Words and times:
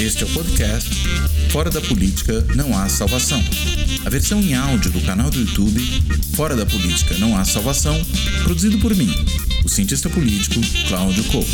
Este 0.00 0.24
é 0.24 0.26
o 0.26 0.30
podcast 0.30 0.90
Fora 1.50 1.70
da 1.70 1.80
Política 1.80 2.40
Não 2.56 2.76
Há 2.76 2.88
Salvação. 2.88 3.40
A 4.04 4.10
versão 4.10 4.40
em 4.40 4.52
áudio 4.54 4.90
do 4.90 5.00
canal 5.00 5.30
do 5.30 5.38
YouTube 5.38 5.80
Fora 6.34 6.56
da 6.56 6.66
Política 6.66 7.16
Não 7.18 7.36
Há 7.36 7.44
Salvação, 7.44 7.94
produzido 8.42 8.78
por 8.80 8.94
mim, 8.94 9.08
o 9.64 9.68
cientista 9.68 10.10
político 10.10 10.56
Cláudio 10.88 11.22
Couto. 11.24 11.48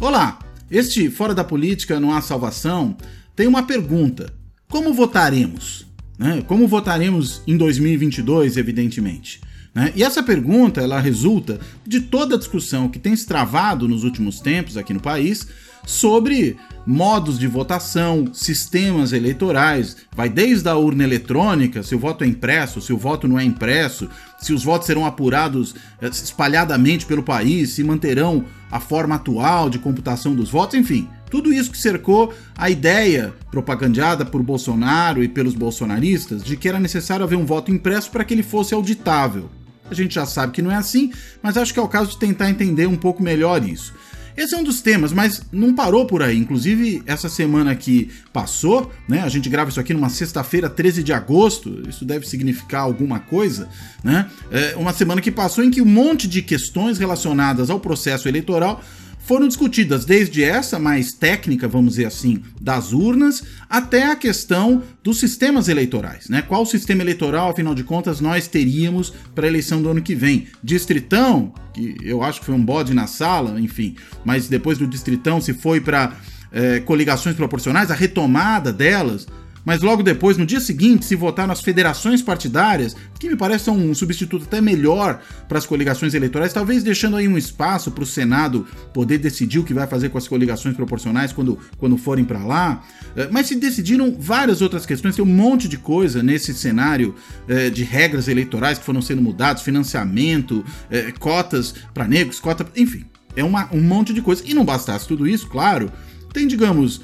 Olá, 0.00 0.38
este 0.70 1.10
Fora 1.10 1.34
da 1.34 1.42
Política 1.42 1.98
Não 1.98 2.14
Há 2.14 2.22
Salvação 2.22 2.96
tem 3.34 3.48
uma 3.48 3.64
pergunta: 3.64 4.32
Como 4.68 4.94
votaremos? 4.94 5.84
Né? 6.16 6.42
Como 6.46 6.68
votaremos 6.68 7.42
em 7.44 7.56
2022, 7.56 8.56
evidentemente? 8.56 9.40
Né? 9.74 9.92
E 9.94 10.02
essa 10.02 10.22
pergunta 10.22 10.80
ela 10.80 11.00
resulta 11.00 11.60
de 11.86 12.00
toda 12.00 12.34
a 12.34 12.38
discussão 12.38 12.88
que 12.88 12.98
tem 12.98 13.14
se 13.14 13.26
travado 13.26 13.86
nos 13.88 14.04
últimos 14.04 14.40
tempos 14.40 14.76
aqui 14.76 14.92
no 14.92 15.00
país 15.00 15.46
sobre 15.86 16.56
modos 16.86 17.38
de 17.38 17.46
votação, 17.46 18.28
sistemas 18.32 19.12
eleitorais, 19.12 19.96
vai 20.14 20.28
desde 20.28 20.68
a 20.68 20.76
urna 20.76 21.04
eletrônica, 21.04 21.82
se 21.82 21.94
o 21.94 21.98
voto 21.98 22.24
é 22.24 22.26
impresso, 22.26 22.80
se 22.80 22.92
o 22.92 22.98
voto 22.98 23.28
não 23.28 23.38
é 23.38 23.44
impresso, 23.44 24.08
se 24.38 24.52
os 24.52 24.64
votos 24.64 24.86
serão 24.86 25.06
apurados 25.06 25.74
eh, 26.00 26.08
espalhadamente 26.08 27.06
pelo 27.06 27.22
país, 27.22 27.70
se 27.70 27.84
manterão 27.84 28.44
a 28.70 28.80
forma 28.80 29.14
atual 29.16 29.70
de 29.70 29.78
computação 29.78 30.34
dos 30.34 30.50
votos, 30.50 30.78
enfim, 30.78 31.08
tudo 31.30 31.52
isso 31.52 31.70
que 31.70 31.78
cercou 31.78 32.34
a 32.56 32.68
ideia 32.68 33.32
propagandeada 33.50 34.24
por 34.24 34.42
Bolsonaro 34.42 35.22
e 35.22 35.28
pelos 35.28 35.54
bolsonaristas 35.54 36.42
de 36.42 36.56
que 36.56 36.68
era 36.68 36.80
necessário 36.80 37.24
haver 37.24 37.36
um 37.36 37.46
voto 37.46 37.70
impresso 37.70 38.10
para 38.10 38.24
que 38.24 38.34
ele 38.34 38.42
fosse 38.42 38.74
auditável. 38.74 39.48
A 39.90 39.94
gente 39.94 40.14
já 40.14 40.24
sabe 40.24 40.52
que 40.52 40.62
não 40.62 40.70
é 40.70 40.76
assim, 40.76 41.12
mas 41.42 41.56
acho 41.56 41.72
que 41.74 41.80
é 41.80 41.82
o 41.82 41.88
caso 41.88 42.10
de 42.10 42.18
tentar 42.18 42.48
entender 42.48 42.86
um 42.86 42.96
pouco 42.96 43.22
melhor 43.22 43.66
isso. 43.66 43.92
Esse 44.36 44.54
é 44.54 44.58
um 44.58 44.64
dos 44.64 44.80
temas, 44.80 45.12
mas 45.12 45.42
não 45.52 45.74
parou 45.74 46.06
por 46.06 46.22
aí. 46.22 46.38
Inclusive, 46.38 47.02
essa 47.04 47.28
semana 47.28 47.74
que 47.74 48.10
passou, 48.32 48.90
né? 49.08 49.20
A 49.20 49.28
gente 49.28 49.48
grava 49.48 49.70
isso 49.70 49.80
aqui 49.80 49.92
numa 49.92 50.08
sexta-feira, 50.08 50.70
13 50.70 51.02
de 51.02 51.12
agosto. 51.12 51.82
Isso 51.88 52.04
deve 52.04 52.26
significar 52.26 52.82
alguma 52.82 53.18
coisa, 53.18 53.68
né? 54.02 54.30
É 54.50 54.74
uma 54.76 54.92
semana 54.92 55.20
que 55.20 55.30
passou 55.30 55.64
em 55.64 55.70
que 55.70 55.82
um 55.82 55.86
monte 55.86 56.28
de 56.28 56.42
questões 56.42 56.98
relacionadas 56.98 57.70
ao 57.70 57.80
processo 57.80 58.28
eleitoral 58.28 58.82
foram 59.20 59.46
discutidas 59.46 60.04
desde 60.04 60.42
essa 60.42 60.78
mais 60.78 61.12
técnica, 61.12 61.68
vamos 61.68 61.92
dizer 61.92 62.06
assim, 62.06 62.42
das 62.60 62.92
urnas, 62.92 63.42
até 63.68 64.10
a 64.10 64.16
questão 64.16 64.82
dos 65.02 65.18
sistemas 65.18 65.68
eleitorais, 65.68 66.28
né? 66.28 66.42
Qual 66.42 66.66
sistema 66.66 67.02
eleitoral, 67.02 67.50
afinal 67.50 67.74
de 67.74 67.84
contas, 67.84 68.20
nós 68.20 68.48
teríamos 68.48 69.12
para 69.34 69.46
a 69.46 69.48
eleição 69.48 69.80
do 69.80 69.88
ano 69.88 70.02
que 70.02 70.14
vem? 70.14 70.48
Distritão, 70.62 71.52
que 71.72 71.96
eu 72.02 72.22
acho 72.22 72.40
que 72.40 72.46
foi 72.46 72.54
um 72.54 72.64
bode 72.64 72.92
na 72.92 73.06
sala, 73.06 73.60
enfim, 73.60 73.94
mas 74.24 74.48
depois 74.48 74.78
do 74.78 74.86
distritão 74.86 75.40
se 75.40 75.54
foi 75.54 75.80
para 75.80 76.16
é, 76.52 76.80
coligações 76.80 77.36
proporcionais, 77.36 77.90
a 77.90 77.94
retomada 77.94 78.72
delas, 78.72 79.26
mas 79.64 79.82
logo 79.82 80.02
depois, 80.02 80.36
no 80.36 80.46
dia 80.46 80.60
seguinte, 80.60 81.04
se 81.04 81.14
votar 81.14 81.46
nas 81.46 81.60
federações 81.60 82.22
partidárias, 82.22 82.96
que 83.18 83.28
me 83.28 83.36
parece 83.36 83.70
um 83.70 83.94
substituto 83.94 84.44
até 84.44 84.60
melhor 84.60 85.20
para 85.48 85.58
as 85.58 85.66
coligações 85.66 86.14
eleitorais, 86.14 86.52
talvez 86.52 86.82
deixando 86.82 87.16
aí 87.16 87.28
um 87.28 87.36
espaço 87.36 87.90
para 87.90 88.02
o 88.02 88.06
Senado 88.06 88.66
poder 88.92 89.18
decidir 89.18 89.58
o 89.58 89.64
que 89.64 89.74
vai 89.74 89.86
fazer 89.86 90.08
com 90.08 90.18
as 90.18 90.26
coligações 90.26 90.74
proporcionais 90.74 91.32
quando, 91.32 91.58
quando 91.78 91.96
forem 91.96 92.24
para 92.24 92.44
lá. 92.44 92.82
Eh, 93.16 93.28
mas 93.30 93.46
se 93.46 93.56
decidiram 93.56 94.16
várias 94.18 94.62
outras 94.62 94.86
questões, 94.86 95.16
tem 95.16 95.24
um 95.24 95.28
monte 95.28 95.68
de 95.68 95.76
coisa 95.76 96.22
nesse 96.22 96.54
cenário 96.54 97.14
eh, 97.48 97.70
de 97.70 97.84
regras 97.84 98.28
eleitorais 98.28 98.78
que 98.78 98.84
foram 98.84 99.02
sendo 99.02 99.20
mudados, 99.20 99.62
financiamento, 99.62 100.64
eh, 100.90 101.12
cotas 101.18 101.74
para 101.92 102.08
negros, 102.08 102.40
cota, 102.40 102.66
enfim, 102.76 103.04
é 103.36 103.44
uma, 103.44 103.68
um 103.72 103.80
monte 103.80 104.12
de 104.12 104.22
coisa. 104.22 104.42
E 104.46 104.54
não 104.54 104.64
bastasse 104.64 105.06
tudo 105.06 105.26
isso, 105.26 105.46
claro, 105.48 105.90
tem, 106.32 106.46
digamos, 106.46 107.00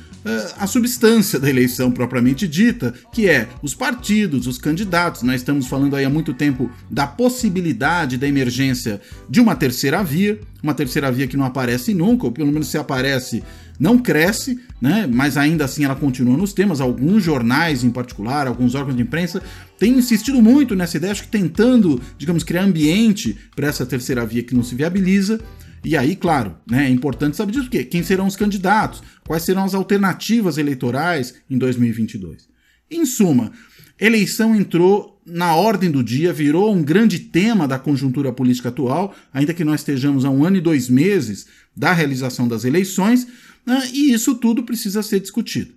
a 0.58 0.66
substância 0.66 1.38
da 1.38 1.48
eleição 1.48 1.90
propriamente 1.90 2.48
dita, 2.48 2.92
que 3.12 3.28
é 3.28 3.48
os 3.62 3.74
partidos, 3.74 4.46
os 4.46 4.58
candidatos. 4.58 5.22
Nós 5.22 5.36
estamos 5.36 5.66
falando 5.66 5.94
aí 5.96 6.04
há 6.04 6.10
muito 6.10 6.34
tempo 6.34 6.70
da 6.90 7.06
possibilidade 7.06 8.16
da 8.16 8.26
emergência 8.26 9.00
de 9.28 9.40
uma 9.40 9.54
terceira 9.54 10.02
via, 10.02 10.40
uma 10.62 10.74
terceira 10.74 11.10
via 11.12 11.26
que 11.26 11.36
não 11.36 11.44
aparece 11.44 11.94
nunca, 11.94 12.26
ou 12.26 12.32
pelo 12.32 12.50
menos 12.50 12.68
se 12.68 12.76
aparece, 12.76 13.42
não 13.78 13.98
cresce, 13.98 14.58
né? 14.80 15.08
Mas 15.10 15.36
ainda 15.36 15.64
assim 15.64 15.84
ela 15.84 15.94
continua 15.94 16.36
nos 16.36 16.52
temas. 16.52 16.80
Alguns 16.80 17.22
jornais, 17.22 17.84
em 17.84 17.90
particular, 17.90 18.46
alguns 18.46 18.74
órgãos 18.74 18.96
de 18.96 19.02
imprensa, 19.02 19.42
têm 19.78 19.98
insistido 19.98 20.42
muito 20.42 20.74
nessa 20.74 20.96
ideia, 20.96 21.12
acho 21.12 21.22
que 21.22 21.28
tentando, 21.28 22.00
digamos, 22.18 22.42
criar 22.42 22.62
ambiente 22.62 23.36
para 23.54 23.68
essa 23.68 23.86
terceira 23.86 24.24
via 24.26 24.42
que 24.42 24.54
não 24.54 24.62
se 24.62 24.74
viabiliza. 24.74 25.40
E 25.84 25.96
aí, 25.96 26.16
claro, 26.16 26.56
né, 26.68 26.86
é 26.86 26.90
importante 26.90 27.36
saber 27.36 27.52
disso, 27.52 27.64
porque 27.64 27.84
quem 27.84 28.02
serão 28.02 28.26
os 28.26 28.36
candidatos, 28.36 29.02
quais 29.26 29.42
serão 29.42 29.64
as 29.64 29.74
alternativas 29.74 30.58
eleitorais 30.58 31.34
em 31.48 31.56
2022. 31.58 32.48
Em 32.90 33.04
suma, 33.04 33.52
eleição 33.98 34.54
entrou 34.54 35.20
na 35.26 35.54
ordem 35.54 35.90
do 35.90 36.02
dia, 36.02 36.32
virou 36.32 36.74
um 36.74 36.82
grande 36.82 37.18
tema 37.18 37.66
da 37.66 37.78
conjuntura 37.78 38.32
política 38.32 38.68
atual, 38.68 39.14
ainda 39.32 39.54
que 39.54 39.64
nós 39.64 39.80
estejamos 39.80 40.24
a 40.24 40.30
um 40.30 40.44
ano 40.44 40.56
e 40.56 40.60
dois 40.60 40.88
meses 40.88 41.46
da 41.76 41.92
realização 41.92 42.46
das 42.46 42.64
eleições, 42.64 43.26
né, 43.64 43.88
e 43.92 44.12
isso 44.12 44.36
tudo 44.36 44.62
precisa 44.62 45.02
ser 45.02 45.20
discutido. 45.20 45.74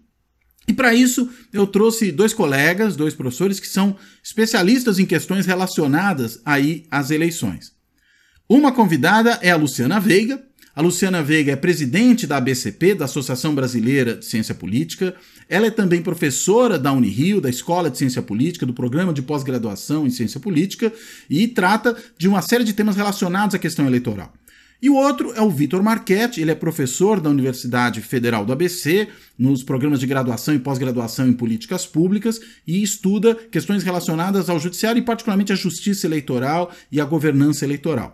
E 0.67 0.73
para 0.73 0.93
isso 0.93 1.27
eu 1.51 1.65
trouxe 1.65 2.11
dois 2.11 2.31
colegas, 2.31 2.95
dois 2.95 3.15
professores 3.15 3.59
que 3.59 3.67
são 3.67 3.95
especialistas 4.23 4.99
em 4.99 5.05
questões 5.05 5.47
relacionadas 5.47 6.39
aí 6.45 6.85
às 6.91 7.09
eleições. 7.09 7.78
Uma 8.51 8.71
convidada 8.71 9.37
é 9.43 9.51
a 9.51 9.55
Luciana 9.55 9.99
Veiga. 9.99 10.41
A 10.75 10.81
Luciana 10.81 11.21
Veiga 11.21 11.51
é 11.51 11.55
presidente 11.55 12.25
da 12.25 12.37
ABCP, 12.37 12.95
da 12.95 13.05
Associação 13.05 13.53
Brasileira 13.53 14.15
de 14.15 14.25
Ciência 14.25 14.55
Política. 14.55 15.13
Ela 15.47 15.67
é 15.67 15.69
também 15.69 16.01
professora 16.01 16.79
da 16.79 16.91
Unirio, 16.91 17.39
da 17.39 17.47
Escola 17.47 17.91
de 17.91 17.99
Ciência 17.99 18.23
Política, 18.23 18.65
do 18.65 18.73
Programa 18.73 19.13
de 19.13 19.21
Pós-Graduação 19.21 20.07
em 20.07 20.09
Ciência 20.09 20.39
Política, 20.39 20.91
e 21.29 21.47
trata 21.47 21.95
de 22.17 22.27
uma 22.27 22.41
série 22.41 22.63
de 22.63 22.73
temas 22.73 22.95
relacionados 22.95 23.53
à 23.53 23.59
questão 23.59 23.85
eleitoral. 23.85 24.33
E 24.81 24.89
o 24.89 24.95
outro 24.95 25.31
é 25.35 25.41
o 25.41 25.51
Vitor 25.51 25.83
Marchetti, 25.83 26.41
ele 26.41 26.49
é 26.49 26.55
professor 26.55 27.19
da 27.19 27.29
Universidade 27.29 28.01
Federal 28.01 28.43
do 28.47 28.51
ABC, 28.51 29.09
nos 29.37 29.61
programas 29.61 29.99
de 29.99 30.07
graduação 30.07 30.55
e 30.55 30.59
pós-graduação 30.59 31.27
em 31.27 31.33
políticas 31.33 31.85
públicas, 31.85 32.41
e 32.65 32.81
estuda 32.81 33.35
questões 33.35 33.83
relacionadas 33.83 34.49
ao 34.49 34.59
judiciário 34.59 34.99
e 34.99 35.05
particularmente 35.05 35.53
à 35.53 35.55
justiça 35.55 36.07
eleitoral 36.07 36.71
e 36.91 36.99
à 36.99 37.05
governança 37.05 37.63
eleitoral. 37.63 38.11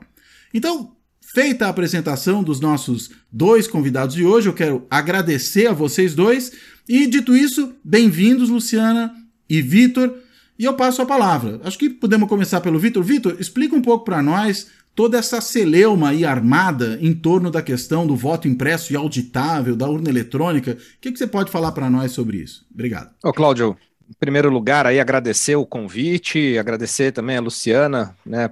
Então, 0.56 0.96
feita 1.20 1.66
a 1.66 1.70
apresentação 1.70 2.42
dos 2.42 2.62
nossos 2.62 3.12
dois 3.30 3.68
convidados 3.68 4.16
de 4.16 4.24
hoje, 4.24 4.48
eu 4.48 4.54
quero 4.54 4.88
agradecer 4.90 5.68
a 5.68 5.74
vocês 5.74 6.16
dois. 6.16 6.54
E 6.88 7.06
dito 7.08 7.36
isso, 7.36 7.76
bem-vindos, 7.84 8.48
Luciana 8.48 9.14
e 9.50 9.62
Vitor. 9.62 10.16
E 10.58 10.64
eu 10.64 10.74
passo 10.74 11.02
a 11.02 11.06
palavra. 11.06 11.60
Acho 11.66 11.78
que 11.78 11.90
podemos 11.90 12.30
começar 12.30 12.62
pelo 12.62 12.80
Vitor. 12.80 13.04
Vitor, 13.04 13.36
explica 13.38 13.76
um 13.76 13.82
pouco 13.82 14.06
para 14.06 14.24
nós 14.24 14.68
toda 14.96 15.18
essa 15.18 15.42
celeuma 15.42 16.14
e 16.14 16.24
armada 16.24 16.98
em 17.02 17.14
torno 17.14 17.52
da 17.52 17.62
questão 17.62 18.08
do 18.08 18.16
voto 18.16 18.48
impresso 18.48 18.94
e 18.94 18.96
auditável, 18.96 19.76
da 19.76 19.90
urna 19.90 20.10
eletrônica. 20.10 20.72
O 20.72 21.00
que, 21.02 21.12
que 21.12 21.20
você 21.20 21.28
pode 21.28 21.52
falar 21.52 21.74
para 21.74 21.90
nós 21.90 22.14
sobre 22.14 22.38
isso? 22.38 22.66
Obrigado. 22.74 23.14
Ô, 23.22 23.34
Cláudio, 23.34 23.76
em 24.10 24.14
primeiro 24.18 24.50
lugar, 24.50 24.86
aí 24.86 25.02
agradecer 25.02 25.58
o 25.58 25.66
convite, 25.66 26.58
agradecer 26.58 27.12
também 27.12 27.36
a 27.36 27.42
Luciana, 27.42 28.16
né, 28.26 28.50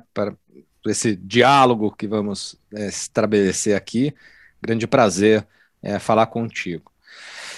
esse 0.90 1.16
diálogo 1.16 1.92
que 1.92 2.08
vamos 2.08 2.56
é, 2.74 2.88
estabelecer 2.88 3.76
aqui. 3.76 4.14
Grande 4.62 4.88
prazer 4.88 5.46
é, 5.82 6.00
falar 6.00 6.28
contigo. 6.28 6.92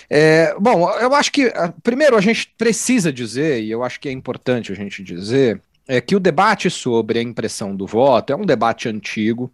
É, 0.09 0.55
bom, 0.59 0.89
eu 0.99 1.13
acho 1.15 1.31
que, 1.31 1.51
primeiro, 1.81 2.15
a 2.15 2.21
gente 2.21 2.53
precisa 2.57 3.11
dizer, 3.11 3.63
e 3.63 3.71
eu 3.71 3.83
acho 3.83 3.99
que 3.99 4.07
é 4.07 4.11
importante 4.11 4.71
a 4.71 4.75
gente 4.75 5.03
dizer, 5.03 5.61
é 5.87 6.01
que 6.01 6.15
o 6.15 6.19
debate 6.19 6.69
sobre 6.69 7.19
a 7.19 7.21
impressão 7.21 7.75
do 7.75 7.87
voto 7.87 8.31
é 8.31 8.35
um 8.35 8.45
debate 8.45 8.87
antigo, 8.87 9.51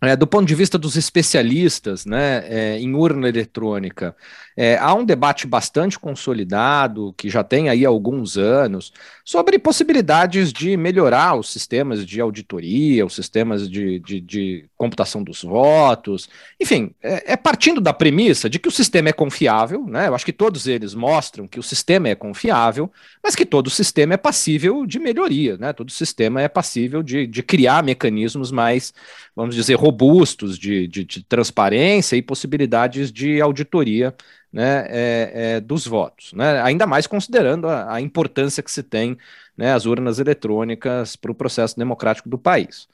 é, 0.00 0.16
do 0.16 0.26
ponto 0.26 0.46
de 0.46 0.54
vista 0.54 0.76
dos 0.76 0.96
especialistas 0.96 2.04
né, 2.04 2.44
é, 2.48 2.78
em 2.78 2.92
urna 2.94 3.28
eletrônica, 3.28 4.16
é, 4.56 4.76
há 4.76 4.94
um 4.94 5.04
debate 5.04 5.46
bastante 5.46 5.98
consolidado, 5.98 7.14
que 7.16 7.30
já 7.30 7.42
tem 7.42 7.68
aí 7.68 7.84
alguns 7.84 8.36
anos, 8.36 8.92
sobre 9.24 9.58
possibilidades 9.58 10.52
de 10.52 10.76
melhorar 10.76 11.34
os 11.34 11.50
sistemas 11.50 12.04
de 12.04 12.20
auditoria, 12.20 13.06
os 13.06 13.14
sistemas 13.14 13.68
de, 13.68 13.98
de, 14.00 14.20
de 14.20 14.64
computação 14.76 15.22
dos 15.22 15.42
votos. 15.42 16.28
Enfim, 16.60 16.94
é, 17.02 17.32
é, 17.32 17.36
partindo 17.36 17.80
da 17.80 17.92
premissa 17.92 18.50
de 18.50 18.58
que 18.58 18.68
o 18.68 18.72
sistema 18.72 19.08
é 19.08 19.12
confiável, 19.12 19.86
né? 19.86 20.08
Eu 20.08 20.14
acho 20.14 20.24
que 20.24 20.32
todos 20.32 20.66
eles 20.66 20.94
mostram 20.94 21.46
que 21.46 21.58
o 21.58 21.62
sistema 21.62 22.08
é 22.08 22.14
confiável, 22.14 22.90
mas 23.22 23.34
que 23.34 23.46
todo 23.46 23.70
sistema 23.70 24.14
é 24.14 24.16
passível 24.16 24.84
de 24.84 24.98
melhoria, 24.98 25.56
né? 25.56 25.72
Todo 25.72 25.90
sistema 25.90 26.42
é 26.42 26.48
passível 26.48 27.02
de, 27.02 27.26
de 27.26 27.42
criar 27.42 27.82
mecanismos 27.82 28.50
mais, 28.50 28.92
vamos 29.34 29.54
dizer, 29.54 29.74
robustos 29.74 30.58
de, 30.58 30.86
de, 30.88 31.04
de 31.04 31.24
transparência 31.24 32.16
e 32.16 32.22
possibilidades 32.22 33.12
de 33.12 33.40
auditoria 33.40 34.14
né, 34.52 34.86
é, 34.88 35.32
é, 35.34 35.60
dos 35.60 35.86
votos, 35.86 36.32
né, 36.34 36.60
ainda 36.60 36.86
mais 36.86 37.06
considerando 37.06 37.68
a, 37.68 37.94
a 37.94 38.00
importância 38.00 38.62
que 38.62 38.70
se 38.70 38.82
tem 38.82 39.16
né, 39.56 39.72
as 39.72 39.86
urnas 39.86 40.18
eletrônicas 40.18 41.16
para 41.16 41.30
o 41.30 41.34
processo 41.34 41.76
democrático 41.78 42.28
do 42.28 42.38
país. 42.38 42.88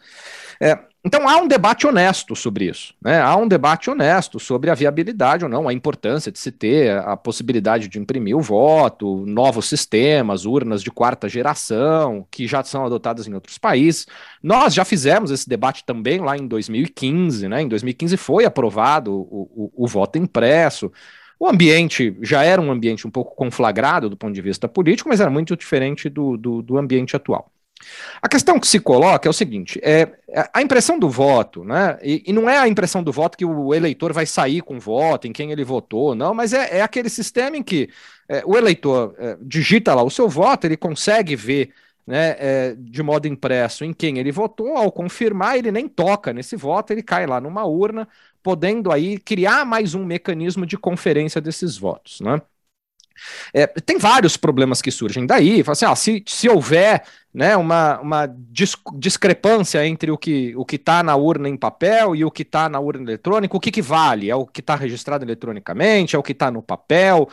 É, 0.60 0.78
então 1.04 1.28
há 1.28 1.36
um 1.36 1.46
debate 1.46 1.86
honesto 1.86 2.34
sobre 2.34 2.68
isso, 2.68 2.92
né? 3.00 3.20
há 3.20 3.36
um 3.36 3.46
debate 3.46 3.88
honesto 3.88 4.40
sobre 4.40 4.68
a 4.68 4.74
viabilidade 4.74 5.44
ou 5.44 5.50
não, 5.50 5.68
a 5.68 5.72
importância 5.72 6.32
de 6.32 6.38
se 6.40 6.50
ter 6.50 6.98
a 6.98 7.16
possibilidade 7.16 7.86
de 7.86 7.98
imprimir 8.00 8.36
o 8.36 8.40
voto, 8.40 9.24
novos 9.24 9.66
sistemas, 9.66 10.44
urnas 10.44 10.82
de 10.82 10.90
quarta 10.90 11.28
geração, 11.28 12.26
que 12.30 12.48
já 12.48 12.64
são 12.64 12.84
adotadas 12.84 13.28
em 13.28 13.32
outros 13.32 13.56
países. 13.56 14.06
Nós 14.42 14.74
já 14.74 14.84
fizemos 14.84 15.30
esse 15.30 15.48
debate 15.48 15.84
também 15.84 16.20
lá 16.20 16.36
em 16.36 16.48
2015, 16.48 17.48
né? 17.48 17.62
Em 17.62 17.68
2015 17.68 18.16
foi 18.16 18.44
aprovado 18.44 19.14
o, 19.14 19.70
o, 19.76 19.84
o 19.84 19.86
voto 19.86 20.18
impresso. 20.18 20.92
O 21.38 21.46
ambiente 21.46 22.16
já 22.20 22.42
era 22.42 22.60
um 22.60 22.70
ambiente 22.70 23.06
um 23.06 23.10
pouco 23.10 23.34
conflagrado 23.36 24.10
do 24.10 24.16
ponto 24.16 24.34
de 24.34 24.42
vista 24.42 24.68
político, 24.68 25.08
mas 25.08 25.20
era 25.20 25.30
muito 25.30 25.56
diferente 25.56 26.08
do, 26.08 26.36
do, 26.36 26.62
do 26.62 26.76
ambiente 26.76 27.14
atual. 27.14 27.52
A 28.20 28.28
questão 28.28 28.58
que 28.58 28.66
se 28.66 28.80
coloca 28.80 29.28
é 29.28 29.30
o 29.30 29.32
seguinte: 29.32 29.78
é, 29.82 30.08
é 30.28 30.50
a 30.52 30.60
impressão 30.60 30.98
do 30.98 31.08
voto, 31.08 31.64
né? 31.64 31.96
E, 32.02 32.24
e, 32.26 32.32
não 32.32 32.50
é 32.50 32.58
a 32.58 32.66
impressão 32.66 33.02
do 33.02 33.12
voto 33.12 33.38
que 33.38 33.44
o 33.44 33.72
eleitor 33.72 34.12
vai 34.12 34.26
sair 34.26 34.62
com 34.62 34.76
o 34.76 34.80
voto, 34.80 35.28
em 35.28 35.32
quem 35.32 35.52
ele 35.52 35.64
votou, 35.64 36.14
não, 36.14 36.34
mas 36.34 36.52
é, 36.52 36.78
é 36.78 36.82
aquele 36.82 37.08
sistema 37.08 37.56
em 37.56 37.62
que 37.62 37.88
é, 38.28 38.42
o 38.44 38.56
eleitor 38.56 39.14
é, 39.18 39.36
digita 39.40 39.94
lá 39.94 40.02
o 40.02 40.10
seu 40.10 40.28
voto, 40.28 40.66
ele 40.66 40.76
consegue 40.76 41.36
ver 41.36 41.70
né, 42.08 42.36
é, 42.38 42.74
de 42.74 43.02
modo 43.02 43.28
impresso 43.28 43.84
em 43.84 43.92
quem 43.92 44.18
ele 44.18 44.32
votou, 44.32 44.78
ao 44.78 44.90
confirmar, 44.90 45.58
ele 45.58 45.70
nem 45.70 45.86
toca 45.86 46.32
nesse 46.32 46.56
voto, 46.56 46.90
ele 46.90 47.02
cai 47.02 47.26
lá 47.26 47.38
numa 47.38 47.66
urna, 47.66 48.08
podendo 48.42 48.90
aí 48.90 49.18
criar 49.18 49.66
mais 49.66 49.94
um 49.94 50.06
mecanismo 50.06 50.64
de 50.64 50.78
conferência 50.78 51.38
desses 51.38 51.76
votos, 51.76 52.22
né? 52.22 52.40
É, 53.52 53.66
tem 53.66 53.98
vários 53.98 54.36
problemas 54.36 54.80
que 54.80 54.90
surgem 54.90 55.26
daí. 55.26 55.62
Assim, 55.66 55.84
ah, 55.84 55.96
se, 55.96 56.22
se 56.26 56.48
houver 56.48 57.02
né, 57.34 57.56
uma, 57.56 57.98
uma 58.00 58.26
discrepância 58.94 59.84
entre 59.84 60.10
o 60.10 60.16
que 60.16 60.54
o 60.56 60.64
está 60.70 61.02
na 61.02 61.16
urna 61.16 61.48
em 61.48 61.56
papel 61.56 62.14
e 62.14 62.24
o 62.24 62.30
que 62.30 62.42
está 62.42 62.68
na 62.68 62.78
urna 62.80 63.02
eletrônica, 63.02 63.56
o 63.56 63.60
que, 63.60 63.72
que 63.72 63.82
vale? 63.82 64.30
É 64.30 64.36
o 64.36 64.46
que 64.46 64.60
está 64.60 64.76
registrado 64.76 65.24
eletronicamente? 65.24 66.14
É 66.14 66.18
o 66.18 66.22
que 66.22 66.32
está 66.32 66.50
no 66.50 66.62
papel? 66.62 67.28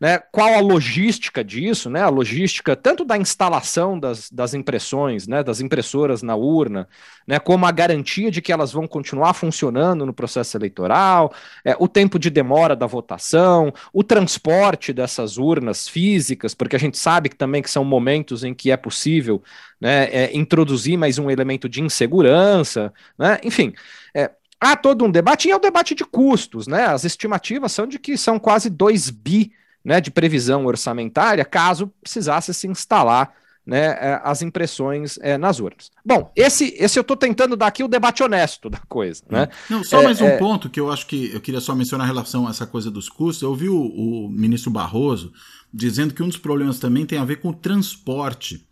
Né, 0.00 0.16
qual 0.30 0.54
a 0.54 0.60
logística 0.60 1.42
disso, 1.42 1.90
né, 1.90 2.00
a 2.00 2.08
logística 2.08 2.76
tanto 2.76 3.04
da 3.04 3.18
instalação 3.18 3.98
das, 3.98 4.30
das 4.30 4.54
impressões, 4.54 5.26
né, 5.26 5.42
das 5.42 5.60
impressoras 5.60 6.22
na 6.22 6.36
urna, 6.36 6.88
né, 7.26 7.40
como 7.40 7.66
a 7.66 7.72
garantia 7.72 8.30
de 8.30 8.40
que 8.40 8.52
elas 8.52 8.72
vão 8.72 8.86
continuar 8.86 9.34
funcionando 9.34 10.06
no 10.06 10.12
processo 10.14 10.56
eleitoral, 10.56 11.34
é, 11.64 11.74
o 11.80 11.88
tempo 11.88 12.16
de 12.16 12.30
demora 12.30 12.76
da 12.76 12.86
votação, 12.86 13.72
o 13.92 14.04
transporte 14.04 14.92
dessas 14.92 15.36
urnas 15.36 15.88
físicas, 15.88 16.54
porque 16.54 16.76
a 16.76 16.80
gente 16.80 16.96
sabe 16.96 17.28
que 17.28 17.36
também 17.36 17.60
que 17.60 17.70
são 17.70 17.84
momentos 17.84 18.44
em 18.44 18.54
que 18.54 18.70
é 18.70 18.76
possível 18.76 19.42
né, 19.80 20.04
é, 20.12 20.36
introduzir 20.36 20.96
mais 20.96 21.18
um 21.18 21.28
elemento 21.28 21.68
de 21.68 21.82
insegurança, 21.82 22.92
né, 23.18 23.38
enfim, 23.42 23.72
é, 24.14 24.30
há 24.60 24.76
todo 24.76 25.04
um 25.04 25.10
debate, 25.10 25.48
e 25.48 25.50
é 25.50 25.56
o 25.56 25.60
debate 25.60 25.94
de 25.94 26.04
custos, 26.04 26.66
né? 26.66 26.86
As 26.86 27.04
estimativas 27.04 27.72
são 27.72 27.86
de 27.86 27.98
que 27.98 28.16
são 28.16 28.38
quase 28.38 28.68
2 28.68 29.10
bi 29.10 29.52
né, 29.84 30.00
de 30.00 30.10
previsão 30.10 30.66
orçamentária 30.66 31.44
caso 31.44 31.92
precisasse 32.02 32.52
se 32.52 32.66
instalar 32.66 33.32
né, 33.68 33.88
é, 34.00 34.20
as 34.24 34.40
impressões 34.40 35.18
é, 35.20 35.36
nas 35.36 35.60
urnas. 35.60 35.90
Bom, 36.02 36.32
esse, 36.34 36.74
esse 36.78 36.98
eu 36.98 37.02
estou 37.02 37.16
tentando 37.16 37.54
dar 37.54 37.66
aqui 37.66 37.84
o 37.84 37.88
debate 37.88 38.22
honesto 38.22 38.70
da 38.70 38.78
coisa. 38.88 39.22
Né? 39.28 39.46
Não, 39.68 39.84
só 39.84 40.00
é, 40.00 40.04
mais 40.04 40.22
um 40.22 40.26
é... 40.26 40.38
ponto 40.38 40.70
que 40.70 40.80
eu 40.80 40.90
acho 40.90 41.06
que 41.06 41.30
eu 41.34 41.40
queria 41.40 41.60
só 41.60 41.74
mencionar 41.74 42.06
em 42.06 42.10
relação 42.10 42.46
a 42.46 42.50
essa 42.50 42.66
coisa 42.66 42.90
dos 42.90 43.10
custos. 43.10 43.42
Eu 43.42 43.50
ouvi 43.50 43.68
o, 43.68 43.78
o 43.78 44.30
ministro 44.30 44.70
Barroso 44.70 45.32
dizendo 45.72 46.14
que 46.14 46.22
um 46.22 46.28
dos 46.28 46.38
problemas 46.38 46.78
também 46.78 47.04
tem 47.04 47.18
a 47.18 47.24
ver 47.26 47.42
com 47.42 47.50
o 47.50 47.54
transporte 47.54 48.66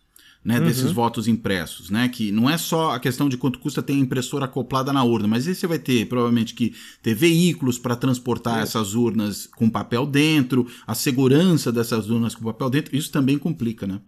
né, 0.46 0.60
uhum. 0.60 0.66
desses 0.66 0.92
votos 0.92 1.26
impressos, 1.26 1.90
né? 1.90 2.08
Que 2.08 2.30
não 2.30 2.48
é 2.48 2.56
só 2.56 2.92
a 2.92 3.00
questão 3.00 3.28
de 3.28 3.36
quanto 3.36 3.58
custa 3.58 3.82
ter 3.82 3.94
a 3.94 3.96
impressora 3.96 4.44
acoplada 4.44 4.92
na 4.92 5.02
urna, 5.02 5.26
mas 5.26 5.48
aí 5.48 5.56
você 5.56 5.66
vai 5.66 5.80
ter 5.80 6.06
provavelmente 6.06 6.54
que 6.54 6.72
ter 7.02 7.14
veículos 7.14 7.80
para 7.80 7.96
transportar 7.96 8.62
essas 8.62 8.94
urnas 8.94 9.48
com 9.56 9.68
papel 9.68 10.06
dentro, 10.06 10.64
a 10.86 10.94
segurança 10.94 11.72
dessas 11.72 12.08
urnas 12.08 12.32
com 12.36 12.44
papel 12.44 12.70
dentro, 12.70 12.94
isso 12.94 13.10
também 13.10 13.36
complica, 13.36 13.88
né? 13.88 13.98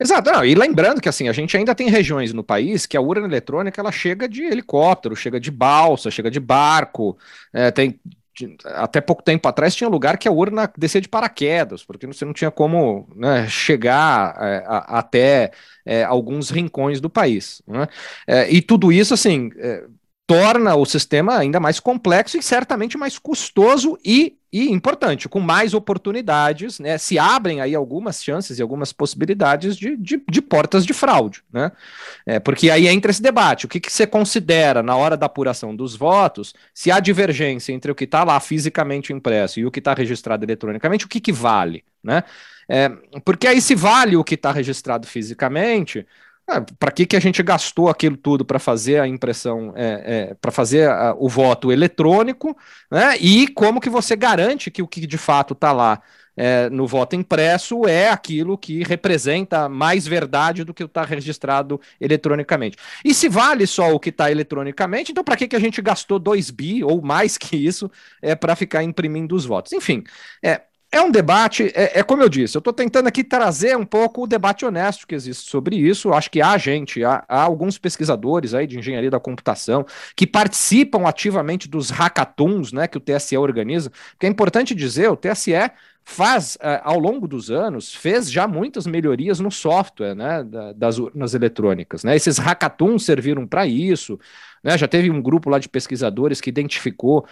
Exato, 0.00 0.32
não, 0.32 0.44
e 0.44 0.56
lembrando 0.56 1.00
que 1.00 1.08
assim, 1.08 1.28
a 1.28 1.32
gente 1.32 1.56
ainda 1.56 1.76
tem 1.76 1.88
regiões 1.88 2.32
no 2.32 2.42
país 2.42 2.86
que 2.86 2.96
a 2.96 3.00
urna 3.00 3.28
eletrônica 3.28 3.80
ela 3.80 3.92
chega 3.92 4.28
de 4.28 4.42
helicóptero, 4.42 5.14
chega 5.14 5.38
de 5.38 5.52
balsa, 5.52 6.10
chega 6.10 6.28
de 6.28 6.40
barco, 6.40 7.16
é, 7.52 7.70
tem 7.70 8.00
até 8.64 9.00
pouco 9.00 9.22
tempo 9.22 9.46
atrás 9.46 9.76
tinha 9.76 9.88
lugar 9.88 10.18
que 10.18 10.26
a 10.26 10.32
urna 10.32 10.68
descia 10.76 11.00
de 11.00 11.08
paraquedas, 11.08 11.84
porque 11.84 12.04
você 12.04 12.24
não 12.24 12.32
tinha 12.32 12.50
como 12.50 13.08
né, 13.14 13.48
chegar 13.48 14.36
é, 14.40 14.64
a, 14.66 14.98
até 14.98 15.52
é, 15.84 16.04
alguns 16.04 16.50
rincões 16.50 17.00
do 17.00 17.10
país. 17.10 17.62
Né? 17.66 17.86
É, 18.26 18.50
e 18.50 18.62
tudo 18.62 18.92
isso, 18.92 19.14
assim, 19.14 19.50
é, 19.58 19.84
torna 20.26 20.74
o 20.74 20.86
sistema 20.86 21.36
ainda 21.36 21.60
mais 21.60 21.78
complexo 21.78 22.38
e 22.38 22.42
certamente 22.42 22.96
mais 22.96 23.18
custoso 23.18 23.98
e, 24.02 24.38
e 24.50 24.72
importante, 24.72 25.28
com 25.28 25.38
mais 25.38 25.74
oportunidades, 25.74 26.78
né? 26.78 26.96
Se 26.96 27.18
abrem 27.18 27.60
aí 27.60 27.74
algumas 27.74 28.22
chances 28.24 28.58
e 28.58 28.62
algumas 28.62 28.90
possibilidades 28.90 29.76
de, 29.76 29.96
de, 29.96 30.22
de 30.26 30.40
portas 30.40 30.86
de 30.86 30.94
fraude, 30.94 31.42
né? 31.52 31.70
É, 32.24 32.40
porque 32.40 32.70
aí 32.70 32.86
entra 32.88 33.10
esse 33.10 33.20
debate: 33.20 33.66
o 33.66 33.68
que, 33.68 33.78
que 33.80 33.92
você 33.92 34.06
considera 34.06 34.82
na 34.82 34.96
hora 34.96 35.16
da 35.16 35.26
apuração 35.26 35.76
dos 35.76 35.94
votos, 35.94 36.54
se 36.72 36.90
há 36.90 37.00
divergência 37.00 37.72
entre 37.72 37.92
o 37.92 37.94
que 37.94 38.04
está 38.04 38.24
lá 38.24 38.40
fisicamente 38.40 39.12
impresso 39.12 39.60
e 39.60 39.66
o 39.66 39.70
que 39.70 39.78
está 39.78 39.92
registrado 39.92 40.44
eletronicamente, 40.44 41.04
o 41.04 41.08
que, 41.08 41.20
que 41.20 41.32
vale, 41.32 41.84
né? 42.02 42.24
É, 42.66 42.88
porque 43.24 43.46
aí, 43.46 43.60
se 43.60 43.74
vale 43.74 44.16
o 44.16 44.24
que 44.24 44.34
está 44.36 44.50
registrado 44.50 45.06
fisicamente, 45.06 46.06
ah, 46.46 46.60
para 46.78 46.90
que, 46.90 47.06
que 47.06 47.16
a 47.16 47.20
gente 47.20 47.42
gastou 47.42 47.88
aquilo 47.88 48.16
tudo 48.16 48.44
para 48.44 48.58
fazer 48.58 49.00
a 49.00 49.08
impressão, 49.08 49.72
é, 49.76 50.30
é, 50.30 50.34
para 50.34 50.52
fazer 50.52 50.88
a, 50.88 51.14
o 51.18 51.28
voto 51.28 51.72
eletrônico, 51.72 52.56
né? 52.90 53.16
E 53.18 53.48
como 53.48 53.80
que 53.80 53.88
você 53.88 54.14
garante 54.14 54.70
que 54.70 54.82
o 54.82 54.88
que 54.88 55.06
de 55.06 55.18
fato 55.18 55.54
está 55.54 55.72
lá 55.72 56.02
é, 56.36 56.68
no 56.70 56.86
voto 56.86 57.14
impresso 57.16 57.86
é 57.86 58.10
aquilo 58.10 58.58
que 58.58 58.82
representa 58.82 59.68
mais 59.68 60.06
verdade 60.06 60.64
do 60.64 60.74
que 60.74 60.82
está 60.84 61.04
registrado 61.04 61.80
eletronicamente. 62.00 62.76
E 63.04 63.14
se 63.14 63.28
vale 63.28 63.66
só 63.66 63.92
o 63.92 64.00
que 64.00 64.10
está 64.10 64.30
eletronicamente, 64.30 65.12
então 65.12 65.24
para 65.24 65.36
que, 65.36 65.48
que 65.48 65.56
a 65.56 65.60
gente 65.60 65.80
gastou 65.80 66.18
2 66.18 66.50
bi 66.50 66.82
ou 66.84 67.00
mais 67.00 67.38
que 67.38 67.56
isso 67.56 67.90
é, 68.20 68.34
para 68.34 68.56
ficar 68.56 68.82
imprimindo 68.82 69.34
os 69.34 69.44
votos? 69.44 69.72
Enfim, 69.72 70.02
é, 70.42 70.62
é 70.94 71.02
um 71.02 71.10
debate, 71.10 71.72
é, 71.74 71.98
é 71.98 72.02
como 72.04 72.22
eu 72.22 72.28
disse, 72.28 72.56
eu 72.56 72.60
estou 72.60 72.72
tentando 72.72 73.08
aqui 73.08 73.24
trazer 73.24 73.76
um 73.76 73.84
pouco 73.84 74.22
o 74.22 74.26
debate 74.28 74.64
honesto 74.64 75.08
que 75.08 75.14
existe 75.14 75.50
sobre 75.50 75.74
isso. 75.74 76.12
Acho 76.12 76.30
que 76.30 76.40
há 76.40 76.56
gente, 76.56 77.02
há, 77.04 77.24
há, 77.28 77.42
alguns 77.42 77.76
pesquisadores 77.78 78.54
aí 78.54 78.64
de 78.64 78.78
engenharia 78.78 79.10
da 79.10 79.18
computação 79.18 79.84
que 80.14 80.24
participam 80.24 81.08
ativamente 81.08 81.68
dos 81.68 81.90
hackathons 81.90 82.72
né, 82.72 82.86
que 82.86 82.96
o 82.96 83.00
TSE 83.00 83.36
organiza, 83.36 83.90
porque 84.12 84.26
é 84.26 84.28
importante 84.28 84.72
dizer, 84.72 85.10
o 85.10 85.16
TSE 85.16 85.52
faz, 86.04 86.56
é, 86.60 86.80
ao 86.84 87.00
longo 87.00 87.26
dos 87.26 87.50
anos, 87.50 87.92
fez 87.92 88.30
já 88.30 88.46
muitas 88.46 88.86
melhorias 88.86 89.40
no 89.40 89.50
software 89.50 90.14
né, 90.14 90.44
das 90.76 90.98
urnas 90.98 91.34
eletrônicas. 91.34 92.04
Né? 92.04 92.14
Esses 92.14 92.38
hackathons 92.38 93.04
serviram 93.04 93.48
para 93.48 93.66
isso. 93.66 94.16
Né? 94.62 94.78
Já 94.78 94.86
teve 94.86 95.10
um 95.10 95.20
grupo 95.20 95.50
lá 95.50 95.58
de 95.58 95.68
pesquisadores 95.68 96.40
que 96.40 96.50
identificou 96.50 97.26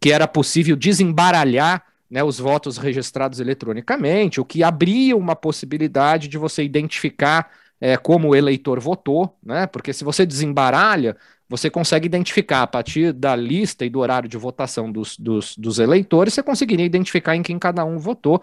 que 0.00 0.10
era 0.10 0.26
possível 0.26 0.74
desembaralhar 0.74 1.84
né, 2.10 2.22
os 2.22 2.38
votos 2.38 2.78
registrados 2.78 3.40
eletronicamente, 3.40 4.40
o 4.40 4.44
que 4.44 4.62
abria 4.62 5.16
uma 5.16 5.34
possibilidade 5.34 6.28
de 6.28 6.38
você 6.38 6.62
identificar 6.62 7.50
é, 7.80 7.96
como 7.96 8.28
o 8.28 8.36
eleitor 8.36 8.80
votou, 8.80 9.36
né? 9.44 9.66
Porque 9.66 9.92
se 9.92 10.02
você 10.02 10.24
desembaralha, 10.24 11.16
você 11.48 11.70
consegue 11.70 12.06
identificar 12.06 12.62
a 12.62 12.66
partir 12.66 13.12
da 13.12 13.36
lista 13.36 13.84
e 13.84 13.90
do 13.90 14.00
horário 14.00 14.28
de 14.28 14.36
votação 14.36 14.90
dos, 14.90 15.16
dos, 15.16 15.56
dos 15.56 15.78
eleitores, 15.78 16.34
você 16.34 16.42
conseguiria 16.42 16.86
identificar 16.86 17.36
em 17.36 17.42
quem 17.42 17.58
cada 17.58 17.84
um 17.84 17.98
votou. 17.98 18.40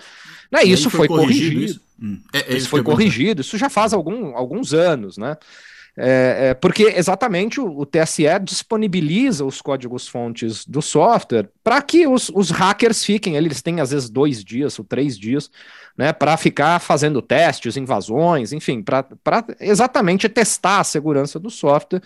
Né? 0.52 0.64
Isso 0.64 0.90
foi, 0.90 1.08
foi 1.08 1.18
corrigido. 1.18 1.56
corrigido. 1.56 1.66
Isso, 1.66 1.82
hum. 2.02 2.22
é, 2.32 2.54
é 2.54 2.58
isso 2.58 2.70
foi 2.70 2.80
é 2.80 2.84
corrigido, 2.84 3.42
isso 3.42 3.58
já 3.58 3.70
faz 3.70 3.92
algum, 3.94 4.36
alguns 4.38 4.74
anos, 4.74 5.18
né? 5.18 5.36
É, 5.96 6.50
é, 6.50 6.54
porque 6.56 6.86
exatamente 6.86 7.62
o, 7.62 7.68
o, 7.78 7.86
TSE 7.86 8.24
disponibiliza 8.42 9.46
os 9.46 9.62
códigos-fontes 9.62 10.66
do 10.66 10.82
software 10.82 11.48
para 11.64 11.80
que 11.84 12.08
os, 12.08 12.32
os, 12.34 12.50
hackers 12.50 13.06
fiquem, 13.06 13.36
eles 13.36 13.62
têm 13.62 13.80
às 13.80 13.92
vezes 13.92 14.10
dois 14.10 14.44
dias 14.44 14.80
ou 14.80 14.84
três 14.84 15.16
dias, 15.16 15.52
né, 15.96 16.12
para 16.12 16.36
ficar 16.36 16.80
fazendo 16.80 17.22
testes, 17.22 17.78
invasões, 17.78 18.52
enfim, 18.52 18.82
para 18.82 19.06
exatamente 19.60 20.28
testar 20.28 20.80
a 20.80 20.84
segurança 20.84 21.40
do 21.40 21.52
software. 21.52 22.02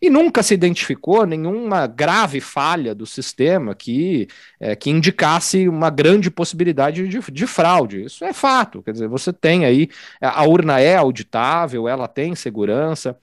E 0.00 0.08
nunca 0.08 0.42
se 0.42 0.54
identificou 0.54 1.26
nenhuma 1.26 1.86
grave 1.86 2.40
falha 2.40 2.94
do 2.94 3.04
sistema 3.04 3.74
que, 3.74 4.28
é, 4.58 4.74
que 4.74 4.88
indicasse 4.88 5.68
uma 5.68 5.90
grande 5.90 6.30
possibilidade 6.30 7.06
de, 7.06 7.20
de 7.30 7.46
fraude. 7.46 8.04
Isso 8.04 8.24
é 8.24 8.32
fato. 8.32 8.82
Quer 8.82 8.92
dizer, 8.92 9.08
você 9.08 9.30
tem 9.30 9.66
aí, 9.66 9.90
a 10.20 10.46
urna 10.46 10.80
é 10.80 10.96
auditável, 10.96 11.86
ela 11.86 12.08
tem 12.08 12.34
segurança 12.34 13.18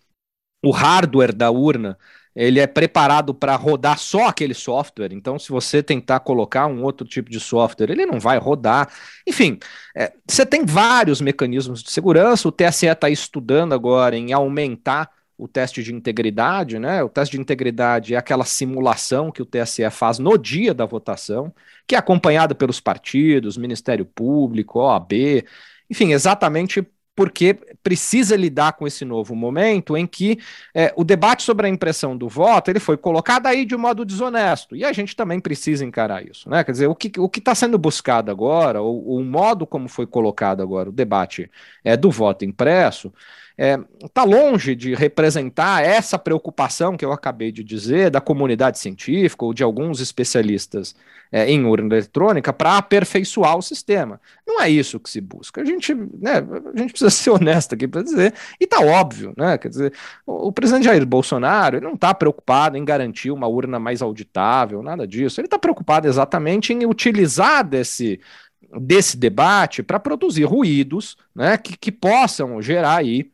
o 0.64 0.72
hardware 0.72 1.34
da 1.34 1.52
urna 1.52 1.98
ele 2.36 2.60
é 2.60 2.66
preparado 2.66 3.34
para 3.34 3.56
rodar 3.56 3.98
só 4.00 4.28
aquele 4.28 4.54
software. 4.54 5.14
Então, 5.14 5.38
se 5.38 5.50
você 5.50 5.84
tentar 5.84 6.20
colocar 6.22 6.66
um 6.68 6.84
outro 6.84 7.06
tipo 7.08 7.30
de 7.30 7.40
software, 7.40 7.92
ele 7.92 8.06
não 8.06 8.20
vai 8.20 8.38
rodar. 8.40 8.92
Enfim, 9.28 9.60
é, 9.96 10.12
você 10.28 10.46
tem 10.46 10.66
vários 10.66 11.22
mecanismos 11.22 11.84
de 11.84 11.92
segurança. 11.92 12.48
O 12.48 12.52
TSE 12.52 12.88
está 12.88 13.10
estudando 13.10 13.74
agora 13.74 14.18
em 14.18 14.34
aumentar 14.34 15.12
o 15.38 15.48
teste 15.48 15.84
de 15.84 15.94
integridade, 15.94 16.80
né? 16.80 17.04
O 17.04 17.10
teste 17.10 17.36
de 17.36 17.42
integridade 17.42 18.16
é 18.16 18.18
aquela 18.18 18.46
simulação 18.46 19.32
que 19.32 19.42
o 19.42 19.46
TSE 19.46 19.90
faz 19.92 20.20
no 20.20 20.38
dia 20.38 20.74
da 20.74 20.86
votação, 20.86 21.54
que 21.88 21.96
é 21.96 21.98
acompanhada 21.98 22.56
pelos 22.56 22.80
partidos, 22.80 23.58
Ministério 23.58 24.06
Público, 24.06 24.80
OAB, 24.80 25.44
enfim, 25.90 26.14
exatamente 26.14 26.86
porque 27.16 27.54
precisa 27.84 28.36
lidar 28.36 28.74
com 28.74 28.88
esse 28.88 29.06
novo 29.06 29.36
momento 29.36 29.96
em 29.96 30.08
que 30.08 30.40
é, 30.74 30.92
o 30.96 31.04
debate 31.04 31.44
sobre 31.44 31.68
a 31.68 31.70
impressão 31.70 32.18
do 32.18 32.28
voto 32.28 32.72
ele 32.72 32.80
foi 32.80 32.98
colocado 32.98 33.48
aí 33.48 33.66
de 33.66 33.76
modo 33.76 34.04
desonesto 34.04 34.76
e 34.76 34.84
a 34.84 34.92
gente 34.92 35.16
também 35.16 35.40
precisa 35.40 35.86
encarar 35.86 36.26
isso, 36.26 36.50
né? 36.50 36.64
Quer 36.64 36.72
dizer, 36.72 36.88
o 36.88 36.96
que 36.96 37.12
o 37.20 37.30
que 37.30 37.40
está 37.40 37.54
sendo 37.54 37.78
buscado 37.78 38.32
agora, 38.32 38.82
ou 38.82 39.18
o 39.18 39.24
modo 39.24 39.68
como 39.68 39.88
foi 39.88 40.08
colocado 40.08 40.62
agora 40.62 40.90
o 40.90 40.92
debate 40.94 41.50
é, 41.84 41.96
do 41.96 42.10
voto 42.10 42.46
impresso, 42.46 43.14
está 43.58 43.64
é, 43.64 43.78
tá 44.14 44.24
longe 44.24 44.76
de 44.76 44.96
representar 44.96 45.84
essa 45.84 46.18
preocupação 46.18 46.98
que 46.98 47.06
eu 47.06 47.12
acabei 47.12 47.52
de 47.52 47.64
dizer 47.64 48.10
da 48.10 48.20
comunidade 48.20 48.80
científica 48.80 49.46
ou 49.46 49.54
de 49.54 49.64
alguns 49.64 50.00
especialistas 50.00 50.96
é, 51.32 51.50
em 51.50 51.64
urna 51.64 51.96
eletrônica 51.96 52.52
para 52.52 52.78
aperfeiçoar 52.78 53.58
o 53.58 53.62
sistema. 53.62 54.20
Não 54.46 54.60
é 54.62 54.70
isso 54.70 55.00
que 55.00 55.10
se 55.10 55.22
busca. 55.22 55.62
A 55.62 55.66
gente, 55.66 55.94
né, 55.94 56.44
a 56.76 56.80
gente 56.80 56.92
precisa 56.92 57.10
ser 57.12 57.30
honesto 57.30 57.74
aqui 57.76 57.88
para 57.88 58.02
dizer, 58.02 58.34
e 58.60 58.64
está 58.64 58.80
óbvio, 58.80 59.34
né? 59.38 59.58
Quer 59.58 59.70
dizer, 59.70 59.94
o, 60.26 60.48
o 60.48 60.52
presidente 60.52 60.86
Jair 60.86 61.06
Bolsonaro 61.06 61.80
não 61.80 61.94
está 61.94 62.14
preocupado 62.14 62.76
em 62.76 62.86
garantir 62.86 63.32
uma 63.32 63.48
urna 63.48 63.80
mais 63.80 64.02
auditável, 64.02 64.82
nada 64.82 65.08
disso. 65.08 65.40
Ele 65.40 65.48
está 65.48 65.60
preocupado 65.60 66.08
exatamente 66.08 66.74
em 66.74 66.86
utilizar 66.86 67.64
desse 67.64 68.20
desse 68.80 69.16
debate 69.18 69.84
para 69.84 70.00
produzir 70.00 70.46
ruídos 70.46 71.16
né, 71.36 71.58
que, 71.58 71.78
que 71.78 71.92
possam 71.92 72.60
gerar 72.60 72.98
aí 72.98 73.32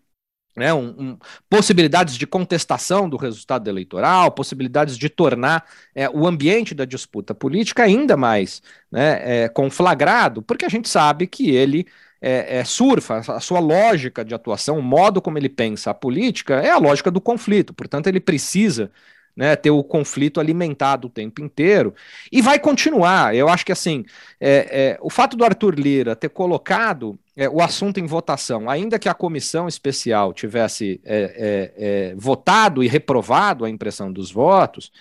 né, 0.59 0.73
um, 0.73 0.89
um, 0.99 1.17
possibilidades 1.49 2.15
de 2.15 2.27
contestação 2.27 3.09
do 3.09 3.17
resultado 3.17 3.67
eleitoral, 3.69 4.31
possibilidades 4.31 4.97
de 4.97 5.09
tornar 5.09 5.65
é, 5.95 6.09
o 6.09 6.27
ambiente 6.27 6.75
da 6.75 6.85
disputa 6.85 7.33
política 7.33 7.83
ainda 7.83 8.15
mais 8.17 8.61
né, 8.91 9.43
é, 9.43 9.49
conflagrado, 9.49 10.41
porque 10.41 10.65
a 10.65 10.69
gente 10.69 10.89
sabe 10.89 11.25
que 11.25 11.49
ele 11.49 11.87
é, 12.21 12.59
é, 12.59 12.63
surfa, 12.65 13.19
a 13.19 13.39
sua 13.39 13.59
lógica 13.59 14.23
de 14.25 14.35
atuação, 14.35 14.77
o 14.77 14.83
modo 14.83 15.21
como 15.21 15.37
ele 15.37 15.49
pensa 15.49 15.91
a 15.91 15.93
política 15.93 16.55
é 16.55 16.69
a 16.69 16.77
lógica 16.77 17.09
do 17.09 17.21
conflito, 17.21 17.73
portanto, 17.73 18.07
ele 18.07 18.19
precisa 18.19 18.91
né, 19.39 19.55
ter 19.55 19.71
o 19.71 19.81
conflito 19.81 20.37
alimentado 20.37 21.07
o 21.07 21.09
tempo 21.09 21.41
inteiro. 21.41 21.95
E 22.29 22.41
vai 22.41 22.59
continuar. 22.59 23.33
Eu 23.33 23.47
acho 23.47 23.65
que 23.65 23.71
assim, 23.71 24.03
é, 24.37 24.67
é, 24.69 24.97
o 25.01 25.09
fato 25.09 25.37
do 25.37 25.45
Arthur 25.45 25.79
Lira 25.79 26.13
ter 26.13 26.27
colocado 26.27 27.17
é, 27.39 27.47
o 27.47 27.61
assunto 27.61 28.01
em 28.01 28.05
votação, 28.05 28.69
ainda 28.69 28.99
que 28.99 29.07
a 29.07 29.13
comissão 29.13 29.65
especial 29.65 30.33
tivesse 30.33 30.99
é, 31.05 31.15
é, 31.15 32.09
é, 32.11 32.15
votado 32.15 32.83
e 32.83 32.87
reprovado 32.87 33.63
a 33.63 33.69
impressão 33.69 34.11
dos 34.11 34.29
votos, 34.29 34.91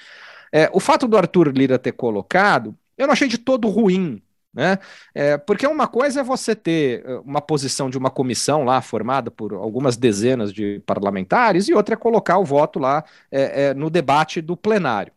o 0.72 0.80
fato 0.80 1.06
do 1.06 1.18
Arthur 1.18 1.48
Lira 1.48 1.78
ter 1.78 1.92
colocado, 1.92 2.74
eu 2.96 3.06
não 3.06 3.12
achei 3.12 3.28
de 3.28 3.36
todo 3.36 3.68
ruim. 3.68 4.22
Né? 4.54 4.78
É, 5.14 5.36
porque 5.36 5.66
uma 5.66 5.86
coisa 5.86 6.20
é 6.20 6.22
você 6.24 6.54
ter 6.54 7.04
uma 7.24 7.40
posição 7.40 7.90
de 7.90 7.98
uma 7.98 8.08
comissão 8.08 8.64
lá 8.64 8.80
formada 8.80 9.30
por 9.30 9.52
algumas 9.52 9.96
dezenas 9.96 10.52
de 10.52 10.80
parlamentares, 10.86 11.68
e 11.68 11.74
outra 11.74 11.94
é 11.94 11.98
colocar 11.98 12.38
o 12.38 12.44
voto 12.44 12.78
lá 12.78 13.04
é, 13.30 13.64
é, 13.64 13.74
no 13.74 13.90
debate 13.90 14.40
do 14.40 14.56
plenário. 14.56 15.12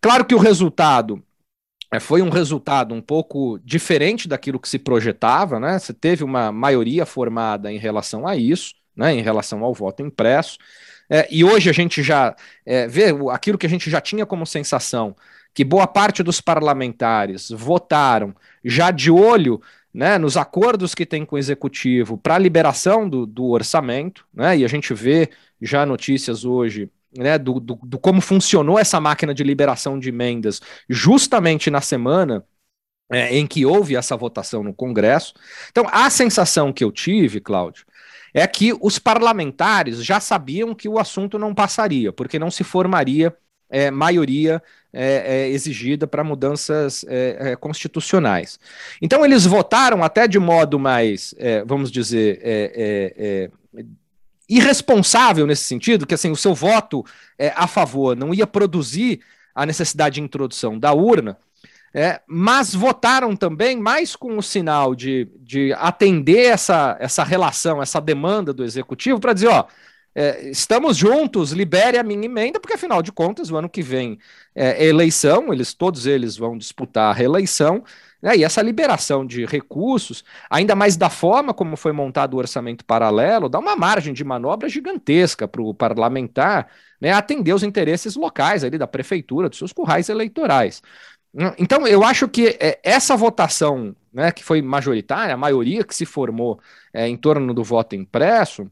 Claro 0.00 0.24
que 0.24 0.34
o 0.34 0.38
resultado 0.38 1.16
é, 1.16 1.29
foi 1.98 2.22
um 2.22 2.28
resultado 2.28 2.94
um 2.94 3.00
pouco 3.00 3.58
diferente 3.64 4.28
daquilo 4.28 4.60
que 4.60 4.68
se 4.68 4.78
projetava, 4.78 5.58
né? 5.58 5.78
Você 5.78 5.92
teve 5.92 6.22
uma 6.22 6.52
maioria 6.52 7.04
formada 7.04 7.72
em 7.72 7.78
relação 7.78 8.28
a 8.28 8.36
isso, 8.36 8.74
né? 8.94 9.12
Em 9.12 9.22
relação 9.22 9.64
ao 9.64 9.74
voto 9.74 10.02
impresso. 10.02 10.58
É, 11.08 11.26
e 11.28 11.42
hoje 11.42 11.68
a 11.68 11.72
gente 11.72 12.02
já 12.02 12.36
é, 12.64 12.86
vê 12.86 13.06
aquilo 13.32 13.58
que 13.58 13.66
a 13.66 13.68
gente 13.68 13.90
já 13.90 14.00
tinha 14.00 14.24
como 14.24 14.46
sensação, 14.46 15.16
que 15.52 15.64
boa 15.64 15.86
parte 15.88 16.22
dos 16.22 16.40
parlamentares 16.40 17.50
votaram 17.50 18.32
já 18.64 18.92
de 18.92 19.10
olho 19.10 19.60
né, 19.92 20.18
nos 20.18 20.36
acordos 20.36 20.94
que 20.94 21.04
tem 21.04 21.24
com 21.24 21.34
o 21.34 21.38
executivo 21.38 22.16
para 22.16 22.36
a 22.36 22.38
liberação 22.38 23.08
do, 23.08 23.26
do 23.26 23.46
orçamento, 23.46 24.24
né, 24.32 24.58
e 24.58 24.64
a 24.64 24.68
gente 24.68 24.94
vê 24.94 25.28
já 25.60 25.84
notícias 25.84 26.44
hoje 26.44 26.88
né, 27.16 27.38
do, 27.38 27.58
do, 27.60 27.74
do, 27.82 27.98
como 27.98 28.20
funcionou 28.20 28.78
essa 28.78 29.00
máquina 29.00 29.34
de 29.34 29.42
liberação 29.42 29.98
de 29.98 30.08
emendas 30.08 30.60
justamente 30.88 31.70
na 31.70 31.80
semana 31.80 32.44
é, 33.10 33.36
em 33.36 33.46
que 33.46 33.66
houve 33.66 33.96
essa 33.96 34.16
votação 34.16 34.62
no 34.62 34.72
Congresso. 34.72 35.34
Então, 35.70 35.86
a 35.90 36.08
sensação 36.08 36.72
que 36.72 36.84
eu 36.84 36.92
tive, 36.92 37.40
Cláudio, 37.40 37.84
é 38.32 38.46
que 38.46 38.72
os 38.80 38.98
parlamentares 38.98 40.04
já 40.04 40.20
sabiam 40.20 40.74
que 40.74 40.88
o 40.88 40.98
assunto 40.98 41.38
não 41.38 41.54
passaria, 41.54 42.12
porque 42.12 42.38
não 42.38 42.50
se 42.50 42.62
formaria 42.62 43.36
é, 43.68 43.90
maioria 43.90 44.62
é, 44.92 45.44
é, 45.44 45.48
exigida 45.48 46.06
para 46.06 46.24
mudanças 46.24 47.04
é, 47.08 47.52
é, 47.52 47.56
constitucionais. 47.56 48.58
Então, 49.00 49.24
eles 49.24 49.46
votaram 49.46 50.02
até 50.02 50.26
de 50.26 50.38
modo 50.38 50.78
mais, 50.78 51.34
vamos 51.66 51.90
dizer, 51.90 52.40
irresponsável 54.50 55.46
nesse 55.46 55.62
sentido, 55.62 56.04
que 56.04 56.14
assim, 56.14 56.30
o 56.30 56.36
seu 56.36 56.54
voto 56.54 57.04
é, 57.38 57.52
a 57.54 57.68
favor 57.68 58.16
não 58.16 58.34
ia 58.34 58.46
produzir 58.46 59.20
a 59.54 59.64
necessidade 59.64 60.16
de 60.16 60.20
introdução 60.20 60.76
da 60.76 60.92
urna, 60.92 61.38
é, 61.94 62.20
mas 62.26 62.74
votaram 62.74 63.36
também 63.36 63.76
mais 63.76 64.16
com 64.16 64.36
o 64.36 64.42
sinal 64.42 64.94
de, 64.94 65.28
de 65.38 65.72
atender 65.74 66.46
essa, 66.46 66.96
essa 67.00 67.22
relação, 67.22 67.80
essa 67.80 68.00
demanda 68.00 68.52
do 68.52 68.64
executivo, 68.64 69.20
para 69.20 69.32
dizer: 69.32 69.48
ó, 69.48 69.66
é, 70.14 70.50
estamos 70.50 70.96
juntos, 70.96 71.52
libere 71.52 71.98
a 71.98 72.02
minha 72.02 72.24
emenda, 72.24 72.60
porque 72.60 72.74
afinal 72.74 73.02
de 73.02 73.12
contas, 73.12 73.50
o 73.50 73.56
ano 73.56 73.68
que 73.68 73.82
vem 73.82 74.18
é 74.54 74.84
eleição, 74.84 75.52
eles 75.52 75.72
todos 75.74 76.06
eles 76.06 76.36
vão 76.36 76.58
disputar 76.58 77.10
a 77.10 77.14
reeleição, 77.14 77.84
né, 78.22 78.36
e 78.36 78.44
essa 78.44 78.60
liberação 78.62 79.24
de 79.24 79.44
recursos, 79.46 80.24
ainda 80.48 80.74
mais 80.74 80.96
da 80.96 81.08
forma 81.08 81.54
como 81.54 81.76
foi 81.76 81.92
montado 81.92 82.34
o 82.34 82.38
orçamento 82.38 82.84
paralelo, 82.84 83.48
dá 83.48 83.58
uma 83.58 83.76
margem 83.76 84.12
de 84.12 84.24
manobra 84.24 84.68
gigantesca 84.68 85.48
para 85.48 85.62
o 85.62 85.74
parlamentar 85.74 86.68
né, 87.00 87.12
atender 87.12 87.54
os 87.54 87.62
interesses 87.62 88.14
locais 88.16 88.62
ali 88.62 88.76
da 88.76 88.86
prefeitura, 88.86 89.48
dos 89.48 89.58
seus 89.58 89.72
currais 89.72 90.08
eleitorais. 90.08 90.82
Então, 91.58 91.86
eu 91.86 92.02
acho 92.02 92.28
que 92.28 92.58
é, 92.60 92.80
essa 92.82 93.16
votação, 93.16 93.94
né, 94.12 94.32
que 94.32 94.42
foi 94.42 94.60
majoritária, 94.60 95.32
a 95.32 95.38
maioria 95.38 95.84
que 95.84 95.94
se 95.94 96.04
formou 96.04 96.58
é, 96.92 97.06
em 97.06 97.16
torno 97.16 97.54
do 97.54 97.62
voto 97.62 97.94
impresso, 97.94 98.68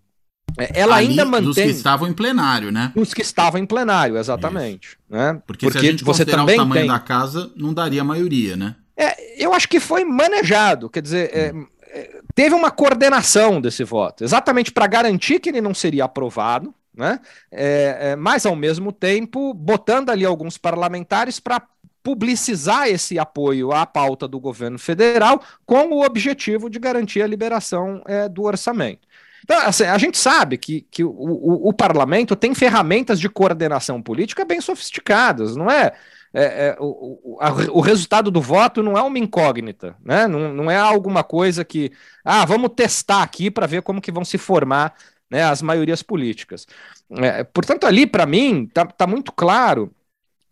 é, 0.59 0.81
ela 0.81 0.97
Ali, 0.97 1.11
ainda 1.11 1.25
mantém. 1.25 1.45
Dos 1.45 1.57
que 1.57 1.69
estavam 1.69 2.09
em 2.09 2.13
plenário, 2.13 2.73
né? 2.73 2.93
Os 2.97 3.15
que 3.15 3.23
estavam 3.23 3.61
em 3.61 3.67
plenário, 3.67 4.17
exatamente. 4.17 4.99
Né? 5.09 5.41
Porque, 5.47 5.67
Porque 5.67 5.79
se 5.79 5.87
a 5.87 5.91
gente 5.91 6.03
você 6.03 6.25
também 6.25 6.57
o 6.57 6.59
tamanho 6.59 6.81
tem... 6.83 6.89
da 6.89 6.99
casa, 6.99 7.53
não 7.55 7.73
daria 7.73 8.03
maioria, 8.03 8.57
né? 8.57 8.75
É, 8.99 9.43
eu 9.43 9.55
acho 9.55 9.69
que 9.69 9.79
foi 9.79 10.05
manejado, 10.05 10.91
quer 10.91 11.01
dizer, 11.01 11.31
é, 11.33 11.55
é, 11.91 12.21
teve 12.35 12.53
uma 12.53 12.69
coordenação 12.69 13.61
desse 13.61 13.85
voto, 13.85 14.25
exatamente 14.25 14.73
para 14.73 14.89
garantir 14.89 15.39
que 15.39 15.49
ele 15.49 15.61
não 15.61 15.73
seria 15.73 16.05
aprovado, 16.05 16.75
né? 16.93 17.21
É, 17.53 17.99
é, 18.01 18.17
mas 18.17 18.45
ao 18.45 18.57
mesmo 18.57 18.91
tempo 18.91 19.55
botando 19.55 20.11
ali 20.11 20.25
alguns 20.25 20.59
parlamentares 20.59 21.39
para 21.39 21.63
publicizar 22.03 22.89
esse 22.89 23.21
apoio 23.21 23.71
à 23.71 23.87
pauta 23.87 24.27
do 24.27 24.41
governo 24.41 24.79
federal 24.79 25.41
com 25.65 25.93
o 25.93 26.05
objetivo 26.05 26.69
de 26.69 26.81
garantir 26.81 27.23
a 27.23 27.27
liberação 27.27 28.03
é, 28.05 28.29
do 28.29 28.43
orçamento. 28.43 29.07
Então, 29.45 29.61
assim, 29.61 29.85
a 29.85 29.97
gente 29.97 30.19
sabe 30.19 30.59
que, 30.59 30.83
que 30.91 31.05
o, 31.05 31.11
o, 31.11 31.69
o 31.69 31.73
parlamento 31.73 32.35
tem 32.35 32.55
ferramentas 32.55 33.21
de 33.21 33.29
coordenação 33.29 34.03
política 34.03 34.45
bem 34.45 34.61
sofisticadas, 34.61 35.55
não 35.55 35.71
é? 35.71 35.93
É, 36.33 36.43
é, 36.43 36.77
o, 36.79 37.35
o, 37.35 37.39
a, 37.41 37.51
o, 37.73 37.81
resultado 37.81 38.31
do 38.31 38.41
voto 38.41 38.83
não 38.83 38.97
é 38.99 39.03
uma 39.03 39.19
incógnita, 39.19 39.97
né? 40.05 40.27
não, 40.27 40.53
não 40.53 40.71
é 40.71 40.77
alguma 40.77 41.25
coisa 41.25 41.65
que, 41.65 41.91
ah, 42.25 42.45
vamos 42.45 42.71
testar 42.77 43.23
aqui 43.23 43.51
para 43.51 43.67
ver 43.67 43.83
como 43.83 44.01
que 44.01 44.13
vão 44.13 44.25
se 44.25 44.37
formar 44.37 44.95
né, 45.31 45.43
as 45.43 45.63
maiorias 45.63 46.03
políticas. 46.03 46.67
É, 47.11 47.45
portanto, 47.45 47.87
ali, 47.87 48.07
para 48.07 48.27
mim, 48.27 48.65
está 48.65 48.85
tá 48.85 49.07
muito 49.07 49.33
claro 49.33 49.95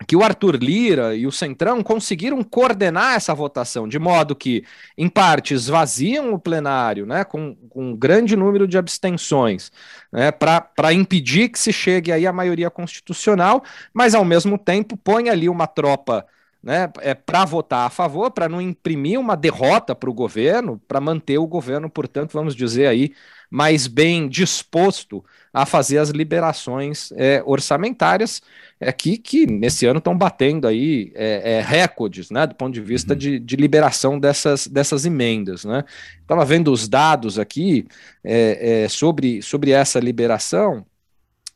que 0.07 0.15
o 0.15 0.23
Arthur 0.23 0.57
Lira 0.57 1.15
e 1.17 1.27
o 1.27 1.33
Centrão 1.33 1.83
conseguiram 1.83 2.43
coordenar 2.43 3.15
essa 3.15 3.35
votação, 3.35 3.89
de 3.89 3.99
modo 3.99 4.37
que, 4.37 4.65
em 4.97 5.09
parte, 5.09 5.55
esvaziam 5.55 6.35
o 6.35 6.39
plenário, 6.39 7.07
né, 7.07 7.25
com, 7.25 7.55
com 7.71 7.91
um 7.91 7.97
grande 7.97 8.37
número 8.37 8.69
de 8.69 8.77
abstenções, 8.77 9.73
né, 10.13 10.31
para 10.31 10.93
impedir 10.93 11.49
que 11.49 11.59
se 11.59 11.73
chegue 11.73 12.13
aí 12.13 12.27
à 12.27 12.33
maioria 12.33 12.71
constitucional, 12.71 13.63
mas, 13.93 14.15
ao 14.15 14.25
mesmo 14.25 14.59
tempo, 14.59 14.97
põe 14.97 15.31
ali 15.31 15.49
uma 15.49 15.67
tropa 15.67 16.27
né, 16.63 16.91
é, 17.01 17.15
para 17.15 17.45
votar 17.45 17.87
a 17.87 17.91
favor, 17.91 18.31
para 18.31 18.49
não 18.49 18.61
imprimir 18.61 19.19
uma 19.19 19.37
derrota 19.37 19.95
para 19.95 20.11
o 20.11 20.15
governo, 20.15 20.81
para 20.87 21.01
manter 21.01 21.39
o 21.39 21.47
governo, 21.47 21.89
portanto, 21.89 22.33
vamos 22.33 22.55
dizer 22.55 22.87
aí, 22.87 23.15
mais 23.51 23.87
bem 23.87 24.29
disposto 24.29 25.25
a 25.53 25.65
fazer 25.65 25.99
as 25.99 26.11
liberações 26.11 27.13
é, 27.17 27.43
orçamentárias 27.47 28.43
aqui 28.81 29.15
é, 29.15 29.17
que 29.17 29.47
nesse 29.47 29.87
ano 29.87 29.99
estão 29.99 30.17
batendo 30.17 30.69
aí 30.69 31.13
é, 31.15 31.55
é, 31.55 31.61
recordes, 31.63 32.31
né, 32.31 32.47
do 32.47 32.55
ponto 32.55 32.75
de 32.75 32.81
vista 32.81 33.15
uhum. 33.15 33.19
de, 33.19 33.39
de, 33.39 33.57
liberação 33.57 34.19
dessas, 34.19 34.67
dessas 34.67 35.07
emendas, 35.07 35.65
né. 35.65 35.85
Estava 36.21 36.45
vendo 36.45 36.71
os 36.71 36.89
dados 36.89 37.39
aqui 37.39 37.87
é, 38.23 38.83
é, 38.85 38.89
sobre, 38.89 39.41
sobre 39.41 39.71
essa 39.71 39.99
liberação. 39.99 40.85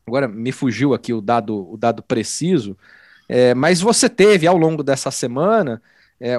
Agora 0.07 0.27
me 0.27 0.51
fugiu 0.51 0.93
aqui 0.93 1.13
o 1.13 1.21
dado, 1.21 1.71
o 1.71 1.77
dado 1.77 2.01
preciso, 2.01 2.75
mas 3.55 3.79
você 3.79 4.09
teve 4.09 4.45
ao 4.45 4.57
longo 4.57 4.83
dessa 4.83 5.09
semana 5.09 5.81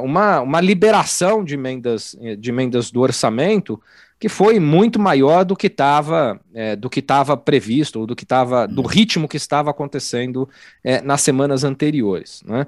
uma, 0.02 0.42
uma 0.42 0.61
liberação 0.61 1.42
de 1.42 1.54
emendas, 1.54 2.14
de 2.38 2.50
emendas 2.50 2.90
do 2.90 3.00
orçamento 3.00 3.80
que 4.23 4.29
foi 4.29 4.61
muito 4.61 5.00
maior 5.00 5.45
do 5.45 5.57
que 5.57 5.67
estava 5.67 6.41
é, 6.55 6.76
do 6.76 6.88
que 6.88 7.00
estava 7.00 7.37
previsto, 7.37 7.99
ou 7.99 8.07
do 8.07 8.14
que 8.14 8.23
estava 8.23 8.69
do 8.69 8.81
ritmo 8.83 9.26
que 9.26 9.37
estava 9.37 9.69
acontecendo 9.69 10.49
é, 10.85 11.02
nas 11.02 11.23
semanas 11.23 11.64
anteriores. 11.64 12.41
Né? 12.47 12.64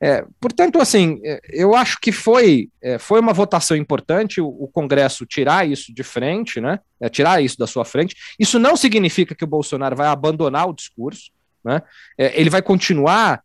É, 0.00 0.24
portanto, 0.40 0.80
assim, 0.80 1.20
é, 1.22 1.38
eu 1.50 1.76
acho 1.76 2.00
que 2.00 2.10
foi, 2.10 2.70
é, 2.80 2.96
foi 2.98 3.20
uma 3.20 3.34
votação 3.34 3.76
importante 3.76 4.40
o, 4.40 4.46
o, 4.46 4.68
Congresso 4.68 5.26
tirar 5.26 5.68
isso 5.68 5.92
de 5.92 6.02
frente, 6.02 6.62
né? 6.62 6.80
É, 6.98 7.10
tirar 7.10 7.42
isso 7.42 7.58
da 7.58 7.66
sua 7.66 7.84
frente. 7.84 8.16
Isso 8.38 8.58
não 8.58 8.74
significa 8.74 9.34
que 9.34 9.44
o 9.44 9.46
Bolsonaro 9.46 9.94
vai 9.94 10.06
abandonar 10.06 10.66
o 10.66 10.72
discurso, 10.72 11.30
né? 11.62 11.82
ele 12.16 12.48
vai 12.48 12.62
continuar 12.62 13.42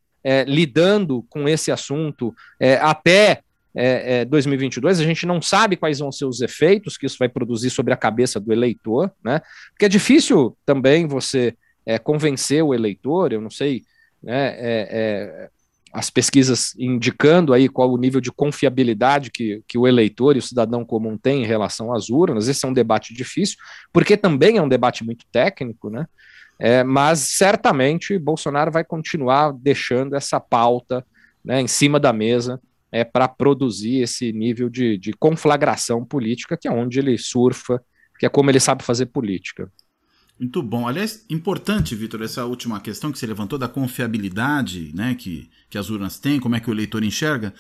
lidando 0.48 1.25
com 1.29 1.50
esse 1.50 1.70
assunto 1.70 2.34
até 2.79 3.41
é, 3.75 4.25
2022. 4.25 4.99
É, 4.99 5.03
a 5.03 5.05
gente 5.05 5.25
não 5.25 5.41
sabe 5.41 5.77
quais 5.77 5.99
vão 5.99 6.11
ser 6.11 6.25
os 6.25 6.41
efeitos 6.41 6.97
que 6.97 7.05
isso 7.05 7.17
vai 7.17 7.29
produzir 7.29 7.69
sobre 7.69 7.93
a 7.93 7.97
cabeça 7.97 8.39
do 8.39 8.51
eleitor, 8.51 9.11
né? 9.23 9.41
Porque 9.71 9.85
é 9.85 9.89
difícil 9.89 10.57
também 10.65 11.07
você 11.07 11.55
é, 11.85 11.97
convencer 11.97 12.63
o 12.63 12.73
eleitor. 12.73 13.31
Eu 13.31 13.41
não 13.41 13.49
sei, 13.49 13.83
né? 14.21 14.55
É, 14.57 15.49
as 15.93 16.09
pesquisas 16.09 16.73
indicando 16.77 17.53
aí 17.53 17.67
qual 17.67 17.91
o 17.91 17.97
nível 17.97 18.21
de 18.21 18.31
confiabilidade 18.31 19.29
que, 19.29 19.61
que 19.67 19.77
o 19.77 19.85
eleitor 19.85 20.35
e 20.35 20.39
o 20.39 20.41
cidadão 20.41 20.85
comum 20.85 21.17
tem 21.17 21.43
em 21.43 21.45
relação 21.45 21.93
às 21.93 22.09
urnas. 22.09 22.47
Esse 22.47 22.65
é 22.65 22.69
um 22.69 22.73
debate 22.73 23.13
difícil, 23.13 23.57
porque 23.91 24.15
também 24.15 24.57
é 24.57 24.61
um 24.61 24.69
debate 24.69 25.03
muito 25.03 25.25
técnico, 25.31 25.89
né? 25.89 26.05
É, 26.57 26.83
mas 26.83 27.19
certamente 27.19 28.17
Bolsonaro 28.19 28.71
vai 28.71 28.83
continuar 28.83 29.51
deixando 29.51 30.15
essa 30.15 30.39
pauta 30.39 31.03
né, 31.43 31.59
em 31.59 31.67
cima 31.67 31.99
da 31.99 32.13
mesa 32.13 32.61
é, 32.91 33.03
para 33.03 33.27
produzir 33.27 34.01
esse 34.01 34.33
nível 34.33 34.69
de, 34.69 34.98
de 34.98 35.13
conflagração 35.13 36.05
política, 36.05 36.57
que 36.57 36.67
é 36.67 36.71
onde 36.71 37.00
ele 37.00 37.17
surfa, 37.17 37.81
que 38.19 38.25
é 38.25 38.29
como 38.29 38.50
ele 38.50 38.60
sabe 38.60 38.83
fazer 38.83 39.07
política. 39.07 39.71
Muito 40.39 40.62
bom. 40.63 40.88
Aliás, 40.88 41.24
importante, 41.29 41.95
Vitor, 41.95 42.21
essa 42.24 42.45
última 42.45 42.79
questão 42.79 43.12
que 43.12 43.19
você 43.19 43.27
levantou 43.27 43.60
da 43.60 43.67
confiabilidade 43.67 44.91
né, 44.93 45.13
que, 45.13 45.50
que 45.69 45.77
as 45.77 45.89
urnas 45.89 46.19
têm, 46.19 46.39
como 46.39 46.55
é 46.55 46.60
que 46.60 46.69
o 46.69 46.74
eleitor 46.74 47.03
enxerga. 47.03 47.53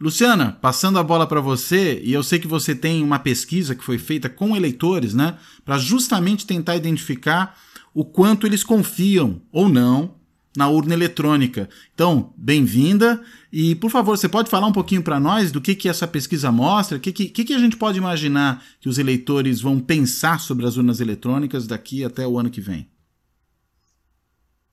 Luciana, 0.00 0.52
passando 0.52 1.00
a 1.00 1.02
bola 1.02 1.26
para 1.26 1.40
você, 1.40 2.00
e 2.04 2.12
eu 2.12 2.22
sei 2.22 2.38
que 2.38 2.46
você 2.46 2.76
tem 2.76 3.02
uma 3.02 3.18
pesquisa 3.18 3.74
que 3.74 3.82
foi 3.82 3.98
feita 3.98 4.28
com 4.28 4.56
eleitores, 4.56 5.14
né, 5.14 5.36
para 5.64 5.78
justamente 5.78 6.46
tentar 6.46 6.76
identificar 6.76 7.58
o 7.92 8.04
quanto 8.04 8.46
eles 8.46 8.62
confiam 8.62 9.42
ou 9.50 9.68
não 9.68 10.17
na 10.58 10.68
urna 10.68 10.92
eletrônica. 10.92 11.68
Então, 11.94 12.34
bem-vinda 12.36 13.24
e, 13.52 13.76
por 13.76 13.92
favor, 13.92 14.18
você 14.18 14.28
pode 14.28 14.50
falar 14.50 14.66
um 14.66 14.72
pouquinho 14.72 15.04
para 15.04 15.20
nós 15.20 15.52
do 15.52 15.60
que, 15.60 15.72
que 15.72 15.88
essa 15.88 16.04
pesquisa 16.04 16.50
mostra, 16.50 16.98
o 16.98 17.00
que, 17.00 17.12
que, 17.12 17.44
que, 17.44 17.54
a 17.54 17.58
gente 17.60 17.76
pode 17.76 17.96
imaginar 17.96 18.66
que 18.80 18.88
os 18.88 18.98
eleitores 18.98 19.60
vão 19.60 19.78
pensar 19.78 20.40
sobre 20.40 20.66
as 20.66 20.76
urnas 20.76 20.98
eletrônicas 20.98 21.64
daqui 21.64 22.02
até 22.02 22.26
o 22.26 22.36
ano 22.36 22.50
que 22.50 22.60
vem? 22.60 22.90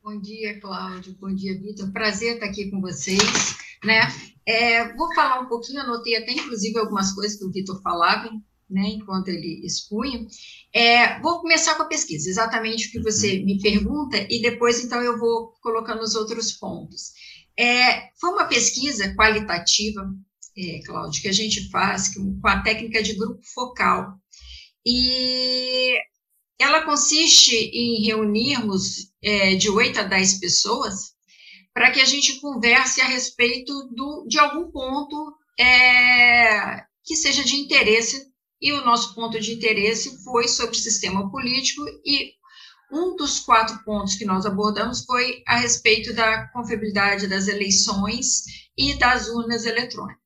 Bom 0.04 0.20
dia, 0.20 0.60
Cláudio. 0.60 1.16
Bom 1.22 1.32
dia, 1.36 1.56
Vitor. 1.62 1.92
Prazer 1.92 2.34
estar 2.34 2.48
aqui 2.48 2.72
com 2.72 2.82
vocês. 2.82 3.56
Né? 3.84 4.08
É, 4.44 4.92
vou 4.96 5.14
falar 5.14 5.40
um 5.40 5.46
pouquinho, 5.46 5.82
anotei 5.82 6.16
até 6.16 6.32
inclusive 6.32 6.80
algumas 6.80 7.14
coisas 7.14 7.38
que 7.38 7.46
o 7.46 7.52
Vitor 7.52 7.80
falava, 7.84 8.32
né, 8.70 8.90
enquanto 8.90 9.28
ele 9.28 9.66
expunha. 9.66 10.26
É, 10.74 11.20
vou 11.22 11.40
começar 11.40 11.76
com 11.76 11.84
a 11.84 11.88
pesquisa, 11.88 12.30
exatamente 12.30 12.88
o 12.88 12.92
que 12.92 13.02
você 13.02 13.38
uhum. 13.38 13.46
me 13.46 13.62
pergunta, 13.62 14.18
e 14.30 14.42
depois, 14.42 14.84
então, 14.84 15.02
eu 15.02 15.18
vou 15.18 15.54
colocando 15.62 16.02
os 16.02 16.16
outros 16.16 16.52
pontos. 16.52 17.12
É, 17.58 18.10
foi 18.20 18.32
uma 18.32 18.46
pesquisa 18.46 19.14
qualitativa, 19.16 20.02
é, 20.58 20.80
Cláudio, 20.86 21.22
que 21.22 21.28
a 21.28 21.34
gente 21.34 21.70
faz 21.70 22.14
com 22.14 22.40
a 22.44 22.62
técnica 22.62 23.02
de 23.02 23.14
grupo 23.14 23.42
focal. 23.54 24.14
E 24.86 25.98
ela 26.60 26.86
consiste 26.86 27.56
em 27.56 28.06
reunirmos 28.06 29.12
é, 29.22 29.56
de 29.56 29.70
8 29.70 30.02
a 30.02 30.04
10 30.04 30.40
pessoas 30.40 31.16
para 31.74 31.92
que 31.92 32.00
a 32.00 32.06
gente 32.06 32.40
converse 32.40 33.02
a 33.02 33.08
respeito 33.08 33.74
do, 33.94 34.26
de 34.28 34.40
algum 34.40 34.72
ponto 34.72 35.36
é, 35.60 36.84
que 37.04 37.16
seja 37.16 37.44
de 37.44 37.56
interesse 37.56 38.32
e 38.66 38.74
o 38.74 38.84
nosso 38.84 39.14
ponto 39.14 39.40
de 39.40 39.54
interesse 39.54 40.24
foi 40.24 40.48
sobre 40.48 40.76
o 40.76 40.80
sistema 40.80 41.30
político 41.30 41.86
e 42.04 42.32
um 42.92 43.16
dos 43.16 43.40
quatro 43.40 43.78
pontos 43.86 44.16
que 44.16 44.26
nós 44.26 44.44
abordamos 44.44 45.06
foi 45.06 45.44
a 45.48 45.58
respeito 45.58 46.16
da 46.16 46.48
confiabilidade 46.48 47.28
das 47.28 47.48
eleições 47.48 48.42
e 48.76 48.98
das 48.98 49.28
urnas 49.28 49.68
eletrônicas. 49.68 50.20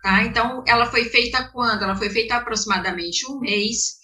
Tá? 0.00 0.22
Então, 0.22 0.62
ela 0.64 0.86
foi 0.86 1.06
feita 1.06 1.48
quando? 1.48 1.82
Ela 1.82 1.96
foi 1.96 2.08
feita 2.08 2.36
aproximadamente 2.36 3.28
um 3.28 3.40
mês, 3.40 3.96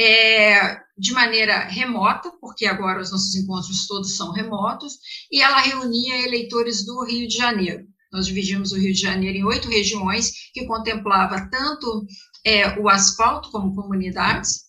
é, 0.00 0.78
de 0.96 1.12
maneira 1.12 1.64
remota, 1.64 2.30
porque 2.40 2.66
agora 2.66 3.02
os 3.02 3.10
nossos 3.10 3.34
encontros 3.34 3.88
todos 3.88 4.16
são 4.16 4.30
remotos, 4.30 4.92
e 5.30 5.42
ela 5.42 5.58
reunia 5.58 6.22
eleitores 6.22 6.86
do 6.86 7.04
Rio 7.04 7.26
de 7.26 7.36
Janeiro. 7.36 7.84
Nós 8.14 8.26
dividimos 8.26 8.70
o 8.70 8.78
Rio 8.78 8.92
de 8.92 9.00
Janeiro 9.00 9.36
em 9.36 9.44
oito 9.44 9.68
regiões, 9.68 10.30
que 10.52 10.64
contemplava 10.66 11.48
tanto 11.50 12.06
é, 12.46 12.78
o 12.78 12.88
asfalto 12.88 13.50
como 13.50 13.74
comunidades, 13.74 14.66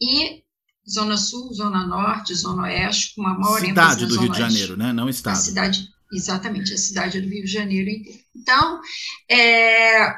e 0.00 0.42
Zona 0.90 1.16
Sul, 1.16 1.54
Zona 1.54 1.86
Norte, 1.86 2.34
Zona 2.34 2.64
Oeste, 2.64 3.14
com 3.14 3.20
uma 3.20 3.38
maior 3.38 3.60
cidade 3.60 4.06
do 4.06 4.20
Rio 4.20 4.32
de 4.32 4.38
Janeiro, 4.38 4.76
né? 4.76 4.92
Não 4.92 5.08
estado. 5.08 5.34
A 5.34 5.36
cidade, 5.36 5.88
exatamente, 6.12 6.74
a 6.74 6.78
cidade 6.78 7.20
do 7.20 7.28
Rio 7.28 7.44
de 7.44 7.52
Janeiro 7.52 7.88
inteiro. 7.88 8.18
Então, 8.34 8.80
é, 9.30 10.12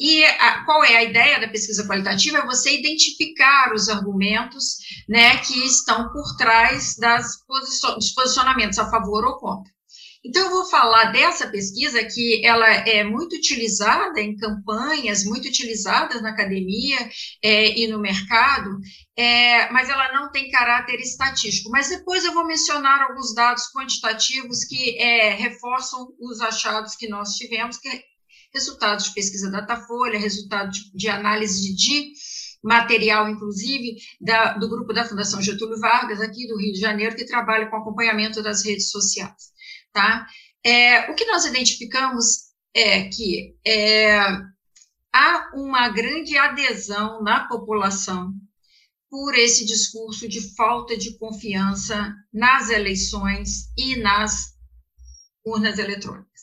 e 0.00 0.24
a, 0.24 0.64
qual 0.64 0.82
é 0.82 0.96
a 0.96 1.04
ideia 1.04 1.38
da 1.38 1.46
pesquisa 1.46 1.86
qualitativa? 1.86 2.38
É 2.38 2.46
você 2.46 2.76
identificar 2.76 3.72
os 3.72 3.88
argumentos 3.88 4.78
né, 5.08 5.36
que 5.38 5.64
estão 5.64 6.08
por 6.10 6.36
trás 6.36 6.96
das 6.96 7.36
dos 7.48 8.10
posicionamentos 8.10 8.80
a 8.80 8.90
favor 8.90 9.24
ou 9.24 9.38
contra. 9.38 9.75
Então, 10.28 10.42
eu 10.42 10.50
vou 10.50 10.64
falar 10.64 11.12
dessa 11.12 11.46
pesquisa 11.46 12.02
que 12.04 12.44
ela 12.44 12.66
é 12.68 13.04
muito 13.04 13.36
utilizada 13.36 14.20
em 14.20 14.36
campanhas, 14.36 15.22
muito 15.22 15.46
utilizada 15.46 16.20
na 16.20 16.30
academia 16.30 16.98
é, 17.40 17.78
e 17.78 17.86
no 17.86 18.00
mercado, 18.00 18.76
é, 19.16 19.70
mas 19.70 19.88
ela 19.88 20.12
não 20.12 20.32
tem 20.32 20.50
caráter 20.50 20.98
estatístico. 20.98 21.70
Mas 21.70 21.90
depois 21.90 22.24
eu 22.24 22.34
vou 22.34 22.44
mencionar 22.44 23.02
alguns 23.02 23.32
dados 23.36 23.70
quantitativos 23.72 24.64
que 24.64 24.98
é, 24.98 25.30
reforçam 25.34 26.08
os 26.18 26.40
achados 26.40 26.96
que 26.96 27.08
nós 27.08 27.34
tivemos, 27.34 27.78
que 27.78 27.88
é 27.88 28.02
resultados 28.52 29.04
de 29.04 29.14
pesquisa 29.14 29.48
Datafolha, 29.48 30.18
resultado 30.18 30.72
de, 30.72 30.92
de 30.92 31.08
análise 31.08 31.72
de 31.72 32.12
material, 32.64 33.28
inclusive, 33.28 33.94
da, 34.20 34.54
do 34.54 34.68
grupo 34.68 34.92
da 34.92 35.04
Fundação 35.04 35.40
Getúlio 35.40 35.78
Vargas, 35.78 36.20
aqui 36.20 36.48
do 36.48 36.58
Rio 36.58 36.72
de 36.72 36.80
Janeiro, 36.80 37.14
que 37.14 37.24
trabalha 37.24 37.70
com 37.70 37.76
acompanhamento 37.76 38.42
das 38.42 38.64
redes 38.64 38.90
sociais. 38.90 39.54
Tá? 39.96 40.26
É, 40.62 41.10
o 41.10 41.14
que 41.14 41.24
nós 41.24 41.46
identificamos 41.46 42.50
é 42.74 43.08
que 43.08 43.56
é, 43.66 44.18
há 45.10 45.50
uma 45.54 45.88
grande 45.88 46.36
adesão 46.36 47.22
na 47.22 47.48
população 47.48 48.34
por 49.08 49.34
esse 49.34 49.64
discurso 49.64 50.28
de 50.28 50.54
falta 50.54 50.98
de 50.98 51.16
confiança 51.16 52.14
nas 52.30 52.68
eleições 52.68 53.72
e 53.74 53.96
nas 53.96 54.54
urnas 55.42 55.78
eletrônicas. 55.78 56.42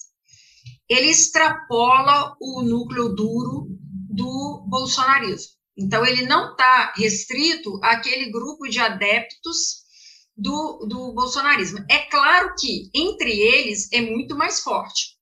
Ele 0.89 1.11
extrapola 1.11 2.35
o 2.41 2.63
núcleo 2.63 3.09
duro 3.09 3.67
do 4.09 4.65
bolsonarismo. 4.67 5.53
Então, 5.77 6.03
ele 6.03 6.25
não 6.25 6.53
está 6.53 6.91
restrito 6.97 7.79
àquele 7.83 8.31
grupo 8.31 8.67
de 8.67 8.79
adeptos 8.79 9.82
do, 10.35 10.85
do 10.87 11.13
bolsonarismo. 11.13 11.85
É 11.89 11.99
claro 11.99 12.55
que 12.57 12.89
entre 12.93 13.31
eles 13.31 13.91
é 13.91 14.01
muito 14.01 14.35
mais 14.35 14.61
forte, 14.61 15.17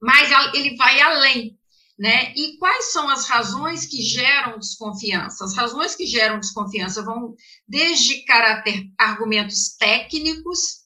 mas 0.00 0.30
ele 0.54 0.76
vai 0.76 1.00
além. 1.00 1.58
Né? 1.98 2.32
E 2.34 2.56
quais 2.58 2.90
são 2.90 3.08
as 3.08 3.28
razões 3.28 3.86
que 3.86 4.02
geram 4.02 4.58
desconfiança? 4.58 5.44
As 5.44 5.54
razões 5.54 5.94
que 5.94 6.06
geram 6.06 6.40
desconfiança 6.40 7.02
vão 7.02 7.34
desde 7.68 8.24
caráter 8.24 8.86
argumentos 8.98 9.76
técnicos 9.78 10.81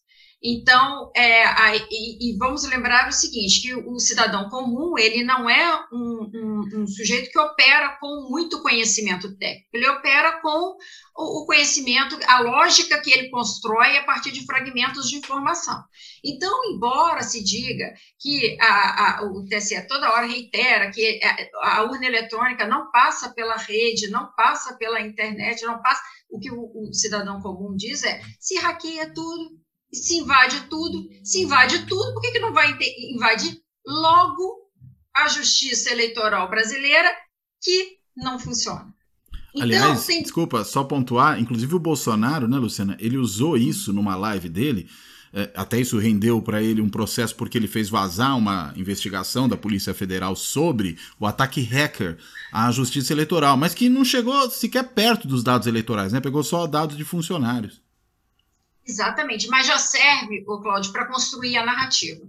Então, 0.48 1.11
é, 1.16 1.44
a, 1.44 1.74
e, 1.74 2.30
e, 2.30 2.37
vamos 2.38 2.62
lembrar 2.68 3.09
o 3.09 3.12
seguinte, 3.12 3.62
que 3.62 3.74
o, 3.74 3.98
cidadão 3.98 4.48
comum, 4.48 4.96
ele 4.96 5.24
não 5.24 5.50
é 5.50 5.87
um, 5.92 6.30
um, 6.32 6.82
um, 6.82 6.87
sujeito 6.87 7.32
que 7.32 7.38
opera 7.38 7.96
com 8.00 8.28
muito 8.30 8.62
conhecimento 8.62 9.37
técnico, 9.37 9.68
ele 9.72 9.88
opera 9.88 10.40
com 10.40 10.76
o, 11.16 11.42
o, 11.42 11.46
conhecimento, 11.46 12.16
a 12.28 12.38
lógica 12.42 13.00
que 13.00 13.11
ele 13.11 13.28
constrói 13.28 13.96
a 13.96 14.04
partir 14.04 14.30
de 14.30 14.46
fragmentos 14.46 15.09
de 15.09 15.16
informação. 15.16 15.82
Então, 16.24 16.52
embora 16.72 17.24
se 17.24 17.42
diga 17.42 17.92
que 18.20 18.56
a, 18.61 19.18
a, 19.18 19.22
o 19.24 19.44
TSE 19.46 19.85
toda 19.88 20.12
hora 20.12 20.26
reitera 20.26 20.92
que 20.92 21.18
a, 21.24 21.78
a 21.78 21.82
urna 21.82 22.06
eletrônica 22.06 22.68
não 22.68 22.88
passa 22.92 23.30
pela 23.30 23.56
rede, 23.56 24.11
não 24.11 24.30
passa 24.37 24.76
pela 24.76 25.00
internet, 25.00 25.64
não 25.64 25.82
passa 25.82 26.02
o 26.30 26.38
que 26.38 26.52
o, 26.52 26.70
o, 26.72 26.94
cidadão 26.94 27.40
comum 27.40 27.74
diz 27.74 28.04
é: 28.04 28.20
se 28.38 28.56
hackeia 28.59 29.12
tudo, 29.12 29.65
se 30.02 30.18
invade 30.18 30.61
tudo, 30.68 31.09
se 31.24 31.42
invade 31.42 31.87
tudo, 31.87 32.12
por 32.12 32.20
que, 32.20 32.32
que 32.32 32.38
não 32.38 32.52
vai 32.52 32.76
invadir 33.14 33.61
logo 33.87 34.66
a 35.14 35.28
justiça 35.28 35.90
eleitoral 35.90 36.48
brasileira 36.48 37.09
que 37.62 37.98
não 38.16 38.38
funciona? 38.38 38.94
Então, 39.54 39.62
Aliás, 39.62 40.04
tem... 40.04 40.22
desculpa, 40.22 40.64
só 40.64 40.85
pontuar, 40.85 41.40
inclusive 41.40 41.74
o 41.74 41.78
Bolsonaro, 41.78 42.46
né, 42.46 42.59
Luciana, 42.59 42.96
ele 43.00 43.16
usou 43.16 43.56
isso 43.56 43.92
numa 43.92 44.14
live 44.14 44.50
dele, 44.50 44.88
é, 45.32 45.50
até 45.54 45.80
isso 45.80 45.98
rendeu 45.98 46.40
para 46.40 46.62
ele 46.62 46.80
um 46.80 46.88
processo 46.88 47.35
porque 47.35 47.59
ele 47.59 47.66
fez 47.66 47.88
vazar 47.88 48.37
uma 48.37 48.72
investigação 48.76 49.48
da 49.48 49.56
Polícia 49.56 49.92
Federal 49.92 50.37
sobre 50.37 50.96
o 51.18 51.26
ataque 51.26 51.61
hacker 51.62 52.16
à 52.52 52.70
Justiça 52.70 53.12
Eleitoral, 53.12 53.56
mas 53.56 53.74
que 53.74 53.88
não 53.88 54.04
chegou 54.04 54.48
sequer 54.50 54.85
perto 54.85 55.26
dos 55.26 55.42
dados 55.42 55.66
eleitorais, 55.66 56.12
né? 56.12 56.20
Pegou 56.20 56.42
só 56.42 56.66
dados 56.66 56.96
de 56.96 57.04
funcionários. 57.04 57.82
Exatamente, 58.87 59.49
mas 59.49 59.66
já 59.66 59.79
serve, 59.79 60.44
o 60.46 60.61
Cláudio, 60.61 60.92
para 60.92 61.07
construir 61.07 61.57
a 61.57 61.64
narrativa. 61.64 62.25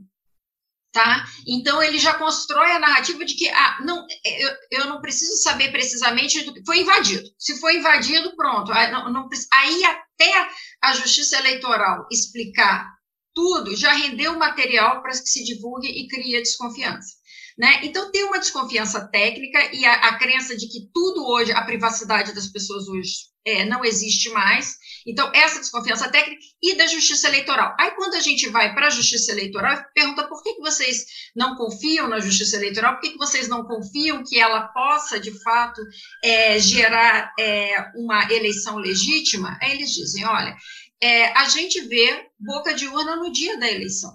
Tá? 0.91 1.26
Então 1.46 1.84
ele 1.84 2.00
já 2.00 2.15
constrói 2.15 2.72
a 2.72 2.80
narrativa 2.80 3.24
de 3.24 3.36
que 3.36 3.48
ah, 3.50 3.78
não, 3.82 4.04
eu, 4.24 4.56
eu 4.72 4.86
não 4.88 5.00
preciso 5.00 5.43
saber 5.43 5.72
precisamente 5.72 6.43
do 6.43 6.54
que 6.54 6.65
foi 6.65 6.80
invadido. 6.80 7.30
Se 7.38 7.60
foi 7.60 7.78
invadido, 7.78 8.36
pronto. 8.36 8.72
Aí, 8.72 8.89
não, 8.89 9.12
não, 9.12 9.30
aí 9.54 9.84
até 9.84 10.50
a 10.82 10.93
justiça 10.93 11.38
eleitoral 11.38 12.08
explicar 12.12 12.98
tudo, 13.36 13.76
já 13.76 13.93
rendeu 13.93 14.36
material 14.39 15.04
para 15.04 15.12
que 15.12 15.30
se 15.30 15.43
divulgue 15.43 15.88
e 15.88 16.08
crie 16.08 16.39
desconfiança. 16.39 17.17
Né? 17.56 17.82
Então, 17.84 18.12
tem 18.12 18.24
uma 18.24 18.39
desconfiança 18.39 19.08
técnica 19.08 19.60
e 19.76 19.86
a, 19.86 19.93
a, 19.93 20.17
crença 20.17 20.56
de 20.56 20.67
que 20.67 20.89
tudo 20.91 21.26
hoje, 21.28 21.52
a 21.52 21.63
privacidade 21.63 22.34
das 22.34 22.48
pessoas 22.48 22.88
hoje 22.88 23.13
é, 23.47 23.63
não 23.63 23.86
existe 23.86 24.29
mais. 24.29 24.75
Então, 25.05 25.31
essa 25.33 25.60
desconfiança 25.60 26.10
técnica 26.10 26.41
e 26.62 26.75
da 26.75 26.86
justiça 26.86 27.29
eleitoral. 27.29 27.73
Aí, 27.79 27.91
quando 27.91 28.15
a 28.15 28.19
gente 28.19 28.49
vai 28.49 28.75
para 28.75 28.88
a 28.88 28.89
justiça 28.89 29.31
eleitoral, 29.31 29.81
pergunta 29.95 30.27
por 30.27 30.43
que, 30.43 30.55
que 30.55 30.62
vocês 30.62 31.05
não 31.33 31.55
confiam 31.55 32.10
na 32.10 32.19
justiça 32.19 32.57
eleitoral, 32.57 32.95
por 32.95 33.01
que, 33.01 33.12
que 33.12 33.17
vocês 33.17 33.47
não 33.47 33.63
confiam 33.63 34.21
que 34.21 34.38
ela 34.38 34.67
possa, 34.67 35.17
de 35.17 35.31
fato, 35.41 35.81
é, 36.21 36.60
gerar 36.60 37.31
é, 37.39 37.89
uma 37.95 38.29
eleição 38.29 38.75
legítima? 38.75 39.57
Aí 39.62 39.71
eles 39.71 39.93
dizem: 39.93 40.25
olha, 40.25 40.53
é, 41.01 41.27
a 41.38 41.47
gente 41.47 41.79
vê 41.81 42.27
boca 42.38 42.73
de 42.73 42.86
urna 42.86 43.15
no 43.15 43.31
dia 43.31 43.57
da 43.57 43.71
eleição. 43.71 44.12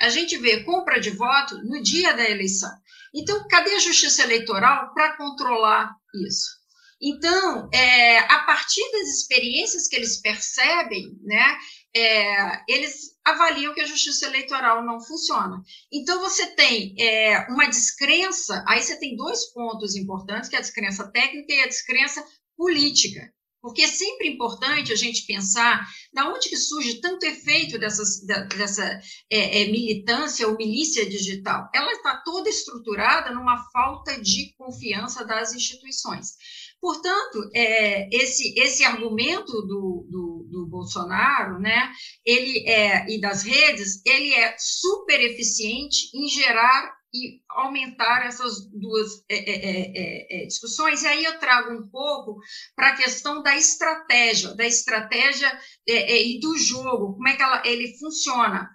A 0.00 0.08
gente 0.08 0.38
vê 0.38 0.62
compra 0.62 1.00
de 1.00 1.10
voto 1.10 1.58
no 1.64 1.82
dia 1.82 2.14
da 2.14 2.30
eleição. 2.30 2.70
Então, 3.12 3.48
cadê 3.48 3.74
a 3.74 3.80
justiça 3.80 4.22
eleitoral 4.22 4.94
para 4.94 5.16
controlar 5.16 5.92
isso? 6.24 6.59
Então, 7.02 7.70
é, 7.72 8.18
a 8.18 8.44
partir 8.44 8.82
das 8.92 9.08
experiências 9.08 9.88
que 9.88 9.96
eles 9.96 10.20
percebem, 10.20 11.18
né, 11.22 11.58
é, 11.96 12.62
eles 12.68 13.16
avaliam 13.24 13.72
que 13.72 13.80
a 13.80 13.86
justiça 13.86 14.26
eleitoral 14.26 14.84
não 14.84 15.00
funciona. 15.00 15.62
Então, 15.90 16.20
você 16.20 16.46
tem 16.54 16.94
é, 16.98 17.46
uma 17.48 17.66
descrença, 17.66 18.62
aí 18.68 18.82
você 18.82 18.98
tem 18.98 19.16
dois 19.16 19.46
pontos 19.52 19.96
importantes, 19.96 20.50
que 20.50 20.56
é 20.56 20.58
a 20.58 20.62
descrença 20.62 21.10
técnica 21.10 21.52
e 21.54 21.62
a 21.62 21.68
descrença 21.68 22.22
política. 22.56 23.32
Porque 23.62 23.82
é 23.82 23.88
sempre 23.88 24.28
importante 24.28 24.90
a 24.90 24.96
gente 24.96 25.26
pensar 25.26 25.86
da 26.14 26.28
onde 26.30 26.48
que 26.48 26.56
surge 26.56 27.00
tanto 27.00 27.26
efeito 27.26 27.78
dessas, 27.78 28.24
dessa 28.56 28.84
é, 29.30 29.62
é, 29.62 29.66
militância 29.66 30.48
ou 30.48 30.56
milícia 30.56 31.06
digital. 31.08 31.68
Ela 31.74 31.92
está 31.92 32.22
toda 32.24 32.48
estruturada 32.48 33.34
numa 33.34 33.62
falta 33.70 34.18
de 34.18 34.54
confiança 34.56 35.24
das 35.26 35.52
instituições. 35.52 36.36
Portanto, 36.80 37.50
é, 37.54 38.08
esse, 38.10 38.58
esse 38.58 38.82
argumento 38.84 39.52
do, 39.52 40.06
do, 40.08 40.48
do, 40.50 40.66
Bolsonaro, 40.66 41.58
né, 41.58 41.92
ele 42.24 42.66
é, 42.66 43.06
e 43.10 43.20
das 43.20 43.42
redes, 43.42 44.00
ele 44.06 44.32
é 44.32 44.56
super 44.58 45.20
eficiente 45.20 46.10
em 46.14 46.26
gerar 46.26 46.90
e 47.12 47.40
aumentar 47.50 48.24
essas 48.24 48.66
duas 48.70 49.24
é 49.28 49.36
é, 49.36 49.56
é, 49.56 49.92
é, 49.96 50.42
é, 50.42 50.46
discussões. 50.46 51.02
E 51.02 51.06
aí 51.06 51.24
eu 51.24 51.38
trago 51.38 51.74
um 51.74 51.88
pouco 51.88 52.40
para 52.74 52.88
a 52.88 52.96
questão 52.96 53.42
da 53.42 53.56
estratégia, 53.56 54.54
da 54.54 54.64
estratégia 54.64 55.60
é, 55.86 56.22
e 56.22 56.40
do 56.40 56.56
jogo, 56.56 57.14
como 57.14 57.28
é 57.28 57.36
que 57.36 57.42
ela, 57.42 57.62
ele 57.66 57.98
funciona. 57.98 58.70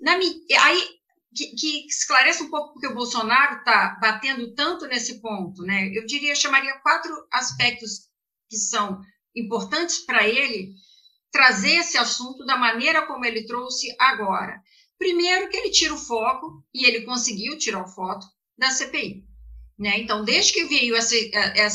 Na, 0.00 0.12
aí, 0.12 0.95
que, 1.36 1.54
que 1.54 1.86
esclarece 1.86 2.42
um 2.42 2.50
pouco 2.50 2.72
porque 2.72 2.86
o 2.86 2.94
Bolsonaro 2.94 3.58
está 3.58 3.98
batendo 4.00 4.54
tanto 4.54 4.86
nesse 4.86 5.20
ponto. 5.20 5.62
Né? 5.62 5.90
Eu 5.94 6.06
diria, 6.06 6.34
chamaria 6.34 6.80
quatro 6.80 7.12
aspectos 7.30 8.08
que 8.48 8.56
são 8.56 9.00
importantes 9.34 9.98
para 9.98 10.26
ele 10.26 10.72
trazer 11.30 11.76
esse 11.76 11.98
assunto 11.98 12.44
da 12.46 12.56
maneira 12.56 13.06
como 13.06 13.24
ele 13.24 13.44
trouxe 13.44 13.94
agora. 13.98 14.60
Primeiro, 14.98 15.50
que 15.50 15.56
ele 15.58 15.70
tira 15.70 15.92
o 15.92 15.98
foco, 15.98 16.64
e 16.72 16.86
ele 16.86 17.04
conseguiu 17.04 17.58
tirar 17.58 17.82
o 17.82 17.88
foco, 17.88 18.24
da 18.56 18.70
CPI. 18.70 19.26
Né? 19.78 19.98
Então, 19.98 20.24
desde 20.24 20.54
que 20.54 20.64
veio 20.64 20.96
esse, 20.96 21.30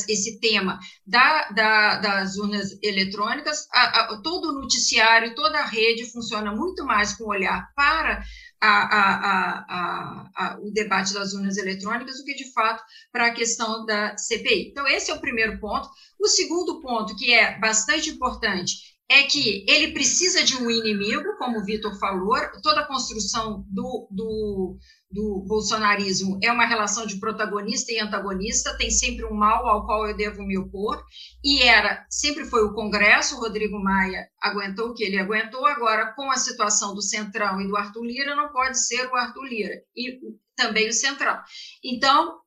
esse 0.09 0.39
tema 0.39 0.79
da, 1.05 1.49
da, 1.49 1.97
das 1.97 2.35
urnas 2.35 2.75
eletrônicas, 2.81 3.67
a, 3.71 3.83
a, 3.83 4.21
todo 4.23 4.49
o 4.49 4.59
noticiário, 4.59 5.35
toda 5.35 5.59
a 5.59 5.65
rede 5.65 6.11
funciona 6.11 6.51
muito 6.51 6.83
mais 6.83 7.13
com 7.13 7.25
olhar 7.25 7.71
para 7.75 8.23
a, 8.61 10.57
o 10.61 10.71
debate 10.71 11.13
das 11.13 11.33
urnas 11.33 11.57
eletrônicas 11.57 12.17
do 12.17 12.23
que, 12.23 12.35
de 12.35 12.51
fato, 12.53 12.83
para 13.11 13.27
a 13.27 13.33
questão 13.33 13.85
da 13.85 14.17
CPI. 14.17 14.69
Então, 14.69 14.87
esse 14.87 15.11
é 15.11 15.13
o 15.13 15.21
primeiro 15.21 15.59
ponto. 15.59 15.89
O 16.19 16.27
segundo 16.27 16.79
ponto, 16.79 17.15
que 17.15 17.33
é 17.33 17.59
bastante 17.59 18.09
importante, 18.09 18.90
é 19.11 19.23
que 19.23 19.65
ele 19.67 19.91
precisa 19.91 20.41
de 20.41 20.55
um 20.55 20.71
inimigo, 20.71 21.35
como 21.37 21.59
o 21.59 21.65
Vitor 21.65 21.93
falou, 21.99 22.37
toda 22.63 22.79
a 22.79 22.87
construção 22.87 23.65
do, 23.67 24.07
do, 24.09 24.77
do, 25.11 25.45
bolsonarismo 25.45 26.39
é 26.41 26.49
uma 26.49 26.65
relação 26.65 27.05
de 27.05 27.19
protagonista 27.19 27.91
e 27.91 27.99
antagonista, 27.99 28.77
tem 28.77 28.89
sempre 28.89 29.25
um 29.25 29.33
mal 29.33 29.67
ao 29.67 29.85
qual 29.85 30.07
eu 30.07 30.15
devo 30.15 30.41
me 30.43 30.57
opor, 30.57 31.03
e 31.43 31.61
era, 31.61 32.05
sempre 32.09 32.45
foi 32.45 32.63
o 32.63 32.73
Congresso, 32.73 33.35
o 33.35 33.39
Rodrigo 33.41 33.77
Maia 33.83 34.29
aguentou 34.41 34.89
o 34.89 34.93
que 34.93 35.03
ele 35.03 35.19
aguentou, 35.19 35.65
agora 35.65 36.13
com 36.13 36.31
a 36.31 36.37
situação 36.37 36.95
do 36.95 37.01
Centrão 37.01 37.59
e 37.59 37.67
do 37.67 37.75
Arthur 37.75 38.05
Lira, 38.05 38.33
não 38.33 38.49
pode 38.53 38.79
ser 38.79 39.07
o 39.07 39.15
Arthur 39.15 39.43
Lira, 39.43 39.75
e 39.93 40.19
também 40.55 40.87
o 40.87 40.93
Centrão. 40.93 41.37
Então, 41.83 42.39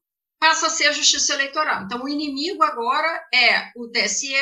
passa 0.45 0.67
a 0.67 0.71
ser 0.71 0.89
a 0.89 0.93
justiça 0.93 1.33
eleitoral. 1.33 1.85
Então, 1.85 2.03
o 2.03 2.09
inimigo 2.09 2.63
agora 2.63 3.27
é 3.33 3.71
o 3.75 3.89
TSE, 3.89 4.35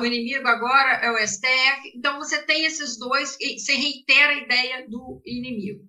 o 0.00 0.04
inimigo 0.06 0.48
agora 0.48 0.92
é 1.04 1.10
o 1.10 1.28
STF. 1.28 1.92
Então, 1.94 2.16
você 2.16 2.42
tem 2.42 2.64
esses 2.64 2.98
dois, 2.98 3.36
e 3.38 3.58
você 3.58 3.74
reitera 3.74 4.32
a 4.32 4.38
ideia 4.38 4.88
do 4.88 5.20
inimigo. 5.26 5.84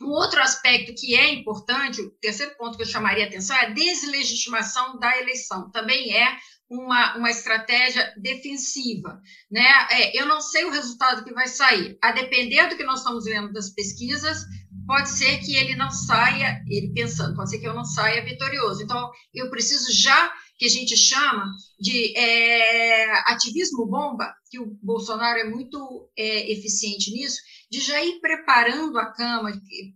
Um 0.00 0.10
outro 0.10 0.40
aspecto 0.40 0.94
que 0.96 1.16
é 1.16 1.32
importante, 1.32 2.02
o 2.02 2.10
terceiro 2.20 2.56
ponto 2.56 2.76
que 2.76 2.84
eu 2.84 2.86
chamaria 2.86 3.24
a 3.24 3.26
atenção, 3.26 3.56
é 3.56 3.66
a 3.66 3.70
deslegitimação 3.70 4.96
da 5.00 5.18
eleição. 5.18 5.68
Também 5.72 6.16
é 6.16 6.36
uma, 6.70 7.16
uma 7.16 7.30
estratégia 7.30 8.14
defensiva. 8.16 9.20
Né? 9.50 9.66
É, 9.90 10.20
eu 10.20 10.26
não 10.26 10.40
sei 10.40 10.64
o 10.64 10.70
resultado 10.70 11.24
que 11.24 11.34
vai 11.34 11.48
sair. 11.48 11.98
A 12.00 12.12
depender 12.12 12.68
do 12.68 12.76
que 12.76 12.84
nós 12.84 13.00
estamos 13.00 13.24
vendo 13.24 13.52
das 13.52 13.70
pesquisas, 13.70 14.44
pode 14.86 15.10
ser 15.10 15.38
que 15.38 15.56
ele 15.56 15.74
não 15.76 15.90
saia, 15.90 16.62
ele 16.68 16.92
pensando, 16.92 17.34
pode 17.34 17.50
ser 17.50 17.58
que 17.58 17.66
eu 17.66 17.74
não 17.74 17.84
saia 17.84 18.24
vitorioso. 18.24 18.82
Então, 18.82 19.10
eu 19.32 19.50
preciso 19.50 19.92
já, 19.92 20.32
que 20.56 20.66
a 20.66 20.68
gente 20.68 20.96
chama 20.96 21.50
de 21.80 22.16
é, 22.16 23.10
ativismo 23.32 23.86
bomba, 23.86 24.32
que 24.50 24.60
o 24.60 24.78
Bolsonaro 24.82 25.40
é 25.40 25.44
muito 25.44 26.08
é, 26.16 26.52
eficiente 26.52 27.10
nisso, 27.10 27.38
de 27.70 27.80
já 27.80 28.02
ir 28.02 28.20
preparando 28.20 28.96
a 28.98 29.12
cama, 29.12 29.50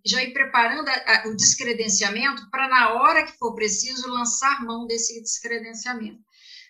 já 0.05 0.23
ir 0.23 0.33
preparando 0.33 0.89
a, 0.89 0.93
a, 0.93 1.29
o 1.29 1.37
descredenciamento 1.37 2.51
para, 2.51 2.69
na 2.69 2.95
hora 2.95 3.25
que 3.25 3.39
for 3.39 3.55
preciso, 3.55 4.09
lançar 4.09 4.65
mão 4.65 4.87
desse 4.87 5.23
descredenciamento. 5.23 6.21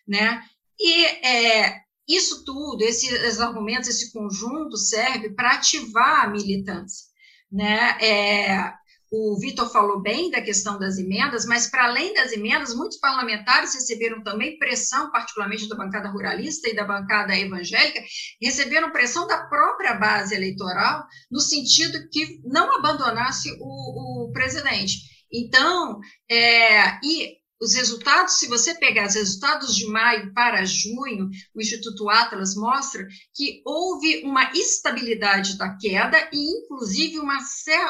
Né? 0.07 0.43
E 0.79 1.05
é, 1.27 1.81
isso 2.07 2.45
tudo, 2.45 2.83
esses 2.83 3.41
argumentos, 3.41 3.89
esse 3.89 4.13
conjunto 4.13 4.77
serve 4.77 5.31
para 5.31 5.53
ativar 5.53 6.25
a 6.25 6.29
militância 6.29 7.08
né? 7.51 7.97
É, 8.01 8.73
o 9.11 9.39
Vitor 9.41 9.71
falou 9.73 10.01
bem 10.01 10.31
da 10.31 10.43
questão 10.43 10.79
das 10.79 10.99
emendas, 10.99 11.47
mas 11.47 11.67
para 11.67 11.87
além 11.87 12.13
das 12.13 12.31
emendas, 12.31 12.75
muitos 12.75 12.99
parlamentares 12.99 13.75
receberam 13.75 14.23
também 14.23 14.59
pressão, 14.59 15.11
particularmente 15.11 15.69
da 15.69 15.77
bancada 15.77 16.11
ruralista 16.11 16.69
e 16.69 16.75
da 16.75 16.85
bancada 16.85 17.35
evangélica, 17.35 18.03
receberam 18.41 18.93
pressão 18.93 19.27
da 19.27 19.47
própria 19.47 19.95
base 19.95 20.35
eleitoral, 20.35 21.07
no 21.31 21.41
sentido 21.41 22.07
que 22.11 22.41
não 22.45 22.77
abandonasse 22.77 23.51
o, 23.61 24.27
o 24.27 24.33
presidente. 24.33 24.99
Então, 25.33 26.01
é, 26.31 26.99
e 27.03 27.38
os 27.61 27.75
resultados, 27.75 28.35
se 28.35 28.47
você 28.47 28.75
pegar 28.75 29.09
os 29.09 29.15
resultados 29.15 29.75
de 29.75 29.87
maio 29.87 30.33
para 30.33 30.65
junho, 30.65 31.29
o 31.55 31.61
Instituto 31.61 32.09
Atlas 32.09 32.55
mostra 32.55 33.07
que 33.35 33.61
houve 33.65 34.23
uma 34.25 34.53
estabilidade 34.53 35.59
da 35.59 35.77
queda 35.77 36.29
e, 36.33 36.59
inclusive, 36.59 37.19
uma, 37.19 37.39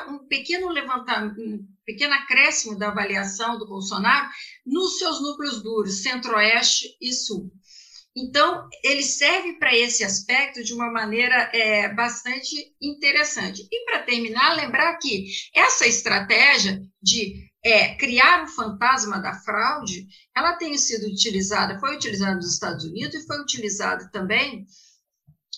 um 0.09 0.27
pequeno 0.27 0.69
levantamento, 0.71 1.39
um 1.41 1.67
pequeno 1.85 2.15
acréscimo 2.15 2.79
da 2.79 2.89
avaliação 2.89 3.59
do 3.59 3.67
Bolsonaro 3.67 4.29
nos 4.65 4.99
seus 4.99 5.21
núcleos 5.21 5.63
duros, 5.63 6.03
centro-oeste 6.03 6.97
e 7.01 7.13
sul. 7.13 7.53
Então, 8.21 8.69
ele 8.83 9.03
serve 9.03 9.59
para 9.59 9.77
esse 9.77 10.03
aspecto 10.03 10.65
de 10.65 10.75
uma 10.75 10.91
maneira 10.91 11.51
é, 11.55 11.95
bastante 11.95 12.75
interessante. 12.83 13.67
E, 13.71 13.85
para 13.85 14.03
terminar, 14.03 14.57
lembrar 14.57 14.99
que 14.99 15.27
essa 15.55 15.87
estratégia 15.87 16.83
de 17.01 17.49
é, 17.65 17.95
criar 17.95 18.45
o 18.45 18.49
fantasma 18.49 19.21
da 19.21 19.35
fraude, 19.35 20.07
ela 20.37 20.57
tem 20.57 20.77
sido 20.77 21.07
utilizada, 21.07 21.79
foi 21.79 21.95
utilizada 21.95 22.35
nos 22.35 22.53
Estados 22.53 22.85
Unidos 22.85 23.15
e 23.15 23.27
foi 23.27 23.41
utilizada 23.41 24.11
também 24.11 24.67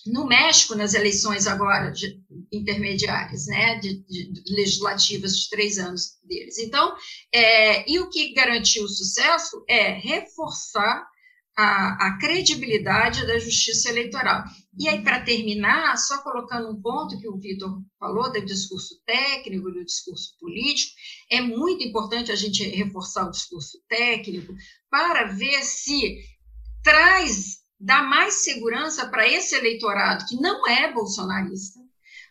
no 0.05 0.25
México, 0.25 0.75
nas 0.75 0.93
eleições 0.93 1.47
agora 1.47 1.91
de, 1.91 2.19
intermediárias, 2.51 3.47
né, 3.47 3.79
de, 3.79 4.03
de, 4.03 4.43
legislativas 4.53 5.37
de 5.37 5.49
três 5.49 5.77
anos 5.77 6.17
deles. 6.23 6.57
Então, 6.57 6.95
é, 7.33 7.89
e 7.89 7.99
o 7.99 8.09
que 8.09 8.33
garantiu 8.33 8.83
o 8.83 8.89
sucesso 8.89 9.63
é 9.67 9.91
reforçar 9.91 11.10
a, 11.57 12.07
a 12.07 12.17
credibilidade 12.17 13.25
da 13.25 13.37
justiça 13.37 13.89
eleitoral. 13.89 14.43
E 14.77 14.87
aí, 14.87 15.03
para 15.03 15.21
terminar, 15.21 15.97
só 15.97 16.21
colocando 16.21 16.69
um 16.69 16.81
ponto 16.81 17.19
que 17.19 17.27
o 17.27 17.37
Vitor 17.37 17.81
falou 17.99 18.31
do 18.31 18.45
discurso 18.45 18.95
técnico, 19.05 19.71
do 19.71 19.83
discurso 19.83 20.35
político, 20.39 20.93
é 21.29 21.41
muito 21.41 21.83
importante 21.83 22.31
a 22.31 22.35
gente 22.35 22.63
reforçar 22.63 23.27
o 23.27 23.31
discurso 23.31 23.79
técnico 23.87 24.53
para 24.89 25.25
ver 25.25 25.61
se 25.63 26.19
traz, 26.83 27.59
dá 27.79 28.01
mais 28.01 28.35
segurança 28.35 29.07
para 29.09 29.27
esse 29.27 29.55
eleitorado 29.55 30.25
que 30.27 30.35
não 30.37 30.67
é 30.67 30.91
bolsonarista, 30.91 31.79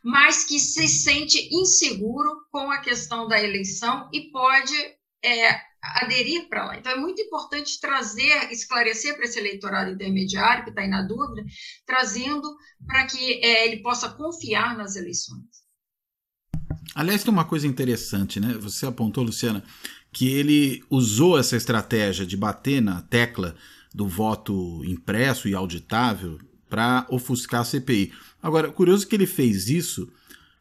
mas 0.03 0.45
que 0.45 0.59
se 0.59 0.89
sente 0.89 1.49
inseguro 1.53 2.31
com 2.51 2.71
a 2.71 2.79
questão 2.79 3.29
da 3.29 3.41
eleição 3.41 4.09
e 4.13 4.31
pode 4.31 4.75
é, 5.23 5.61
aderir 5.83 6.49
para 6.49 6.67
lá. 6.67 6.79
Então, 6.79 6.93
é 6.93 6.97
muito 6.97 7.21
importante 7.23 7.81
trazer, 7.81 8.51
esclarecer 8.53 9.15
para 9.17 9.25
esse 9.25 9.39
eleitorado 9.39 9.91
intermediário 9.91 10.65
que 10.65 10.71
está 10.71 10.83
aí 10.83 10.89
na 10.89 11.03
dúvida, 11.03 11.45
trazendo 11.87 12.57
para 12.87 13.07
que 13.07 13.45
é, 13.45 13.67
ele 13.67 13.83
possa 13.83 14.09
confiar 14.11 14.77
nas 14.77 14.97
eleições. 14.97 15.61
Aliás, 16.95 17.23
tem 17.23 17.33
uma 17.33 17.45
coisa 17.45 17.67
interessante, 17.67 18.41
né? 18.41 18.55
Você 18.61 18.85
apontou, 18.85 19.25
Luciana, 19.25 19.63
que 20.13 20.29
ele 20.29 20.83
usou 20.91 21.39
essa 21.39 21.57
estratégia 21.57 22.27
de 22.27 22.37
bater 22.37 22.83
na 22.83 23.01
tecla 23.03 23.55
do 23.95 24.09
voto 24.09 24.83
impresso 24.85 25.49
e 25.49 25.55
auditável 25.55 26.39
para 26.69 27.07
ofuscar 27.11 27.63
a 27.63 27.65
CPI. 27.65 28.13
Agora, 28.43 28.71
curioso 28.71 29.07
que 29.07 29.15
ele 29.15 29.27
fez 29.27 29.69
isso 29.69 30.11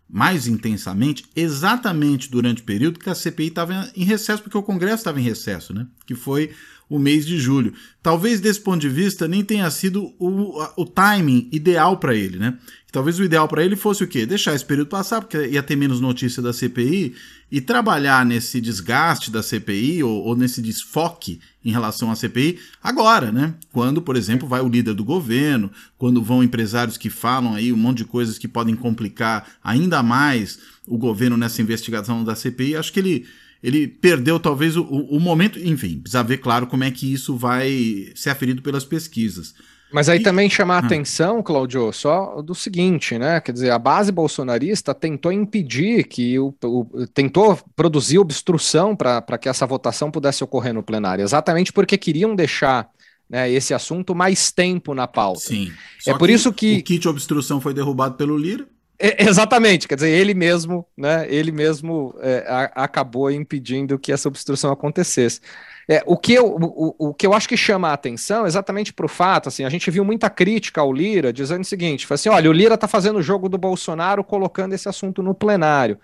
mais 0.09 0.47
intensamente 0.47 1.25
exatamente 1.35 2.31
durante 2.31 2.61
o 2.61 2.65
período 2.65 2.99
que 2.99 3.09
a 3.09 3.15
CPI 3.15 3.47
estava 3.47 3.91
em 3.95 4.03
recesso, 4.03 4.41
porque 4.41 4.57
o 4.57 4.63
Congresso 4.63 4.97
estava 4.97 5.19
em 5.19 5.23
recesso, 5.23 5.73
né? 5.73 5.85
que 6.05 6.15
foi 6.15 6.51
o 6.89 6.97
mês 6.97 7.25
de 7.25 7.37
julho. 7.37 7.73
Talvez 8.01 8.39
desse 8.39 8.59
ponto 8.59 8.79
de 8.79 8.89
vista 8.89 9.27
nem 9.27 9.43
tenha 9.43 9.69
sido 9.69 10.13
o, 10.17 10.61
o 10.75 10.85
timing 10.85 11.47
ideal 11.51 11.97
para 11.97 12.15
ele, 12.15 12.37
né? 12.37 12.57
Talvez 12.91 13.19
o 13.19 13.23
ideal 13.23 13.47
para 13.47 13.63
ele 13.63 13.75
fosse 13.75 14.03
o 14.03 14.07
quê? 14.07 14.25
Deixar 14.25 14.55
esse 14.55 14.65
período 14.65 14.87
passar, 14.87 15.21
porque 15.21 15.37
ia 15.47 15.61
ter 15.61 15.75
menos 15.75 16.01
notícia 16.01 16.41
da 16.41 16.51
CPI, 16.51 17.13
e 17.51 17.59
trabalhar 17.61 18.25
nesse 18.25 18.61
desgaste 18.61 19.31
da 19.31 19.41
CPI 19.41 20.03
ou, 20.03 20.23
ou, 20.23 20.35
nesse 20.35 20.61
desfoque 20.61 21.39
em 21.63 21.71
relação 21.71 22.11
à 22.11 22.15
CPI 22.15 22.59
agora, 22.81 23.31
né? 23.31 23.53
Quando, 23.71 24.01
por 24.01 24.15
exemplo, 24.15 24.47
vai 24.47 24.61
o 24.61 24.69
líder 24.69 24.93
do 24.93 25.03
governo, 25.03 25.71
quando 25.97 26.21
vão 26.21 26.43
empresários 26.43 26.97
que 26.97 27.09
falam 27.09 27.55
aí 27.55 27.73
um 27.73 27.77
monte 27.77 27.97
de 27.97 28.05
coisas 28.05 28.37
que 28.37 28.47
podem 28.47 28.75
complicar 28.75 29.47
ainda 29.63 30.01
mais 30.03 30.59
o 30.87 30.97
governo 30.97 31.37
nessa 31.37 31.61
investigação 31.61 32.23
da 32.23 32.35
CPI, 32.35 32.75
acho 32.75 32.93
que 32.93 32.99
ele 32.99 33.27
ele 33.61 33.87
perdeu 33.87 34.39
talvez 34.39 34.77
o, 34.77 34.83
o, 34.83 35.19
momento, 35.19 35.59
enfim, 35.59 35.99
precisa 35.99 36.23
ver 36.23 36.37
claro 36.37 36.67
como 36.67 36.83
é 36.83 36.91
que 36.91 37.11
isso 37.11 37.35
vai 37.35 38.11
ser 38.15 38.29
aferido 38.29 38.61
pelas 38.61 38.85
pesquisas. 38.85 39.53
Mas 39.91 40.07
aí 40.07 40.19
e... 40.19 40.23
também 40.23 40.49
chamar 40.49 40.75
a 40.75 40.77
ah. 40.77 40.85
atenção, 40.85 41.41
Claudio, 41.41 41.91
só 41.91 42.41
do 42.41 42.53
seguinte, 42.53 43.17
né? 43.17 43.41
Quer 43.41 43.51
dizer, 43.51 43.71
a 43.71 43.79
base 43.79 44.11
bolsonarista 44.11 44.93
tentou 44.93 45.31
impedir 45.31 46.05
que 46.05 46.37
o, 46.39 46.53
o 46.63 47.07
tentou 47.07 47.59
produzir 47.75 48.19
obstrução 48.19 48.95
para 48.95 49.37
que 49.37 49.49
essa 49.49 49.65
votação 49.65 50.11
pudesse 50.11 50.43
ocorrer 50.43 50.73
no 50.73 50.83
plenário, 50.83 51.23
exatamente 51.23 51.73
porque 51.73 51.97
queriam 51.97 52.35
deixar 52.35 52.87
né, 53.29 53.51
esse 53.51 53.73
assunto 53.73 54.15
mais 54.15 54.51
tempo 54.51 54.93
na 54.93 55.07
pauta. 55.07 55.41
Sim. 55.41 55.71
é 56.07 56.13
por 56.17 56.29
isso 56.29 56.51
que 56.53 56.77
o 56.77 56.83
kit 56.83 57.07
obstrução 57.07 57.59
foi 57.59 57.73
derrubado 57.73 58.15
pelo 58.15 58.37
Lira. 58.37 58.67
É, 59.01 59.23
exatamente, 59.23 59.87
quer 59.87 59.95
dizer, 59.95 60.09
ele 60.09 60.33
mesmo, 60.33 60.85
né, 60.97 61.25
ele 61.29 61.53
mesmo 61.53 62.13
é, 62.19 62.45
a, 62.47 62.83
acabou 62.83 63.31
impedindo 63.31 63.97
que 63.97 64.11
essa 64.11 64.27
obstrução 64.27 64.71
acontecesse. 64.71 65.39
É, 65.87 66.03
o, 66.05 66.17
que 66.17 66.33
eu, 66.33 66.55
o, 66.55 67.09
o 67.09 67.13
que 67.13 67.25
eu 67.25 67.33
acho 67.33 67.47
que 67.47 67.55
chama 67.55 67.89
a 67.89 67.93
atenção 67.93 68.45
exatamente 68.45 68.91
para 68.91 69.05
o 69.05 69.09
fato, 69.09 69.47
assim, 69.47 69.63
a 69.63 69.69
gente 69.69 69.89
viu 69.89 70.03
muita 70.03 70.29
crítica 70.29 70.81
ao 70.81 70.91
Lira 70.91 71.31
dizendo 71.31 71.61
o 71.61 71.65
seguinte, 71.65 72.05
assim, 72.11 72.27
olha, 72.27 72.49
o 72.49 72.53
Lira 72.53 72.75
está 72.75 72.89
fazendo 72.89 73.19
o 73.19 73.23
jogo 73.23 73.47
do 73.47 73.57
Bolsonaro 73.57 74.21
colocando 74.23 74.73
esse 74.73 74.89
assunto 74.89 75.23
no 75.23 75.33
plenário. 75.33 75.97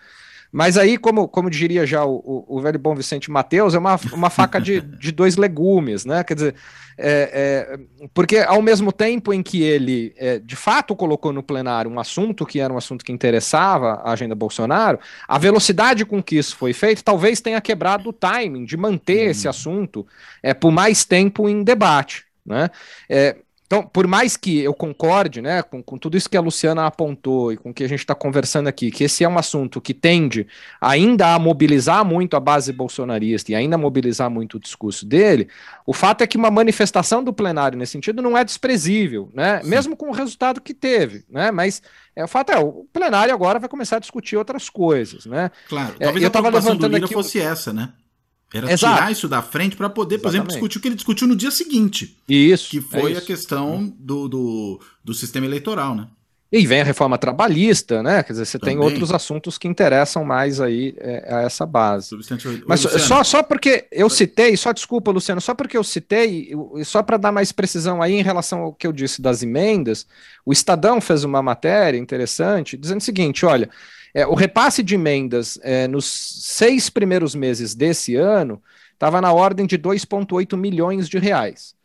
Mas 0.56 0.78
aí, 0.78 0.98
como, 0.98 1.28
como 1.28 1.50
diria 1.50 1.86
já 1.86 2.06
o, 2.06 2.16
o, 2.16 2.58
o 2.58 2.62
velho 2.62 2.80
bom 2.80 2.96
Vicente 2.96 3.30
Mateus, 3.30 3.76
é 3.76 3.78
uma, 3.78 4.00
uma 4.14 4.30
faca 4.30 4.58
de, 4.58 4.80
de 4.98 5.12
dois 5.12 5.36
legumes, 5.36 6.06
né? 6.06 6.24
Quer 6.24 6.34
dizer, 6.34 6.56
é, 6.98 7.76
é, 7.78 8.08
porque 8.14 8.38
ao 8.38 8.62
mesmo 8.62 8.94
tempo 8.94 9.34
em 9.34 9.44
que 9.44 9.62
ele 9.62 10.14
é, 10.16 10.40
de 10.40 10.56
fato 10.56 10.96
colocou 10.96 11.34
no 11.34 11.44
plenário 11.44 11.92
um 11.92 12.00
assunto 12.00 12.46
que 12.46 12.62
era 12.62 12.72
um 12.72 12.78
assunto 12.78 13.04
que 13.04 13.12
interessava 13.12 13.96
a 13.96 14.14
agenda 14.14 14.34
Bolsonaro, 14.34 14.98
a 15.28 15.38
velocidade 15.38 16.06
com 16.06 16.24
que 16.24 16.38
isso 16.38 16.56
foi 16.56 16.72
feito 16.72 17.04
talvez 17.04 17.42
tenha 17.42 17.60
quebrado 17.60 18.08
o 18.08 18.14
timing 18.14 18.64
de 18.64 18.78
manter 18.78 19.28
hum. 19.28 19.32
esse 19.32 19.50
assunto 19.50 20.08
é, 20.42 20.54
por 20.54 20.72
mais 20.72 21.04
tempo 21.04 21.50
em 21.50 21.66
debate. 21.66 22.24
Né? 22.46 22.70
É, 23.10 23.36
então, 23.66 23.82
por 23.84 24.06
mais 24.06 24.38
que 24.38 24.60
eu 24.60 24.74
concorde 24.74 25.42
né, 25.42 25.64
com, 25.64 25.82
com 25.82 25.98
tudo 25.98 26.16
isso 26.16 26.30
que 26.30 26.38
a 26.38 26.42
Luciana 26.42 26.86
apontou 26.86 27.52
e 27.52 27.58
com 27.58 27.72
o 27.72 27.74
que 27.74 27.84
a 27.84 27.90
gente 27.90 28.00
está 28.00 28.14
conversando 28.14 28.68
aqui, 28.68 28.92
que 28.92 29.04
esse 29.04 29.24
é 29.24 29.30
um 29.30 29.40
assunto 29.40 29.82
que 29.82 29.94
tende 29.94 30.46
ainda 30.80 31.34
a 31.34 31.40
mobilizar 31.40 32.06
muito 32.06 32.38
a 32.38 32.40
base 32.40 32.72
bolsonarista 32.72 33.52
e 33.52 33.56
ainda 33.56 33.76
a 33.76 33.80
mobilizar 33.80 34.30
muito 34.30 34.58
o 34.58 34.60
discurso 34.60 35.04
dele, 35.04 35.48
o 35.84 35.94
fato 35.94 36.22
é 36.22 36.28
que 36.28 36.38
uma 36.38 36.52
manifestação 36.52 37.24
do 37.24 37.34
plenário 37.34 37.78
nesse 37.78 37.94
sentido 37.94 38.22
não 38.22 38.38
é 38.38 38.44
desprezível, 38.44 39.32
né, 39.34 39.62
mesmo 39.64 39.98
com 39.98 40.10
o 40.10 40.14
resultado 40.14 40.62
que 40.62 40.74
teve. 40.74 41.26
Né, 41.28 41.50
mas 41.50 41.82
é, 42.16 42.24
o 42.24 42.28
fato 42.28 42.52
é, 42.52 42.60
o 42.60 42.86
plenário 42.94 43.34
agora 43.34 43.58
vai 43.58 43.68
começar 43.68 43.98
a 43.98 44.00
discutir 44.00 44.38
outras 44.38 44.70
coisas. 44.70 45.26
Né? 45.26 45.50
Claro, 45.68 45.96
talvez 46.00 46.24
é, 46.24 46.26
eu 46.26 46.28
a 46.28 46.32
preocupação 46.32 46.78
do 46.78 46.88
Lira 46.88 47.06
aqui, 47.06 47.14
fosse 47.16 47.40
essa, 47.40 47.74
né? 47.74 47.92
Era 48.54 48.72
Exato. 48.72 48.96
tirar 48.96 49.12
isso 49.12 49.28
da 49.28 49.42
frente 49.42 49.76
para 49.76 49.90
poder, 49.90 50.20
por 50.20 50.30
exemplo, 50.30 50.48
discutir 50.48 50.78
o 50.78 50.82
que 50.82 50.88
ele 50.88 50.96
discutiu 50.96 51.28
no 51.28 51.36
dia 51.36 51.52
seguinte. 51.52 52.18
Isso. 52.28 52.70
Que 52.70 52.80
foi 52.80 53.10
é 53.10 53.12
isso. 53.14 53.22
a 53.22 53.26
questão 53.26 53.94
do, 54.00 54.28
do, 54.28 54.80
do, 55.04 55.14
sistema 55.14 55.46
eleitoral, 55.46 55.96
né? 55.96 56.08
E 56.52 56.66
vem 56.66 56.80
a 56.80 56.84
reforma 56.86 57.18
trabalhista, 57.18 58.02
né? 58.02 58.24
Quer 58.24 58.34
dizer, 58.34 58.46
você 58.46 58.60
Também. 58.60 58.78
tem 58.78 58.86
outros 58.86 59.12
assuntos 59.12 59.58
que 59.58 59.68
interessam 59.68 60.24
mais 60.24 60.62
aí 60.62 60.96
é, 61.00 61.36
a 61.36 61.42
essa 61.42 61.66
base. 61.66 62.16
Mas 62.66 62.80
só, 62.80 63.24
só 63.24 63.44
porque 63.44 63.88
eu 63.92 64.10
citei, 64.10 64.56
só 64.56 64.72
desculpa, 64.72 65.12
Luciano, 65.12 65.42
só 65.42 65.54
porque 65.54 65.76
eu 65.76 65.84
citei, 65.84 66.52
só 66.86 67.04
para 67.04 67.18
dar 67.18 67.32
mais 67.32 67.52
precisão 67.52 68.02
aí 68.02 68.14
em 68.14 68.24
relação 68.24 68.62
ao 68.62 68.74
que 68.74 68.88
eu 68.88 68.94
disse 68.94 69.22
das 69.22 69.44
emendas, 69.44 70.08
o 70.46 70.54
Estadão 70.54 71.02
fez 71.02 71.26
uma 71.26 71.42
matéria 71.42 71.98
interessante 71.98 72.78
dizendo 72.78 73.02
o 73.02 73.04
seguinte: 73.04 73.46
olha, 73.46 73.70
é, 74.16 74.26
o 74.26 74.34
repasse 74.34 74.82
de 74.82 74.96
emendas 74.96 75.60
é, 75.62 75.90
nos 75.90 76.06
seis 76.06 76.90
primeiros 76.90 77.36
meses 77.36 77.76
desse 77.76 78.16
ano 78.16 78.64
estava 78.94 79.20
na 79.20 79.34
ordem 79.34 79.68
de 79.68 79.78
2,8 79.78 80.56
milhões 80.56 81.10
de 81.10 81.20
reais. 81.20 81.76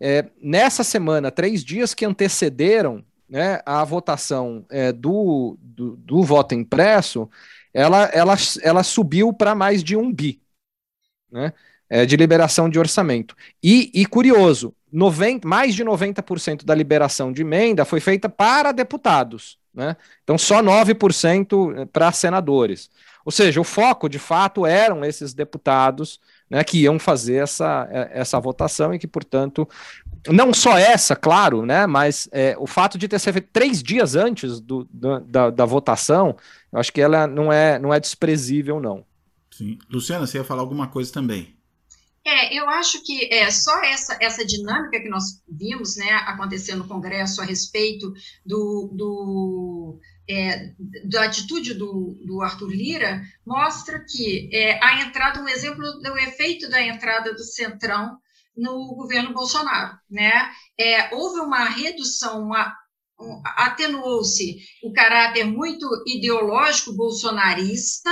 É, 0.00 0.26
nessa 0.42 0.82
semana, 0.82 1.30
três 1.30 1.64
dias 1.64 1.94
que 1.94 2.04
antecederam 2.04 3.04
né, 3.30 3.60
a 3.64 3.84
votação 3.84 4.66
é, 4.68 4.90
do, 4.90 5.56
do, 5.60 5.94
do, 5.96 6.24
voto 6.24 6.56
impresso, 6.56 7.30
ela, 7.72 8.06
ela, 8.06 8.34
ela 8.62 8.82
subiu 8.82 9.32
para 9.32 9.54
mais 9.54 9.84
de 9.84 9.96
um 9.96 10.12
bi 10.12 10.42
né, 11.30 11.52
é, 11.88 12.04
de 12.04 12.16
liberação 12.16 12.68
de 12.68 12.80
orçamento. 12.80 13.36
E, 13.62 13.92
e 13.94 14.04
curioso, 14.06 14.74
90, 14.90 15.46
mais 15.46 15.72
de 15.72 15.84
90% 15.84 16.64
da 16.64 16.74
liberação 16.74 17.32
de 17.32 17.42
emenda 17.42 17.84
foi 17.84 18.00
feita 18.00 18.28
para 18.28 18.72
deputados 18.72 19.56
né? 19.76 19.96
Então, 20.24 20.38
só 20.38 20.62
9% 20.62 21.86
para 21.92 22.10
senadores. 22.10 22.90
Ou 23.24 23.30
seja, 23.30 23.60
o 23.60 23.64
foco, 23.64 24.08
de 24.08 24.18
fato, 24.18 24.64
eram 24.64 25.04
esses 25.04 25.34
deputados 25.34 26.20
né, 26.48 26.62
que 26.64 26.78
iam 26.78 26.98
fazer 26.98 27.42
essa, 27.42 27.88
é, 27.90 28.20
essa 28.20 28.38
votação 28.38 28.94
e 28.94 28.98
que, 28.98 29.06
portanto, 29.06 29.68
não 30.28 30.54
só 30.54 30.78
essa, 30.78 31.14
claro, 31.16 31.66
né, 31.66 31.86
mas 31.86 32.28
é, 32.32 32.56
o 32.58 32.66
fato 32.66 32.96
de 32.96 33.08
ter 33.08 33.18
sido 33.18 33.32
feito 33.32 33.48
três 33.52 33.82
dias 33.82 34.14
antes 34.14 34.60
do, 34.60 34.88
do, 34.90 35.20
da, 35.20 35.50
da 35.50 35.64
votação, 35.64 36.36
eu 36.72 36.78
acho 36.78 36.92
que 36.92 37.00
ela 37.00 37.26
não 37.26 37.52
é, 37.52 37.78
não 37.78 37.92
é 37.92 38.00
desprezível, 38.00 38.80
não. 38.80 39.04
Sim. 39.50 39.76
Luciana, 39.90 40.26
você 40.26 40.38
ia 40.38 40.44
falar 40.44 40.60
alguma 40.60 40.86
coisa 40.86 41.12
também. 41.12 41.55
É, 42.26 42.52
eu 42.52 42.68
acho 42.68 43.04
que 43.04 43.32
é 43.32 43.48
só 43.52 43.80
essa, 43.84 44.18
essa 44.20 44.44
dinâmica 44.44 45.00
que 45.00 45.08
nós 45.08 45.40
vimos 45.48 45.96
né, 45.96 46.10
acontecer 46.26 46.74
no 46.74 46.88
Congresso 46.88 47.40
a 47.40 47.44
respeito 47.44 48.12
do, 48.44 48.90
do 48.92 50.00
é, 50.28 50.72
da 51.04 51.22
atitude 51.22 51.74
do, 51.74 52.18
do, 52.26 52.42
Arthur 52.42 52.68
Lira 52.68 53.22
mostra 53.46 54.04
que 54.04 54.50
é, 54.52 54.84
a 54.84 55.02
entrada, 55.02 55.40
um 55.40 55.48
exemplo 55.48 55.84
do 56.00 56.18
efeito 56.18 56.68
da 56.68 56.82
entrada 56.82 57.32
do 57.32 57.44
Centrão 57.44 58.18
no 58.56 58.92
governo 58.96 59.32
Bolsonaro. 59.32 59.96
Né? 60.10 60.32
É, 60.76 61.14
houve 61.14 61.38
uma 61.38 61.64
redução, 61.66 62.42
uma, 62.42 62.74
um, 63.20 63.40
atenuou-se 63.44 64.58
o 64.82 64.92
caráter 64.92 65.44
muito 65.44 65.88
ideológico 66.04 66.92
bolsonarista, 66.92 68.10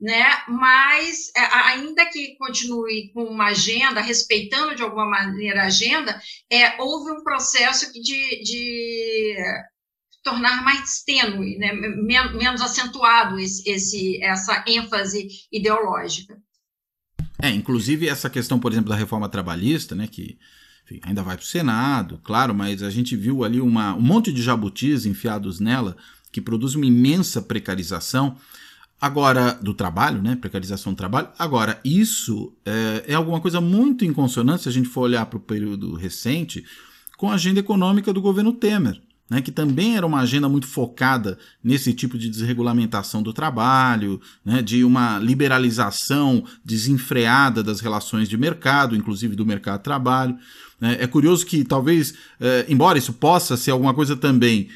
né? 0.00 0.24
Mas 0.48 1.30
é, 1.36 1.40
ainda 1.40 2.06
que 2.06 2.36
continue 2.36 3.10
com 3.12 3.24
uma 3.24 3.46
agenda, 3.46 4.00
respeitando 4.00 4.74
de 4.74 4.82
alguma 4.82 5.06
maneira 5.06 5.62
a 5.62 5.66
agenda, 5.66 6.20
é, 6.50 6.80
houve 6.80 7.12
um 7.12 7.22
processo 7.22 7.92
de, 7.92 8.42
de 8.42 9.36
tornar 10.22 10.62
mais 10.62 11.02
tênue, 11.04 11.56
né? 11.58 11.72
Men 11.72 12.36
menos 12.36 12.60
acentuado 12.60 13.38
esse, 13.38 13.68
esse, 13.68 14.22
essa 14.22 14.64
ênfase 14.66 15.28
ideológica. 15.50 16.36
É, 17.40 17.50
inclusive 17.50 18.08
essa 18.08 18.30
questão, 18.30 18.58
por 18.58 18.72
exemplo, 18.72 18.90
da 18.90 18.96
reforma 18.96 19.28
trabalhista, 19.28 19.94
né, 19.94 20.06
que 20.06 20.38
enfim, 20.84 21.00
ainda 21.02 21.22
vai 21.22 21.36
para 21.36 21.44
o 21.44 21.46
Senado, 21.46 22.18
claro, 22.24 22.54
mas 22.54 22.82
a 22.82 22.90
gente 22.90 23.14
viu 23.14 23.44
ali 23.44 23.60
uma, 23.60 23.94
um 23.94 24.00
monte 24.00 24.32
de 24.32 24.42
jabutis 24.42 25.04
enfiados 25.04 25.60
nela 25.60 25.96
que 26.32 26.40
produz 26.40 26.74
uma 26.74 26.86
imensa 26.86 27.42
precarização. 27.42 28.36
Agora, 29.00 29.52
do 29.52 29.74
trabalho, 29.74 30.22
né? 30.22 30.36
Precarização 30.36 30.92
do 30.92 30.96
trabalho. 30.96 31.28
Agora, 31.38 31.78
isso 31.84 32.52
é, 32.64 33.04
é 33.08 33.14
alguma 33.14 33.40
coisa 33.40 33.60
muito 33.60 34.04
em 34.04 34.12
consonância, 34.12 34.64
se 34.64 34.68
a 34.70 34.72
gente 34.72 34.88
for 34.88 35.02
olhar 35.02 35.26
para 35.26 35.36
o 35.36 35.40
período 35.40 35.94
recente, 35.94 36.64
com 37.16 37.30
a 37.30 37.34
agenda 37.34 37.60
econômica 37.60 38.12
do 38.12 38.20
governo 38.20 38.52
Temer. 38.52 39.00
Né, 39.28 39.42
que 39.42 39.50
também 39.50 39.96
era 39.96 40.06
uma 40.06 40.20
agenda 40.20 40.48
muito 40.48 40.68
focada 40.68 41.36
nesse 41.62 41.92
tipo 41.92 42.16
de 42.16 42.28
desregulamentação 42.30 43.20
do 43.24 43.32
trabalho, 43.32 44.20
né, 44.44 44.62
de 44.62 44.84
uma 44.84 45.18
liberalização 45.18 46.44
desenfreada 46.64 47.60
das 47.60 47.80
relações 47.80 48.28
de 48.28 48.36
mercado, 48.36 48.94
inclusive 48.94 49.34
do 49.34 49.44
mercado 49.44 49.78
de 49.78 49.82
trabalho. 49.82 50.38
Né. 50.80 50.98
É 51.00 51.08
curioso 51.08 51.44
que 51.44 51.64
talvez, 51.64 52.14
é, 52.38 52.66
embora 52.68 52.98
isso 52.98 53.12
possa 53.12 53.56
ser 53.56 53.72
alguma 53.72 53.92
coisa 53.92 54.16
também 54.16 54.68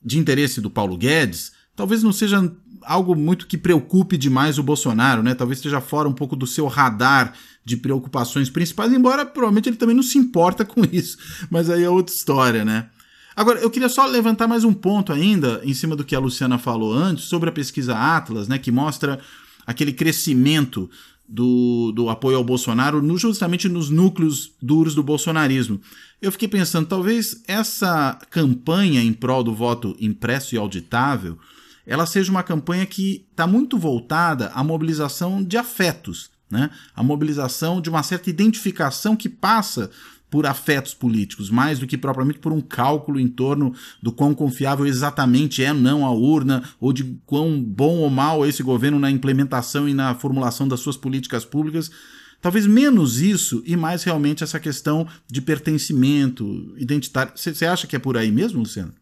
de 0.00 0.16
interesse 0.16 0.60
do 0.60 0.70
Paulo 0.70 0.96
Guedes, 0.96 1.50
talvez 1.74 2.04
não 2.04 2.12
seja 2.12 2.52
algo 2.84 3.14
muito 3.14 3.46
que 3.46 3.58
preocupe 3.58 4.16
demais 4.16 4.58
o 4.58 4.62
Bolsonaro, 4.62 5.22
né? 5.22 5.34
Talvez 5.34 5.58
esteja 5.58 5.80
fora 5.80 6.08
um 6.08 6.12
pouco 6.12 6.36
do 6.36 6.46
seu 6.46 6.66
radar 6.66 7.34
de 7.64 7.76
preocupações 7.76 8.50
principais, 8.50 8.92
embora 8.92 9.24
provavelmente 9.24 9.68
ele 9.68 9.76
também 9.76 9.94
não 9.94 10.02
se 10.02 10.18
importa 10.18 10.64
com 10.66 10.82
isso. 10.84 11.18
Mas 11.50 11.70
aí 11.70 11.82
é 11.82 11.90
outra 11.90 12.14
história, 12.14 12.64
né? 12.64 12.88
Agora, 13.34 13.60
eu 13.60 13.70
queria 13.70 13.88
só 13.88 14.04
levantar 14.04 14.46
mais 14.46 14.62
um 14.62 14.74
ponto 14.74 15.12
ainda, 15.12 15.62
em 15.64 15.72
cima 15.72 15.96
do 15.96 16.04
que 16.04 16.14
a 16.14 16.18
Luciana 16.18 16.58
falou 16.58 16.92
antes, 16.92 17.24
sobre 17.24 17.48
a 17.48 17.52
pesquisa 17.52 17.96
Atlas, 17.96 18.46
né, 18.46 18.58
que 18.58 18.70
mostra 18.70 19.18
aquele 19.66 19.92
crescimento 19.92 20.90
do, 21.26 21.92
do 21.92 22.10
apoio 22.10 22.36
ao 22.36 22.44
Bolsonaro 22.44 23.00
no, 23.00 23.16
justamente 23.16 23.68
nos 23.68 23.88
núcleos 23.88 24.52
duros 24.60 24.94
do 24.94 25.02
bolsonarismo. 25.02 25.80
Eu 26.20 26.30
fiquei 26.30 26.46
pensando, 26.46 26.86
talvez 26.86 27.42
essa 27.48 28.18
campanha 28.28 29.02
em 29.02 29.14
prol 29.14 29.42
do 29.42 29.54
voto 29.54 29.96
impresso 29.98 30.54
e 30.54 30.58
auditável 30.58 31.38
ela 31.86 32.06
seja 32.06 32.30
uma 32.30 32.42
campanha 32.42 32.86
que 32.86 33.26
está 33.30 33.46
muito 33.46 33.78
voltada 33.78 34.48
à 34.48 34.62
mobilização 34.62 35.42
de 35.42 35.56
afetos, 35.56 36.30
né? 36.50 36.70
a 36.94 37.02
mobilização 37.02 37.80
de 37.80 37.90
uma 37.90 38.02
certa 38.02 38.30
identificação 38.30 39.16
que 39.16 39.28
passa 39.28 39.90
por 40.32 40.46
afetos 40.46 40.94
políticos, 40.94 41.50
mais 41.50 41.78
do 41.78 41.86
que 41.86 41.98
propriamente 41.98 42.38
por 42.38 42.52
um 42.52 42.60
cálculo 42.62 43.20
em 43.20 43.28
torno 43.28 43.74
do 44.02 44.10
quão 44.10 44.34
confiável 44.34 44.86
exatamente 44.86 45.62
é 45.62 45.74
não 45.74 46.06
a 46.06 46.10
urna, 46.10 46.62
ou 46.80 46.90
de 46.90 47.04
quão 47.26 47.62
bom 47.62 47.98
ou 47.98 48.08
mal 48.08 48.42
é 48.42 48.48
esse 48.48 48.62
governo 48.62 48.98
na 48.98 49.10
implementação 49.10 49.86
e 49.86 49.92
na 49.92 50.14
formulação 50.14 50.66
das 50.66 50.80
suas 50.80 50.96
políticas 50.96 51.44
públicas. 51.44 51.90
Talvez 52.40 52.66
menos 52.66 53.20
isso 53.20 53.62
e 53.66 53.76
mais 53.76 54.04
realmente 54.04 54.42
essa 54.42 54.58
questão 54.58 55.06
de 55.30 55.42
pertencimento 55.42 56.74
identitário. 56.78 57.34
Você 57.36 57.66
acha 57.66 57.86
que 57.86 57.94
é 57.94 57.98
por 57.98 58.16
aí 58.16 58.32
mesmo, 58.32 58.60
Luciano? 58.60 58.94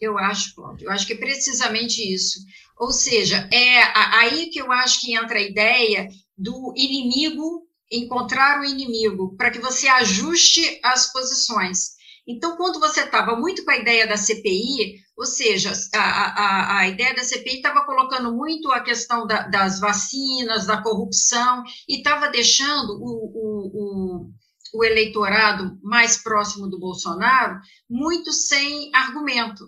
Eu 0.00 0.18
acho, 0.18 0.54
Cláudio, 0.54 0.86
eu 0.86 0.92
acho 0.92 1.06
que 1.06 1.14
é 1.14 1.18
precisamente 1.18 2.02
isso. 2.02 2.38
Ou 2.78 2.92
seja, 2.92 3.48
é 3.52 3.82
aí 4.18 4.50
que 4.50 4.60
eu 4.60 4.70
acho 4.70 5.00
que 5.00 5.14
entra 5.14 5.38
a 5.38 5.42
ideia 5.42 6.08
do 6.36 6.74
inimigo 6.76 7.66
encontrar 7.90 8.60
o 8.60 8.64
inimigo, 8.64 9.36
para 9.36 9.50
que 9.50 9.60
você 9.60 9.88
ajuste 9.88 10.80
as 10.82 11.12
posições. 11.12 11.96
Então, 12.26 12.56
quando 12.56 12.80
você 12.80 13.02
estava 13.02 13.36
muito 13.36 13.64
com 13.64 13.70
a 13.70 13.76
ideia 13.76 14.06
da 14.06 14.16
CPI, 14.16 14.96
ou 15.16 15.24
seja, 15.24 15.72
a, 15.94 16.00
a, 16.00 16.78
a 16.78 16.88
ideia 16.88 17.14
da 17.14 17.22
CPI 17.22 17.56
estava 17.56 17.84
colocando 17.84 18.34
muito 18.34 18.70
a 18.72 18.80
questão 18.80 19.26
da, 19.26 19.46
das 19.46 19.78
vacinas, 19.78 20.66
da 20.66 20.82
corrupção, 20.82 21.62
e 21.88 21.98
estava 21.98 22.28
deixando 22.28 22.98
o, 23.00 23.06
o, 23.06 24.24
o, 24.24 24.30
o 24.74 24.84
eleitorado 24.84 25.78
mais 25.82 26.16
próximo 26.20 26.68
do 26.68 26.80
Bolsonaro 26.80 27.60
muito 27.88 28.32
sem 28.32 28.90
argumento. 28.92 29.64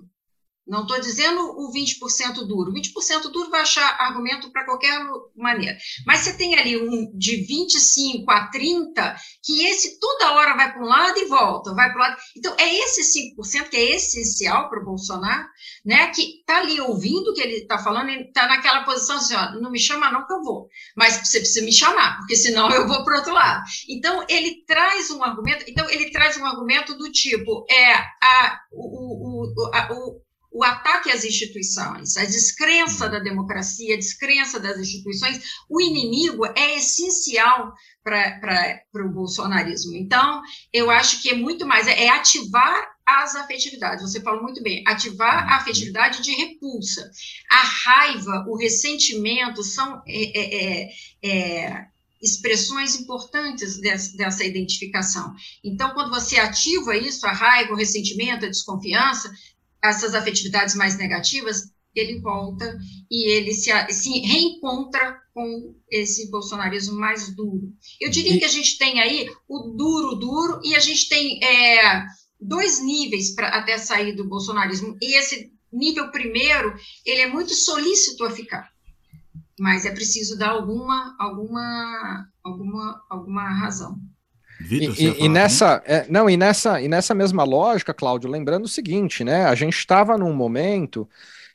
Não 0.69 0.83
estou 0.83 1.01
dizendo 1.01 1.41
o 1.41 1.73
20% 1.73 2.47
duro. 2.47 2.73
20% 2.73 3.23
duro 3.33 3.51
vai 3.51 3.63
achar 3.63 3.97
argumento 3.99 4.53
para 4.53 4.67
qualquer 4.67 5.01
maneira. 5.35 5.79
Mas 6.07 6.21
você 6.21 6.37
tem 6.37 6.59
ali 6.59 6.77
um 6.77 7.11
de 7.17 7.37
25 7.37 8.31
a 8.31 8.49
30, 8.49 9.17
que 9.43 9.65
esse 9.65 9.99
toda 9.99 10.33
hora 10.33 10.55
vai 10.55 10.71
para 10.71 10.83
um 10.83 10.87
lado 10.87 11.19
e 11.19 11.25
volta, 11.25 11.75
vai 11.75 11.91
para 11.91 11.97
o 11.97 12.01
lado. 12.01 12.17
Então, 12.37 12.55
é 12.59 12.75
esse 12.75 13.03
5% 13.37 13.71
que 13.71 13.77
é 13.77 13.97
essencial 13.97 14.69
para 14.69 14.81
o 14.81 14.85
Bolsonaro, 14.85 15.49
né? 15.85 16.09
Que 16.09 16.41
está 16.41 16.59
ali 16.59 16.79
ouvindo 16.81 17.31
o 17.31 17.35
que 17.35 17.41
ele 17.41 17.55
está 17.55 17.79
falando, 17.79 18.11
está 18.11 18.47
naquela 18.47 18.85
posição 18.85 19.17
assim, 19.17 19.35
ó, 19.35 19.53
não 19.61 19.71
me 19.71 19.81
chama 19.81 20.13
não 20.13 20.27
que 20.27 20.33
eu 20.35 20.43
vou. 20.43 20.69
Mas 20.95 21.27
você 21.27 21.41
precisa 21.41 21.65
me 21.65 21.73
chamar, 21.73 22.19
porque 22.19 22.37
senão 22.37 22.71
eu 22.71 22.87
vou 22.87 23.05
para 23.05 23.17
outro 23.17 23.33
lado. 23.33 23.65
Então, 23.89 24.25
ele 24.29 24.65
traz 24.67 25.11
um 25.11 25.23
argumento, 25.25 25.65
então 25.67 25.89
ele 25.89 26.11
traz 26.11 26.37
um 26.37 26.45
argumento 26.45 26.95
do 26.95 27.11
tipo, 27.11 27.65
é 27.71 27.95
a, 27.95 28.61
o, 28.71 29.45
o, 29.47 29.75
a, 29.75 29.93
o 29.93 30.28
o 30.59 30.65
ataque 30.65 31.09
às 31.13 31.23
instituições, 31.23 32.17
a 32.17 32.25
descrença 32.25 33.05
uhum. 33.05 33.13
da 33.13 33.21
democracia, 33.21 33.95
a 33.95 33.97
descrença 33.97 34.59
das 34.59 34.77
instituições, 34.77 35.41
o 35.71 35.81
inimigo 35.81 36.45
é 36.47 36.77
essencial 36.77 37.73
para 38.03 38.83
o 39.07 39.09
bolsonarismo. 39.09 39.95
Então, 39.95 40.43
eu 40.73 40.91
acho 40.91 41.23
que 41.23 41.31
é 41.31 41.35
muito 41.35 41.65
mais, 41.65 41.87
é, 41.87 42.07
é 42.07 42.09
ativar 42.09 42.91
as 43.07 43.37
afetividades. 43.37 44.03
Você 44.03 44.21
falou 44.21 44.43
muito 44.43 44.61
bem, 44.61 44.83
ativar 44.85 45.45
a 45.45 45.47
uhum. 45.47 45.61
afetividade 45.61 46.23
de 46.25 46.35
repulsa. 46.35 47.09
A 47.49 47.63
raiva, 47.63 48.45
o 48.49 48.57
ressentimento 48.57 49.63
são 49.63 50.03
é, 50.09 50.41
é, 50.41 50.83
é, 50.83 51.69
é 51.69 51.87
expressões 52.21 52.97
importantes 52.97 53.81
dessa, 53.81 54.17
dessa, 54.17 54.45
identificação. 54.45 55.33
Então, 55.63 55.91
quando 55.95 56.11
você 56.11 56.37
ativa 56.37 56.97
isso, 56.97 57.25
a 57.29 57.33
raiva, 57.33 57.73
o 57.73 57.77
ressentimento, 57.77 58.45
a 58.45 58.49
desconfiança, 58.49 59.33
essas 59.83 60.15
afetividades 60.15 60.75
mais 60.75 60.97
negativas, 60.97 61.73
ele 61.95 62.21
volta 62.21 62.79
e 63.11 63.31
ele 63.31 63.53
se, 63.55 63.71
se 63.93 64.21
reencontra 64.21 65.19
com 65.33 65.75
esse 65.91 66.31
bolsonarismo 66.31 66.99
mais 66.99 67.35
duro. 67.35 67.73
Eu 68.01 68.11
diria 68.11 68.39
que 68.39 68.45
a 68.45 68.49
gente 68.49 68.79
tem 68.79 69.01
aí 69.01 69.29
o 69.49 69.75
duro, 69.77 70.15
duro, 70.17 70.61
e 70.65 70.75
a 70.75 70.81
gente 70.81 71.09
tem 71.09 71.43
é, 71.43 72.05
dois 72.41 72.83
níveis 72.83 73.35
para 73.35 73.49
até 73.49 73.79
sair 73.79 74.15
do 74.15 74.29
bolsonarismo. 74.29 74.97
E 75.01 75.19
esse 75.19 75.53
nível 75.73 76.11
primeiro, 76.11 76.75
ele 77.05 77.21
é 77.21 77.29
muito 77.29 77.55
solícito 77.55 78.25
a 78.25 78.31
ficar, 78.31 78.71
mas 79.59 79.85
é 79.85 79.91
preciso 79.91 80.39
dar 80.39 80.51
alguma, 80.51 81.17
alguma, 81.19 82.29
alguma, 82.43 83.05
alguma 83.09 83.49
razão. 83.61 83.99
Vitor, 84.61 84.95
e, 84.99 85.25
e 85.25 85.29
nessa, 85.29 85.83
é, 85.87 86.07
não, 86.09 86.29
e 86.29 86.37
nessa, 86.37 86.81
e 86.81 86.89
nessa 86.89 87.15
mesma 87.15 87.45
lógica, 87.45 87.95
Cláudio, 87.95 88.31
lembrando 88.31 88.65
o 88.65 88.69
seguinte, 88.69 89.23
né? 89.23 89.45
A 89.45 89.55
gente 89.55 89.77
estava 89.77 90.19
num 90.19 90.33
momento 90.35 91.09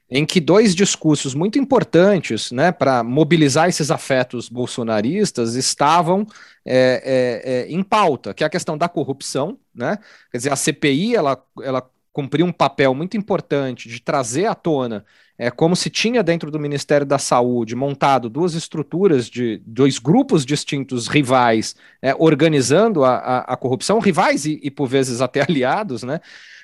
em 0.10 0.26
que 0.26 0.40
dois 0.40 0.76
discursos 0.76 1.34
muito 1.34 1.58
importantes, 1.58 2.52
né, 2.52 2.72
para 2.72 3.04
mobilizar 3.04 3.68
esses 3.68 3.90
afetos 3.90 4.48
bolsonaristas 4.48 5.56
estavam 5.56 6.26
é, 6.64 7.42
é, 7.46 7.52
é, 7.52 7.72
em 7.72 7.82
pauta, 7.82 8.34
que 8.34 8.44
é 8.44 8.48
a 8.48 8.50
questão 8.50 8.78
da 8.78 8.88
corrupção, 8.88 9.58
né? 9.74 9.98
Quer 10.32 10.38
dizer, 10.38 10.54
a 10.54 10.56
CPI 10.56 11.16
ela, 11.16 11.44
ela 11.62 11.90
cumpriu 12.12 12.46
um 12.46 12.52
papel 12.52 12.94
muito 12.94 13.18
importante 13.18 13.90
de 13.90 14.00
trazer 14.00 14.46
à 14.46 14.54
tona 14.54 15.04
é 15.38 15.50
como 15.50 15.76
se 15.76 15.90
tinha 15.90 16.22
dentro 16.22 16.52
do 16.52 16.60
Ministério 16.60 17.06
da 17.06 17.18
Saúde 17.18 17.76
montado 17.76 18.30
duas 18.30 18.54
estruturas 18.54 19.30
de 19.30 19.62
dois 19.66 19.98
grupos 19.98 20.46
distintos 20.46 21.08
rivais 21.08 21.76
é, 22.02 22.14
organizando 22.18 23.04
a, 23.04 23.16
a, 23.16 23.40
a, 23.54 23.58
corrupção, 23.58 24.00
rivais 24.00 24.46
e, 24.46 24.60
e, 24.62 24.70
por 24.70 24.88
vezes 24.88 25.22
até 25.22 25.42
aliados, 25.48 26.04
né? 26.04 26.20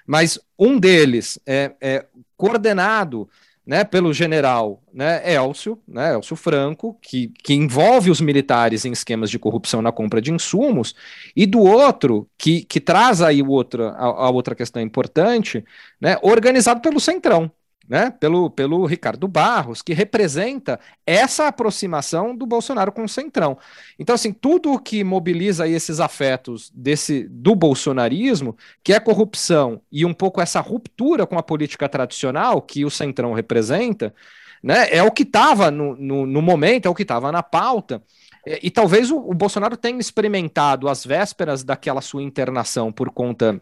Mas 0.06 0.40
um 0.58 0.80
deles 0.80 1.40
é, 1.46 1.72
é 1.82 2.06
coordenado 2.36 3.30
né, 3.70 3.84
pelo 3.84 4.12
general 4.12 4.82
né, 4.92 5.22
Elcio, 5.32 5.80
né, 5.88 6.16
Elcio 6.16 6.36
Franco, 6.36 6.98
que, 7.00 7.32
que 7.44 7.54
envolve 7.54 8.10
os 8.10 8.20
militares 8.20 8.84
em 8.84 8.92
esquemas 8.92 9.30
de 9.30 9.38
corrupção 9.38 9.80
na 9.80 9.92
compra 9.92 10.20
de 10.20 10.34
insumos, 10.34 10.96
e 11.36 11.46
do 11.46 11.60
outro, 11.60 12.28
que, 12.36 12.64
que 12.64 12.80
traz 12.80 13.22
aí 13.22 13.44
outra, 13.44 13.90
a, 13.90 14.06
a 14.06 14.30
outra 14.32 14.56
questão 14.56 14.82
importante, 14.82 15.64
né, 16.02 16.18
organizado 16.24 16.82
pelo 16.82 17.00
Centrão, 17.00 17.52
né, 17.90 18.12
pelo, 18.12 18.52
pelo 18.52 18.86
Ricardo 18.86 19.28
Barros, 19.28 19.82
que 19.82 19.94
representa 19.94 20.80
essa 21.08 21.48
aproximação 21.48 22.36
do 22.36 22.46
Bolsonaro 22.46 22.92
com 22.92 23.04
o 23.04 23.10
Centrão. 23.10 23.58
Então, 23.98 24.14
assim, 24.14 24.32
tudo 24.32 24.74
o 24.74 24.80
que 24.80 25.04
mobiliza 25.04 25.68
esses 25.68 26.00
afetos 26.00 26.72
desse 26.76 27.28
do 27.28 27.56
bolsonarismo, 27.56 28.56
que 28.84 28.94
é 28.94 29.00
corrupção 29.00 29.82
e 29.92 30.06
um 30.06 30.14
pouco 30.14 30.40
essa 30.40 30.60
ruptura 30.60 31.26
com 31.26 31.40
a 31.40 31.44
política 31.44 31.90
tradicional 31.90 32.62
que 32.62 32.86
o 32.86 32.92
Centrão 32.92 33.34
representa, 33.34 34.14
né, 34.62 34.88
é 34.92 35.02
o 35.02 35.12
que 35.12 35.24
estava 35.24 35.72
no, 35.72 35.96
no, 35.96 36.28
no, 36.28 36.42
momento, 36.44 36.86
é 36.86 36.90
o 36.90 36.96
que 36.96 37.02
estava 37.02 37.32
na 37.32 37.42
pauta. 37.42 38.04
E, 38.46 38.68
e 38.68 38.70
talvez 38.70 39.10
o, 39.10 39.18
o 39.18 39.34
Bolsonaro 39.34 39.76
tenha 39.76 40.00
experimentado 40.00 40.88
as 40.88 41.04
vésperas 41.04 41.64
daquela 41.64 42.02
sua 42.02 42.22
internação 42.22 42.92
por 42.92 43.10
conta 43.10 43.60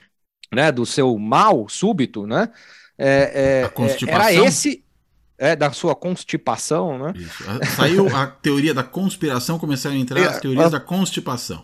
né, 0.54 0.70
do 0.70 0.86
seu 0.86 1.18
mal 1.18 1.70
súbito, 1.70 2.28
né? 2.28 2.50
É, 2.98 3.70
é, 3.70 4.12
era 4.12 4.34
esse 4.34 4.84
é, 5.38 5.56
da 5.56 5.72
sua 5.72 5.96
constipação, 5.96 6.98
né? 6.98 7.14
Isso. 7.16 7.44
Saiu 7.76 8.16
a 8.16 8.28
teoria 8.28 8.74
da 8.74 8.84
conspiração, 8.84 9.60
começaram 9.60 9.96
a 9.96 10.00
entrar 10.00 10.28
as 10.28 10.40
teorias 10.40 10.72
da 10.72 10.80
constipação. 10.80 11.62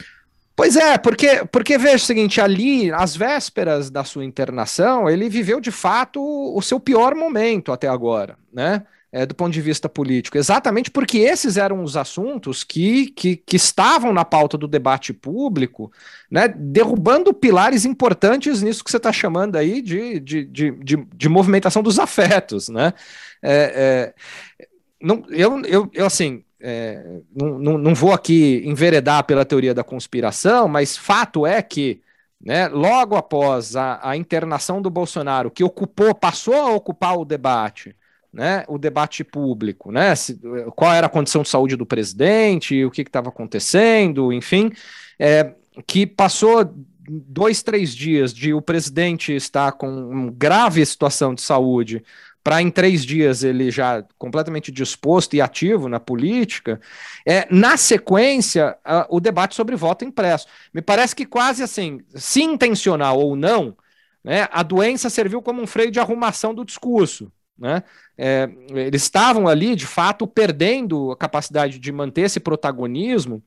Pois 0.55 0.75
é, 0.75 0.99
porque, 0.99 1.43
porque 1.51 1.77
veja 1.79 1.95
o 1.95 2.07
seguinte, 2.07 2.39
ali, 2.39 2.91
às 2.91 3.15
vésperas 3.15 3.89
da 3.89 4.03
sua 4.03 4.23
internação, 4.23 5.09
ele 5.09 5.27
viveu 5.27 5.59
de 5.59 5.71
fato 5.71 6.21
o 6.21 6.61
seu 6.61 6.79
pior 6.79 7.15
momento 7.15 7.71
até 7.71 7.87
agora, 7.87 8.37
né? 8.53 8.85
É, 9.13 9.27
do 9.27 9.35
ponto 9.35 9.53
de 9.53 9.61
vista 9.61 9.87
político, 9.87 10.39
exatamente 10.39 10.89
porque 10.89 11.19
esses 11.19 11.55
eram 11.55 11.83
os 11.83 11.95
assuntos 11.95 12.63
que, 12.63 13.11
que, 13.11 13.35
que 13.35 13.55
estavam 13.55 14.11
na 14.11 14.25
pauta 14.25 14.57
do 14.57 14.67
debate 14.67 15.13
público, 15.13 15.91
né, 16.31 16.47
derrubando 16.47 17.31
pilares 17.31 17.85
importantes 17.85 18.63
nisso 18.63 18.83
que 18.83 18.89
você 18.89 18.97
está 18.97 19.13
chamando 19.13 19.55
aí 19.55 19.83
de, 19.83 20.19
de, 20.19 20.45
de, 20.45 20.71
de, 20.71 20.95
de, 21.15 21.29
movimentação 21.29 21.83
dos 21.83 21.99
afetos. 21.99 22.69
Né? 22.69 22.91
É, 23.39 24.13
é, 24.59 24.65
não, 24.99 25.23
eu, 25.29 25.61
eu, 25.63 25.91
eu, 25.93 26.05
assim, 26.07 26.43
é, 26.59 27.19
não, 27.35 27.59
não, 27.59 27.77
não 27.77 27.93
vou 27.93 28.13
aqui 28.13 28.63
enveredar 28.65 29.25
pela 29.25 29.45
teoria 29.45 29.75
da 29.75 29.83
conspiração, 29.83 30.67
mas 30.67 30.97
fato 30.97 31.45
é 31.45 31.61
que 31.61 32.01
né, 32.41 32.67
logo 32.67 33.15
após 33.15 33.75
a, 33.75 33.99
a 34.01 34.17
internação 34.17 34.81
do 34.81 34.89
Bolsonaro, 34.89 35.51
que 35.51 35.63
ocupou, 35.63 36.15
passou 36.15 36.55
a 36.55 36.71
ocupar 36.71 37.15
o 37.15 37.23
debate, 37.23 37.95
né, 38.33 38.63
o 38.67 38.79
debate 38.79 39.23
público, 39.23 39.91
né, 39.91 40.15
se, 40.15 40.39
qual 40.75 40.91
era 40.91 41.05
a 41.05 41.09
condição 41.09 41.43
de 41.43 41.49
saúde 41.49 41.75
do 41.75 41.85
presidente, 41.85 42.83
o 42.83 42.89
que 42.89 43.01
estava 43.01 43.29
acontecendo, 43.29 44.33
enfim, 44.33 44.71
é, 45.19 45.53
que 45.85 46.07
passou 46.07 46.73
dois, 47.07 47.61
três 47.61 47.95
dias 47.95 48.33
de 48.33 48.53
o 48.53 48.61
presidente 48.61 49.35
estar 49.35 49.73
com 49.73 49.87
uma 49.87 50.31
grave 50.31 50.83
situação 50.85 51.35
de 51.35 51.41
saúde 51.41 52.03
para 52.43 52.61
em 52.61 52.69
três 52.69 53.05
dias 53.05 53.43
ele 53.43 53.71
já 53.71 54.03
completamente 54.17 54.71
disposto 54.71 55.33
e 55.33 55.41
ativo 55.41 55.87
na 55.87 55.99
política, 55.99 56.81
é, 57.25 57.47
na 57.49 57.77
sequência, 57.77 58.77
a, 58.83 59.07
o 59.09 59.19
debate 59.19 59.55
sobre 59.55 59.75
voto 59.75 60.03
impresso. 60.03 60.47
Me 60.73 60.81
parece 60.81 61.15
que 61.15 61.25
quase 61.25 61.63
assim, 61.63 62.01
se 62.15 62.43
intencional 62.43 63.19
ou 63.19 63.35
não, 63.35 63.77
né, 64.23 64.47
a 64.51 64.61
doença 64.61 65.09
serviu 65.09 65.41
como 65.41 65.61
um 65.61 65.67
freio 65.67 65.91
de 65.91 65.99
arrumação 65.99 66.53
do 66.53 66.65
discurso. 66.65 67.31
Né? 67.57 67.83
É, 68.17 68.49
eles 68.71 69.03
estavam 69.03 69.47
ali, 69.47 69.75
de 69.75 69.85
fato, 69.85 70.27
perdendo 70.27 71.11
a 71.11 71.17
capacidade 71.17 71.79
de 71.79 71.91
manter 71.91 72.21
esse 72.21 72.39
protagonismo. 72.39 73.43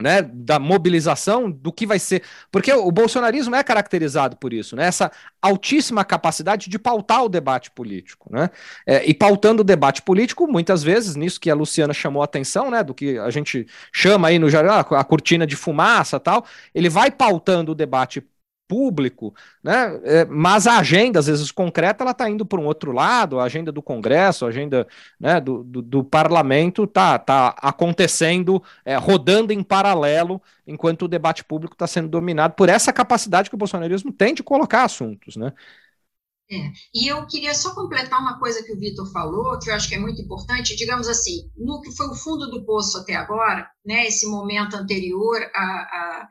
Né, 0.00 0.22
da 0.22 0.58
mobilização 0.58 1.48
do 1.48 1.70
que 1.70 1.86
vai 1.86 1.98
ser. 1.98 2.24
Porque 2.50 2.72
o 2.72 2.90
bolsonarismo 2.90 3.54
é 3.54 3.62
caracterizado 3.62 4.36
por 4.36 4.52
isso, 4.52 4.74
né, 4.74 4.86
essa 4.86 5.12
altíssima 5.40 6.04
capacidade 6.04 6.68
de 6.68 6.78
pautar 6.78 7.22
o 7.22 7.28
debate 7.28 7.70
político. 7.70 8.28
Né, 8.32 8.50
é, 8.84 9.04
e 9.04 9.14
pautando 9.14 9.60
o 9.60 9.64
debate 9.64 10.02
político, 10.02 10.48
muitas 10.48 10.82
vezes, 10.82 11.14
nisso 11.14 11.38
que 11.38 11.50
a 11.50 11.54
Luciana 11.54 11.92
chamou 11.92 12.22
a 12.22 12.24
atenção, 12.24 12.68
né, 12.70 12.82
do 12.82 12.94
que 12.94 13.16
a 13.18 13.30
gente 13.30 13.66
chama 13.92 14.28
aí 14.28 14.40
no 14.40 14.50
geral, 14.50 14.80
a 14.80 15.04
cortina 15.04 15.46
de 15.46 15.54
fumaça 15.54 16.18
tal, 16.18 16.44
ele 16.74 16.88
vai 16.88 17.10
pautando 17.10 17.70
o 17.70 17.74
debate 17.74 18.26
público, 18.68 19.34
né? 19.62 20.00
É, 20.04 20.24
mas 20.24 20.66
a 20.66 20.78
agenda, 20.78 21.18
às 21.18 21.26
vezes 21.26 21.50
concreta, 21.50 22.02
ela 22.02 22.12
está 22.12 22.28
indo 22.28 22.46
para 22.46 22.60
um 22.60 22.64
outro 22.64 22.92
lado, 22.92 23.38
a 23.38 23.44
agenda 23.44 23.70
do 23.70 23.82
Congresso, 23.82 24.46
a 24.46 24.48
agenda 24.48 24.86
né, 25.20 25.40
do, 25.40 25.62
do, 25.62 25.82
do 25.82 26.04
parlamento 26.04 26.84
está 26.84 27.18
tá 27.18 27.54
acontecendo, 27.58 28.62
é, 28.84 28.96
rodando 28.96 29.52
em 29.52 29.62
paralelo, 29.62 30.40
enquanto 30.66 31.02
o 31.02 31.08
debate 31.08 31.44
público 31.44 31.74
está 31.74 31.86
sendo 31.86 32.08
dominado 32.08 32.54
por 32.54 32.68
essa 32.68 32.92
capacidade 32.92 33.50
que 33.50 33.54
o 33.54 33.58
bolsonarismo 33.58 34.12
tem 34.12 34.34
de 34.34 34.42
colocar 34.42 34.84
assuntos, 34.84 35.36
né? 35.36 35.52
É. 36.52 36.70
E 36.94 37.08
eu 37.08 37.26
queria 37.26 37.54
só 37.54 37.74
completar 37.74 38.20
uma 38.20 38.38
coisa 38.38 38.62
que 38.62 38.74
o 38.74 38.78
Vitor 38.78 39.10
falou, 39.10 39.58
que 39.58 39.70
eu 39.70 39.74
acho 39.74 39.88
que 39.88 39.94
é 39.94 39.98
muito 39.98 40.20
importante, 40.20 40.76
digamos 40.76 41.08
assim, 41.08 41.50
no 41.56 41.80
que 41.80 41.90
foi 41.96 42.08
o 42.08 42.14
fundo 42.14 42.50
do 42.50 42.62
poço 42.66 42.98
até 42.98 43.14
agora, 43.14 43.66
né, 43.86 44.06
esse 44.06 44.26
momento 44.26 44.76
anterior 44.76 45.40
à, 45.54 46.28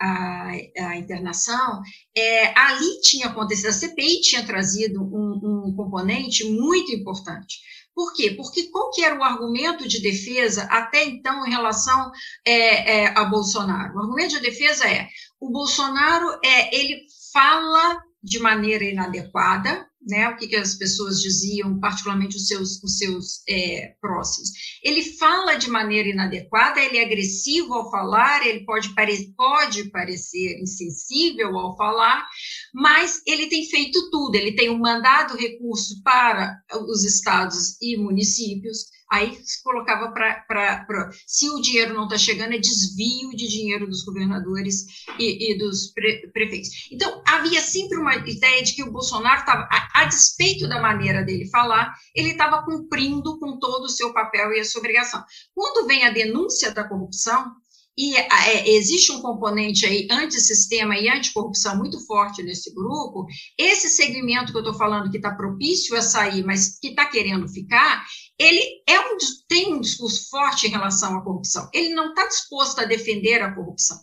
à, 0.00 0.50
à, 0.78 0.96
internação, 0.96 1.82
é, 2.16 2.56
ali 2.56 3.00
tinha 3.00 3.26
acontecido, 3.26 3.66
a 3.66 3.72
CPI 3.72 4.20
tinha 4.20 4.46
trazido 4.46 5.02
um, 5.02 5.66
um 5.66 5.74
componente 5.74 6.44
muito 6.44 6.92
importante. 6.92 7.58
Por 7.92 8.14
quê? 8.14 8.30
Porque 8.30 8.70
qual 8.70 8.92
que 8.92 9.02
era 9.02 9.18
o 9.18 9.24
argumento 9.24 9.88
de 9.88 10.00
defesa 10.00 10.64
até 10.70 11.04
então 11.04 11.44
em 11.44 11.50
relação 11.50 12.12
é, 12.46 13.02
é, 13.02 13.18
a 13.18 13.24
Bolsonaro? 13.24 13.96
O 13.96 14.00
argumento 14.00 14.36
de 14.36 14.40
defesa 14.40 14.88
é, 14.88 15.08
o 15.40 15.50
Bolsonaro, 15.50 16.38
é, 16.44 16.76
ele 16.76 17.06
fala 17.32 18.00
de 18.24 18.38
maneira 18.38 18.84
inadequada, 18.84 19.86
né? 20.06 20.28
O 20.30 20.36
que, 20.36 20.48
que 20.48 20.56
as 20.56 20.74
pessoas 20.74 21.20
diziam, 21.20 21.78
particularmente 21.78 22.36
os 22.36 22.46
seus, 22.46 22.82
os 22.82 22.96
seus 22.96 23.42
é, 23.46 23.94
próximos. 24.00 24.50
Ele 24.82 25.02
fala 25.02 25.56
de 25.56 25.68
maneira 25.68 26.08
inadequada, 26.08 26.80
ele 26.80 26.96
é 26.96 27.04
agressivo 27.04 27.74
ao 27.74 27.90
falar, 27.90 28.46
ele 28.46 28.64
pode, 28.64 28.94
pare 28.94 29.32
pode 29.36 29.90
parecer 29.90 30.58
insensível 30.58 31.58
ao 31.58 31.76
falar, 31.76 32.26
mas 32.72 33.20
ele 33.26 33.46
tem 33.46 33.68
feito 33.68 34.10
tudo. 34.10 34.34
Ele 34.34 34.52
tem 34.52 34.70
um 34.70 34.78
mandado 34.78 35.36
recurso 35.36 36.02
para 36.02 36.58
os 36.88 37.04
estados 37.04 37.76
e 37.80 37.96
municípios, 37.96 38.86
Aí 39.10 39.34
se 39.44 39.62
colocava 39.62 40.12
para. 40.12 41.10
Se 41.26 41.48
o 41.50 41.60
dinheiro 41.60 41.94
não 41.94 42.04
está 42.04 42.16
chegando, 42.16 42.54
é 42.54 42.58
desvio 42.58 43.30
de 43.30 43.48
dinheiro 43.48 43.86
dos 43.86 44.02
governadores 44.04 44.86
e, 45.18 45.52
e 45.52 45.58
dos 45.58 45.92
pre, 45.92 46.30
prefeitos. 46.32 46.88
Então, 46.90 47.22
havia 47.26 47.60
sempre 47.60 47.98
uma 47.98 48.16
ideia 48.16 48.62
de 48.62 48.74
que 48.74 48.82
o 48.82 48.90
Bolsonaro 48.90 49.40
estava, 49.40 49.68
a, 49.70 50.02
a, 50.02 50.04
despeito 50.06 50.66
da 50.68 50.80
maneira 50.80 51.22
dele 51.22 51.48
falar, 51.50 51.94
ele 52.14 52.30
estava 52.30 52.64
cumprindo 52.64 53.38
com 53.38 53.58
todo 53.58 53.84
o 53.84 53.90
seu 53.90 54.12
papel 54.12 54.52
e 54.52 54.60
a 54.60 54.64
sua 54.64 54.80
obrigação. 54.80 55.22
Quando 55.54 55.86
vem 55.86 56.04
a 56.04 56.10
denúncia 56.10 56.72
da 56.72 56.88
corrupção, 56.88 57.52
e 57.96 58.16
é, 58.16 58.68
existe 58.70 59.12
um 59.12 59.22
componente 59.22 59.86
aí 59.86 60.08
antissistema 60.10 60.98
e 60.98 61.08
anticorrupção 61.08 61.76
muito 61.76 62.04
forte 62.06 62.42
nesse 62.42 62.74
grupo, 62.74 63.26
esse 63.58 63.88
segmento 63.88 64.50
que 64.50 64.58
eu 64.58 64.62
estou 64.62 64.74
falando 64.74 65.10
que 65.10 65.16
está 65.16 65.34
propício 65.34 65.96
a 65.96 66.02
sair, 66.02 66.44
mas 66.44 66.78
que 66.78 66.88
está 66.88 67.06
querendo 67.06 67.48
ficar, 67.48 68.04
ele 68.38 68.60
é 68.88 68.98
um, 68.98 69.16
tem 69.48 69.74
um 69.74 69.80
discurso 69.80 70.28
forte 70.28 70.66
em 70.66 70.70
relação 70.70 71.16
à 71.16 71.22
corrupção. 71.22 71.68
Ele 71.72 71.94
não 71.94 72.08
está 72.08 72.26
disposto 72.26 72.80
a 72.80 72.84
defender 72.84 73.40
a 73.42 73.54
corrupção. 73.54 73.98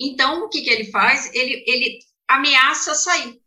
Então, 0.00 0.44
o 0.44 0.48
que, 0.48 0.62
que 0.62 0.70
ele 0.70 0.90
faz? 0.90 1.32
Ele, 1.34 1.64
ele 1.66 1.98
ameaça 2.28 2.94
sair 2.94 3.43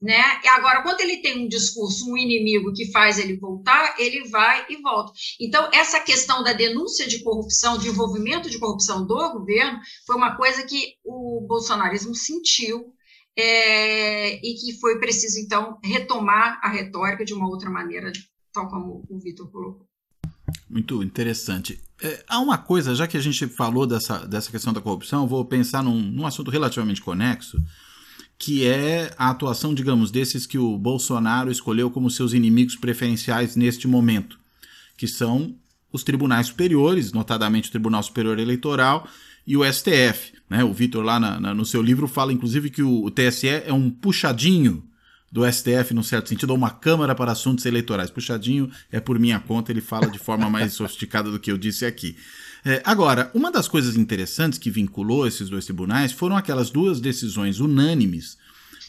né? 0.00 0.40
E 0.44 0.48
agora, 0.48 0.82
quando 0.82 1.00
ele 1.00 1.18
tem 1.18 1.44
um 1.44 1.48
discurso, 1.48 2.10
um 2.10 2.16
inimigo 2.16 2.72
que 2.72 2.90
faz 2.92 3.18
ele 3.18 3.36
voltar, 3.36 3.96
ele 3.98 4.28
vai 4.28 4.64
e 4.68 4.80
volta. 4.80 5.12
Então, 5.40 5.68
essa 5.72 5.98
questão 5.98 6.42
da 6.42 6.52
denúncia 6.52 7.06
de 7.06 7.22
corrupção, 7.22 7.76
de 7.76 7.88
envolvimento 7.88 8.48
de 8.48 8.58
corrupção 8.58 9.04
do 9.04 9.32
governo, 9.32 9.80
foi 10.06 10.16
uma 10.16 10.36
coisa 10.36 10.62
que 10.64 10.94
o 11.04 11.44
bolsonarismo 11.48 12.14
sentiu 12.14 12.94
é, 13.36 14.36
e 14.36 14.54
que 14.54 14.78
foi 14.80 14.98
preciso, 14.98 15.38
então, 15.38 15.78
retomar 15.82 16.60
a 16.62 16.68
retórica 16.68 17.24
de 17.24 17.34
uma 17.34 17.48
outra 17.48 17.70
maneira, 17.70 18.12
tal 18.52 18.68
como 18.68 19.04
o 19.08 19.18
Vitor 19.18 19.50
colocou. 19.50 19.86
Muito 20.68 21.02
interessante. 21.02 21.80
É, 22.02 22.24
há 22.28 22.38
uma 22.40 22.58
coisa, 22.58 22.94
já 22.94 23.06
que 23.06 23.16
a 23.16 23.20
gente 23.20 23.46
falou 23.48 23.86
dessa, 23.86 24.26
dessa 24.26 24.50
questão 24.50 24.72
da 24.72 24.80
corrupção, 24.80 25.26
vou 25.26 25.44
pensar 25.44 25.82
num, 25.82 26.00
num 26.00 26.26
assunto 26.26 26.50
relativamente 26.50 27.00
conexo, 27.00 27.58
que 28.38 28.64
é 28.64 29.12
a 29.18 29.30
atuação, 29.30 29.74
digamos, 29.74 30.10
desses 30.10 30.46
que 30.46 30.58
o 30.58 30.78
Bolsonaro 30.78 31.50
escolheu 31.50 31.90
como 31.90 32.10
seus 32.10 32.32
inimigos 32.32 32.76
preferenciais 32.76 33.56
neste 33.56 33.88
momento, 33.88 34.38
que 34.96 35.08
são 35.08 35.56
os 35.92 36.04
tribunais 36.04 36.46
superiores, 36.46 37.12
notadamente 37.12 37.68
o 37.68 37.72
Tribunal 37.72 38.02
Superior 38.02 38.38
Eleitoral 38.38 39.08
e 39.46 39.56
o 39.56 39.64
STF. 39.64 40.34
Né? 40.48 40.62
O 40.62 40.72
Vitor, 40.72 41.02
lá 41.04 41.18
na, 41.18 41.40
na, 41.40 41.54
no 41.54 41.64
seu 41.64 41.82
livro, 41.82 42.06
fala 42.06 42.32
inclusive 42.32 42.70
que 42.70 42.82
o, 42.82 43.04
o 43.04 43.10
TSE 43.10 43.48
é 43.48 43.72
um 43.72 43.90
puxadinho 43.90 44.84
do 45.30 45.50
STF, 45.50 45.92
num 45.92 46.02
certo 46.02 46.28
sentido, 46.28 46.50
ou 46.50 46.56
uma 46.56 46.70
Câmara 46.70 47.14
para 47.14 47.32
Assuntos 47.32 47.66
Eleitorais. 47.66 48.10
Puxadinho 48.10 48.70
é 48.90 49.00
por 49.00 49.18
minha 49.18 49.40
conta, 49.40 49.72
ele 49.72 49.80
fala 49.80 50.06
de 50.06 50.18
forma 50.18 50.48
mais 50.48 50.72
sofisticada 50.74 51.30
do 51.30 51.40
que 51.40 51.50
eu 51.50 51.58
disse 51.58 51.84
aqui. 51.84 52.16
É, 52.64 52.82
agora, 52.84 53.30
uma 53.34 53.50
das 53.50 53.68
coisas 53.68 53.96
interessantes 53.96 54.58
que 54.58 54.70
vinculou 54.70 55.26
esses 55.26 55.48
dois 55.48 55.64
tribunais 55.64 56.12
foram 56.12 56.36
aquelas 56.36 56.70
duas 56.70 57.00
decisões 57.00 57.60
unânimes 57.60 58.36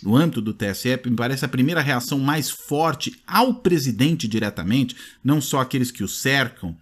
no 0.02 0.16
âmbito 0.16 0.42
do 0.42 0.54
TSE, 0.54 1.00
me 1.06 1.16
parece 1.16 1.44
a 1.44 1.50
primeira 1.50 1.82
reação 1.82 2.20
mais 2.20 2.50
forte 2.50 3.22
ao 3.28 3.56
presidente 3.56 4.28
diretamente, 4.28 4.96
não 5.24 5.42
só 5.42 5.60
aqueles 5.60 5.92
que 5.92 6.04
o 6.04 6.08
cercam, 6.08 6.76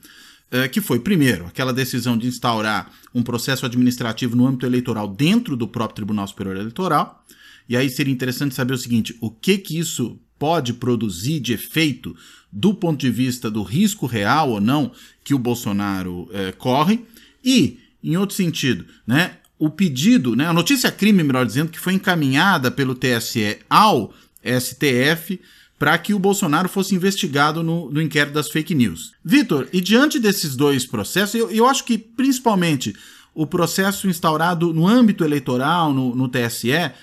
é, 0.52 0.68
que 0.68 0.80
foi, 0.80 1.00
primeiro, 1.00 1.46
aquela 1.46 1.74
decisão 1.74 2.18
de 2.18 2.28
instaurar 2.28 2.92
um 3.14 3.24
processo 3.24 3.66
administrativo 3.66 4.36
no 4.36 4.46
âmbito 4.48 4.66
eleitoral 4.66 5.08
dentro 5.08 5.58
do 5.58 5.68
próprio 5.68 5.96
Tribunal 5.96 6.28
Superior 6.28 6.56
Eleitoral. 6.56 7.26
E 7.68 7.76
aí 7.76 7.90
seria 7.90 8.14
interessante 8.14 8.56
saber 8.56 8.74
o 8.74 8.78
seguinte: 8.78 9.18
o 9.20 9.30
que 9.30 9.58
que 9.58 9.78
isso 9.78 10.18
pode 10.40 10.74
produzir 10.74 11.40
de 11.40 11.54
efeito 11.54 12.16
do 12.52 12.74
ponto 12.74 13.00
de 13.00 13.10
vista 13.10 13.52
do 13.52 13.64
risco 13.64 14.06
real 14.06 14.52
ou 14.52 14.62
não 14.62 14.92
que 15.28 15.34
o 15.34 15.38
Bolsonaro 15.38 16.30
é, 16.32 16.54
corre. 16.54 17.06
E, 17.44 17.82
em 18.02 18.16
outro 18.16 18.34
sentido, 18.34 18.86
né, 19.06 19.32
o 19.60 19.70
pedido, 19.70 20.38
né, 20.38 20.48
a 20.48 20.54
notícia 20.54 20.90
crime, 20.90 21.22
melhor 21.22 21.46
dizendo, 21.46 21.70
que 21.70 21.78
foi 21.78 21.92
encaminhada 21.92 22.72
pelo 22.72 22.96
TSE 22.96 23.58
ao 23.70 24.14
STF 24.42 25.38
para 25.78 25.98
que 25.98 26.14
o 26.14 26.20
Bolsonaro 26.20 26.70
fosse 26.70 26.96
investigado 26.96 27.62
no, 27.62 27.92
no 27.92 28.02
inquérito 28.02 28.36
das 28.36 28.50
fake 28.50 28.74
news. 28.74 29.12
Vitor, 29.22 29.68
e 29.74 29.82
diante 29.82 30.18
desses 30.18 30.56
dois 30.56 30.86
processos, 30.86 31.36
eu, 31.36 31.52
eu 31.52 31.68
acho 31.68 31.84
que 31.84 31.98
principalmente 31.98 32.96
o 33.36 33.46
processo 33.46 34.08
instaurado 34.08 34.74
no 34.74 34.88
âmbito 34.88 35.26
eleitoral, 35.26 35.92
no, 35.92 36.16
no 36.16 36.30
TSE, 36.30 36.72
é, 36.72 36.94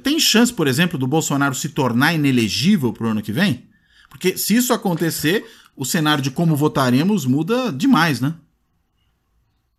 tem 0.00 0.20
chance, 0.20 0.52
por 0.52 0.68
exemplo, 0.68 0.96
do 0.96 1.08
Bolsonaro 1.08 1.52
se 1.56 1.70
tornar 1.70 2.14
inelegível 2.14 2.92
para 2.92 3.08
o 3.08 3.10
ano 3.10 3.22
que 3.22 3.32
vem? 3.32 3.64
Porque 4.08 4.38
se 4.38 4.54
isso 4.54 4.72
acontecer, 4.72 5.44
o 5.76 5.84
cenário 5.84 6.22
de 6.22 6.30
como 6.30 6.56
votaremos 6.56 7.26
muda 7.26 7.72
demais, 7.72 8.20
né? 8.20 8.34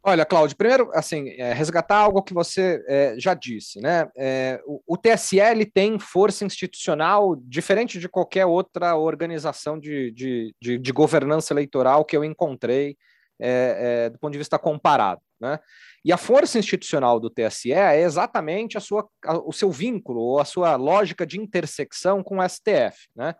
Olha, 0.06 0.26
Cláudio, 0.26 0.58
primeiro, 0.58 0.91
assim, 0.94 1.30
é, 1.38 1.54
resgatar 1.54 1.96
algo 1.96 2.22
que 2.22 2.34
você 2.34 2.84
é, 2.89 3.16
já 3.18 3.34
disse, 3.34 3.80
né? 3.80 4.06
É, 4.18 4.62
o, 4.66 4.82
o, 4.86 4.98
TSL 4.98 5.66
tem 5.74 5.98
força 5.98 6.44
institucional 6.44 7.38
diferente 7.38 7.98
de 7.98 8.10
qualquer 8.10 8.46
outra 8.46 8.98
organização 8.98 9.80
de, 9.80 10.12
de, 10.12 10.54
de, 10.62 10.78
de 10.78 10.91
governança 10.91 11.54
eleitoral 11.54 12.04
que 12.04 12.18
eu 12.18 12.24
encontrei 12.26 12.98
é, 13.39 14.06
é, 14.06 14.10
do 14.10 14.20
ponto 14.20 14.34
de 14.34 14.38
vista 14.38 14.60
comparado, 14.60 15.22
né? 15.39 15.58
E 16.04 16.12
a 16.12 16.18
força 16.18 16.60
institucional 16.60 17.18
do 17.18 17.30
TSE 17.30 17.72
é 17.72 18.02
exatamente 18.02 18.78
a 18.78 18.82
sua, 18.82 19.08
a, 19.26 19.38
o 19.38 19.54
seu 19.54 19.72
vínculo 19.72 20.20
ou 20.20 20.39
a 20.39 20.46
sua 20.46 20.76
lógica 20.76 21.26
de 21.26 21.39
intersecção 21.39 22.22
com 22.22 22.39
o 22.39 22.50
STF, 22.50 23.08
né? 23.16 23.36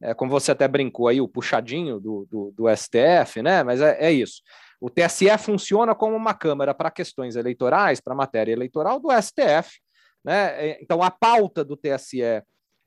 É, 0.00 0.14
como 0.14 0.30
você 0.30 0.52
até 0.52 0.68
brincou 0.68 1.08
aí, 1.08 1.20
o 1.20 1.28
puxadinho 1.28 1.98
do, 1.98 2.26
do, 2.30 2.52
do 2.56 2.76
STF, 2.76 3.42
né? 3.42 3.62
Mas 3.62 3.80
é, 3.80 3.96
é, 4.00 4.12
isso. 4.12 4.42
O 4.80 4.88
TSE 4.88 5.26
funciona 5.38 5.94
como 5.94 6.14
uma 6.14 6.34
câmara 6.34 6.72
para 6.72 6.90
questões 6.90 7.34
eleitorais, 7.34 8.00
para 8.00 8.14
matéria 8.14 8.52
eleitoral 8.52 9.00
do 9.00 9.08
STF. 9.10 9.80
Né? 10.24 10.70
É, 10.70 10.78
então, 10.82 11.02
a 11.02 11.10
pauta 11.10 11.64
do 11.64 11.76
TSE 11.76 12.22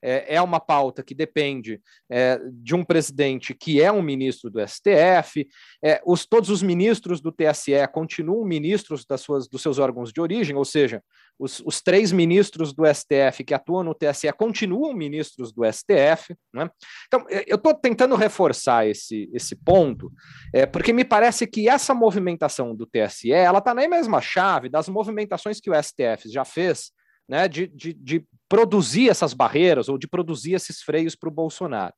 é, 0.01 0.35
é 0.35 0.41
uma 0.41 0.59
pauta 0.59 1.03
que 1.03 1.13
depende 1.13 1.79
é, 2.09 2.39
de 2.51 2.75
um 2.75 2.83
presidente 2.83 3.53
que 3.53 3.81
é 3.81 3.91
um 3.91 4.01
ministro 4.01 4.49
do 4.49 4.59
STF, 4.65 5.47
é, 5.83 6.01
os, 6.05 6.25
todos 6.25 6.49
os 6.49 6.63
ministros 6.63 7.21
do 7.21 7.31
TSE 7.31 7.87
continuam 7.93 8.45
ministros 8.45 9.05
das 9.05 9.21
suas, 9.21 9.47
dos 9.47 9.61
seus 9.61 9.79
órgãos 9.79 10.11
de 10.11 10.21
origem, 10.21 10.55
ou 10.55 10.65
seja, 10.65 11.01
os, 11.41 11.59
os 11.65 11.81
três 11.81 12.11
ministros 12.11 12.71
do 12.71 12.83
STF 12.85 13.43
que 13.43 13.53
atuam 13.53 13.83
no 13.83 13.95
TSE 13.95 14.31
continuam 14.33 14.93
ministros 14.93 15.51
do 15.51 15.63
STF. 15.65 16.35
Né? 16.53 16.69
Então, 17.07 17.25
eu 17.47 17.55
estou 17.55 17.73
tentando 17.73 18.15
reforçar 18.15 18.87
esse, 18.87 19.29
esse 19.33 19.55
ponto, 19.55 20.11
é, 20.53 20.67
porque 20.67 20.93
me 20.93 21.03
parece 21.03 21.47
que 21.47 21.67
essa 21.67 21.93
movimentação 21.93 22.75
do 22.75 22.85
TSE 22.85 23.31
ela 23.31 23.59
está 23.59 23.73
na 23.73 23.87
mesma 23.87 24.21
chave 24.21 24.69
das 24.69 24.87
movimentações 24.87 25.59
que 25.59 25.69
o 25.69 25.83
STF 25.83 26.29
já 26.29 26.45
fez 26.45 26.91
né, 27.31 27.47
de, 27.47 27.65
de, 27.67 27.93
de 27.93 28.25
produzir 28.49 29.09
essas 29.09 29.33
barreiras 29.33 29.87
ou 29.87 29.97
de 29.97 30.05
produzir 30.05 30.51
esses 30.51 30.81
freios 30.81 31.15
para 31.15 31.29
o 31.29 31.31
Bolsonaro. 31.31 31.93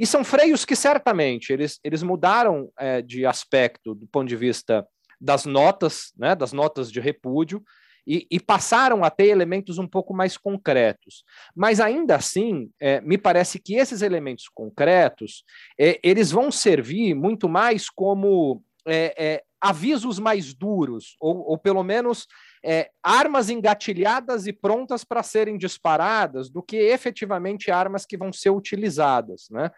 E 0.00 0.06
são 0.06 0.24
freios 0.24 0.64
que 0.64 0.74
certamente 0.74 1.52
eles, 1.52 1.78
eles 1.84 2.02
mudaram 2.02 2.72
é, 2.78 3.02
de 3.02 3.26
aspecto 3.26 3.94
do 3.94 4.06
ponto 4.06 4.26
de 4.26 4.34
vista 4.34 4.86
das 5.20 5.44
notas, 5.44 6.14
né, 6.16 6.34
das 6.34 6.54
notas 6.54 6.90
de 6.90 7.00
repúdio, 7.00 7.62
e, 8.06 8.26
e, 8.30 8.40
passaram 8.40 9.04
a 9.04 9.10
ter 9.10 9.26
elementos 9.26 9.78
um 9.78 9.86
pouco 9.86 10.14
mais 10.14 10.38
concretos. 10.38 11.22
Mas 11.54 11.78
ainda 11.78 12.16
assim, 12.16 12.70
é, 12.80 13.00
me 13.02 13.18
parece 13.18 13.60
que 13.60 13.74
esses 13.74 14.00
elementos 14.00 14.48
concretos 14.52 15.44
é, 15.78 16.00
eles 16.02 16.32
vão 16.32 16.50
servir 16.50 17.14
muito 17.14 17.46
mais 17.46 17.90
como 17.90 18.64
é, 18.88 19.14
é 19.16 19.42
avisos 19.60 20.18
mais 20.18 20.52
duros, 20.52 21.14
ou, 21.20 21.50
ou 21.50 21.58
pelo 21.58 21.84
menos 21.84 22.26
é, 22.64 22.90
armas 23.02 23.50
engatilhadas 23.50 24.46
e 24.46 24.52
prontas 24.52 25.04
para 25.04 25.22
serem 25.22 25.58
disparadas 25.58 26.48
do 26.48 26.62
que 26.62 26.76
efetivamente 26.76 27.70
armas 27.70 28.06
que 28.06 28.16
vão 28.16 28.32
ser 28.32 28.50
utilizadas. 28.50 29.48
Né? 29.50 29.70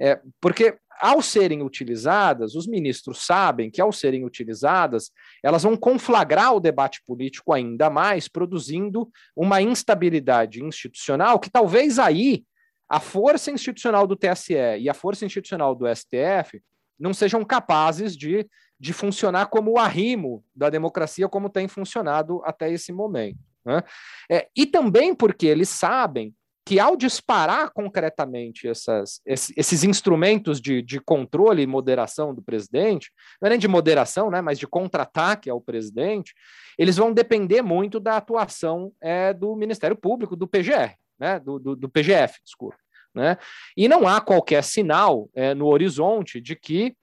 É, 0.00 0.20
porque, 0.40 0.76
ao 1.00 1.22
serem 1.22 1.62
utilizadas, 1.62 2.54
os 2.54 2.66
ministros 2.66 3.24
sabem 3.24 3.70
que, 3.70 3.80
ao 3.80 3.92
serem 3.92 4.24
utilizadas, 4.24 5.10
elas 5.42 5.62
vão 5.62 5.76
conflagrar 5.76 6.54
o 6.54 6.60
debate 6.60 7.00
político 7.06 7.52
ainda 7.52 7.88
mais, 7.88 8.28
produzindo 8.28 9.08
uma 9.36 9.62
instabilidade 9.62 10.62
institucional 10.62 11.38
que 11.38 11.50
talvez 11.50 11.98
aí 11.98 12.44
a 12.88 13.00
força 13.00 13.50
institucional 13.50 14.06
do 14.06 14.16
TSE 14.16 14.54
e 14.78 14.88
a 14.88 14.94
força 14.94 15.24
institucional 15.24 15.74
do 15.74 15.86
STF 15.94 16.60
não 16.98 17.14
sejam 17.14 17.44
capazes 17.44 18.14
de 18.16 18.46
de 18.82 18.92
funcionar 18.92 19.46
como 19.46 19.70
o 19.70 19.78
arrimo 19.78 20.44
da 20.52 20.68
democracia, 20.68 21.28
como 21.28 21.48
tem 21.48 21.68
funcionado 21.68 22.42
até 22.44 22.68
esse 22.68 22.92
momento. 22.92 23.38
Né? 23.64 23.80
É, 24.28 24.48
e 24.56 24.66
também 24.66 25.14
porque 25.14 25.46
eles 25.46 25.68
sabem 25.68 26.34
que 26.66 26.80
ao 26.80 26.96
disparar 26.96 27.70
concretamente 27.70 28.66
essas, 28.66 29.20
esses 29.24 29.84
instrumentos 29.84 30.60
de, 30.60 30.82
de, 30.82 30.98
controle 30.98 31.62
e 31.62 31.66
moderação 31.66 32.34
do 32.34 32.42
presidente, 32.42 33.12
não 33.40 33.46
é 33.46 33.50
nem 33.50 33.58
de 33.58 33.68
moderação, 33.68 34.28
né, 34.32 34.40
mas 34.40 34.58
de 34.58 34.66
contra-ataque 34.66 35.48
ao 35.48 35.60
presidente, 35.60 36.34
eles 36.76 36.96
vão 36.96 37.12
depender 37.12 37.62
muito 37.62 38.00
da 38.00 38.16
atuação 38.16 38.92
é, 39.00 39.32
do 39.32 39.54
Ministério 39.54 39.96
Público, 39.96 40.34
do 40.34 40.48
PGR, 40.48 40.96
né, 41.20 41.38
do, 41.38 41.60
do, 41.60 41.76
do 41.76 41.88
PGF, 41.88 42.40
desculpa. 42.44 42.76
Né? 43.14 43.36
E 43.76 43.86
não 43.86 44.08
há 44.08 44.20
qualquer 44.20 44.64
sinal 44.64 45.28
é, 45.34 45.54
no 45.54 45.66
horizonte 45.66 46.40
de 46.40 46.56
que 46.56 46.96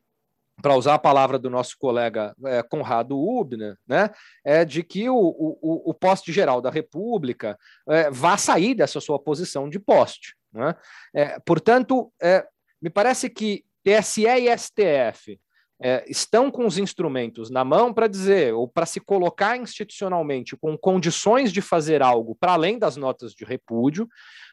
para 0.61 0.75
usar 0.75 0.95
a 0.95 0.99
palavra 0.99 1.39
do 1.39 1.49
nosso 1.49 1.77
colega 1.77 2.35
é, 2.45 2.61
Conrado 2.63 3.17
Ubner, 3.17 3.77
né, 3.87 4.09
é 4.43 4.65
de 4.65 4.83
que 4.83 5.09
o, 5.09 5.15
o, 5.15 5.89
o 5.89 5.93
poste 5.93 6.31
geral 6.31 6.61
da 6.61 6.69
República 6.69 7.57
é, 7.87 8.09
vá 8.09 8.37
sair 8.37 8.75
dessa 8.75 8.99
sua 8.99 9.19
posição 9.19 9.69
de 9.69 9.79
poste. 9.79 10.35
Né? 10.51 10.75
É, 11.13 11.39
portanto, 11.39 12.11
é, 12.21 12.45
me 12.81 12.89
parece 12.89 13.29
que 13.29 13.63
TSE 13.83 14.25
e 14.25 14.57
STF 14.57 15.39
é, 15.81 16.03
estão 16.09 16.51
com 16.51 16.65
os 16.65 16.77
instrumentos 16.77 17.49
na 17.49 17.63
mão 17.63 17.93
para 17.93 18.07
dizer, 18.07 18.53
ou 18.53 18.67
para 18.67 18.85
se 18.85 18.99
colocar 18.99 19.55
institucionalmente 19.55 20.57
com 20.57 20.77
condições 20.77 21.53
de 21.53 21.61
fazer 21.61 22.01
algo 22.01 22.35
para 22.35 22.53
além 22.53 22.77
das 22.77 22.97
notas 22.97 23.33
de 23.33 23.45
repúdio, 23.45 24.07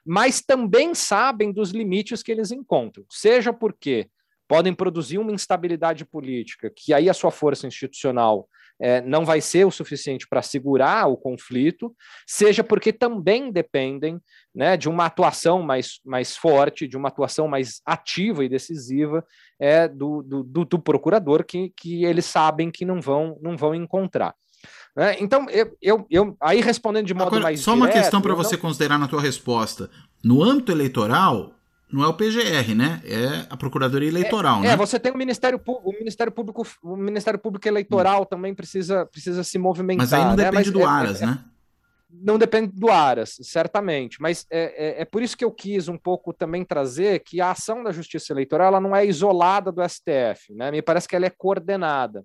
mas 0.04 0.40
também 0.40 0.94
sabem 0.94 1.52
dos 1.52 1.70
limites 1.70 2.22
que 2.22 2.30
eles 2.30 2.52
encontram, 2.52 3.04
seja 3.10 3.52
porque 3.52 4.08
podem 4.48 4.74
produzir 4.74 5.18
uma 5.18 5.32
instabilidade 5.32 6.04
política, 6.04 6.70
que 6.74 6.92
aí 6.92 7.08
a 7.08 7.14
sua 7.14 7.30
força 7.30 7.66
institucional 7.66 8.48
é, 8.80 9.00
não 9.00 9.24
vai 9.24 9.40
ser 9.40 9.64
o 9.64 9.70
suficiente 9.70 10.26
para 10.28 10.42
segurar 10.42 11.06
o 11.06 11.16
conflito, 11.16 11.94
seja 12.26 12.62
porque 12.62 12.92
também 12.92 13.50
dependem 13.50 14.20
né, 14.54 14.76
de 14.76 14.88
uma 14.88 15.06
atuação 15.06 15.62
mais, 15.62 16.00
mais 16.04 16.36
forte, 16.36 16.86
de 16.86 16.96
uma 16.96 17.08
atuação 17.08 17.48
mais 17.48 17.80
ativa 17.84 18.44
e 18.44 18.48
decisiva 18.48 19.24
é, 19.58 19.88
do, 19.88 20.22
do, 20.22 20.64
do 20.64 20.78
procurador, 20.78 21.44
que, 21.44 21.72
que 21.76 22.04
eles 22.04 22.26
sabem 22.26 22.70
que 22.70 22.84
não 22.84 23.00
vão, 23.00 23.38
não 23.40 23.56
vão 23.56 23.74
encontrar. 23.74 24.34
Né? 24.94 25.16
Então, 25.20 25.46
eu, 25.50 25.76
eu, 25.80 26.06
eu, 26.10 26.36
aí 26.40 26.60
respondendo 26.60 27.06
de 27.06 27.14
modo 27.14 27.28
Agora, 27.28 27.42
mais. 27.44 27.60
Só 27.60 27.74
direto, 27.74 27.86
uma 27.86 27.92
questão 27.92 28.20
para 28.20 28.34
você 28.34 28.56
considerar 28.56 28.98
na 28.98 29.08
tua 29.08 29.20
resposta. 29.20 29.90
No 30.24 30.42
âmbito 30.42 30.72
eleitoral, 30.72 31.55
não 31.92 32.02
é 32.02 32.08
o 32.08 32.14
PGR, 32.14 32.74
né? 32.74 33.00
É 33.04 33.46
a 33.48 33.56
Procuradoria 33.56 34.08
Eleitoral, 34.08 34.58
é, 34.58 34.62
né? 34.62 34.68
É, 34.70 34.76
você 34.76 34.98
tem 34.98 35.12
o 35.12 35.16
Ministério 35.16 35.58
Público, 35.58 35.88
o 35.88 35.92
Ministério 35.92 36.32
Público, 36.32 36.66
o 36.82 36.96
Ministério 36.96 37.38
Público 37.38 37.68
Eleitoral 37.68 38.22
hum. 38.22 38.26
também 38.26 38.54
precisa, 38.54 39.06
precisa 39.06 39.44
se 39.44 39.58
movimentar. 39.58 40.04
Mas 40.04 40.12
aí 40.12 40.24
não 40.24 40.36
né? 40.36 40.44
depende 40.44 40.70
né? 40.70 40.72
do 40.72 40.80
é, 40.80 40.84
Aras, 40.84 41.22
é, 41.22 41.26
né? 41.26 41.44
não 42.08 42.38
depende 42.38 42.72
do 42.72 42.90
Aras, 42.90 43.36
certamente, 43.42 44.20
mas 44.20 44.46
é, 44.50 45.00
é, 45.00 45.02
é, 45.02 45.04
por 45.04 45.22
isso 45.22 45.36
que 45.36 45.44
eu 45.44 45.50
quis 45.50 45.88
um 45.88 45.98
pouco 45.98 46.32
também 46.32 46.64
trazer 46.64 47.20
que 47.20 47.40
a 47.40 47.50
ação 47.50 47.82
da 47.82 47.92
Justiça 47.92 48.32
Eleitoral 48.32 48.68
ela 48.68 48.80
não 48.80 48.94
é 48.94 49.04
isolada 49.04 49.72
do 49.72 49.86
STF, 49.86 50.54
né? 50.54 50.70
me 50.70 50.82
parece 50.82 51.08
que 51.08 51.16
ela 51.16 51.26
é 51.26 51.30
coordenada. 51.30 52.24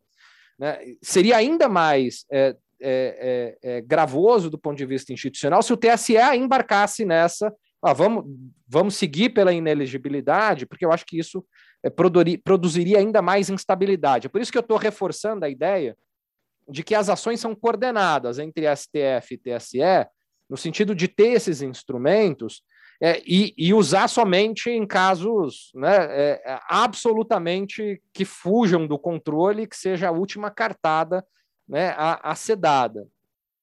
Né? 0.57 0.77
Seria 1.01 1.37
ainda 1.37 1.67
mais 1.67 2.25
é, 2.31 2.55
é, 2.79 3.57
é, 3.63 3.77
é, 3.77 3.81
gravoso 3.81 4.49
do 4.49 4.57
ponto 4.57 4.77
de 4.77 4.85
vista 4.85 5.11
institucional 5.11 5.61
se 5.61 5.73
o 5.73 5.77
TSE 5.77 6.17
embarcasse 6.35 7.05
nessa, 7.05 7.53
ah, 7.81 7.93
vamos, 7.93 8.25
vamos 8.67 8.95
seguir 8.95 9.29
pela 9.29 9.51
inelegibilidade, 9.51 10.65
porque 10.65 10.85
eu 10.85 10.91
acho 10.91 11.05
que 11.05 11.17
isso 11.17 11.43
é, 11.83 11.89
produziria 11.89 12.99
ainda 12.99 13.21
mais 13.21 13.49
instabilidade. 13.49 14.27
É 14.27 14.29
por 14.29 14.39
isso 14.39 14.51
que 14.51 14.57
eu 14.57 14.61
estou 14.61 14.77
reforçando 14.77 15.45
a 15.45 15.49
ideia 15.49 15.97
de 16.69 16.83
que 16.83 16.93
as 16.93 17.09
ações 17.09 17.39
são 17.39 17.55
coordenadas 17.55 18.39
entre 18.39 18.65
STF 18.75 19.33
e 19.33 19.37
TSE, 19.37 19.79
no 20.49 20.55
sentido 20.57 20.93
de 20.93 21.07
ter 21.07 21.29
esses 21.29 21.61
instrumentos 21.61 22.61
é, 23.01 23.19
e, 23.25 23.53
e, 23.57 23.73
usar 23.73 24.07
somente 24.07 24.69
em 24.69 24.85
casos 24.85 25.71
né, 25.73 25.95
é, 25.95 26.41
é, 26.45 26.59
absolutamente 26.69 27.99
que 28.13 28.23
fujam 28.23 28.85
do 28.85 28.99
controle, 28.99 29.65
que 29.65 29.75
seja 29.75 30.09
a 30.09 30.11
última 30.11 30.51
cartada 30.51 31.25
né, 31.67 31.95
a, 31.97 32.31
a 32.31 32.35
ser 32.35 32.57
dada. 32.57 33.07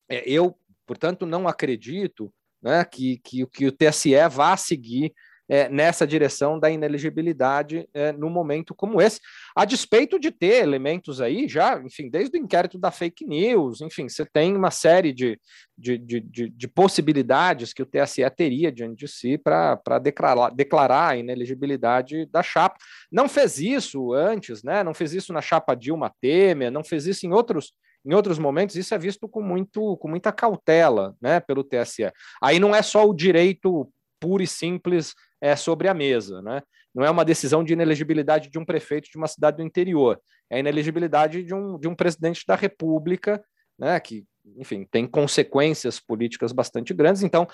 É, 0.08 0.28
eu, 0.28 0.58
portanto, 0.84 1.24
não 1.24 1.46
acredito 1.46 2.32
né, 2.62 2.84
que, 2.84 3.18
que, 3.24 3.46
que 3.46 3.66
o 3.66 3.72
TSE 3.72 4.14
vá 4.30 4.56
seguir 4.56 5.12
é, 5.48 5.68
nessa 5.68 6.06
direção 6.06 6.60
da 6.60 6.70
ineligibilidade 6.70 7.88
é, 7.94 8.12
no 8.12 8.28
momento 8.28 8.74
como 8.74 9.00
esse, 9.00 9.18
a 9.56 9.64
despeito 9.64 10.18
de 10.18 10.30
ter 10.30 10.62
elementos 10.62 11.20
aí 11.20 11.48
já, 11.48 11.80
enfim, 11.80 12.10
desde 12.10 12.36
o 12.36 12.40
inquérito 12.40 12.78
da 12.78 12.90
fake 12.90 13.24
news, 13.24 13.80
enfim, 13.80 14.08
você 14.08 14.26
tem 14.26 14.54
uma 14.54 14.70
série 14.70 15.12
de, 15.12 15.40
de, 15.76 15.96
de, 15.96 16.20
de, 16.20 16.48
de 16.50 16.68
possibilidades 16.68 17.72
que 17.72 17.82
o 17.82 17.86
TSE 17.86 18.28
teria 18.36 18.70
diante 18.70 18.98
de 18.98 19.08
si 19.08 19.38
para 19.38 19.98
declarar, 19.98 20.50
declarar 20.50 21.12
a 21.12 21.16
ineligibilidade 21.16 22.26
da 22.26 22.42
chapa. 22.42 22.76
Não 23.10 23.28
fez 23.28 23.58
isso 23.58 24.12
antes, 24.12 24.62
né? 24.62 24.84
não 24.84 24.92
fez 24.92 25.14
isso 25.14 25.32
na 25.32 25.40
chapa 25.40 25.74
Dilma 25.74 26.12
Temer, 26.20 26.70
não 26.70 26.84
fez 26.84 27.06
isso 27.06 27.26
em 27.26 27.32
outros 27.32 27.72
em 28.08 28.14
outros 28.14 28.38
momentos, 28.38 28.74
isso 28.74 28.94
é 28.94 28.98
visto 28.98 29.28
com, 29.28 29.42
muito, 29.42 29.98
com 29.98 30.08
muita 30.08 30.32
cautela 30.32 31.14
né, 31.20 31.40
pelo 31.40 31.62
TSE. 31.62 32.10
Aí 32.42 32.58
não 32.58 32.74
é 32.74 32.80
só 32.80 33.06
o 33.06 33.12
direito 33.12 33.86
puro 34.18 34.42
e 34.42 34.46
simples 34.46 35.14
é, 35.42 35.54
sobre 35.54 35.88
a 35.88 35.94
mesa. 35.94 36.40
Né? 36.40 36.62
Não 36.94 37.04
é 37.04 37.10
uma 37.10 37.22
decisão 37.24 37.62
de 37.62 37.74
inelegibilidade 37.74 38.48
de 38.48 38.58
um 38.58 38.64
prefeito 38.64 39.10
de 39.10 39.18
uma 39.18 39.28
cidade 39.28 39.58
do 39.58 39.62
interior, 39.62 40.18
é 40.50 40.56
a 40.56 40.58
inelegibilidade 40.60 41.44
de 41.44 41.52
um, 41.52 41.78
de 41.78 41.86
um 41.86 41.94
presidente 41.94 42.44
da 42.46 42.54
República, 42.54 43.44
né, 43.78 44.00
que, 44.00 44.24
enfim, 44.56 44.88
tem 44.90 45.06
consequências 45.06 46.00
políticas 46.00 46.50
bastante 46.52 46.94
grandes. 46.94 47.22
Então, 47.22 47.46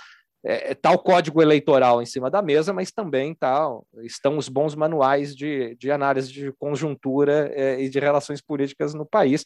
é, 0.46 0.70
é, 0.70 0.74
tá 0.74 0.92
o 0.92 0.98
código 0.98 1.42
eleitoral 1.42 2.00
em 2.00 2.06
cima 2.06 2.30
da 2.30 2.40
mesa, 2.40 2.72
mas 2.72 2.92
também 2.92 3.34
tá, 3.34 3.66
estão 4.02 4.38
os 4.38 4.48
bons 4.48 4.76
manuais 4.76 5.34
de, 5.34 5.74
de 5.76 5.90
análise 5.90 6.30
de 6.30 6.52
conjuntura 6.52 7.50
é, 7.54 7.80
e 7.82 7.88
de 7.88 7.98
relações 7.98 8.40
políticas 8.40 8.94
no 8.94 9.04
país, 9.04 9.44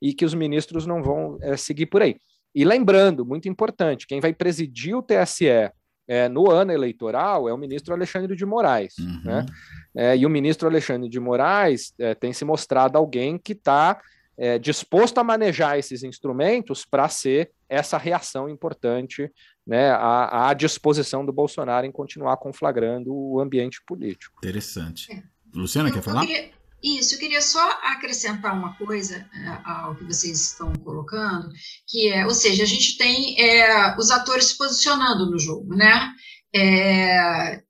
e 0.00 0.12
que 0.12 0.24
os 0.24 0.34
ministros 0.34 0.86
não 0.86 1.02
vão 1.02 1.38
é, 1.40 1.56
seguir 1.56 1.86
por 1.86 2.02
aí. 2.02 2.16
E 2.54 2.64
lembrando, 2.64 3.24
muito 3.24 3.48
importante, 3.48 4.06
quem 4.06 4.20
vai 4.20 4.32
presidir 4.32 4.96
o 4.96 5.02
TSE 5.02 5.70
é, 6.08 6.28
no 6.28 6.50
ano 6.50 6.72
eleitoral 6.72 7.48
é 7.48 7.52
o 7.52 7.58
ministro 7.58 7.94
Alexandre 7.94 8.34
de 8.34 8.46
Moraes. 8.46 8.96
Uhum. 8.98 9.22
Né? 9.24 9.46
É, 9.94 10.16
e 10.16 10.24
o 10.24 10.30
ministro 10.30 10.66
Alexandre 10.66 11.08
de 11.08 11.20
Moraes 11.20 11.92
é, 11.98 12.14
tem 12.14 12.32
se 12.32 12.44
mostrado 12.44 12.96
alguém 12.96 13.38
que 13.38 13.52
está 13.52 14.00
é, 14.38 14.58
disposto 14.58 15.18
a 15.18 15.24
manejar 15.24 15.78
esses 15.78 16.02
instrumentos 16.02 16.84
para 16.84 17.08
ser 17.08 17.50
essa 17.68 17.98
reação 17.98 18.48
importante 18.48 19.30
né, 19.66 19.90
à, 19.90 20.48
à, 20.48 20.54
disposição 20.54 21.26
do 21.26 21.32
Bolsonaro 21.32 21.86
em 21.86 21.92
continuar 21.92 22.38
conflagrando 22.38 23.12
o 23.14 23.40
ambiente 23.40 23.82
político. 23.86 24.38
Interessante. 24.38 25.22
Luciana, 25.54 25.90
quer 25.90 26.02
falar? 26.02 26.26
Queria... 26.26 26.57
Isso, 26.82 27.14
eu 27.14 27.18
queria 27.18 27.42
só 27.42 27.60
acrescentar 27.82 28.54
uma 28.54 28.74
coisa 28.76 29.16
é, 29.16 29.48
ao 29.64 29.96
que 29.96 30.04
vocês 30.04 30.40
estão 30.40 30.72
colocando, 30.74 31.48
que 31.86 32.08
é, 32.08 32.24
ou 32.24 32.32
seja, 32.32 32.62
a 32.62 32.66
gente 32.66 32.96
tem 32.96 33.40
é, 33.40 33.96
os 33.98 34.10
atores 34.12 34.50
se 34.50 34.58
posicionando 34.58 35.28
no 35.28 35.38
jogo, 35.38 35.74
né? 35.74 36.12
É, 36.54 37.62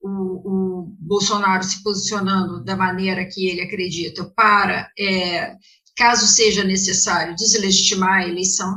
o, 0.00 0.08
o, 0.08 0.96
Bolsonaro 0.98 1.62
se 1.62 1.82
posicionando 1.82 2.64
da 2.64 2.74
maneira 2.74 3.26
que 3.26 3.48
ele 3.48 3.60
acredita 3.60 4.24
para, 4.34 4.90
é, 4.98 5.54
caso 5.94 6.26
seja 6.26 6.64
necessário, 6.64 7.36
deslegitimar 7.36 8.22
a 8.22 8.28
eleição, 8.28 8.74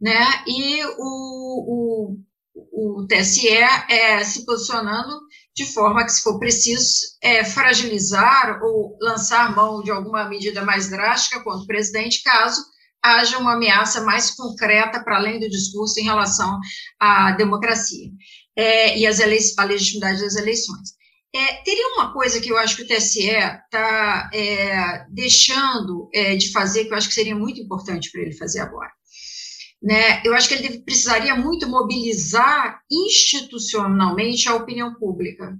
né? 0.00 0.24
E 0.46 0.84
o, 0.98 2.16
o, 2.54 3.00
o 3.00 3.06
TSE 3.08 3.48
é, 3.48 4.22
se 4.22 4.46
posicionando 4.46 5.20
de 5.54 5.66
forma 5.66 6.04
que, 6.04 6.12
se 6.12 6.22
for 6.22 6.38
preciso, 6.38 6.88
é, 7.22 7.44
fragilizar 7.44 8.60
ou 8.62 8.96
lançar 9.00 9.54
mão 9.54 9.82
de 9.82 9.90
alguma 9.90 10.28
medida 10.28 10.64
mais 10.64 10.88
drástica 10.88 11.42
contra 11.42 11.62
o 11.62 11.66
presidente, 11.66 12.22
caso 12.22 12.62
haja 13.02 13.38
uma 13.38 13.54
ameaça 13.54 14.00
mais 14.02 14.30
concreta 14.30 15.02
para 15.02 15.16
além 15.16 15.40
do 15.40 15.50
discurso 15.50 15.98
em 15.98 16.04
relação 16.04 16.58
à 17.00 17.32
democracia 17.32 18.08
é, 18.56 18.96
e 18.96 19.06
as 19.06 19.20
a 19.20 19.64
legitimidade 19.64 20.22
das 20.22 20.36
eleições. 20.36 20.90
É, 21.34 21.54
teria 21.64 21.94
uma 21.94 22.12
coisa 22.12 22.40
que 22.40 22.50
eu 22.50 22.58
acho 22.58 22.76
que 22.76 22.82
o 22.82 22.86
TSE 22.86 23.26
está 23.30 24.30
é, 24.32 25.04
deixando 25.10 26.08
é, 26.12 26.36
de 26.36 26.52
fazer, 26.52 26.84
que 26.84 26.92
eu 26.92 26.96
acho 26.96 27.08
que 27.08 27.14
seria 27.14 27.34
muito 27.34 27.60
importante 27.60 28.10
para 28.10 28.20
ele 28.20 28.36
fazer 28.36 28.60
agora 28.60 28.90
né, 29.82 30.22
eu 30.24 30.34
acho 30.34 30.48
que 30.48 30.54
ele 30.54 30.78
precisaria 30.80 31.34
muito 31.34 31.68
mobilizar 31.68 32.80
institucionalmente 32.90 34.48
a 34.48 34.54
opinião 34.54 34.94
pública. 34.94 35.58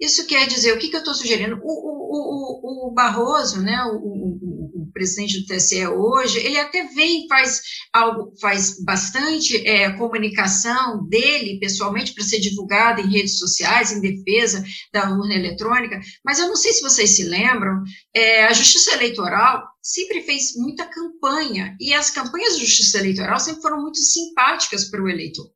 Isso 0.00 0.26
quer 0.26 0.46
dizer, 0.46 0.72
o 0.72 0.78
que, 0.78 0.88
que 0.88 0.96
eu 0.96 1.00
estou 1.00 1.14
sugerindo? 1.14 1.58
O, 1.62 1.62
o, 1.62 2.86
o, 2.86 2.88
o 2.88 2.94
Barroso, 2.94 3.62
né, 3.62 3.82
o, 3.84 3.96
o, 3.96 4.90
presidente 4.92 5.40
do 5.40 5.46
TSE 5.46 5.86
hoje, 5.88 6.38
ele 6.38 6.56
até 6.56 6.84
vem, 6.94 7.26
faz 7.28 7.60
algo, 7.92 8.32
faz 8.40 8.80
bastante 8.84 9.66
é, 9.66 9.90
comunicação 9.90 11.04
dele 11.08 11.58
pessoalmente 11.58 12.14
para 12.14 12.22
ser 12.22 12.38
divulgada 12.38 13.00
em 13.00 13.10
redes 13.10 13.38
sociais, 13.38 13.90
em 13.90 14.00
defesa 14.00 14.64
da 14.92 15.10
urna 15.10 15.34
eletrônica, 15.34 15.98
mas 16.24 16.38
eu 16.38 16.46
não 16.46 16.54
sei 16.54 16.72
se 16.72 16.82
vocês 16.82 17.16
se 17.16 17.24
lembram, 17.24 17.82
é, 18.14 18.44
a 18.44 18.52
Justiça 18.52 18.92
Eleitoral 18.92 19.64
sempre 19.84 20.22
fez 20.22 20.56
muita 20.56 20.86
campanha, 20.86 21.76
e 21.78 21.92
as 21.92 22.08
campanhas 22.08 22.56
de 22.56 22.64
Justiça 22.64 22.98
Eleitoral 22.98 23.38
sempre 23.38 23.60
foram 23.60 23.82
muito 23.82 23.98
simpáticas 23.98 24.86
para 24.86 25.02
o 25.02 25.08
eleitor. 25.08 25.46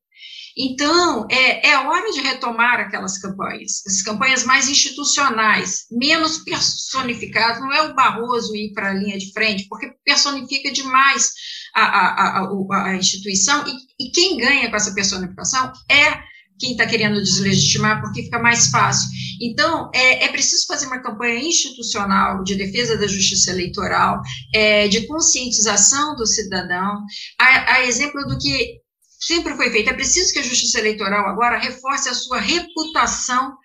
Então, 0.60 1.26
é, 1.30 1.68
é 1.68 1.78
hora 1.78 2.10
de 2.10 2.20
retomar 2.20 2.80
aquelas 2.80 3.16
campanhas, 3.16 3.82
as 3.86 4.02
campanhas 4.02 4.44
mais 4.44 4.68
institucionais, 4.68 5.86
menos 5.90 6.38
personificadas. 6.38 7.60
Não 7.60 7.72
é 7.72 7.82
o 7.82 7.94
Barroso 7.94 8.56
ir 8.56 8.72
para 8.72 8.90
a 8.90 8.94
linha 8.94 9.16
de 9.16 9.32
frente, 9.32 9.68
porque 9.68 9.94
personifica 10.04 10.72
demais 10.72 11.32
a, 11.74 11.84
a, 11.84 12.40
a, 12.40 12.84
a 12.86 12.96
instituição, 12.96 13.64
e, 13.68 14.08
e 14.08 14.10
quem 14.10 14.36
ganha 14.36 14.68
com 14.68 14.76
essa 14.76 14.92
personificação 14.92 15.72
é 15.88 16.27
quem 16.58 16.72
está 16.72 16.86
querendo 16.86 17.22
deslegitimar, 17.22 18.00
porque 18.00 18.24
fica 18.24 18.38
mais 18.38 18.68
fácil. 18.68 19.08
Então, 19.40 19.90
é, 19.94 20.24
é, 20.24 20.28
preciso 20.28 20.66
fazer 20.66 20.86
uma 20.86 21.00
campanha 21.00 21.40
institucional 21.40 22.42
de 22.42 22.56
defesa 22.56 22.96
da 22.96 23.06
justiça 23.06 23.50
eleitoral, 23.50 24.20
é, 24.54 24.88
de 24.88 25.06
conscientização 25.06 26.16
do 26.16 26.26
cidadão, 26.26 27.04
a, 27.40 27.74
a 27.74 27.86
exemplo 27.86 28.26
do 28.26 28.38
que 28.38 28.80
sempre 29.18 29.54
foi 29.54 29.70
feito. 29.70 29.90
É 29.90 29.94
preciso 29.94 30.32
que 30.32 30.38
a 30.38 30.42
Justiça 30.42 30.78
Eleitoral 30.78 31.26
agora 31.26 31.58
reforce 31.58 32.08
a 32.08 32.14
sua 32.14 32.38
reputação 32.38 33.56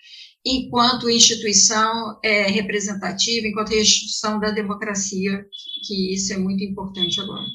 enquanto 0.46 1.10
instituição 1.10 2.20
é, 2.24 2.48
representativa, 2.48 3.48
enquanto 3.48 3.74
instituição 3.74 4.40
da 4.40 4.52
democracia, 4.52 5.46
que 5.88 6.14
isso 6.14 6.34
é 6.34 6.38
muito 6.38 6.64
importante 6.64 7.22
agora. 7.22 7.46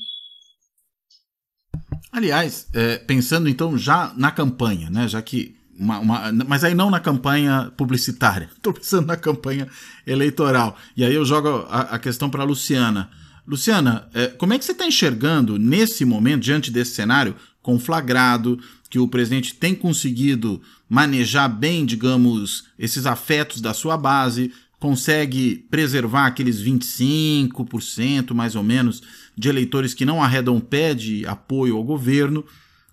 Aliás, 2.13 2.67
é, 2.73 2.97
pensando 2.99 3.49
então 3.49 3.77
já 3.77 4.13
na 4.17 4.31
campanha, 4.31 4.89
né, 4.91 5.07
já 5.07 5.21
que 5.21 5.57
uma, 5.79 5.99
uma, 6.01 6.33
mas 6.47 6.65
aí 6.65 6.75
não 6.75 6.91
na 6.91 6.99
campanha 6.99 7.71
publicitária, 7.77 8.51
estou 8.57 8.73
pensando 8.73 9.07
na 9.07 9.17
campanha 9.17 9.69
eleitoral. 10.07 10.77
E 10.97 11.05
aí 11.05 11.15
eu 11.15 11.25
jogo 11.25 11.67
a, 11.71 11.81
a 11.81 11.99
questão 11.99 12.29
para 12.29 12.43
Luciana. 12.43 13.11
Luciana, 13.47 14.09
é, 14.13 14.27
como 14.27 14.53
é 14.53 14.59
que 14.59 14.65
você 14.65 14.73
está 14.73 14.87
enxergando 14.87 15.59
nesse 15.59 16.05
momento, 16.05 16.43
diante 16.43 16.71
desse 16.71 16.95
cenário, 16.95 17.35
conflagrado, 17.63 18.59
que 18.91 18.99
o 18.99 19.09
presidente 19.09 19.55
tem 19.55 19.75
conseguido 19.75 20.61
manejar 20.89 21.49
bem, 21.49 21.85
digamos, 21.85 22.65
esses 22.79 23.07
afetos 23.07 23.61
da 23.61 23.75
sua 23.75 23.97
base, 23.97 24.53
consegue 24.79 25.67
preservar 25.71 26.27
aqueles 26.27 26.63
25% 26.63 28.33
mais 28.33 28.55
ou 28.55 28.63
menos 28.63 29.03
de 29.37 29.49
eleitores 29.49 29.93
que 29.93 30.05
não 30.05 30.23
arredam 30.23 30.61
pé 30.61 30.95
de 30.95 31.27
apoio 31.27 31.77
ao 31.77 31.83
governo. 31.85 32.45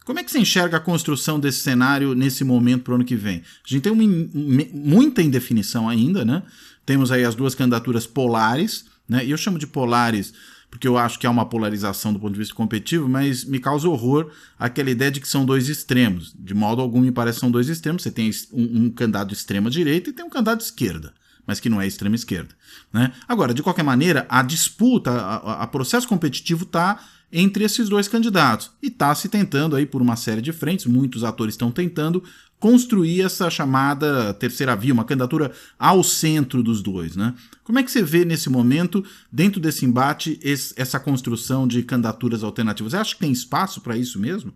Como 0.04 0.20
é 0.20 0.24
que 0.24 0.32
você 0.32 0.40
enxerga 0.40 0.78
a 0.78 0.80
construção 0.80 1.40
desse 1.40 1.60
cenário 1.60 2.14
nesse 2.14 2.44
momento 2.44 2.84
para 2.84 2.94
o 2.94 2.96
ano 2.96 3.06
que 3.06 3.16
vem? 3.16 3.38
A 3.38 3.68
gente 3.68 3.82
tem 3.82 3.92
uma, 3.92 4.04
muita 4.74 5.22
indefinição 5.22 5.88
ainda, 5.88 6.24
né? 6.24 6.44
Temos 6.86 7.12
aí 7.12 7.24
as 7.24 7.34
duas 7.34 7.56
candidaturas 7.56 8.06
polares, 8.06 8.86
né? 9.08 9.26
E 9.26 9.32
eu 9.32 9.38
chamo 9.38 9.58
de 9.58 9.68
polares 9.68 10.34
porque 10.70 10.88
eu 10.88 10.98
acho 10.98 11.18
que 11.18 11.26
há 11.26 11.30
uma 11.30 11.46
polarização 11.46 12.12
do 12.12 12.20
ponto 12.20 12.34
de 12.34 12.40
vista 12.40 12.54
competitivo, 12.54 13.08
mas 13.08 13.46
me 13.46 13.60
causa 13.60 13.88
horror 13.88 14.30
aquela 14.60 14.90
ideia 14.90 15.10
de 15.10 15.22
que 15.22 15.28
são 15.28 15.46
dois 15.46 15.70
extremos. 15.70 16.36
De 16.38 16.54
modo 16.54 16.82
algum 16.82 17.00
me 17.00 17.14
parece 17.14 17.38
que 17.38 17.42
são 17.42 17.52
dois 17.52 17.70
extremos. 17.70 18.04
Você 18.04 18.12
tem 18.12 18.30
um, 18.52 18.84
um 18.84 18.90
candidato 18.90 19.30
de 19.30 19.36
extrema 19.36 19.70
direita 19.70 20.10
e 20.10 20.14
tem 20.14 20.26
um 20.26 20.30
candidato 20.30 20.62
esquerda 20.62 21.14
mas 21.46 21.60
que 21.60 21.70
não 21.70 21.82
é 21.82 21.88
extrema 21.88 22.16
esquerda. 22.16 22.56
Né? 22.92 23.12
Agora, 23.28 23.54
de 23.54 23.64
qualquer 23.64 23.84
maneira, 23.84 24.26
a 24.30 24.42
disputa, 24.42 25.12
a 25.12 25.68
processo 25.68 26.08
competitivo 26.08 26.64
está 26.64 27.00
entre 27.32 27.64
esses 27.64 27.90
dois 27.90 28.08
candidatos 28.08 28.72
e 28.82 28.88
está 28.88 29.14
se 29.14 29.28
tentando 29.28 29.76
aí 29.76 29.86
por 29.86 30.02
uma 30.02 30.16
série 30.16 30.42
de 30.42 30.54
frentes, 30.54 30.86
muitos 30.86 31.24
atores 31.24 31.54
estão 31.54 31.72
tentando 31.72 32.24
construir 32.60 33.22
essa 33.22 33.50
chamada 33.50 34.34
terceira 34.34 34.76
via, 34.76 34.94
uma 34.94 35.04
candidatura 35.04 35.52
ao 35.78 36.04
centro 36.04 36.64
dos 36.64 36.82
dois. 36.82 37.16
Né? 37.16 37.34
Como 37.64 37.78
é 37.78 37.84
que 37.84 37.92
você 37.92 38.02
vê 38.02 38.24
nesse 38.24 38.50
momento, 38.50 39.04
dentro 39.32 39.60
desse 39.60 39.86
embate, 39.86 40.40
esse, 40.42 40.74
essa 40.78 41.00
construção 41.00 41.68
de 41.68 41.84
candidaturas 41.84 42.44
alternativas? 42.44 42.94
Você 42.94 42.98
acha 42.98 43.14
que 43.14 43.20
tem 43.20 43.32
espaço 43.32 43.82
para 43.82 43.98
isso 43.98 44.20
mesmo? 44.20 44.54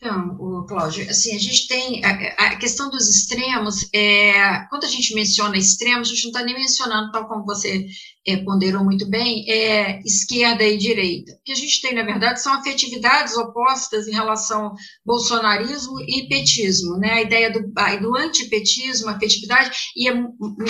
Então, 0.00 0.36
o 0.38 0.64
Cláudio, 0.64 1.10
assim, 1.10 1.34
a 1.34 1.38
gente 1.40 1.66
tem 1.66 2.04
a, 2.04 2.10
a 2.10 2.56
questão 2.56 2.88
dos 2.88 3.08
extremos, 3.08 3.84
é, 3.92 4.60
quando 4.70 4.84
a 4.84 4.88
gente 4.88 5.12
menciona 5.12 5.56
extremos, 5.56 6.08
a 6.08 6.14
gente 6.14 6.22
não 6.22 6.30
está 6.30 6.44
nem 6.44 6.54
mencionando, 6.54 7.10
tal 7.10 7.26
como 7.26 7.44
você 7.44 7.84
é, 8.24 8.36
ponderou 8.36 8.84
muito 8.84 9.04
bem, 9.10 9.44
é, 9.50 10.00
esquerda 10.04 10.62
e 10.62 10.78
direita. 10.78 11.32
O 11.32 11.42
que 11.44 11.50
a 11.50 11.56
gente 11.56 11.82
tem, 11.82 11.96
na 11.96 12.04
verdade, 12.04 12.40
são 12.40 12.52
afetividades 12.52 13.36
opostas 13.36 14.06
em 14.06 14.12
relação 14.12 14.66
ao 14.66 14.74
bolsonarismo 15.04 15.98
e 16.02 16.28
petismo, 16.28 16.96
né? 16.96 17.14
A 17.14 17.22
ideia 17.22 17.50
do, 17.50 17.60
do 18.00 18.16
antipetismo, 18.16 19.08
afetividade, 19.08 19.76
e 19.96 20.08
é 20.08 20.12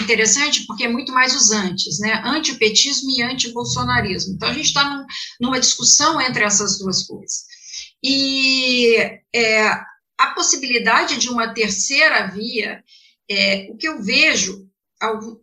interessante 0.00 0.64
porque 0.66 0.84
é 0.84 0.88
muito 0.88 1.12
mais 1.12 1.36
os 1.36 1.50
antes, 1.50 1.98
né? 1.98 2.22
Antipetismo 2.24 3.10
e 3.10 3.22
antibolsonarismo. 3.22 4.36
Então, 4.36 4.48
a 4.48 4.54
gente 4.54 4.68
está 4.68 4.88
num, 4.88 5.04
numa 5.38 5.60
discussão 5.60 6.18
entre 6.18 6.44
essas 6.44 6.78
duas 6.78 7.02
coisas. 7.02 7.57
E 8.02 8.96
é, 9.34 9.62
a 10.18 10.28
possibilidade 10.34 11.18
de 11.18 11.28
uma 11.28 11.52
terceira 11.52 12.26
via, 12.26 12.82
é, 13.30 13.68
o 13.70 13.76
que 13.76 13.88
eu 13.88 14.02
vejo, 14.02 14.66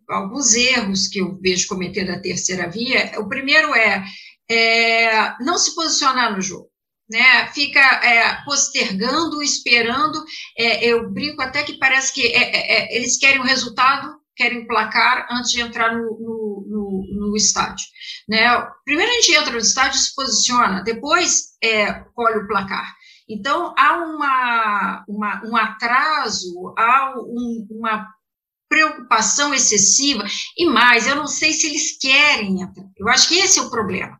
alguns 0.10 0.53
erros 0.53 1.08
que 1.08 1.20
eu 1.20 1.38
vejo 1.39 1.68
cometer 1.68 2.06
da 2.06 2.20
terceira 2.20 2.70
via, 2.70 3.14
o 3.20 3.28
primeiro 3.28 3.74
é, 3.74 4.03
é 4.49 5.36
não 5.39 5.58
se 5.58 5.74
posicionar 5.76 6.34
no 6.34 6.41
jogo. 6.41 6.70
Né, 7.08 7.47
fica 7.53 7.80
é, 7.80 8.43
postergando, 8.43 9.43
esperando. 9.43 10.26
É, 10.58 10.84
eu 10.88 11.08
brinco 11.12 11.39
até 11.39 11.62
que 11.62 11.78
parece 11.78 12.12
que 12.12 12.26
é, 12.26 12.41
é, 12.41 12.78
é 12.78 12.97
eles 12.97 13.16
querem 13.20 13.39
o 13.39 13.43
resultado 13.43 14.12
querem 14.36 14.68
placar 14.68 15.28
antes 15.32 15.51
de 15.51 15.62
entrar 15.62 15.95
no, 15.95 16.03
no, 16.20 16.34
estádio. 17.38 17.86
Né? 18.27 18.39
Primeiro 18.83 19.11
a 19.11 19.15
gente 19.15 19.33
entra 19.33 19.51
no 19.51 19.59
estádio, 19.59 19.99
se 19.99 20.15
posiciona, 20.15 20.83
depois 20.83 21.55
é, 21.63 21.93
colhe 22.13 22.39
o 22.39 22.47
placar. 22.47 22.93
Então, 23.27 23.73
há 23.77 23.97
uma, 23.97 25.05
uma 25.07 25.41
um 25.45 25.55
atraso, 25.55 26.73
há 26.77 27.13
um, 27.17 27.67
uma 27.71 28.07
preocupação 28.69 29.53
excessiva, 29.53 30.25
e 30.57 30.65
mais, 30.65 31.07
eu 31.07 31.15
não 31.15 31.27
sei 31.27 31.53
se 31.53 31.67
eles 31.67 31.97
querem 31.97 32.61
entrar. 32.61 32.86
Eu 32.97 33.07
acho 33.09 33.27
que 33.27 33.36
esse 33.36 33.59
é 33.59 33.61
o 33.61 33.69
problema 33.69 34.19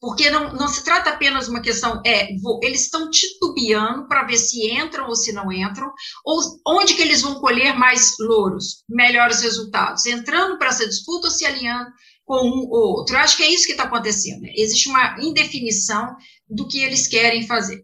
porque 0.00 0.30
não, 0.30 0.52
não 0.52 0.68
se 0.68 0.84
trata 0.84 1.10
apenas 1.10 1.46
de 1.46 1.50
uma 1.50 1.60
questão, 1.60 2.00
é, 2.06 2.28
vou, 2.40 2.60
eles 2.62 2.82
estão 2.82 3.10
titubeando 3.10 4.06
para 4.06 4.24
ver 4.24 4.36
se 4.36 4.70
entram 4.70 5.08
ou 5.08 5.16
se 5.16 5.32
não 5.32 5.52
entram, 5.52 5.92
ou 6.24 6.40
onde 6.66 6.94
que 6.94 7.02
eles 7.02 7.22
vão 7.22 7.40
colher 7.40 7.76
mais 7.76 8.14
louros, 8.20 8.84
melhores 8.88 9.40
resultados, 9.40 10.06
entrando 10.06 10.58
para 10.58 10.68
essa 10.68 10.86
disputa 10.86 11.26
ou 11.26 11.32
se 11.32 11.44
alinhando 11.44 11.90
com 12.28 12.46
um 12.46 12.68
ou 12.68 12.98
outro. 12.98 13.16
Eu 13.16 13.20
acho 13.20 13.38
que 13.38 13.42
é 13.42 13.50
isso 13.50 13.64
que 13.64 13.72
está 13.72 13.84
acontecendo. 13.84 14.42
Né? 14.42 14.52
Existe 14.54 14.90
uma 14.90 15.16
indefinição 15.18 16.14
do 16.48 16.68
que 16.68 16.78
eles 16.78 17.08
querem 17.08 17.46
fazer. 17.46 17.82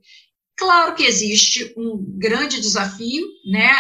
Claro 0.57 0.95
que 0.95 1.03
existe 1.03 1.75
um 1.77 1.97
grande 2.17 2.61
desafio, 2.61 3.27
né, 3.51 3.73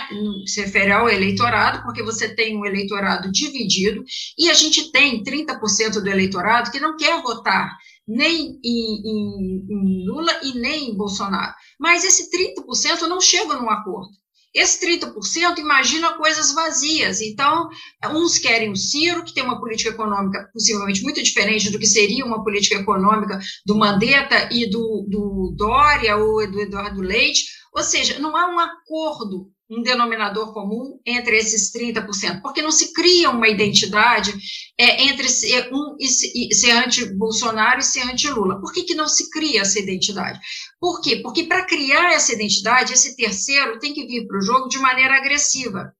se 0.44 0.60
refere 0.60 0.90
ao 0.90 1.08
eleitorado, 1.08 1.84
porque 1.84 2.02
você 2.02 2.34
tem 2.34 2.56
um 2.56 2.66
eleitorado 2.66 3.30
dividido, 3.30 4.02
e 4.36 4.50
a 4.50 4.54
gente 4.54 4.90
tem 4.90 5.22
30% 5.22 6.00
do 6.02 6.10
eleitorado 6.10 6.72
que 6.72 6.80
não 6.80 6.96
quer 6.96 7.22
votar 7.22 7.70
nem 8.08 8.58
em, 8.64 9.02
em, 9.04 9.66
em, 9.70 10.06
Lula 10.08 10.32
e 10.42 10.58
nem 10.58 10.90
em 10.90 10.96
Bolsonaro. 10.96 11.54
Mas 11.78 12.02
esse 12.02 12.28
30% 12.28 13.02
não 13.02 13.20
chega 13.20 13.54
num 13.54 13.70
acordo. 13.70 14.10
Esse 14.54 14.86
30% 14.86 15.58
imagina 15.58 16.16
coisas 16.16 16.52
vazias. 16.54 17.20
Então, 17.20 17.68
uns 18.12 18.38
querem 18.38 18.70
o 18.70 18.76
Ciro, 18.76 19.24
que 19.24 19.34
tem 19.34 19.42
uma 19.42 19.58
política 19.58 19.90
econômica 19.90 20.48
possivelmente 20.52 21.02
muito 21.02 21.20
diferente 21.22 21.70
do 21.70 21.78
que 21.78 21.86
seria 21.86 22.24
uma 22.24 22.44
política 22.44 22.76
econômica 22.76 23.40
do 23.66 23.76
Mandetta 23.76 24.48
e 24.52 24.70
do, 24.70 25.06
do 25.08 25.54
Dória 25.56 26.16
ou 26.16 26.48
do 26.48 26.60
Eduardo 26.60 27.00
Leite. 27.00 27.44
Ou 27.74 27.82
seja, 27.82 28.20
não 28.20 28.36
há 28.36 28.48
um 28.48 28.60
acordo 28.60 29.50
um 29.70 29.82
denominador 29.82 30.52
comum 30.52 31.00
entre 31.06 31.36
esses 31.38 31.72
30%, 31.72 32.42
porque 32.42 32.60
não 32.60 32.70
se 32.70 32.92
cria 32.92 33.30
uma 33.30 33.48
identidade 33.48 34.34
é, 34.78 35.04
entre 35.04 35.28
ser, 35.28 35.70
um, 35.72 35.96
e 35.98 36.54
ser 36.54 36.72
anti-Bolsonaro 36.72 37.80
e 37.80 37.82
ser 37.82 38.02
anti-Lula. 38.02 38.60
Por 38.60 38.72
que, 38.72 38.82
que 38.82 38.94
não 38.94 39.08
se 39.08 39.30
cria 39.30 39.62
essa 39.62 39.78
identidade? 39.78 40.38
Por 40.78 41.00
quê? 41.00 41.16
Porque 41.16 41.44
para 41.44 41.64
criar 41.64 42.12
essa 42.12 42.32
identidade, 42.32 42.92
esse 42.92 43.16
terceiro 43.16 43.78
tem 43.78 43.94
que 43.94 44.06
vir 44.06 44.26
para 44.26 44.38
o 44.38 44.42
jogo 44.42 44.68
de 44.68 44.78
maneira 44.78 45.16
agressiva 45.16 45.92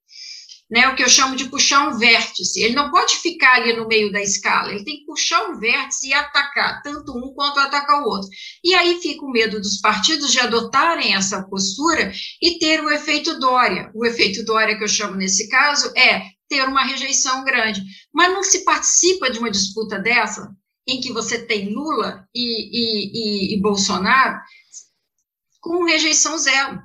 né, 0.74 0.88
o 0.88 0.96
que 0.96 1.04
eu 1.04 1.08
chamo 1.08 1.36
de 1.36 1.48
puxar 1.48 1.86
um 1.86 1.96
vértice. 1.96 2.60
Ele 2.60 2.74
não 2.74 2.90
pode 2.90 3.14
ficar 3.18 3.54
ali 3.54 3.74
no 3.74 3.86
meio 3.86 4.10
da 4.10 4.20
escala, 4.20 4.72
ele 4.72 4.84
tem 4.84 4.96
que 4.98 5.04
puxar 5.04 5.48
um 5.48 5.60
vértice 5.60 6.08
e 6.08 6.12
atacar 6.12 6.82
tanto 6.82 7.16
um 7.16 7.32
quanto 7.32 7.60
atacar 7.60 8.02
o 8.02 8.08
outro. 8.08 8.28
E 8.64 8.74
aí 8.74 9.00
fica 9.00 9.24
o 9.24 9.30
medo 9.30 9.60
dos 9.60 9.80
partidos 9.80 10.32
de 10.32 10.40
adotarem 10.40 11.14
essa 11.14 11.44
postura 11.44 12.12
e 12.42 12.58
ter 12.58 12.82
o 12.82 12.90
efeito 12.90 13.38
Dória. 13.38 13.92
O 13.94 14.04
efeito 14.04 14.44
Dória 14.44 14.76
que 14.76 14.82
eu 14.82 14.88
chamo 14.88 15.14
nesse 15.14 15.48
caso 15.48 15.92
é 15.96 16.22
ter 16.48 16.66
uma 16.66 16.84
rejeição 16.84 17.44
grande. 17.44 17.80
Mas 18.12 18.32
não 18.32 18.42
se 18.42 18.64
participa 18.64 19.30
de 19.30 19.38
uma 19.38 19.52
disputa 19.52 20.00
dessa, 20.00 20.50
em 20.88 21.00
que 21.00 21.12
você 21.12 21.38
tem 21.38 21.72
Lula 21.72 22.26
e, 22.34 22.40
e, 22.42 23.52
e, 23.52 23.54
e 23.54 23.60
Bolsonaro, 23.60 24.40
com 25.60 25.84
rejeição 25.84 26.36
zero. 26.36 26.82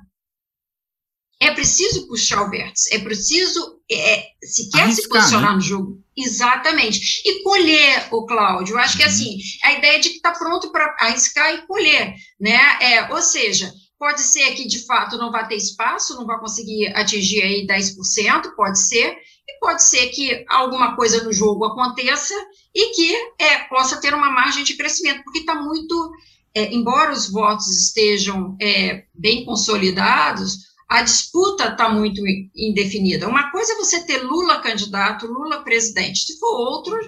É 1.40 1.50
preciso 1.52 2.06
puxar 2.06 2.42
o 2.42 2.50
vértice, 2.50 2.94
é 2.94 2.98
preciso, 2.98 3.80
é, 3.90 4.26
se 4.42 4.70
quer 4.70 4.82
Arriscar, 4.82 5.02
se 5.02 5.08
posicionar 5.08 5.50
né? 5.50 5.56
no 5.56 5.60
jogo, 5.62 6.04
exatamente. 6.14 7.22
E 7.24 7.42
colher, 7.42 8.08
o 8.10 8.26
Cláudio, 8.26 8.74
eu 8.74 8.78
acho 8.78 8.96
que 8.96 9.02
é 9.02 9.06
uhum. 9.06 9.12
assim, 9.12 9.38
a 9.64 9.72
ideia 9.72 9.98
de 9.98 10.10
que 10.10 10.16
está 10.16 10.32
pronto 10.32 10.70
para 10.70 10.94
arriscar 11.00 11.54
e 11.54 11.66
colher, 11.66 12.14
né? 12.38 12.58
É, 12.82 13.10
ou 13.10 13.22
seja, 13.22 13.72
pode 13.98 14.22
ser 14.22 14.54
que 14.54 14.66
de 14.66 14.84
fato 14.86 15.18
não 15.18 15.30
vá 15.30 15.44
ter 15.44 15.56
espaço, 15.56 16.14
não 16.14 16.26
vai 16.26 16.38
conseguir 16.38 16.88
atingir 16.94 17.42
aí 17.42 17.66
10%, 17.66 18.54
pode 18.54 18.78
ser, 18.78 19.16
e 19.48 19.58
pode 19.60 19.82
ser 19.82 20.08
que 20.08 20.44
alguma 20.48 20.96
coisa 20.96 21.22
no 21.22 21.32
jogo 21.32 21.64
aconteça 21.64 22.34
e 22.74 22.94
que 22.94 23.14
é, 23.38 23.58
possa 23.64 24.00
ter 24.00 24.14
uma 24.14 24.30
margem 24.30 24.64
de 24.64 24.76
crescimento, 24.76 25.22
porque 25.24 25.40
está 25.40 25.54
muito, 25.54 26.12
é, 26.54 26.72
embora 26.72 27.12
os 27.12 27.30
votos 27.30 27.66
estejam 27.68 28.56
é, 28.60 29.04
bem 29.14 29.44
consolidados, 29.44 30.69
a 30.90 31.02
disputa 31.02 31.68
está 31.68 31.88
muito 31.88 32.20
indefinida. 32.52 33.28
Uma 33.28 33.52
coisa 33.52 33.74
é 33.74 33.76
você 33.76 34.04
ter 34.04 34.18
Lula 34.24 34.60
candidato, 34.60 35.24
Lula 35.24 35.62
presidente, 35.62 36.24
se 36.24 36.36
for 36.40 36.52
outro, 36.52 36.98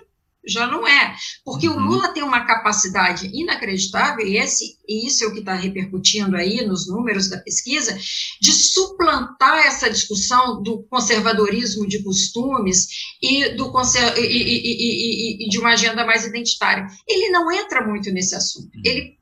já 0.47 0.69
não 0.69 0.87
é. 0.87 1.17
Porque 1.45 1.69
uhum. 1.69 1.77
o 1.77 1.81
Lula 1.81 2.09
tem 2.15 2.23
uma 2.23 2.47
capacidade 2.47 3.29
inacreditável, 3.35 4.25
e, 4.25 4.37
esse, 4.37 4.79
e 4.89 5.05
isso 5.05 5.25
é 5.25 5.27
o 5.27 5.33
que 5.33 5.41
está 5.41 5.55
repercutindo 5.55 6.37
aí 6.37 6.65
nos 6.65 6.87
números 6.87 7.29
da 7.29 7.39
pesquisa, 7.39 7.99
de 8.41 8.53
suplantar 8.53 9.67
essa 9.67 9.91
discussão 9.91 10.63
do 10.63 10.85
conservadorismo 10.85 11.87
de 11.87 12.05
costumes 12.05 12.87
e, 13.21 13.49
do 13.57 13.73
conser 13.73 14.17
e, 14.17 14.23
e, 14.23 15.47
e 15.47 15.49
de 15.49 15.59
uma 15.59 15.71
agenda 15.71 16.07
mais 16.07 16.25
identitária. 16.25 16.87
Ele 17.09 17.31
não 17.31 17.51
entra 17.51 17.85
muito 17.85 18.13
nesse 18.13 18.37
assunto. 18.37 18.71
Ele 18.85 19.19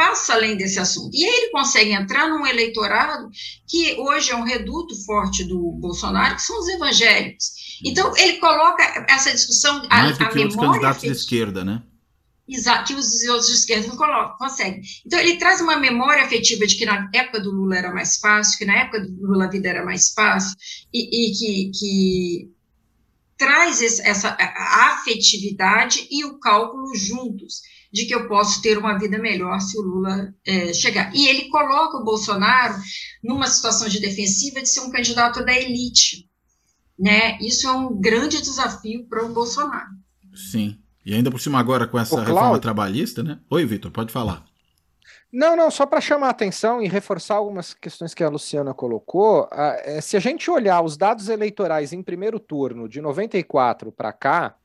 passa 0.00 0.32
além 0.32 0.56
desse 0.56 0.80
assunto. 0.80 1.14
E 1.14 1.22
aí 1.22 1.30
ele 1.30 1.50
consegue 1.50 1.92
entrar 1.92 2.26
num 2.26 2.46
eleitorado 2.46 3.28
que 3.68 3.96
hoje 3.98 4.30
é 4.30 4.34
um 4.36 4.44
reduto 4.44 4.96
forte 5.04 5.44
do 5.44 5.72
Bolsonaro, 5.72 6.36
que 6.36 6.42
são 6.42 6.58
os 6.58 6.68
evangélicos. 6.68 7.78
Então, 7.84 8.16
ele 8.16 8.38
coloca 8.38 8.82
essa 9.06 9.30
discussão. 9.30 9.86
Mais 9.90 10.18
a, 10.18 10.24
do 10.24 10.30
que 10.30 10.42
a 10.42 10.46
os 10.46 10.56
candidatos 10.56 11.02
de 11.02 11.10
esquerda, 11.10 11.62
né? 11.66 11.82
Exato, 12.48 12.86
que 12.86 12.98
os 12.98 13.22
outros 13.24 13.48
de 13.48 13.52
esquerda 13.52 13.88
não 13.88 13.96
colocam, 13.96 14.38
conseguem. 14.38 14.80
Então, 15.04 15.18
ele 15.18 15.36
traz 15.36 15.60
uma 15.60 15.76
memória 15.76 16.24
afetiva 16.24 16.66
de 16.66 16.76
que 16.76 16.86
na 16.86 17.10
época 17.14 17.38
do 17.38 17.50
Lula 17.50 17.76
era 17.76 17.92
mais 17.92 18.16
fácil, 18.16 18.56
que 18.56 18.64
na 18.64 18.76
época 18.76 19.00
do 19.02 19.26
Lula 19.26 19.44
a 19.44 19.50
vida 19.50 19.68
era 19.68 19.84
mais 19.84 20.14
fácil, 20.14 20.56
e, 20.94 21.28
e 21.28 21.32
que, 21.38 21.70
que 21.78 22.50
traz 23.36 23.82
essa 24.00 24.34
afetividade 24.38 26.08
e 26.10 26.24
o 26.24 26.40
cálculo 26.40 26.94
juntos 26.94 27.60
de 27.92 28.06
que 28.06 28.14
eu 28.14 28.28
posso 28.28 28.62
ter 28.62 28.78
uma 28.78 28.98
vida 28.98 29.18
melhor 29.18 29.60
se 29.60 29.78
o 29.78 29.82
Lula 29.82 30.32
é, 30.46 30.72
chegar. 30.72 31.14
E 31.14 31.26
ele 31.26 31.48
coloca 31.48 31.98
o 31.98 32.04
Bolsonaro 32.04 32.76
numa 33.22 33.48
situação 33.48 33.88
de 33.88 34.00
defensiva 34.00 34.60
de 34.60 34.68
ser 34.68 34.80
um 34.80 34.90
candidato 34.90 35.44
da 35.44 35.52
elite. 35.52 36.28
Né? 36.98 37.38
Isso 37.40 37.66
é 37.66 37.72
um 37.72 37.98
grande 37.98 38.40
desafio 38.40 39.06
para 39.08 39.24
o 39.24 39.32
Bolsonaro. 39.32 39.90
Sim. 40.34 40.78
E 41.04 41.14
ainda 41.14 41.30
por 41.30 41.40
cima 41.40 41.58
agora 41.58 41.86
com 41.86 41.98
essa 41.98 42.22
reforma 42.22 42.58
trabalhista, 42.58 43.22
né? 43.22 43.40
Oi, 43.50 43.64
Vitor, 43.64 43.90
pode 43.90 44.12
falar. 44.12 44.44
Não, 45.32 45.56
não, 45.56 45.70
só 45.70 45.86
para 45.86 46.00
chamar 46.00 46.26
a 46.26 46.30
atenção 46.30 46.82
e 46.82 46.88
reforçar 46.88 47.36
algumas 47.36 47.72
questões 47.72 48.12
que 48.12 48.22
a 48.22 48.28
Luciana 48.28 48.74
colocou, 48.74 49.48
é, 49.52 50.00
se 50.00 50.16
a 50.16 50.20
gente 50.20 50.50
olhar 50.50 50.82
os 50.82 50.96
dados 50.96 51.28
eleitorais 51.28 51.92
em 51.92 52.02
primeiro 52.02 52.38
turno 52.38 52.88
de 52.88 53.00
94 53.00 53.92
para 53.92 54.12
cá, 54.12 54.56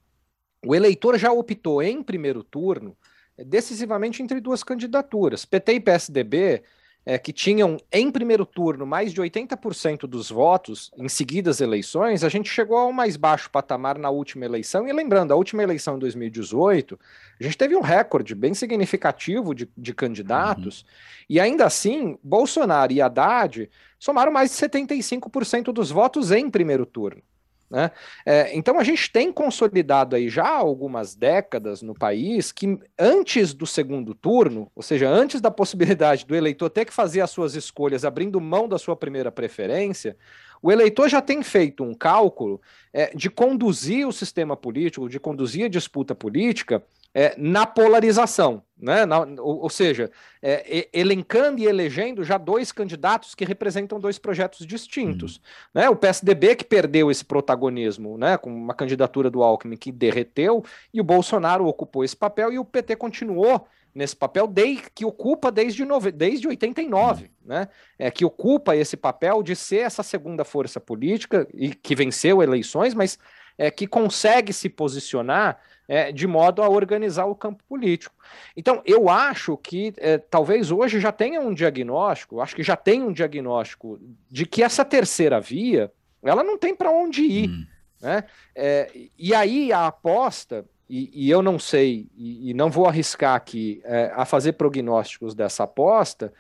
o 0.66 0.74
eleitor 0.74 1.18
já 1.20 1.32
optou 1.32 1.84
em 1.84 2.02
primeiro 2.02 2.44
turno 2.44 2.98
decisivamente 3.38 4.22
entre 4.22 4.40
duas 4.40 4.64
candidaturas. 4.64 5.46
PT 5.46 5.74
e 5.74 5.80
PSDB 5.80 6.64
é, 7.06 7.20
que 7.20 7.32
tinham 7.32 7.78
em 7.92 8.10
primeiro 8.10 8.46
turno 8.46 8.86
mais 8.86 9.14
de 9.14 9.22
80% 9.22 10.02
dos 10.08 10.32
votos 10.32 10.92
em 10.98 11.08
seguidas 11.08 11.62
eleições, 11.62 12.24
a 12.24 12.30
gente 12.30 12.50
chegou 12.50 12.78
ao 12.78 12.92
mais 12.92 13.16
baixo 13.16 13.50
patamar 13.52 14.00
na 14.00 14.10
última 14.10 14.44
eleição. 14.44 14.88
E 14.88 14.92
lembrando, 14.92 15.32
a 15.32 15.36
última 15.36 15.62
eleição 15.62 15.98
em 15.98 16.00
2018, 16.00 17.00
a 17.40 17.44
gente 17.44 17.58
teve 17.58 17.76
um 17.76 17.82
recorde 17.82 18.34
bem 18.34 18.56
significativo 18.56 19.54
de, 19.54 19.70
de 19.78 19.94
candidatos, 19.94 20.82
uhum. 20.82 20.88
e 21.30 21.40
ainda 21.40 21.66
assim, 21.66 22.18
Bolsonaro 22.24 22.92
e 22.92 23.02
Haddad 23.02 23.70
somaram 24.00 24.32
mais 24.32 24.50
de 24.50 24.58
75% 24.58 25.72
dos 25.72 25.92
votos 25.92 26.32
em 26.32 26.50
primeiro 26.50 26.86
turno. 26.86 27.22
Né? 27.70 27.90
É, 28.26 28.56
então 28.56 28.80
a 28.80 28.84
gente 28.84 29.12
tem 29.12 29.32
consolidado 29.32 30.16
aí 30.16 30.30
já 30.30 30.48
algumas 30.48 31.16
décadas 31.16 31.82
no 31.82 31.96
país 31.96 32.52
que 32.52 32.78
antes 32.98 33.54
do 33.54 33.66
segundo 33.66 34.14
turno, 34.14 34.72
ou 34.76 34.84
seja, 34.84 35.10
antes 35.10 35.42
da 35.42 35.50
possibilidade 35.50 36.26
do 36.26 36.36
eleitor 36.36 36.70
ter 36.70 36.86
que 36.86 36.94
fazer 36.94 37.22
as 37.22 37.32
suas 37.32 37.56
escolhas 37.56 38.06
abrindo 38.06 38.40
mão 38.40 38.68
da 38.68 38.78
sua 38.78 38.96
primeira 38.96 39.32
preferência, 39.32 40.16
o 40.62 40.72
eleitor 40.72 41.10
já 41.10 41.22
tem 41.22 41.42
feito 41.44 41.84
um 41.84 41.94
cálculo 41.94 42.62
é, 42.94 43.12
de 43.16 43.30
conduzir 43.30 44.08
o 44.08 44.12
sistema 44.12 44.56
político, 44.56 45.10
de 45.10 45.20
conduzir 45.20 45.66
a 45.66 45.70
disputa 45.70 46.16
política 46.16 46.84
é, 47.14 47.36
na 47.38 47.66
polarização, 47.66 48.64
né? 48.78 49.06
Na, 49.06 49.20
ou, 49.20 49.62
ou, 49.62 49.70
seja, 49.70 50.12
é, 50.42 50.88
elencando 50.92 51.62
e 51.62 51.66
elegendo 51.66 52.24
já 52.24 52.38
dois 52.38 52.72
candidatos 52.72 53.34
que 53.34 53.46
representam 53.46 54.00
dois 54.00 54.20
projetos 54.20 54.66
distintos. 54.66 55.38
Uhum. 55.38 55.42
Né? 55.82 55.90
O 55.90 55.96
PSDB 55.96 56.56
que 56.56 56.66
perdeu 56.66 57.10
esse 57.10 57.24
protagonismo, 57.24 58.18
né? 58.18 58.38
com 58.38 58.54
uma 58.54 58.74
candidatura 58.74 59.30
do 59.30 59.42
Alckmin 59.42 59.78
que 59.78 59.92
derreteu, 59.92 60.64
e 60.94 61.00
o 61.00 61.04
Bolsonaro 61.04 61.66
ocupou 61.66 62.04
esse 62.04 62.16
papel 62.16 62.52
e 62.52 62.60
o 62.60 62.66
PT 62.66 62.96
continuou 62.98 63.68
nesse 63.94 64.16
papel 64.16 64.46
desde, 64.46 64.84
que 64.94 65.06
ocupa 65.06 65.50
desde, 65.50 65.86
nove, 65.86 66.12
desde 66.12 66.50
89, 66.50 67.24
uhum. 67.24 67.30
né? 67.46 67.70
É, 67.98 68.12
que 68.12 68.26
ocupa 68.26 68.76
esse 68.76 68.98
papel 68.98 69.42
de 69.42 69.56
ser 69.56 69.78
essa 69.78 70.04
segunda 70.04 70.44
força 70.44 70.82
política 70.82 71.48
e 71.54 71.74
que 71.74 71.96
venceu 71.96 72.44
eleições, 72.44 72.94
mas 72.94 73.18
é, 73.58 73.72
que 73.72 73.88
consegue 73.88 74.52
se 74.52 74.68
posicionar 74.68 75.58
é, 75.88 76.12
de 76.12 76.28
modo 76.28 76.62
a 76.62 76.70
organizar 76.70 77.26
o 77.26 77.36
campo 77.36 77.64
político. 77.68 78.16
Então, 78.56 78.82
eu 78.86 79.10
acho 79.10 79.58
que 79.58 79.94
é, 79.98 80.18
talvez 80.18 80.72
hoje 80.72 81.00
já 81.00 81.12
tenha 81.12 81.42
um 81.42 81.54
diagnóstico, 81.54 82.42
acho 82.42 82.56
que 82.56 82.64
já 82.64 82.76
tem 82.76 83.04
um 83.04 83.12
diagnóstico 83.12 84.00
de 84.30 84.46
que 84.46 84.64
essa 84.64 84.84
terceira 84.84 85.40
via 85.40 85.92
ela 86.24 86.44
não 86.44 86.58
tem 86.58 86.76
para 86.76 86.92
onde 86.92 87.22
ir. 87.22 87.50
Hum. 87.50 87.66
Né? 88.02 88.24
É, 88.56 88.92
e 89.18 89.34
aí 89.34 89.72
a 89.72 89.88
aposta, 89.88 90.66
e, 90.90 91.10
e 91.14 91.30
eu 91.30 91.42
não 91.42 91.58
sei, 91.58 92.08
e, 92.16 92.50
e, 92.50 92.54
não 92.54 92.70
vou 92.70 92.88
arriscar 92.88 93.36
aqui 93.36 93.82
é, 93.84 94.12
a 94.16 94.26
fazer 94.26 94.54
prognósticos 94.54 95.34
dessa 95.34 95.64
aposta, 95.64 96.34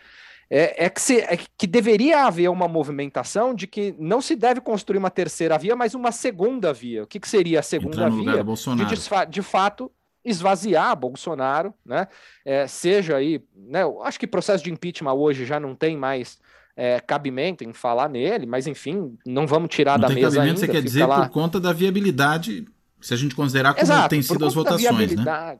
é, 0.50 0.86
é, 0.86 0.90
que 0.90 1.02
se, 1.02 1.20
é, 1.20 1.38
que 1.58 1.68
deveria 1.68 2.26
haver 2.26 2.50
uma 2.50 2.68
movimentação 2.68 3.54
de 3.54 3.68
que 3.68 3.96
não 3.98 4.22
se 4.22 4.36
deve 4.36 4.62
construir 4.62 4.98
uma 4.98 5.10
terceira 5.10 5.58
via, 5.58 5.76
mas 5.76 5.96
uma 5.96 6.12
segunda 6.12 6.72
via. 6.72 7.04
O 7.04 7.08
que, 7.08 7.20
que 7.20 7.28
seria 7.28 7.60
a 7.60 7.64
segunda 7.64 8.10
via? 8.10 8.44
De, 8.44 9.32
de 9.32 9.42
fato 9.42 9.92
esvaziar 10.24 10.96
Bolsonaro, 10.96 11.74
né? 11.86 12.08
É, 12.44 12.66
seja 12.68 13.18
aí, 13.18 13.42
né? 13.56 13.84
Eu 13.84 14.02
acho 14.04 14.20
que 14.20 14.26
processo 14.26 14.64
de 14.64 14.72
impeachment 14.72 15.14
hoje 15.14 15.46
já 15.46 15.60
não 15.60 15.76
tem 15.76 15.96
mais 15.96 16.40
é, 16.76 17.00
cabimento 17.00 17.64
em 17.64 17.74
falar 17.74 18.10
nele, 18.10 18.46
mas 18.46 18.68
enfim, 18.68 19.16
não 19.26 19.46
vamos 19.46 19.70
tirar 19.70 20.00
não 20.00 20.08
da 20.08 20.14
mesa 20.14 20.42
ainda. 20.42 20.60
Você 20.60 20.68
quer 20.68 20.82
dizer 20.82 21.06
lá... 21.06 21.22
por 21.22 21.30
conta 21.30 21.60
da 21.60 21.72
viabilidade, 21.72 22.66
se 23.00 23.14
a 23.14 23.18
gente 23.18 23.36
considerar 23.36 23.74
como 23.74 23.86
Exato, 23.86 24.10
tem 24.10 24.22
sido 24.22 24.46
as 24.46 24.54
votações, 24.54 25.16
né? 25.16 25.60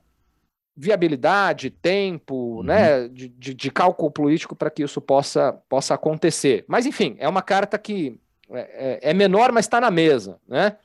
Viabilidade, 0.76 1.70
tempo, 1.70 2.58
uhum. 2.58 2.64
né, 2.64 3.08
de, 3.08 3.30
de, 3.30 3.54
de, 3.54 3.72
cálculo 3.72 4.12
político 4.12 4.56
para 4.56 4.70
que 4.70 4.84
isso 4.84 5.00
possa, 5.00 5.54
possa 5.70 5.94
acontecer. 5.94 6.66
Mas, 6.68 6.86
enfim, 6.86 7.16
é 7.18 7.30
uma 7.30 7.42
carta 7.42 7.78
que 7.78 8.20
é, 8.52 9.00
é, 9.04 9.12
é 9.12 9.14
menor, 9.14 9.52
mas 9.52 9.66
está 9.66 9.80
na 9.80 9.90
mesa, 9.90 10.40
né? 10.48 10.78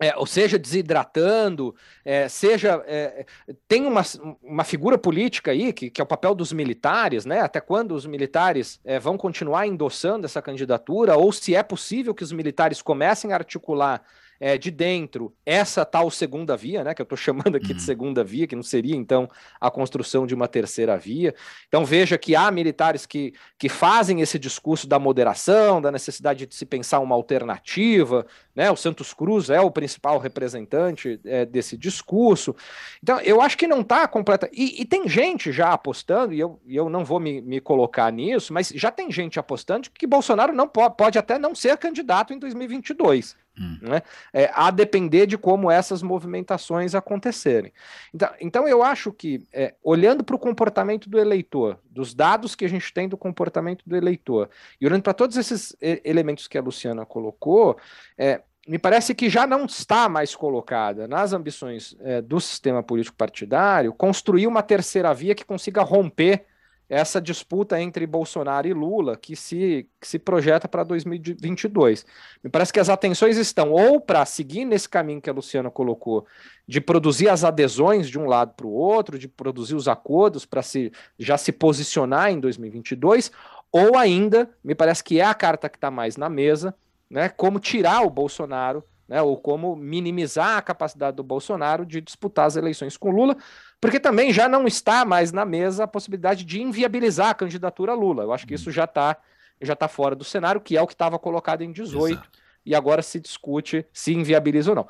É, 0.00 0.16
ou 0.16 0.26
seja, 0.26 0.58
desidratando, 0.58 1.74
é, 2.04 2.28
seja. 2.28 2.82
É, 2.84 3.24
tem 3.68 3.86
uma, 3.86 4.02
uma 4.42 4.64
figura 4.64 4.98
política 4.98 5.52
aí, 5.52 5.72
que, 5.72 5.88
que 5.88 6.00
é 6.00 6.04
o 6.04 6.06
papel 6.06 6.34
dos 6.34 6.52
militares, 6.52 7.24
né? 7.24 7.40
Até 7.40 7.60
quando 7.60 7.92
os 7.94 8.04
militares 8.04 8.80
é, 8.84 8.98
vão 8.98 9.16
continuar 9.16 9.68
endossando 9.68 10.26
essa 10.26 10.42
candidatura, 10.42 11.16
ou 11.16 11.30
se 11.30 11.54
é 11.54 11.62
possível 11.62 12.12
que 12.12 12.24
os 12.24 12.32
militares 12.32 12.82
comecem 12.82 13.32
a 13.32 13.36
articular 13.36 14.02
é, 14.40 14.58
de 14.58 14.70
dentro 14.70 15.34
essa 15.44 15.84
tal 15.84 16.10
segunda 16.10 16.56
via, 16.56 16.84
né, 16.84 16.94
que 16.94 17.00
eu 17.00 17.04
estou 17.04 17.16
chamando 17.16 17.56
aqui 17.56 17.68
de 17.68 17.74
uhum. 17.74 17.78
segunda 17.80 18.24
via, 18.24 18.46
que 18.46 18.56
não 18.56 18.62
seria 18.62 18.96
então 18.96 19.28
a 19.60 19.70
construção 19.70 20.26
de 20.26 20.34
uma 20.34 20.48
terceira 20.48 20.96
via. 20.96 21.34
Então 21.68 21.84
veja 21.84 22.18
que 22.18 22.34
há 22.34 22.50
militares 22.50 23.06
que, 23.06 23.32
que 23.58 23.68
fazem 23.68 24.20
esse 24.20 24.38
discurso 24.38 24.86
da 24.86 24.98
moderação, 24.98 25.80
da 25.80 25.90
necessidade 25.90 26.46
de 26.46 26.54
se 26.54 26.66
pensar 26.66 27.00
uma 27.00 27.14
alternativa, 27.14 28.26
né? 28.54 28.70
O 28.70 28.76
Santos 28.76 29.12
Cruz 29.12 29.50
é 29.50 29.60
o 29.60 29.70
principal 29.70 30.18
representante 30.18 31.20
é, 31.24 31.44
desse 31.44 31.76
discurso. 31.76 32.54
Então 33.02 33.20
eu 33.20 33.40
acho 33.40 33.56
que 33.58 33.66
não 33.66 33.80
está 33.80 34.06
completa. 34.06 34.48
E, 34.52 34.80
e, 34.80 34.84
tem 34.84 35.08
gente 35.08 35.52
já 35.52 35.72
apostando, 35.72 36.32
e 36.32 36.40
eu, 36.40 36.60
e 36.64 36.76
eu 36.76 36.88
não 36.88 37.04
vou 37.04 37.18
me, 37.18 37.40
me 37.40 37.60
colocar 37.60 38.10
nisso, 38.12 38.52
mas 38.52 38.68
já 38.68 38.90
tem 38.90 39.10
gente 39.10 39.38
apostando 39.38 39.90
que 39.90 40.06
Bolsonaro 40.06 40.52
não 40.52 40.68
pode, 40.68 40.96
pode 40.96 41.18
até 41.18 41.38
não 41.38 41.54
ser 41.54 41.76
candidato 41.76 42.32
em 42.32 42.38
2022. 42.38 43.36
Hum. 43.58 43.78
Né? 43.82 44.02
É, 44.32 44.50
a 44.52 44.70
depender 44.70 45.26
de 45.26 45.38
como 45.38 45.70
essas 45.70 46.02
movimentações 46.02 46.94
acontecerem. 46.94 47.72
Então, 48.12 48.28
então 48.40 48.68
eu 48.68 48.82
acho 48.82 49.12
que, 49.12 49.46
é, 49.52 49.74
olhando 49.82 50.24
para 50.24 50.34
o 50.34 50.38
comportamento 50.38 51.08
do 51.08 51.18
eleitor, 51.18 51.78
dos 51.88 52.14
dados 52.14 52.54
que 52.54 52.64
a 52.64 52.68
gente 52.68 52.92
tem 52.92 53.08
do 53.08 53.16
comportamento 53.16 53.82
do 53.86 53.96
eleitor, 53.96 54.50
e 54.80 54.86
olhando 54.86 55.02
para 55.02 55.14
todos 55.14 55.36
esses 55.36 55.76
elementos 55.80 56.48
que 56.48 56.58
a 56.58 56.62
Luciana 56.62 57.06
colocou, 57.06 57.78
é, 58.18 58.40
me 58.66 58.78
parece 58.78 59.14
que 59.14 59.28
já 59.28 59.46
não 59.46 59.66
está 59.66 60.08
mais 60.08 60.34
colocada 60.34 61.06
nas 61.06 61.32
ambições 61.32 61.94
é, 62.00 62.22
do 62.22 62.40
sistema 62.40 62.82
político 62.82 63.16
partidário 63.16 63.92
construir 63.92 64.46
uma 64.46 64.62
terceira 64.62 65.12
via 65.12 65.34
que 65.34 65.44
consiga 65.44 65.82
romper 65.82 66.46
essa 66.94 67.20
disputa 67.20 67.80
entre 67.80 68.06
Bolsonaro 68.06 68.68
e 68.68 68.72
Lula 68.72 69.16
que 69.16 69.34
se, 69.34 69.88
que 70.00 70.06
se 70.06 70.18
projeta 70.18 70.68
para 70.68 70.84
2022. 70.84 72.06
Me 72.42 72.50
parece 72.50 72.72
que 72.72 72.80
as 72.80 72.88
atenções 72.88 73.36
estão 73.36 73.72
ou 73.72 74.00
para 74.00 74.24
seguir 74.24 74.64
nesse 74.64 74.88
caminho 74.88 75.20
que 75.20 75.28
a 75.28 75.32
Luciana 75.32 75.70
colocou, 75.70 76.26
de 76.66 76.80
produzir 76.80 77.28
as 77.28 77.44
adesões 77.44 78.08
de 78.08 78.18
um 78.18 78.26
lado 78.26 78.54
para 78.54 78.66
o 78.66 78.72
outro, 78.72 79.18
de 79.18 79.28
produzir 79.28 79.74
os 79.74 79.88
acordos 79.88 80.46
para 80.46 80.62
se, 80.62 80.92
já 81.18 81.36
se 81.36 81.52
posicionar 81.52 82.30
em 82.30 82.40
2022, 82.40 83.30
ou 83.72 83.96
ainda, 83.96 84.50
me 84.62 84.74
parece 84.74 85.02
que 85.02 85.20
é 85.20 85.24
a 85.24 85.34
carta 85.34 85.68
que 85.68 85.76
está 85.76 85.90
mais 85.90 86.16
na 86.16 86.28
mesa, 86.28 86.74
né, 87.10 87.28
como 87.28 87.58
tirar 87.58 88.02
o 88.02 88.10
Bolsonaro 88.10 88.84
né, 89.08 89.20
ou 89.22 89.36
como 89.36 89.76
minimizar 89.76 90.56
a 90.56 90.62
capacidade 90.62 91.16
do 91.16 91.22
Bolsonaro 91.22 91.84
de 91.84 92.00
disputar 92.00 92.46
as 92.46 92.56
eleições 92.56 92.96
com 92.96 93.10
Lula, 93.10 93.36
porque 93.84 94.00
também 94.00 94.32
já 94.32 94.48
não 94.48 94.66
está 94.66 95.04
mais 95.04 95.30
na 95.30 95.44
mesa 95.44 95.84
a 95.84 95.86
possibilidade 95.86 96.42
de 96.42 96.62
inviabilizar 96.62 97.28
a 97.28 97.34
candidatura 97.34 97.92
Lula. 97.92 98.22
Eu 98.22 98.32
acho 98.32 98.46
que 98.46 98.54
isso 98.54 98.70
já 98.70 98.84
está 98.84 99.14
já 99.60 99.76
tá 99.76 99.88
fora 99.88 100.16
do 100.16 100.24
cenário, 100.24 100.58
que 100.58 100.74
é 100.74 100.80
o 100.80 100.86
que 100.86 100.94
estava 100.94 101.18
colocado 101.18 101.60
em 101.60 101.70
18, 101.70 102.14
Exato. 102.14 102.28
e 102.64 102.74
agora 102.74 103.02
se 103.02 103.20
discute 103.20 103.86
se 103.92 104.14
inviabiliza 104.14 104.70
ou 104.70 104.74
não. 104.74 104.88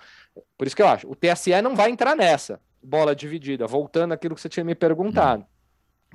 Por 0.56 0.68
isso 0.68 0.76
que 0.76 0.82
eu 0.82 0.86
acho, 0.86 1.10
o 1.10 1.16
TSE 1.16 1.60
não 1.60 1.74
vai 1.74 1.90
entrar 1.90 2.14
nessa 2.14 2.60
bola 2.80 3.16
dividida, 3.16 3.66
voltando 3.66 4.12
àquilo 4.12 4.36
que 4.36 4.40
você 4.40 4.48
tinha 4.48 4.62
me 4.62 4.76
perguntado. 4.76 5.44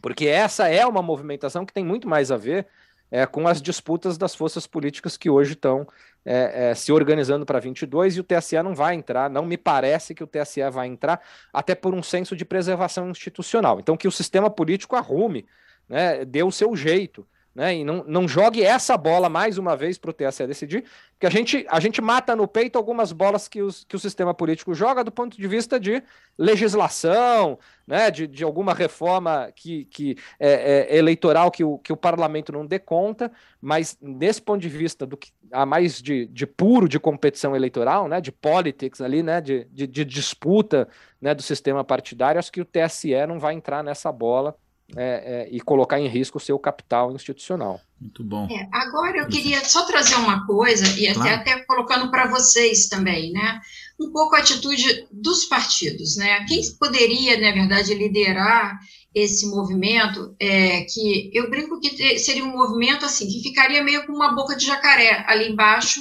Porque 0.02 0.28
essa 0.28 0.70
é 0.70 0.86
uma 0.86 1.02
movimentação 1.02 1.66
que 1.66 1.74
tem 1.74 1.84
muito 1.84 2.08
mais 2.08 2.32
a 2.32 2.38
ver 2.38 2.66
é, 3.12 3.26
com 3.26 3.48
as 3.48 3.62
disputas 3.62 4.18
das 4.18 4.36
forças 4.36 4.68
políticas 4.68 5.18
que 5.18 5.30
hoje 5.30 5.54
estão 5.54 5.88
é, 6.26 6.70
é, 6.70 6.76
se 6.76 6.92
organizando 6.92 7.46
para 7.46 7.60
22 7.60 8.18
e 8.18 8.20
o 8.20 8.24
TSE 8.24 8.62
não 8.62 8.76
vai 8.76 8.96
entrar, 8.96 9.30
não 9.30 9.46
me 9.46 9.58
parece 9.58 10.14
que 10.14 10.24
o 10.24 10.28
TSE 10.28 10.70
vai 10.72 10.88
entrar, 10.88 11.22
até 11.52 11.74
por 11.74 11.94
um 11.94 12.04
senso 12.04 12.36
de 12.36 12.46
preservação 12.46 13.10
institucional. 13.10 13.80
Então, 13.80 13.98
que 13.98 14.08
o 14.08 14.12
sistema 14.12 14.50
político 14.50 14.96
arrume, 14.96 15.46
né, 15.88 16.24
dê 16.26 16.44
o 16.44 16.52
seu 16.52 16.76
jeito 16.76 17.26
né, 17.54 17.76
e 17.76 17.84
não, 17.84 18.04
não 18.08 18.28
jogue 18.28 18.64
essa 18.64 18.96
bola 18.96 19.28
mais 19.28 19.58
uma 19.58 19.76
vez 19.76 19.98
para 19.98 20.12
o 20.12 20.14
TSE 20.14 20.46
decidir, 20.46 20.86
porque 21.12 21.26
a 21.26 21.30
gente, 21.30 21.66
a 21.70 21.80
gente 21.80 22.02
mata 22.02 22.36
no 22.36 22.48
peito 22.48 22.78
algumas 22.78 23.12
bolas 23.12 23.48
que, 23.48 23.62
os, 23.62 23.84
que 23.84 23.96
o 23.96 24.00
sistema 24.00 24.34
político 24.34 24.74
joga 24.74 25.04
do 25.04 25.12
ponto 25.12 25.36
de 25.36 25.48
vista 25.48 25.80
de 25.80 26.02
legislação, 26.38 27.58
né, 27.86 28.12
de, 28.12 28.28
de 28.28 28.44
alguma 28.44 28.74
reforma 28.74 29.52
que, 29.54 29.86
que 29.86 30.16
é, 30.40 30.88
é, 30.94 30.98
eleitoral 30.98 31.50
que 31.52 31.64
o, 31.64 31.78
que 31.80 31.92
o 31.92 31.98
parlamento 31.98 32.52
não 32.52 32.66
dê 32.66 32.80
conta, 32.80 33.32
mas 33.60 33.98
nesse 34.00 34.42
ponto 34.42 34.62
de 34.62 34.70
vista 34.70 35.06
do 35.06 35.18
que 35.18 35.32
há 35.52 35.66
mais 35.66 36.02
de, 36.02 36.28
de 36.28 36.46
puro 36.46 36.88
de 36.88 37.00
competição 37.00 37.56
eleitoral, 37.56 38.08
né, 38.08 38.22
de 38.22 38.32
politics 38.32 39.02
ali, 39.02 39.24
né, 39.24 39.42
de, 39.42 39.66
de, 39.66 39.88
de 39.88 40.06
disputa 40.06 40.88
né, 41.20 41.34
do 41.34 41.42
sistema 41.42 41.84
partidário, 41.84 42.40
acho 42.40 42.52
que 42.52 42.62
o 42.62 42.66
TSE 42.66 43.26
não 43.28 43.40
vai 43.40 43.56
entrar 43.56 43.84
nessa 43.84 44.12
bola 44.12 44.56
é, 44.96 45.48
é, 45.48 45.50
e 45.52 45.60
colocar 45.60 46.00
em 46.00 46.08
risco 46.08 46.38
o 46.38 46.42
seu 46.42 46.58
capital 46.58 47.14
institucional. 47.14 47.80
Muito 48.00 48.24
bom. 48.24 48.48
É, 48.50 48.68
agora 48.72 49.18
eu 49.18 49.28
queria 49.28 49.64
só 49.64 49.86
trazer 49.86 50.16
uma 50.16 50.46
coisa, 50.46 50.88
e 51.00 51.14
claro. 51.14 51.30
até, 51.30 51.54
até 51.54 51.66
colocando 51.66 52.10
para 52.10 52.28
vocês 52.28 52.88
também, 52.88 53.32
né? 53.32 53.60
Um 54.00 54.12
pouco 54.12 54.36
a 54.36 54.40
atitude 54.40 55.08
dos 55.12 55.46
partidos, 55.46 56.16
né? 56.16 56.46
Quem 56.48 56.62
poderia, 56.80 57.40
na 57.40 57.52
verdade, 57.52 57.94
liderar 57.94 58.80
esse 59.14 59.48
movimento, 59.48 60.36
é, 60.40 60.82
que 60.82 61.32
eu 61.34 61.50
brinco 61.50 61.80
que 61.80 62.18
seria 62.20 62.46
um 62.46 62.56
movimento 62.56 63.06
assim, 63.06 63.28
que 63.28 63.42
ficaria 63.42 63.84
meio 63.84 64.06
com 64.06 64.14
uma 64.14 64.34
boca 64.34 64.56
de 64.56 64.66
jacaré 64.66 65.26
ali 65.28 65.52
embaixo, 65.52 66.00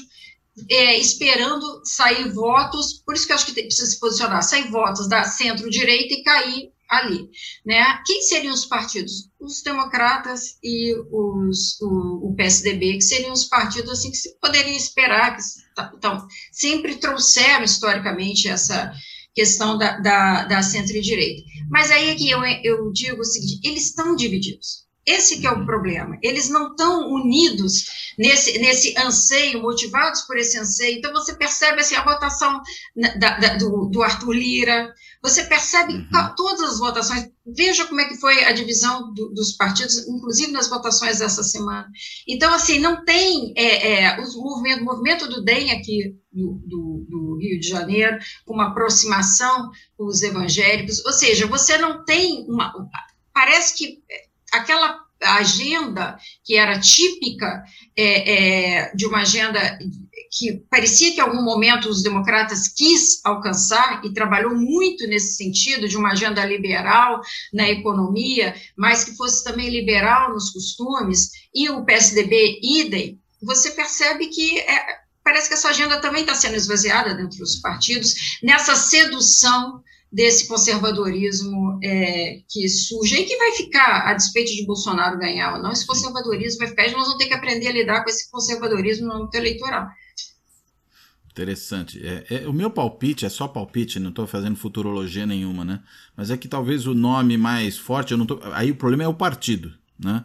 é, 0.70 0.96
esperando 0.98 1.80
sair 1.84 2.30
votos, 2.32 3.02
por 3.04 3.14
isso 3.14 3.26
que 3.26 3.32
eu 3.32 3.36
acho 3.36 3.46
que 3.46 3.52
precisa 3.52 3.86
se 3.86 3.98
posicionar, 3.98 4.42
sair 4.42 4.70
votos 4.70 5.08
da 5.08 5.24
centro-direita 5.24 6.14
e 6.14 6.22
cair 6.22 6.72
ali, 6.88 7.28
né? 7.64 8.02
Quem 8.06 8.22
seriam 8.22 8.54
os 8.54 8.64
partidos? 8.64 9.28
Os 9.38 9.62
democratas 9.62 10.58
e 10.62 10.94
os, 11.12 11.80
o, 11.80 12.28
o 12.28 12.34
PSDB, 12.34 12.94
que 12.94 13.02
seriam 13.02 13.32
os 13.32 13.44
partidos 13.44 13.90
assim 13.90 14.10
que 14.10 14.16
se 14.16 14.38
poderia 14.40 14.76
esperar, 14.76 15.36
que 15.36 15.42
então, 15.96 16.26
sempre 16.50 16.96
trouxeram 16.96 17.64
historicamente 17.64 18.48
essa 18.48 18.92
questão 19.34 19.78
da, 19.78 19.98
da, 19.98 20.44
da 20.44 20.62
centro-direita. 20.62 21.42
Mas 21.70 21.90
aí 21.90 22.08
é 22.08 22.14
que 22.14 22.28
eu, 22.28 22.40
eu 22.64 22.90
digo 22.92 23.20
o 23.20 23.24
seguinte, 23.24 23.60
eles 23.62 23.86
estão 23.86 24.16
divididos. 24.16 24.88
Esse 25.06 25.40
que 25.40 25.46
é 25.46 25.50
o 25.50 25.64
problema. 25.64 26.18
Eles 26.22 26.50
não 26.50 26.72
estão 26.72 27.08
unidos 27.10 27.84
nesse, 28.18 28.58
nesse 28.58 28.94
anseio, 28.98 29.62
motivados 29.62 30.20
por 30.22 30.36
esse 30.36 30.58
anseio. 30.58 30.98
Então, 30.98 31.12
você 31.12 31.34
percebe 31.34 31.80
assim, 31.80 31.94
a 31.94 32.04
votação 32.04 32.60
da, 32.94 33.38
da, 33.38 33.56
do, 33.56 33.86
do 33.86 34.02
Arthur 34.02 34.32
Lira, 34.32 34.92
você 35.22 35.44
percebe 35.44 35.94
uhum. 35.94 36.34
todas 36.36 36.72
as 36.72 36.78
votações. 36.78 37.30
Veja 37.46 37.86
como 37.86 38.00
é 38.00 38.08
que 38.08 38.16
foi 38.16 38.44
a 38.44 38.52
divisão 38.52 39.12
do, 39.12 39.30
dos 39.30 39.52
partidos, 39.52 40.06
inclusive 40.06 40.52
nas 40.52 40.68
votações 40.68 41.18
dessa 41.18 41.42
semana. 41.42 41.88
Então, 42.26 42.52
assim, 42.52 42.78
não 42.78 43.04
tem 43.04 43.52
é, 43.56 44.04
é, 44.04 44.20
o 44.20 44.42
movimento, 44.42 44.82
o 44.82 44.84
movimento 44.84 45.28
do 45.28 45.42
DEM 45.42 45.72
aqui 45.72 46.14
do, 46.32 46.60
do, 46.66 47.06
do, 47.08 47.38
Rio 47.38 47.58
de 47.58 47.68
Janeiro, 47.68 48.18
uma 48.46 48.68
aproximação 48.68 49.70
com 49.96 50.06
os 50.06 50.22
evangélicos, 50.22 51.04
ou 51.04 51.12
seja, 51.12 51.46
você 51.46 51.78
não 51.78 52.04
tem 52.04 52.46
uma. 52.48 52.72
Parece 53.32 53.76
que 53.76 53.98
aquela 54.52 55.07
agenda 55.22 56.18
que 56.44 56.56
era 56.56 56.78
típica 56.78 57.62
é, 57.96 58.84
é, 58.84 58.94
de 58.94 59.06
uma 59.06 59.20
agenda 59.20 59.78
que 60.30 60.62
parecia 60.70 61.12
que 61.12 61.18
em 61.18 61.22
algum 61.22 61.42
momento 61.42 61.88
os 61.88 62.02
democratas 62.02 62.68
quis 62.68 63.20
alcançar 63.24 64.04
e 64.04 64.12
trabalhou 64.12 64.54
muito 64.54 65.06
nesse 65.06 65.36
sentido 65.36 65.88
de 65.88 65.96
uma 65.96 66.12
agenda 66.12 66.44
liberal 66.44 67.20
na 67.52 67.68
economia, 67.68 68.54
mas 68.76 69.04
que 69.04 69.16
fosse 69.16 69.42
também 69.42 69.70
liberal 69.70 70.32
nos 70.32 70.50
costumes 70.50 71.30
e 71.54 71.68
o 71.70 71.84
PSDB 71.84 72.60
idem, 72.62 73.20
você 73.42 73.70
percebe 73.70 74.26
que 74.28 74.58
é, 74.60 74.98
parece 75.24 75.48
que 75.48 75.54
essa 75.54 75.70
agenda 75.70 76.00
também 76.00 76.22
está 76.22 76.34
sendo 76.34 76.56
esvaziada 76.56 77.14
dentro 77.14 77.38
dos 77.38 77.56
partidos 77.56 78.38
nessa 78.42 78.74
sedução 78.74 79.82
desse 80.10 80.48
conservadorismo 80.48 81.78
é, 81.82 82.40
que 82.48 82.68
surge 82.68 83.16
e 83.16 83.24
que 83.24 83.36
vai 83.36 83.52
ficar, 83.52 84.08
a 84.08 84.14
despeito 84.14 84.52
de 84.52 84.66
Bolsonaro 84.66 85.18
ganhar 85.18 85.54
ou 85.54 85.62
não, 85.62 85.70
esse 85.70 85.86
conservadorismo 85.86 86.60
vai 86.60 86.68
ficar, 86.68 86.86
e 86.86 86.92
nós 86.92 87.06
vamos 87.06 87.18
ter 87.18 87.26
que 87.26 87.34
aprender 87.34 87.68
a 87.68 87.72
lidar 87.72 88.02
com 88.02 88.10
esse 88.10 88.30
conservadorismo 88.30 89.06
no 89.06 89.14
âmbito 89.14 89.36
eleitoral. 89.36 89.88
Interessante. 91.30 92.04
É, 92.04 92.26
é, 92.30 92.48
o 92.48 92.52
meu 92.52 92.70
palpite 92.70 93.24
é 93.24 93.28
só 93.28 93.46
palpite, 93.46 94.00
não 94.00 94.10
estou 94.10 94.26
fazendo 94.26 94.56
futurologia 94.56 95.24
nenhuma, 95.24 95.64
né? 95.64 95.80
Mas 96.16 96.30
é 96.30 96.36
que 96.36 96.48
talvez 96.48 96.86
o 96.86 96.94
nome 96.94 97.36
mais 97.36 97.78
forte, 97.78 98.10
eu 98.12 98.18
não 98.18 98.26
tô, 98.26 98.40
aí 98.52 98.72
o 98.72 98.76
problema 98.76 99.04
é 99.04 99.08
o 99.08 99.14
partido, 99.14 99.72
né? 99.98 100.24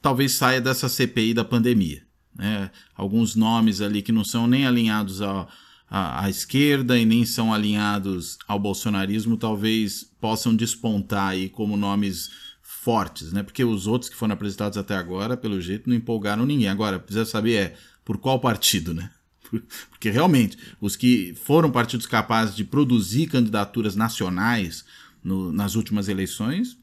Talvez 0.00 0.32
saia 0.32 0.60
dessa 0.60 0.88
CPI 0.88 1.34
da 1.34 1.44
pandemia. 1.44 2.02
Né? 2.34 2.70
Alguns 2.94 3.34
nomes 3.34 3.80
ali 3.80 4.02
que 4.02 4.12
não 4.12 4.24
são 4.24 4.46
nem 4.46 4.66
alinhados 4.66 5.20
ao, 5.20 5.48
à, 5.90 6.24
à, 6.24 6.30
esquerda 6.30 6.96
e 6.96 7.04
nem 7.04 7.26
são 7.26 7.52
alinhados 7.52 8.38
ao 8.46 8.58
bolsonarismo, 8.58 9.36
talvez 9.36 10.04
possam 10.20 10.54
despontar 10.54 11.30
aí 11.30 11.48
como 11.48 11.76
nomes 11.76 12.30
fortes, 12.62 13.32
né? 13.32 13.42
Porque 13.42 13.64
os 13.64 13.86
outros 13.86 14.08
que 14.08 14.16
foram 14.16 14.34
apresentados 14.34 14.78
até 14.78 14.96
agora, 14.96 15.36
pelo 15.36 15.60
jeito, 15.60 15.88
não 15.88 15.96
empolgaram 15.96 16.46
ninguém. 16.46 16.68
Agora, 16.68 16.98
precisa 16.98 17.24
saber 17.24 17.54
é 17.54 17.76
por 18.04 18.18
qual 18.18 18.40
partido, 18.40 18.94
né? 18.94 19.10
Porque 19.90 20.10
realmente, 20.10 20.56
os 20.80 20.96
que 20.96 21.34
foram 21.34 21.70
partidos 21.70 22.06
capazes 22.06 22.54
de 22.54 22.64
produzir 22.64 23.26
candidaturas 23.26 23.96
nacionais 23.96 24.84
no, 25.22 25.52
nas 25.52 25.74
últimas 25.74 26.08
eleições 26.08 26.78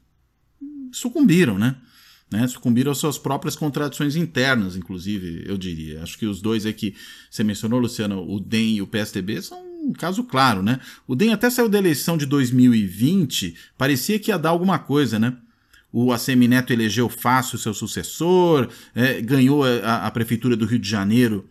sucumbiram, 0.92 1.58
né? 1.58 1.76
Né, 2.30 2.46
sucumbiram 2.46 2.92
às 2.92 2.98
suas 2.98 3.16
próprias 3.16 3.56
contradições 3.56 4.14
internas, 4.16 4.76
inclusive, 4.76 5.44
eu 5.46 5.56
diria. 5.56 6.02
Acho 6.02 6.18
que 6.18 6.26
os 6.26 6.40
dois 6.40 6.66
é 6.66 6.72
que 6.72 6.94
você 7.30 7.42
mencionou, 7.42 7.78
Luciano, 7.78 8.22
o 8.28 8.38
DEM 8.38 8.76
e 8.76 8.82
o 8.82 8.86
PSDB, 8.86 9.40
são 9.40 9.58
um 9.82 9.92
caso 9.92 10.22
claro, 10.24 10.62
né? 10.62 10.80
O 11.06 11.14
DEM 11.14 11.32
até 11.32 11.48
saiu 11.48 11.68
da 11.68 11.78
eleição 11.78 12.18
de 12.18 12.26
2020, 12.26 13.54
parecia 13.78 14.18
que 14.18 14.30
ia 14.30 14.38
dar 14.38 14.50
alguma 14.50 14.78
coisa, 14.78 15.18
né? 15.18 15.36
O 15.90 16.12
ACM 16.12 16.46
Neto 16.46 16.72
elegeu 16.72 17.08
fácil 17.08 17.56
seu 17.56 17.72
sucessor, 17.72 18.68
é, 18.94 19.22
ganhou 19.22 19.64
a, 19.64 20.06
a, 20.06 20.10
Prefeitura 20.10 20.54
do 20.54 20.66
Rio 20.66 20.78
de 20.78 20.88
Janeiro 20.88 21.48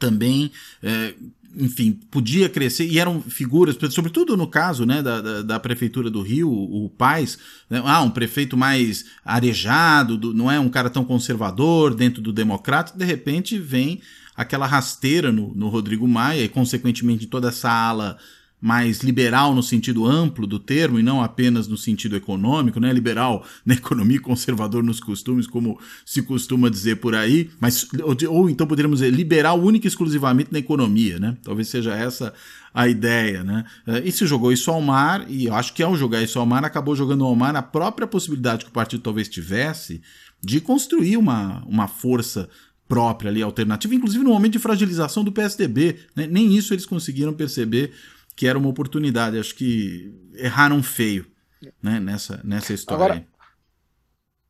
também. 0.00 0.50
É, 0.82 1.14
enfim, 1.56 1.92
podia 2.10 2.48
crescer, 2.48 2.86
e 2.86 2.98
eram 2.98 3.20
figuras, 3.20 3.76
sobretudo 3.90 4.36
no 4.36 4.46
caso 4.46 4.86
né, 4.86 5.02
da, 5.02 5.20
da, 5.20 5.42
da 5.42 5.60
Prefeitura 5.60 6.10
do 6.10 6.22
Rio, 6.22 6.48
o, 6.48 6.86
o 6.86 6.90
Paz, 6.90 7.38
né, 7.68 7.82
ah, 7.84 8.02
um 8.02 8.10
prefeito 8.10 8.56
mais 8.56 9.04
arejado, 9.24 10.16
do, 10.16 10.32
não 10.32 10.50
é 10.50 10.58
um 10.58 10.68
cara 10.68 10.88
tão 10.88 11.04
conservador 11.04 11.94
dentro 11.94 12.22
do 12.22 12.32
democrata, 12.32 12.96
de 12.96 13.04
repente 13.04 13.58
vem 13.58 14.00
aquela 14.36 14.66
rasteira 14.66 15.30
no, 15.30 15.54
no 15.54 15.68
Rodrigo 15.68 16.08
Maia, 16.08 16.44
e 16.44 16.48
consequentemente 16.48 17.26
toda 17.26 17.48
essa 17.48 17.70
ala 17.70 18.16
mais 18.62 19.00
liberal 19.00 19.52
no 19.56 19.62
sentido 19.62 20.06
amplo 20.06 20.46
do 20.46 20.56
termo 20.56 20.96
e 20.96 21.02
não 21.02 21.20
apenas 21.20 21.66
no 21.66 21.76
sentido 21.76 22.14
econômico, 22.14 22.78
né? 22.78 22.92
Liberal 22.92 23.44
na 23.66 23.74
economia, 23.74 24.20
conservador 24.20 24.84
nos 24.84 25.00
costumes, 25.00 25.48
como 25.48 25.80
se 26.06 26.22
costuma 26.22 26.68
dizer 26.68 27.00
por 27.00 27.12
aí, 27.12 27.50
mas 27.58 27.88
ou, 28.00 28.16
ou 28.32 28.48
então 28.48 28.64
poderíamos 28.64 29.00
dizer 29.00 29.10
liberal 29.10 29.60
única 29.60 29.86
e 29.86 29.88
exclusivamente 29.88 30.52
na 30.52 30.60
economia, 30.60 31.18
né? 31.18 31.36
Talvez 31.42 31.66
seja 31.66 31.92
essa 31.92 32.32
a 32.72 32.86
ideia, 32.86 33.42
né? 33.42 33.64
Eh, 33.84 34.02
e 34.04 34.12
se 34.12 34.24
jogou 34.26 34.52
isso 34.52 34.70
ao 34.70 34.80
mar, 34.80 35.26
e 35.28 35.46
eu 35.46 35.54
acho 35.54 35.74
que 35.74 35.82
ao 35.82 35.96
jogar 35.96 36.22
isso 36.22 36.38
ao 36.38 36.46
mar, 36.46 36.64
acabou 36.64 36.94
jogando 36.94 37.24
ao 37.24 37.34
mar 37.34 37.56
a 37.56 37.62
própria 37.62 38.06
possibilidade 38.06 38.64
que 38.64 38.70
o 38.70 38.72
partido 38.72 39.02
talvez 39.02 39.28
tivesse 39.28 40.00
de 40.40 40.60
construir 40.60 41.16
uma, 41.16 41.64
uma 41.66 41.88
força 41.88 42.48
própria 42.88 43.30
ali, 43.30 43.42
alternativa, 43.42 43.94
inclusive 43.94 44.22
no 44.22 44.30
momento 44.30 44.52
de 44.52 44.58
fragilização 44.58 45.24
do 45.24 45.32
PSDB. 45.32 45.96
Né? 46.14 46.28
Nem 46.30 46.54
isso 46.54 46.74
eles 46.74 46.86
conseguiram 46.86 47.32
perceber 47.32 47.92
que 48.36 48.46
era 48.46 48.58
uma 48.58 48.68
oportunidade. 48.68 49.38
Acho 49.38 49.54
que 49.54 50.14
erraram 50.34 50.82
feio 50.82 51.26
né, 51.82 52.00
nessa, 52.00 52.40
nessa 52.44 52.72
história. 52.72 53.04
Agora, 53.04 53.26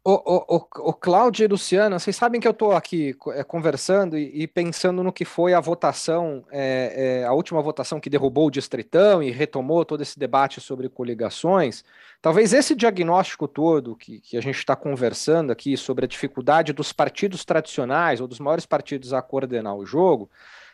o, 0.04 0.10
o, 0.14 0.56
o, 0.56 0.90
o 0.90 0.92
Cláudio 0.92 1.44
e 1.44 1.46
Luciana, 1.46 1.96
vocês 1.96 2.16
sabem 2.16 2.40
que 2.40 2.48
eu 2.48 2.52
estou 2.52 2.72
aqui 2.72 3.14
é, 3.28 3.44
conversando 3.44 4.18
e, 4.18 4.42
e, 4.42 4.48
pensando 4.48 5.00
no 5.00 5.12
que 5.12 5.24
foi 5.24 5.54
a 5.54 5.60
votação, 5.60 6.44
é, 6.50 7.20
é, 7.20 7.24
a 7.24 7.32
última 7.32 7.62
votação 7.62 8.00
que 8.00 8.10
derrubou 8.10 8.48
o 8.48 8.50
Distritão 8.50 9.22
e 9.22 9.30
retomou 9.30 9.84
todo 9.84 10.02
esse 10.02 10.18
debate 10.18 10.60
sobre 10.60 10.88
coligações. 10.88 11.84
Talvez 12.20 12.52
esse 12.52 12.74
diagnóstico 12.74 13.46
todo 13.46 13.94
que, 13.94 14.20
que 14.20 14.36
a 14.36 14.40
gente 14.40 14.58
está 14.58 14.74
conversando 14.74 15.52
aqui 15.52 15.76
sobre 15.76 16.04
a 16.04 16.08
dificuldade 16.08 16.72
dos 16.72 16.92
partidos 16.92 17.44
tradicionais 17.44 18.20
ou 18.20 18.26
dos 18.26 18.40
maiores 18.40 18.66
partidos 18.66 19.12
a 19.12 19.22
coordenar 19.22 19.76
o 19.76 19.86
jogo, 19.86 20.28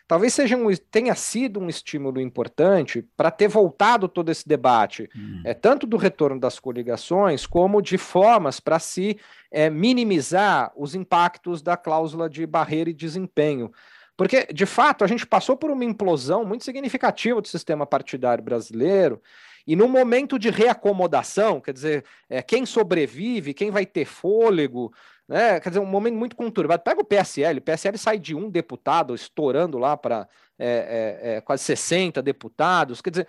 talvez 0.09 0.33
seja 0.33 0.57
um, 0.57 0.65
tenha 0.89 1.13
sido 1.13 1.59
um 1.59 1.69
estímulo 1.69 2.19
importante 2.19 3.07
para 3.15 3.29
ter 3.29 3.47
voltado 3.47 4.07
todo 4.07 4.31
esse 4.31 4.47
debate, 4.47 5.07
hum. 5.15 5.43
é, 5.45 5.53
tanto 5.53 5.85
do 5.85 5.97
retorno 5.97 6.39
das 6.39 6.59
coligações, 6.59 7.45
como 7.45 7.79
de 7.79 7.95
formas 7.95 8.59
para 8.59 8.79
se 8.79 9.19
é, 9.51 9.69
minimizar 9.69 10.71
os 10.75 10.95
impactos 10.95 11.61
da 11.61 11.77
cláusula 11.77 12.27
de 12.27 12.43
barreira 12.47 12.89
e 12.89 12.93
desempenho. 12.93 13.71
Porque, 14.17 14.47
de 14.51 14.65
fato, 14.65 15.03
a 15.03 15.07
gente 15.07 15.27
passou 15.27 15.55
por 15.55 15.69
uma 15.69 15.85
implosão 15.85 16.43
muito 16.43 16.65
significativa 16.65 17.39
do 17.39 17.47
sistema 17.47 17.85
partidário 17.85 18.43
brasileiro 18.43 19.21
E 19.67 19.75
no 19.75 19.87
momento 19.87 20.39
de 20.39 20.49
reacomodação, 20.49 21.61
quer 21.61 21.73
dizer, 21.73 22.03
é, 22.27 22.41
quem 22.41 22.65
sobrevive, 22.65 23.53
quem 23.53 23.69
vai 23.69 23.85
ter 23.85 24.05
fôlego, 24.05 24.91
né? 25.29 25.59
Quer 25.59 25.69
dizer, 25.69 25.79
um 25.79 25.85
momento 25.85 26.15
muito 26.15 26.35
conturbado. 26.35 26.81
Pega 26.81 26.99
o 26.99 27.05
PSL, 27.05 27.59
o 27.59 27.61
PSL 27.61 27.97
sai 27.99 28.17
de 28.17 28.33
um 28.33 28.49
deputado 28.49 29.13
estourando 29.13 29.77
lá 29.77 29.95
para 29.95 30.27
é, 30.57 31.19
é, 31.23 31.35
é, 31.35 31.41
quase 31.41 31.63
60 31.65 32.19
deputados. 32.19 32.99
Quer 32.99 33.11
dizer, 33.11 33.27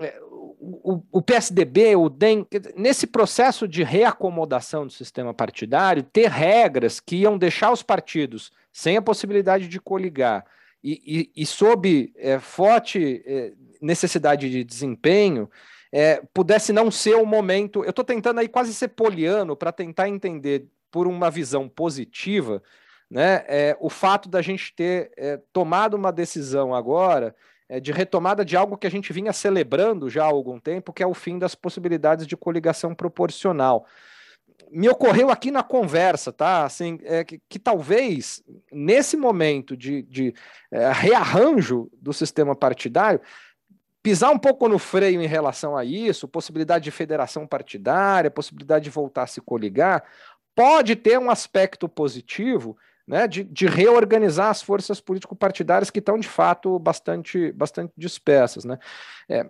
é, 0.00 0.18
o, 0.20 1.00
o, 1.12 1.22
PSDB, 1.22 1.94
o 1.94 2.08
DEM, 2.08 2.44
nesse 2.76 3.06
processo 3.06 3.68
de 3.68 3.84
reacomodação 3.84 4.86
do 4.86 4.92
sistema 4.92 5.32
partidário, 5.32 6.02
ter 6.02 6.28
regras 6.28 6.98
que 6.98 7.18
iam 7.18 7.38
deixar 7.38 7.70
os 7.70 7.82
partidos 7.82 8.50
sem 8.72 8.96
a 8.96 9.02
possibilidade 9.02 9.68
de 9.68 9.80
coligar 9.80 10.44
e, 10.82 11.30
e, 11.36 11.42
e 11.42 11.46
sob 11.46 12.12
é, 12.16 12.40
forte 12.40 13.22
é, 13.24 13.52
necessidade 13.80 14.50
de 14.50 14.64
desempenho, 14.64 15.48
é, 15.92 16.20
pudesse 16.34 16.72
não 16.72 16.90
ser 16.90 17.14
o 17.14 17.24
momento. 17.24 17.84
Eu 17.84 17.90
estou 17.90 18.04
tentando 18.04 18.40
aí 18.40 18.48
quase 18.48 18.74
ser 18.74 18.88
poliano 18.88 19.56
para 19.56 19.70
tentar 19.70 20.08
entender 20.08 20.66
por 20.96 21.06
uma 21.06 21.30
visão 21.30 21.68
positiva, 21.68 22.62
né, 23.10 23.44
é, 23.48 23.76
o 23.78 23.90
fato 23.90 24.30
da 24.30 24.40
gente 24.40 24.74
ter 24.74 25.12
é, 25.14 25.38
tomado 25.52 25.92
uma 25.92 26.10
decisão 26.10 26.74
agora 26.74 27.36
é, 27.68 27.78
de 27.78 27.92
retomada 27.92 28.42
de 28.42 28.56
algo 28.56 28.78
que 28.78 28.86
a 28.86 28.90
gente 28.90 29.12
vinha 29.12 29.30
celebrando 29.30 30.08
já 30.08 30.24
há 30.24 30.26
algum 30.26 30.58
tempo, 30.58 30.94
que 30.94 31.02
é 31.02 31.06
o 31.06 31.12
fim 31.12 31.38
das 31.38 31.54
possibilidades 31.54 32.26
de 32.26 32.34
coligação 32.34 32.94
proporcional. 32.94 33.84
Me 34.70 34.88
ocorreu 34.88 35.28
aqui 35.28 35.50
na 35.50 35.62
conversa, 35.62 36.32
tá? 36.32 36.64
Assim, 36.64 36.98
é, 37.02 37.22
que, 37.22 37.42
que 37.46 37.58
talvez 37.58 38.42
nesse 38.72 39.18
momento 39.18 39.76
de, 39.76 40.00
de 40.00 40.34
é, 40.72 40.90
rearranjo 40.92 41.90
do 42.00 42.14
sistema 42.14 42.56
partidário, 42.56 43.20
pisar 44.06 44.30
um 44.30 44.38
pouco 44.38 44.68
no 44.68 44.78
freio 44.78 45.20
em 45.20 45.26
relação 45.26 45.76
a 45.76 45.84
isso, 45.84 46.28
possibilidade 46.28 46.84
de 46.84 46.92
federação 46.92 47.44
partidária, 47.44 48.30
possibilidade 48.30 48.84
de 48.84 48.90
voltar 48.90 49.24
a 49.24 49.26
se 49.26 49.40
coligar, 49.40 50.04
pode 50.56 50.96
ter 50.96 51.18
um 51.18 51.30
aspecto 51.30 51.88
positivo 51.88 52.76
né, 53.06 53.28
de, 53.28 53.44
de, 53.44 53.66
reorganizar 53.66 54.48
as 54.48 54.62
forças 54.62 55.00
político-partidárias 55.00 55.90
que 55.90 56.00
estão, 56.00 56.18
de 56.18 56.26
fato, 56.26 56.76
bastante, 56.78 57.52
bastante 57.52 57.92
dispersas. 57.96 58.64
Né? 58.64 58.78
É, 59.28 59.48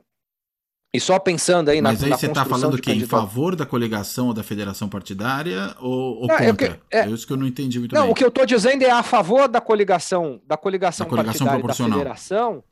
e 0.92 1.00
só 1.00 1.18
pensando 1.18 1.70
aí 1.70 1.80
na 1.80 1.90
Mas 1.90 2.02
aí 2.02 2.10
na 2.10 2.16
você 2.16 2.26
está 2.26 2.44
falando 2.44 2.80
que 2.80 2.92
em 2.92 3.06
favor 3.06 3.54
da 3.54 3.64
coligação 3.64 4.28
ou 4.28 4.34
da 4.34 4.42
federação 4.42 4.88
partidária 4.88 5.74
ou, 5.80 6.22
ou 6.22 6.26
não, 6.26 6.36
contra? 6.36 6.80
É, 6.90 7.00
é, 7.00 7.08
isso 7.08 7.26
que 7.26 7.32
eu 7.32 7.36
não 7.36 7.46
entendi 7.46 7.78
muito 7.78 7.94
não, 7.94 8.02
bem. 8.02 8.08
Não, 8.08 8.12
o 8.12 8.14
que 8.14 8.24
eu 8.24 8.28
estou 8.28 8.44
dizendo 8.44 8.82
é 8.82 8.90
a 8.90 9.02
favor 9.02 9.48
da 9.48 9.60
coligação, 9.60 10.40
da 10.46 10.56
coligação, 10.56 11.06
da 11.06 11.10
coligação 11.10 11.46
partidária 11.46 11.66
da 11.66 11.74
federação, 11.74 12.64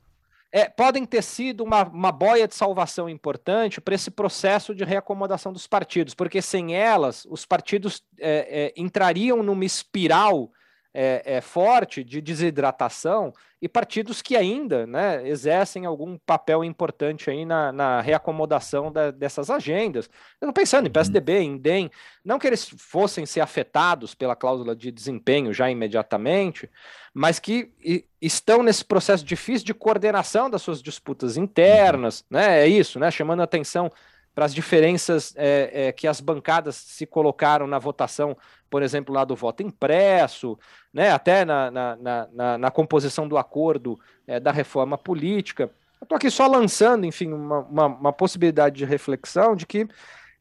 é, 0.57 0.69
podem 0.69 1.05
ter 1.05 1.21
sido 1.21 1.65
uma, 1.65 1.83
uma 1.83 2.13
boia 2.13 2.47
de 2.47 2.55
salvação 2.55 3.09
importante 3.09 3.81
para 3.81 3.97
esse 3.97 4.09
processo 4.09 4.73
de 4.73 4.85
reacomodação 4.85 5.53
dos 5.53 5.67
partidos, 5.67 6.15
porque 6.15 6.41
sem 6.41 6.77
elas, 6.77 7.27
os 7.29 7.45
partidos 7.45 8.05
é, 8.21 8.73
é, 8.73 8.81
entrariam 8.81 9.43
numa 9.43 9.65
espiral 9.65 10.53
é, 10.95 11.23
é, 11.25 11.41
forte 11.41 12.05
de 12.05 12.21
desidratação 12.21 13.33
e 13.61 13.69
partidos 13.69 14.23
que 14.23 14.37
ainda 14.37 14.87
né, 14.87 15.27
exercem 15.27 15.87
algum 15.87 16.17
papel 16.19 16.63
importante 16.63 17.29
aí 17.31 17.45
na, 17.45 17.73
na 17.73 18.01
reacomodação 18.01 18.93
da, 18.93 19.11
dessas 19.11 19.51
agendas. 19.51 20.07
Eu 20.41 20.47
estou 20.47 20.53
pensando 20.53 20.87
em 20.87 20.93
PSDB, 20.93 21.41
em 21.41 21.59
DEM, 21.59 21.91
não 22.25 22.39
que 22.39 22.47
eles 22.47 22.69
fossem 22.79 23.27
ser 23.27 23.41
afetados 23.41 24.15
pela 24.15 24.37
cláusula 24.37 24.77
de 24.77 24.93
desempenho 24.93 25.53
já 25.53 25.69
imediatamente, 25.69 26.71
mas 27.13 27.41
que 27.41 27.73
e, 27.83 28.05
estão 28.23 28.63
nesse 28.63 28.85
processo 28.85 29.25
difícil 29.25 29.67
de 29.67 29.75
coordenação 29.75 30.49
das 30.49 30.63
suas 30.63 30.81
disputas 30.81 31.37
internas, 31.37 32.25
né? 32.31 32.61
É 32.61 32.69
isso, 32.69 33.01
né? 33.01 33.11
Chamando 33.11 33.43
atenção 33.43 33.91
para 34.35 34.45
as 34.45 34.55
diferenças 34.55 35.33
é, 35.37 35.89
é, 35.89 35.93
que 35.93 36.09
as 36.09 36.21
bancadas 36.21 36.75
se 36.75 37.07
colocaram 37.07 37.67
na 37.67 37.79
votação, 37.79 38.37
por 38.69 38.83
exemplo, 38.83 39.15
lá 39.15 39.25
do 39.25 39.37
voto 39.37 39.63
impresso, 39.63 40.59
né, 40.93 41.11
até 41.11 41.45
na, 41.45 41.71
na, 41.71 41.97
na, 42.33 42.59
na 42.59 42.71
composição 42.71 43.29
do 43.29 43.39
acordo 43.39 43.99
é, 44.27 44.41
da 44.41 44.51
reforma 44.51 44.99
política. 44.99 45.71
Estou 46.03 46.17
aqui 46.17 46.31
só 46.31 46.47
lançando, 46.47 47.07
enfim, 47.07 47.33
uma, 47.33 47.61
uma, 47.61 47.87
uma, 47.87 48.13
possibilidade 48.13 48.77
de 48.77 48.85
reflexão 48.85 49.55
de 49.55 49.65
que 49.65 49.87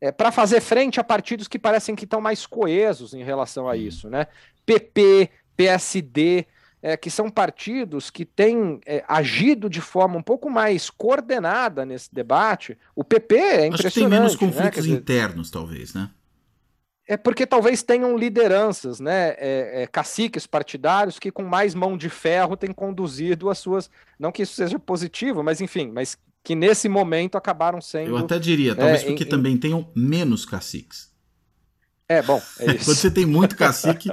é, 0.01 0.11
para 0.11 0.31
fazer 0.31 0.59
frente 0.59 0.99
a 0.99 1.03
partidos 1.03 1.47
que 1.47 1.59
parecem 1.59 1.95
que 1.95 2.03
estão 2.03 2.19
mais 2.19 2.45
coesos 2.45 3.13
em 3.13 3.23
relação 3.23 3.69
a 3.69 3.77
isso, 3.77 4.09
né? 4.09 4.27
PP, 4.65 5.29
PSD, 5.55 6.45
é, 6.83 6.97
que 6.97 7.09
são 7.09 7.29
partidos 7.29 8.09
que 8.09 8.25
têm 8.25 8.81
é, 8.85 9.05
agido 9.07 9.69
de 9.69 9.79
forma 9.79 10.17
um 10.17 10.21
pouco 10.21 10.49
mais 10.49 10.89
coordenada 10.89 11.85
nesse 11.85 12.13
debate. 12.13 12.77
O 12.93 13.05
PP 13.05 13.35
é 13.35 13.67
impressionante. 13.67 13.85
Acho 13.87 13.93
que 13.93 13.99
tem 14.01 14.09
menos 14.09 14.33
né? 14.33 14.37
conflitos 14.37 14.85
né? 14.85 14.93
internos, 14.93 15.49
talvez, 15.49 15.93
né? 15.93 16.09
É 17.07 17.15
porque 17.15 17.45
talvez 17.45 17.83
tenham 17.83 18.17
lideranças, 18.17 18.99
né, 18.99 19.35
é, 19.37 19.83
é, 19.83 19.87
caciques 19.87 20.47
partidários 20.47 21.19
que 21.19 21.31
com 21.31 21.43
mais 21.43 21.75
mão 21.75 21.97
de 21.97 22.09
ferro 22.09 22.55
têm 22.55 22.71
conduzido 22.71 23.49
as 23.49 23.57
suas, 23.57 23.89
não 24.17 24.31
que 24.31 24.43
isso 24.43 24.53
seja 24.53 24.79
positivo, 24.79 25.43
mas 25.43 25.59
enfim, 25.59 25.91
mas 25.91 26.17
que 26.41 26.55
nesse 26.55 26.87
momento 26.87 27.37
acabaram 27.37 27.81
sendo. 27.81 28.11
Eu 28.11 28.17
até 28.17 28.39
diria, 28.39 28.73
talvez 28.73 29.03
é, 29.03 29.05
porque 29.05 29.25
em, 29.25 29.27
também 29.27 29.57
tenham 29.57 29.89
menos 29.93 30.45
caciques. 30.45 31.12
É, 32.07 32.21
bom, 32.21 32.41
é 32.59 32.75
isso. 32.75 32.85
Quando 32.85 32.97
você 32.97 33.11
tem 33.11 33.25
muito 33.25 33.55
cacique, 33.55 34.09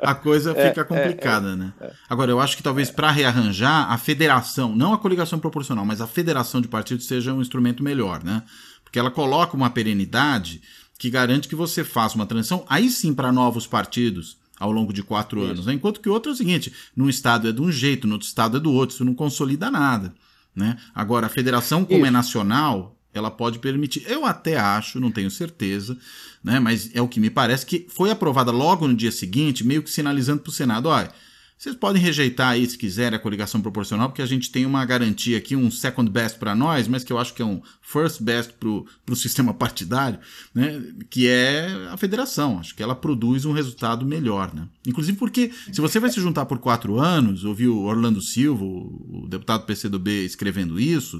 a 0.00 0.14
coisa 0.14 0.52
é, 0.52 0.68
fica 0.68 0.80
é, 0.80 0.84
complicada, 0.84 1.52
é, 1.52 1.56
né? 1.56 1.72
É. 1.80 1.92
Agora, 2.08 2.30
eu 2.30 2.40
acho 2.40 2.56
que 2.56 2.62
talvez 2.62 2.90
para 2.90 3.10
rearranjar, 3.10 3.90
a 3.90 3.98
federação, 3.98 4.74
não 4.74 4.92
a 4.92 4.98
coligação 4.98 5.38
proporcional, 5.38 5.84
mas 5.84 6.00
a 6.00 6.06
federação 6.06 6.60
de 6.60 6.68
partidos 6.68 7.06
seja 7.06 7.32
um 7.32 7.40
instrumento 7.40 7.82
melhor, 7.82 8.22
né? 8.24 8.42
Porque 8.82 8.98
ela 8.98 9.10
coloca 9.10 9.56
uma 9.56 9.70
perenidade 9.70 10.62
que 10.98 11.10
garante 11.10 11.48
que 11.48 11.54
você 11.54 11.84
faça 11.84 12.14
uma 12.14 12.26
transição, 12.26 12.64
aí 12.68 12.88
sim, 12.88 13.12
para 13.12 13.32
novos 13.32 13.66
partidos 13.66 14.36
ao 14.58 14.70
longo 14.70 14.92
de 14.92 15.02
quatro 15.02 15.40
isso. 15.40 15.50
anos. 15.50 15.66
Né? 15.66 15.74
Enquanto 15.74 16.00
que 16.00 16.08
o 16.08 16.12
outro 16.12 16.30
é 16.30 16.34
o 16.34 16.36
seguinte: 16.36 16.72
num 16.96 17.08
estado 17.08 17.48
é 17.48 17.52
de 17.52 17.60
um 17.60 17.70
jeito, 17.70 18.06
no 18.06 18.14
outro 18.14 18.26
estado 18.26 18.56
é 18.56 18.60
do 18.60 18.72
outro, 18.72 18.94
isso 18.94 19.04
não 19.04 19.14
consolida 19.14 19.70
nada. 19.70 20.14
Né? 20.54 20.76
Agora, 20.94 21.26
a 21.26 21.30
federação, 21.30 21.84
como 21.84 21.98
é 21.98 21.98
isso. 21.98 22.06
é 22.06 22.10
nacional, 22.10 22.93
ela 23.14 23.30
pode 23.30 23.58
permitir. 23.58 24.04
Eu 24.06 24.26
até 24.26 24.56
acho, 24.58 25.00
não 25.00 25.10
tenho 25.10 25.30
certeza, 25.30 25.96
né? 26.42 26.60
Mas 26.60 26.90
é 26.94 27.00
o 27.00 27.08
que 27.08 27.20
me 27.20 27.30
parece 27.30 27.64
que 27.64 27.86
foi 27.88 28.10
aprovada 28.10 28.50
logo 28.50 28.86
no 28.86 28.94
dia 28.94 29.12
seguinte, 29.12 29.64
meio 29.64 29.82
que 29.82 29.90
sinalizando 29.90 30.42
para 30.42 30.50
o 30.50 30.52
Senado, 30.52 30.88
olha, 30.88 31.10
vocês 31.56 31.76
podem 31.76 32.02
rejeitar 32.02 32.50
aí 32.50 32.68
se 32.68 32.76
quiserem 32.76 33.16
a 33.16 33.18
coligação 33.18 33.60
proporcional, 33.60 34.08
porque 34.08 34.20
a 34.20 34.26
gente 34.26 34.50
tem 34.50 34.66
uma 34.66 34.84
garantia 34.84 35.38
aqui, 35.38 35.54
um 35.54 35.70
second 35.70 36.10
best 36.10 36.38
para 36.38 36.54
nós, 36.54 36.88
mas 36.88 37.04
que 37.04 37.12
eu 37.12 37.18
acho 37.18 37.32
que 37.32 37.40
é 37.40 37.44
um 37.44 37.62
first 37.80 38.20
best 38.20 38.52
para 38.54 38.68
o 38.68 39.16
sistema 39.16 39.54
partidário, 39.54 40.18
né? 40.52 40.82
que 41.08 41.28
é 41.28 41.88
a 41.90 41.96
federação. 41.96 42.58
Acho 42.58 42.74
que 42.74 42.82
ela 42.82 42.94
produz 42.94 43.44
um 43.44 43.52
resultado 43.52 44.04
melhor. 44.04 44.52
Né? 44.52 44.68
Inclusive 44.86 45.16
porque, 45.16 45.52
se 45.72 45.80
você 45.80 45.98
vai 45.98 46.10
se 46.10 46.20
juntar 46.20 46.44
por 46.44 46.58
quatro 46.58 47.00
anos, 47.00 47.44
ouviu 47.44 47.78
Orlando 47.78 48.20
Silva, 48.20 48.62
o 48.62 49.26
deputado 49.26 49.64
PCdoB, 49.64 50.24
escrevendo 50.24 50.78
isso, 50.78 51.18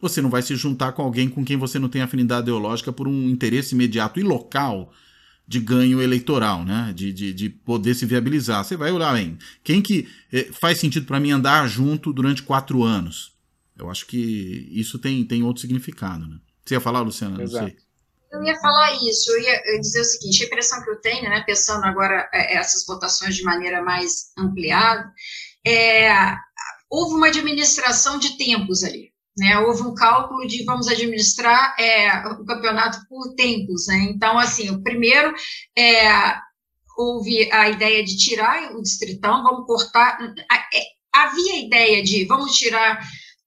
você 0.00 0.20
não 0.20 0.30
vai 0.30 0.42
se 0.42 0.54
juntar 0.56 0.92
com 0.92 1.02
alguém 1.02 1.28
com 1.28 1.44
quem 1.44 1.56
você 1.56 1.78
não 1.78 1.88
tem 1.88 2.02
afinidade 2.02 2.42
ideológica 2.42 2.92
por 2.92 3.08
um 3.08 3.28
interesse 3.28 3.74
imediato 3.74 4.20
e 4.20 4.22
local 4.22 4.92
de 5.48 5.60
ganho 5.60 6.02
eleitoral, 6.02 6.64
né? 6.64 6.92
De, 6.94 7.12
de, 7.12 7.32
de 7.32 7.48
poder 7.48 7.94
se 7.94 8.04
viabilizar. 8.04 8.64
Você 8.64 8.76
vai 8.76 8.90
olhar 8.90 9.14
bem. 9.14 9.38
Quem 9.62 9.80
que 9.80 10.08
eh, 10.32 10.48
faz 10.52 10.80
sentido 10.80 11.06
para 11.06 11.20
mim 11.20 11.30
andar 11.30 11.68
junto 11.68 12.12
durante 12.12 12.42
quatro 12.42 12.82
anos? 12.82 13.34
Eu 13.78 13.90
acho 13.90 14.06
que 14.06 14.68
isso 14.72 14.98
tem, 14.98 15.24
tem 15.24 15.42
outro 15.42 15.60
significado, 15.60 16.26
né? 16.26 16.38
Você 16.64 16.74
ia 16.74 16.80
falar, 16.80 17.00
Luciana? 17.00 17.40
Exato. 17.42 17.64
Não 17.64 17.70
sei. 17.70 17.86
Eu 18.32 18.42
ia 18.42 18.58
falar 18.60 18.92
isso, 19.08 19.30
eu 19.30 19.40
ia 19.40 19.80
dizer 19.80 20.00
o 20.00 20.04
seguinte, 20.04 20.42
a 20.42 20.46
impressão 20.46 20.82
que 20.82 20.90
eu 20.90 21.00
tenho, 21.00 21.30
né, 21.30 21.42
pensando 21.46 21.84
agora 21.84 22.28
é, 22.34 22.56
essas 22.56 22.84
votações 22.84 23.36
de 23.36 23.42
maneira 23.44 23.82
mais 23.82 24.32
ampliada, 24.36 25.10
é, 25.64 26.10
houve 26.90 27.14
uma 27.14 27.28
administração 27.28 28.18
de 28.18 28.36
tempos 28.36 28.82
ali. 28.82 29.12
Né, 29.38 29.58
houve 29.58 29.82
um 29.82 29.94
cálculo 29.94 30.46
de 30.46 30.64
vamos 30.64 30.88
administrar 30.88 31.76
é, 31.78 32.26
o 32.28 32.44
campeonato 32.44 33.06
por 33.06 33.34
tempos. 33.34 33.86
Né? 33.86 34.08
Então, 34.10 34.38
assim, 34.38 34.70
o 34.70 34.82
primeiro 34.82 35.34
é, 35.76 36.34
houve 36.96 37.52
a 37.52 37.68
ideia 37.68 38.02
de 38.02 38.16
tirar 38.16 38.74
o 38.74 38.80
distritão, 38.80 39.42
vamos 39.42 39.66
cortar. 39.66 40.18
É, 40.72 40.80
havia 41.12 41.52
a 41.52 41.58
ideia 41.58 42.02
de 42.02 42.24
vamos 42.24 42.56
tirar 42.56 42.98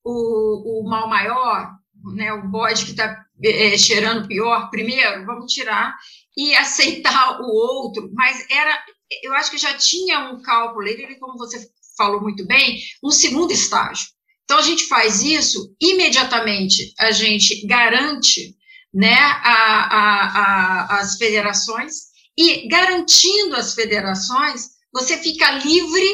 o, 0.04 0.80
o 0.80 0.88
mal 0.88 1.08
maior, 1.08 1.70
né, 2.14 2.32
o 2.32 2.48
bode 2.48 2.84
que 2.84 2.92
está 2.92 3.24
é, 3.42 3.76
cheirando 3.76 4.28
pior 4.28 4.70
primeiro, 4.70 5.26
vamos 5.26 5.52
tirar 5.52 5.96
e 6.36 6.54
aceitar 6.56 7.40
o 7.40 7.46
outro, 7.46 8.10
mas 8.14 8.46
era, 8.50 8.82
eu 9.22 9.32
acho 9.34 9.50
que 9.50 9.58
já 9.58 9.74
tinha 9.74 10.30
um 10.30 10.40
cálculo, 10.40 10.86
ele, 10.86 11.16
como 11.16 11.36
você 11.36 11.68
falou 11.96 12.20
muito 12.20 12.46
bem, 12.46 12.80
um 13.02 13.10
segundo 13.10 13.52
estágio. 13.52 14.08
Então, 14.50 14.58
a 14.58 14.62
gente 14.62 14.88
faz 14.88 15.22
isso, 15.22 15.72
imediatamente 15.80 16.92
a 16.98 17.12
gente 17.12 17.64
garante 17.68 18.56
né, 18.92 19.14
a, 19.14 19.52
a, 19.54 20.26
a, 20.26 20.98
as 20.98 21.16
federações, 21.16 21.94
e 22.36 22.66
garantindo 22.66 23.54
as 23.54 23.74
federações, 23.74 24.70
você 24.92 25.16
fica 25.18 25.52
livre 25.52 26.04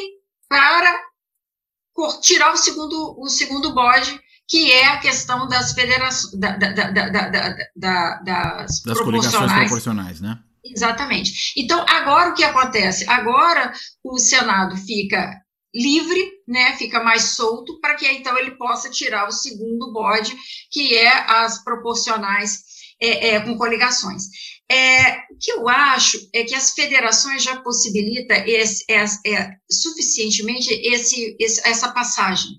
para 0.47 1.01
tirar 2.21 2.53
o 2.53 2.57
segundo, 2.57 3.19
o 3.19 3.27
segundo 3.27 3.73
bode, 3.73 4.21
que 4.47 4.71
é 4.71 4.85
a 4.85 4.99
questão 4.99 5.47
das 5.47 5.73
federações, 5.73 6.39
da, 6.39 6.55
da, 6.57 6.69
da, 6.69 8.21
das, 8.23 8.83
das 8.83 8.99
coligações 8.99 9.51
proporcionais, 9.51 10.21
né? 10.21 10.37
Exatamente. 10.63 11.53
Então, 11.57 11.83
agora 11.89 12.29
o 12.29 12.35
que 12.35 12.43
acontece? 12.43 13.09
Agora 13.09 13.73
o 14.03 14.19
Senado 14.19 14.77
fica 14.77 15.33
livre, 15.73 16.36
né, 16.47 16.75
fica 16.77 17.03
mais 17.03 17.35
solto, 17.35 17.79
para 17.81 17.95
que 17.95 18.07
então 18.07 18.37
ele 18.37 18.51
possa 18.51 18.89
tirar 18.89 19.27
o 19.27 19.31
segundo 19.31 19.91
bode, 19.91 20.35
que 20.71 20.95
é 20.95 21.09
as 21.29 21.63
proporcionais 21.63 22.63
é, 23.01 23.29
é, 23.29 23.39
com 23.41 23.57
coligações. 23.57 24.23
É, 24.69 25.19
o 25.31 25.37
que 25.39 25.51
eu 25.51 25.67
acho 25.67 26.17
é 26.33 26.43
que 26.43 26.55
as 26.55 26.71
federações 26.71 27.43
já 27.43 27.61
possibilita 27.61 28.33
esse, 28.47 28.83
é, 28.89 29.03
é, 29.25 29.51
suficientemente 29.69 30.73
esse, 30.73 31.35
esse, 31.39 31.67
essa 31.67 31.91
passagem, 31.91 32.51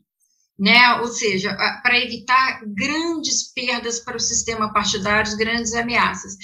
né? 0.59 1.01
Ou 1.01 1.09
seja, 1.09 1.55
para 1.83 1.99
evitar 1.99 2.63
grandes 2.67 3.53
perdas 3.53 4.01
para 4.01 4.17
o 4.17 4.21
sistema 4.21 4.73
partidário, 4.73 5.37
grandes 5.37 5.75
ameaças. 5.75 6.35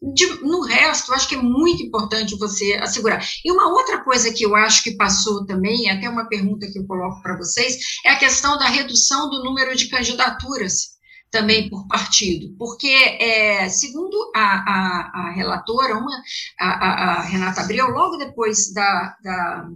De, 0.00 0.26
no 0.42 0.62
resto, 0.62 1.10
eu 1.10 1.16
acho 1.16 1.28
que 1.28 1.34
é 1.34 1.42
muito 1.42 1.82
importante 1.82 2.38
você 2.38 2.74
assegurar. 2.74 3.26
E 3.44 3.50
uma 3.50 3.68
outra 3.68 4.02
coisa 4.04 4.32
que 4.32 4.44
eu 4.44 4.54
acho 4.54 4.82
que 4.82 4.96
passou 4.96 5.44
também, 5.44 5.90
até 5.90 6.08
uma 6.08 6.28
pergunta 6.28 6.70
que 6.70 6.78
eu 6.78 6.86
coloco 6.86 7.20
para 7.20 7.36
vocês, 7.36 7.76
é 8.04 8.10
a 8.10 8.18
questão 8.18 8.56
da 8.58 8.66
redução 8.66 9.28
do 9.28 9.42
número 9.42 9.74
de 9.74 9.88
candidaturas 9.88 10.98
também 11.30 11.68
por 11.68 11.86
partido, 11.86 12.54
porque, 12.58 12.88
é, 12.88 13.68
segundo 13.68 14.32
a, 14.34 14.40
a, 14.40 15.10
a 15.14 15.32
relatora, 15.32 15.98
uma, 15.98 16.22
a, 16.58 16.68
a, 16.68 17.22
Renata 17.22 17.60
Abreu, 17.60 17.88
logo 17.88 18.16
depois 18.16 18.72
da, 18.72 19.16
da, 19.22 19.68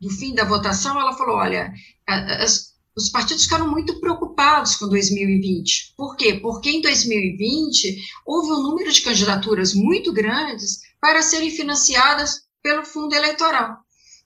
do 0.00 0.10
fim 0.10 0.34
da 0.34 0.44
votação, 0.44 0.98
ela 1.00 1.12
falou: 1.12 1.36
olha, 1.36 1.72
as, 2.08 2.69
os 3.02 3.10
partidos 3.10 3.44
ficaram 3.44 3.68
muito 3.68 4.00
preocupados 4.00 4.76
com 4.76 4.88
2020. 4.88 5.94
Por 5.96 6.16
quê? 6.16 6.34
Porque 6.34 6.70
em 6.70 6.80
2020 6.80 7.98
houve 8.26 8.52
um 8.52 8.62
número 8.62 8.92
de 8.92 9.02
candidaturas 9.02 9.74
muito 9.74 10.12
grandes 10.12 10.80
para 11.00 11.22
serem 11.22 11.50
financiadas 11.50 12.42
pelo 12.62 12.84
fundo 12.84 13.14
eleitoral 13.14 13.78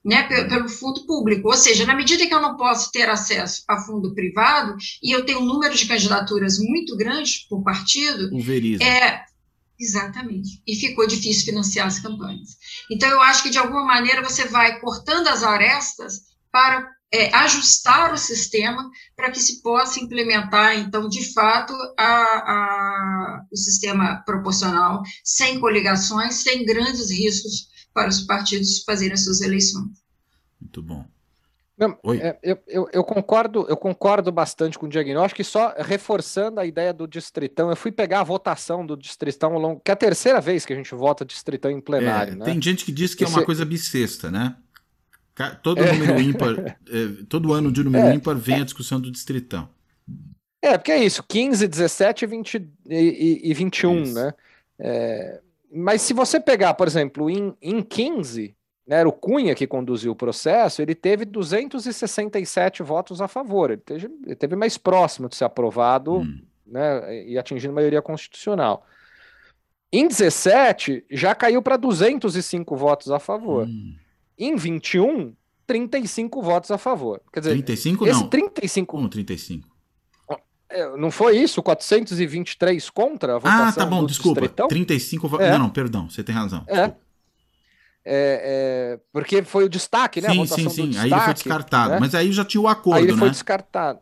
né, 0.05 0.21
pelo 0.47 0.69
fundo 0.69 1.03
público. 1.07 1.47
Ou 1.47 1.55
seja, 1.55 1.85
na 1.85 1.95
medida 1.95 2.27
que 2.27 2.33
eu 2.33 2.41
não 2.41 2.55
posso 2.55 2.91
ter 2.91 3.09
acesso 3.09 3.63
a 3.67 3.81
fundo 3.81 4.13
privado 4.13 4.77
e 5.01 5.11
eu 5.11 5.25
tenho 5.25 5.39
um 5.39 5.45
número 5.45 5.73
de 5.73 5.87
candidaturas 5.87 6.59
muito 6.59 6.95
grande 6.95 7.47
por 7.49 7.63
partido, 7.63 8.29
é 8.83 9.21
exatamente. 9.79 10.61
E 10.65 10.75
ficou 10.75 11.07
difícil 11.07 11.45
financiar 11.45 11.87
as 11.87 11.99
campanhas. 11.99 12.55
Então 12.89 13.09
eu 13.09 13.19
acho 13.21 13.41
que 13.41 13.49
de 13.49 13.57
alguma 13.57 13.83
maneira 13.83 14.21
você 14.21 14.45
vai 14.45 14.79
cortando 14.79 15.27
as 15.27 15.41
arestas 15.41 16.21
para 16.51 16.87
é, 17.13 17.33
ajustar 17.35 18.13
o 18.13 18.17
sistema 18.17 18.89
para 19.15 19.31
que 19.31 19.39
se 19.39 19.61
possa 19.61 19.99
implementar, 19.99 20.77
então, 20.77 21.07
de 21.07 21.33
fato, 21.33 21.73
a, 21.97 22.05
a, 22.05 23.45
o 23.51 23.57
sistema 23.57 24.23
proporcional 24.25 25.01
sem 25.23 25.59
coligações, 25.59 26.35
sem 26.35 26.65
grandes 26.65 27.09
riscos 27.09 27.69
para 27.93 28.09
os 28.09 28.21
partidos 28.21 28.83
fazerem 28.83 29.13
as 29.13 29.23
suas 29.23 29.41
eleições. 29.41 29.91
Muito 30.59 30.81
bom. 30.81 31.05
Não, 31.77 31.97
é, 32.13 32.37
eu, 32.41 32.57
eu, 32.67 32.89
eu, 32.93 33.03
concordo, 33.03 33.65
eu 33.67 33.75
concordo 33.75 34.31
bastante 34.31 34.79
com 34.79 34.85
o 34.85 34.89
diagnóstico, 34.89 35.41
e 35.41 35.45
só 35.45 35.73
reforçando 35.77 36.61
a 36.61 36.65
ideia 36.65 36.93
do 36.93 37.05
distritão, 37.05 37.69
eu 37.69 37.75
fui 37.75 37.91
pegar 37.91 38.21
a 38.21 38.23
votação 38.23 38.85
do 38.85 38.95
distritão 38.95 39.53
ao 39.53 39.59
longo, 39.59 39.81
que 39.81 39.91
é 39.91 39.93
a 39.93 39.97
terceira 39.97 40.39
vez 40.39 40.65
que 40.65 40.71
a 40.71 40.75
gente 40.75 40.95
vota 40.95 41.25
distritão 41.25 41.69
em 41.69 41.81
plenário. 41.81 42.33
É, 42.33 42.35
né? 42.37 42.45
Tem 42.45 42.61
gente 42.61 42.85
que 42.85 42.93
diz 42.93 43.13
que 43.13 43.25
Esse... 43.25 43.33
é 43.33 43.37
uma 43.37 43.45
coisa 43.45 43.65
bissexta, 43.65 44.31
né? 44.31 44.55
Todo 45.61 45.81
é. 45.81 45.91
número 45.91 46.21
ímpar, 46.21 46.77
é, 46.87 47.23
todo 47.27 47.53
ano 47.53 47.71
de 47.71 47.83
número 47.83 48.07
é. 48.07 48.15
ímpar 48.15 48.35
vem 48.35 48.61
a 48.61 48.65
discussão 48.65 48.99
do 48.99 49.11
distritão. 49.11 49.67
É, 50.61 50.77
porque 50.77 50.91
é 50.91 51.03
isso, 51.03 51.21
15, 51.21 51.67
17 51.67 52.25
20, 52.25 52.69
e, 52.89 53.41
e 53.43 53.53
21, 53.53 54.01
isso. 54.01 54.13
né? 54.15 54.33
É, 54.79 55.41
mas 55.71 56.01
se 56.01 56.13
você 56.13 56.39
pegar, 56.39 56.73
por 56.73 56.87
exemplo, 56.87 57.29
em, 57.29 57.55
em 57.61 57.81
15, 57.81 58.55
né, 58.87 58.97
era 58.97 59.09
o 59.09 59.11
Cunha 59.11 59.53
que 59.53 59.67
conduziu 59.67 60.13
o 60.13 60.15
processo, 60.15 60.81
ele 60.81 60.95
teve 60.95 61.25
267 61.25 62.81
votos 62.81 63.21
a 63.21 63.27
favor, 63.27 63.71
ele 63.71 63.81
teve, 63.81 64.09
ele 64.25 64.35
teve 64.35 64.55
mais 64.55 64.77
próximo 64.77 65.27
de 65.27 65.35
ser 65.35 65.43
aprovado 65.43 66.19
hum. 66.19 66.41
né, 66.65 67.25
e 67.25 67.37
atingindo 67.37 67.73
maioria 67.73 68.01
constitucional. 68.01 68.85
Em 69.91 70.07
17, 70.07 71.05
já 71.11 71.35
caiu 71.35 71.61
para 71.61 71.77
205 71.77 72.75
votos 72.75 73.11
a 73.11 73.19
favor. 73.19 73.67
Hum. 73.67 73.95
Em 74.37 74.55
21, 74.55 75.33
35 75.65 76.41
votos 76.41 76.71
a 76.71 76.77
favor. 76.77 77.21
Quer 77.31 77.39
dizer, 77.39 77.51
35 77.51 78.07
esse 78.07 78.19
não. 78.19 78.29
35. 78.29 78.95
Como 78.95 79.09
35? 79.09 79.75
É, 80.69 80.97
não 80.97 81.11
foi 81.11 81.37
isso? 81.37 81.61
423 81.61 82.89
contra 82.89 83.35
a 83.35 83.39
votação 83.39 83.67
Ah, 83.67 83.71
tá 83.71 83.85
bom, 83.85 84.05
desculpa. 84.05 84.41
Distritão? 84.41 84.67
35 84.67 85.27
votos. 85.27 85.45
É. 85.45 85.51
Não, 85.51 85.59
não, 85.59 85.69
perdão, 85.69 86.09
você 86.09 86.23
tem 86.23 86.35
razão. 86.35 86.63
É. 86.67 86.79
é. 86.81 86.95
É, 88.07 88.99
porque 89.11 89.41
foi 89.41 89.65
o 89.65 89.69
destaque, 89.69 90.21
né? 90.21 90.29
Sim, 90.29 90.45
sim, 90.45 90.69
sim. 90.69 90.89
Destaque, 90.89 90.97
aí 90.99 91.11
ele 91.11 91.21
foi 91.21 91.33
descartado. 91.33 91.93
Né? 91.93 91.99
Mas 91.99 92.13
aí 92.13 92.31
já 92.31 92.45
tinha 92.45 92.61
o 92.61 92.67
acordo, 92.67 92.97
aí 92.97 93.03
ele 93.03 93.13
né? 93.13 93.17
foi 93.17 93.29
descartado. 93.31 93.99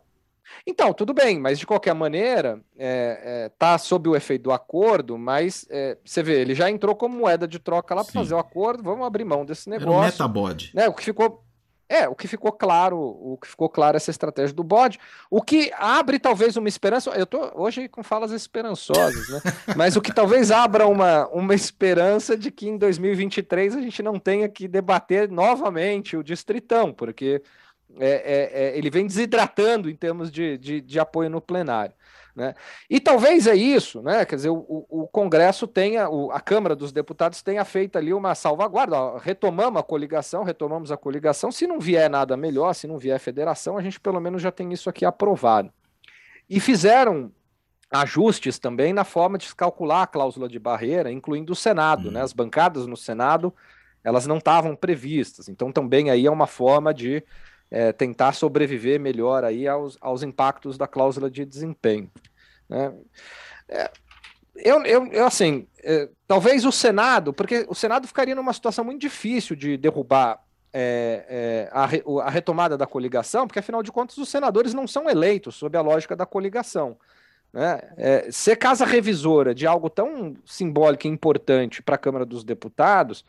Então, 0.66 0.94
tudo 0.94 1.12
bem, 1.12 1.38
mas 1.38 1.58
de 1.58 1.66
qualquer 1.66 1.94
maneira, 1.94 2.58
é, 2.78 3.20
é, 3.22 3.48
tá 3.58 3.76
sob 3.76 4.08
o 4.08 4.16
efeito 4.16 4.44
do 4.44 4.52
acordo, 4.52 5.18
mas 5.18 5.66
é, 5.68 5.98
você 6.02 6.22
vê, 6.22 6.40
ele 6.40 6.54
já 6.54 6.70
entrou 6.70 6.96
como 6.96 7.18
moeda 7.18 7.46
de 7.46 7.58
troca 7.58 7.94
lá 7.94 8.02
para 8.02 8.12
fazer 8.12 8.34
o 8.34 8.38
acordo, 8.38 8.82
vamos 8.82 9.06
abrir 9.06 9.24
mão 9.24 9.44
desse 9.44 9.68
negócio. 9.68 9.92
Era 9.92 10.00
um 10.00 10.04
metabode. 10.04 10.70
Né, 10.74 10.88
o 10.88 10.94
que 10.94 11.04
ficou 11.04 11.44
é, 11.88 12.08
o 12.08 12.14
que 12.14 12.26
ficou 12.26 12.50
claro, 12.50 12.98
o 12.98 13.38
que 13.40 13.46
ficou 13.46 13.68
claro 13.68 13.96
essa 13.96 14.10
estratégia 14.10 14.56
do 14.56 14.64
bode, 14.64 14.98
o 15.30 15.42
que 15.42 15.70
abre 15.76 16.18
talvez 16.18 16.56
uma 16.56 16.68
esperança, 16.68 17.10
eu 17.10 17.26
tô 17.26 17.52
hoje 17.54 17.88
com 17.88 18.02
falas 18.02 18.32
esperançosas, 18.32 19.28
né? 19.28 19.40
Mas 19.76 19.94
o 19.94 20.00
que 20.00 20.12
talvez 20.12 20.50
abra 20.50 20.86
uma, 20.86 21.28
uma 21.28 21.54
esperança 21.54 22.36
de 22.36 22.50
que 22.50 22.66
em 22.68 22.78
2023 22.78 23.76
a 23.76 23.82
gente 23.82 24.02
não 24.02 24.18
tenha 24.18 24.48
que 24.48 24.66
debater 24.66 25.30
novamente 25.30 26.16
o 26.16 26.24
distritão, 26.24 26.92
porque 26.92 27.42
é, 27.98 28.08
é, 28.08 28.64
é, 28.64 28.78
ele 28.78 28.90
vem 28.90 29.06
desidratando 29.06 29.88
em 29.88 29.94
termos 29.96 30.30
de, 30.30 30.58
de, 30.58 30.80
de 30.80 31.00
apoio 31.00 31.30
no 31.30 31.40
plenário. 31.40 31.94
Né? 32.34 32.52
E 32.90 32.98
talvez 32.98 33.46
é 33.46 33.54
isso, 33.54 34.02
né? 34.02 34.24
Quer 34.24 34.34
dizer, 34.34 34.48
o, 34.50 34.84
o 34.88 35.06
Congresso 35.06 35.68
tenha, 35.68 36.08
o, 36.08 36.32
a 36.32 36.40
Câmara 36.40 36.74
dos 36.74 36.90
Deputados 36.90 37.42
tenha 37.42 37.64
feito 37.64 37.96
ali 37.96 38.12
uma 38.12 38.34
salvaguarda. 38.34 38.96
Ó, 38.96 39.18
retomamos 39.18 39.80
a 39.80 39.84
coligação, 39.84 40.42
retomamos 40.42 40.90
a 40.90 40.96
coligação. 40.96 41.52
Se 41.52 41.64
não 41.64 41.78
vier 41.78 42.10
nada 42.10 42.36
melhor, 42.36 42.74
se 42.74 42.88
não 42.88 42.98
vier 42.98 43.20
federação, 43.20 43.78
a 43.78 43.82
gente 43.82 44.00
pelo 44.00 44.20
menos 44.20 44.42
já 44.42 44.50
tem 44.50 44.72
isso 44.72 44.90
aqui 44.90 45.04
aprovado. 45.04 45.72
E 46.50 46.58
fizeram 46.58 47.30
ajustes 47.88 48.58
também 48.58 48.92
na 48.92 49.04
forma 49.04 49.38
de 49.38 49.54
calcular 49.54 50.02
a 50.02 50.06
cláusula 50.06 50.48
de 50.48 50.58
barreira, 50.58 51.12
incluindo 51.12 51.52
o 51.52 51.56
Senado, 51.56 52.10
né? 52.10 52.20
As 52.20 52.32
bancadas 52.32 52.86
no 52.86 52.96
Senado 52.96 53.54
elas 54.02 54.26
não 54.26 54.38
estavam 54.38 54.74
previstas. 54.74 55.48
Então 55.48 55.70
também 55.70 56.10
aí 56.10 56.26
é 56.26 56.30
uma 56.30 56.46
forma 56.46 56.92
de 56.92 57.24
é, 57.74 57.92
tentar 57.92 58.34
sobreviver 58.34 59.00
melhor 59.00 59.42
aí 59.42 59.66
aos, 59.66 59.98
aos 60.00 60.22
impactos 60.22 60.78
da 60.78 60.86
cláusula 60.86 61.28
de 61.28 61.44
desempenho. 61.44 62.08
Né? 62.68 62.94
É, 63.68 63.90
eu, 64.54 64.80
eu, 64.84 65.06
eu, 65.08 65.26
assim, 65.26 65.66
é, 65.82 66.08
talvez 66.24 66.64
o 66.64 66.70
Senado, 66.70 67.32
porque 67.32 67.66
o 67.68 67.74
Senado 67.74 68.06
ficaria 68.06 68.36
numa 68.36 68.52
situação 68.52 68.84
muito 68.84 69.00
difícil 69.00 69.56
de 69.56 69.76
derrubar 69.76 70.40
é, 70.72 71.24
é, 71.28 71.68
a, 71.72 71.88
a, 72.24 72.30
retomada 72.30 72.78
da 72.78 72.86
coligação, 72.86 73.44
porque 73.48 73.58
afinal 73.58 73.82
de 73.82 73.90
contas 73.90 74.18
os 74.18 74.28
senadores 74.28 74.72
não 74.72 74.86
são 74.86 75.10
eleitos 75.10 75.56
sob 75.56 75.76
a 75.76 75.80
lógica 75.80 76.14
da 76.14 76.24
coligação. 76.24 76.96
Né? 77.52 77.80
É, 77.96 78.30
ser 78.30 78.54
casa 78.54 78.84
revisora 78.84 79.52
de 79.52 79.66
algo 79.66 79.90
tão 79.90 80.36
simbólico 80.46 81.08
e 81.08 81.10
importante 81.10 81.82
para 81.82 81.96
a 81.96 81.98
Câmara 81.98 82.24
dos 82.24 82.44
Deputados, 82.44 83.24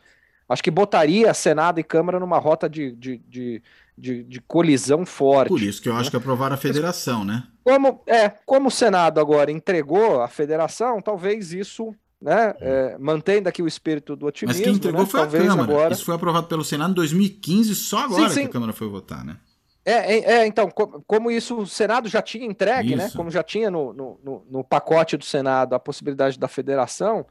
acho 0.48 0.62
que 0.62 0.70
botaria 0.70 1.34
Senado 1.34 1.80
e 1.80 1.82
Câmara 1.82 2.20
numa 2.20 2.38
rota 2.38 2.68
de, 2.68 2.92
de, 2.92 3.18
de 3.18 3.62
de, 3.96 4.22
de 4.24 4.40
colisão 4.40 5.06
forte. 5.06 5.48
Por 5.48 5.62
isso 5.62 5.80
que 5.80 5.88
eu 5.88 5.94
né? 5.94 6.00
acho 6.00 6.10
que 6.10 6.16
aprovaram 6.16 6.54
a 6.54 6.58
federação, 6.58 7.24
né? 7.24 7.44
Como, 7.64 8.02
é, 8.06 8.28
como 8.28 8.68
o 8.68 8.70
Senado 8.70 9.18
agora 9.20 9.50
entregou 9.50 10.20
a 10.20 10.28
federação, 10.28 11.00
talvez 11.00 11.52
isso 11.52 11.94
né, 12.20 12.54
é, 12.60 12.96
mantendo 12.98 13.48
aqui 13.48 13.62
o 13.62 13.66
espírito 13.66 14.14
do 14.16 14.26
otimismo. 14.26 14.58
Mas 14.58 14.66
quem 14.66 14.76
entregou 14.76 15.02
né, 15.02 15.06
foi 15.06 15.20
a 15.20 15.26
Câmara. 15.26 15.62
Agora... 15.62 15.94
Isso 15.94 16.04
foi 16.04 16.14
aprovado 16.14 16.46
pelo 16.46 16.64
Senado 16.64 16.90
em 16.92 16.94
2015, 16.94 17.74
só 17.74 18.04
agora 18.04 18.28
sim, 18.28 18.34
sim. 18.34 18.40
que 18.42 18.46
a 18.46 18.52
Câmara 18.52 18.72
foi 18.72 18.88
votar, 18.88 19.24
né? 19.24 19.36
É, 19.84 19.92
é, 19.92 20.32
é 20.38 20.46
então, 20.46 20.68
como 21.06 21.30
isso 21.30 21.58
o 21.58 21.66
Senado 21.66 22.08
já 22.08 22.20
tinha 22.20 22.44
entregue, 22.44 22.96
né? 22.96 23.08
Como 23.14 23.30
já 23.30 23.44
tinha 23.44 23.70
no, 23.70 23.92
no, 23.92 24.44
no, 24.50 24.64
pacote 24.64 25.16
do 25.16 25.24
Senado 25.24 25.74
a 25.74 25.78
possibilidade 25.78 26.36
da 26.36 26.48
federação, 26.48 27.24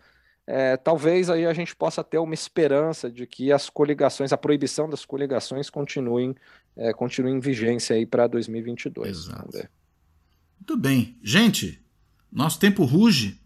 é, 0.47 0.77
talvez 0.77 1.29
aí 1.29 1.45
a 1.45 1.53
gente 1.53 1.75
possa 1.75 2.03
ter 2.03 2.19
uma 2.19 2.33
esperança 2.33 3.09
de 3.09 3.25
que 3.25 3.51
as 3.51 3.69
coligações, 3.69 4.31
a 4.31 4.37
proibição 4.37 4.87
das 4.87 5.03
coligações 5.03 5.69
continuem, 5.69 6.35
é, 6.77 6.93
continuem 6.93 7.35
em 7.35 7.39
vigência 7.39 7.95
aí 7.95 8.05
para 8.05 8.27
2022. 8.27 9.09
Exato. 9.09 9.67
Muito 10.59 10.77
bem. 10.77 11.17
Gente, 11.23 11.83
nosso 12.31 12.59
tempo 12.59 12.83
ruge. 12.83 13.41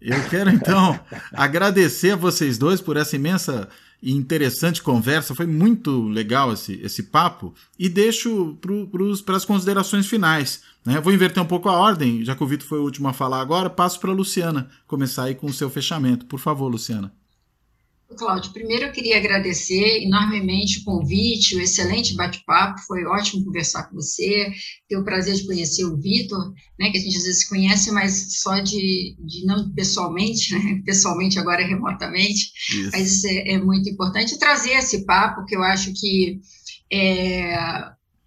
Eu 0.00 0.28
quero 0.28 0.50
então 0.50 1.00
agradecer 1.32 2.12
a 2.12 2.16
vocês 2.16 2.58
dois 2.58 2.80
por 2.80 2.96
essa 2.96 3.16
imensa 3.16 3.68
e 4.06 4.12
interessante 4.12 4.80
conversa. 4.80 5.34
Foi 5.34 5.46
muito 5.46 6.06
legal 6.06 6.52
esse, 6.52 6.80
esse 6.80 7.02
papo. 7.02 7.52
E 7.76 7.88
deixo 7.88 8.56
para 9.24 9.36
as 9.36 9.44
considerações 9.44 10.06
finais. 10.06 10.62
Né? 10.84 11.00
Vou 11.00 11.12
inverter 11.12 11.42
um 11.42 11.46
pouco 11.46 11.68
a 11.68 11.72
ordem, 11.72 12.24
já 12.24 12.36
que 12.36 12.44
o 12.44 12.46
Vitor 12.46 12.68
foi 12.68 12.78
o 12.78 12.84
último 12.84 13.08
a 13.08 13.12
falar 13.12 13.40
agora. 13.40 13.68
Passo 13.68 13.98
para 13.98 14.12
a 14.12 14.14
Luciana 14.14 14.70
começar 14.86 15.24
aí 15.24 15.34
com 15.34 15.48
o 15.48 15.52
seu 15.52 15.68
fechamento. 15.68 16.24
Por 16.26 16.38
favor, 16.38 16.68
Luciana. 16.68 17.12
Cláudio, 18.14 18.52
primeiro 18.52 18.84
eu 18.84 18.92
queria 18.92 19.16
agradecer 19.16 20.02
enormemente 20.02 20.78
o 20.78 20.84
convite, 20.84 21.56
o 21.56 21.60
excelente 21.60 22.14
bate-papo, 22.14 22.80
foi 22.86 23.04
ótimo 23.04 23.44
conversar 23.44 23.84
com 23.84 23.96
você, 23.96 24.52
ter 24.88 24.96
o 24.96 25.04
prazer 25.04 25.34
de 25.34 25.46
conhecer 25.46 25.84
o 25.84 25.96
Vitor, 25.96 26.52
né, 26.78 26.90
que 26.90 26.98
a 26.98 27.00
gente 27.00 27.16
às 27.16 27.24
vezes 27.24 27.48
conhece, 27.48 27.90
mas 27.90 28.40
só 28.40 28.60
de, 28.60 29.16
de 29.18 29.44
não 29.44 29.72
pessoalmente, 29.72 30.54
né, 30.54 30.82
pessoalmente 30.86 31.38
agora 31.38 31.66
remotamente, 31.66 32.52
isso. 32.70 32.90
mas 32.92 33.12
isso 33.12 33.26
é, 33.26 33.52
é, 33.52 33.58
muito 33.58 33.88
importante, 33.88 34.38
trazer 34.38 34.72
esse 34.72 35.04
papo, 35.04 35.44
que 35.44 35.56
eu 35.56 35.62
acho 35.62 35.92
que 35.92 36.40
é, 36.90 37.56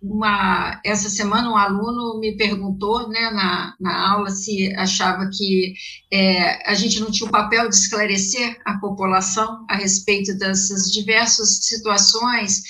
uma, 0.02 0.80
essa 0.86 1.10
semana 1.10 1.50
um 1.50 1.58
aluno 1.58 2.20
me 2.20 2.36
perguntou 2.38 3.10
né, 3.10 3.30
na, 3.32 3.76
na 3.80 4.12
aula 4.12 4.30
se 4.30 4.74
achava 4.76 5.30
que 5.32 5.74
é, 6.12 6.70
a 6.70 6.74
gente 6.74 7.00
não 7.00 7.12
tinha 7.12 7.28
o 7.28 7.32
papel 7.32 7.68
de 7.68 7.76
esclarecer 7.76 8.58
a 8.66 8.78
população 8.78 9.66
a 9.70 9.76
respeito 9.76 10.38
dessas 10.38 10.90
diversas 10.92 11.66
situações, 11.66 12.64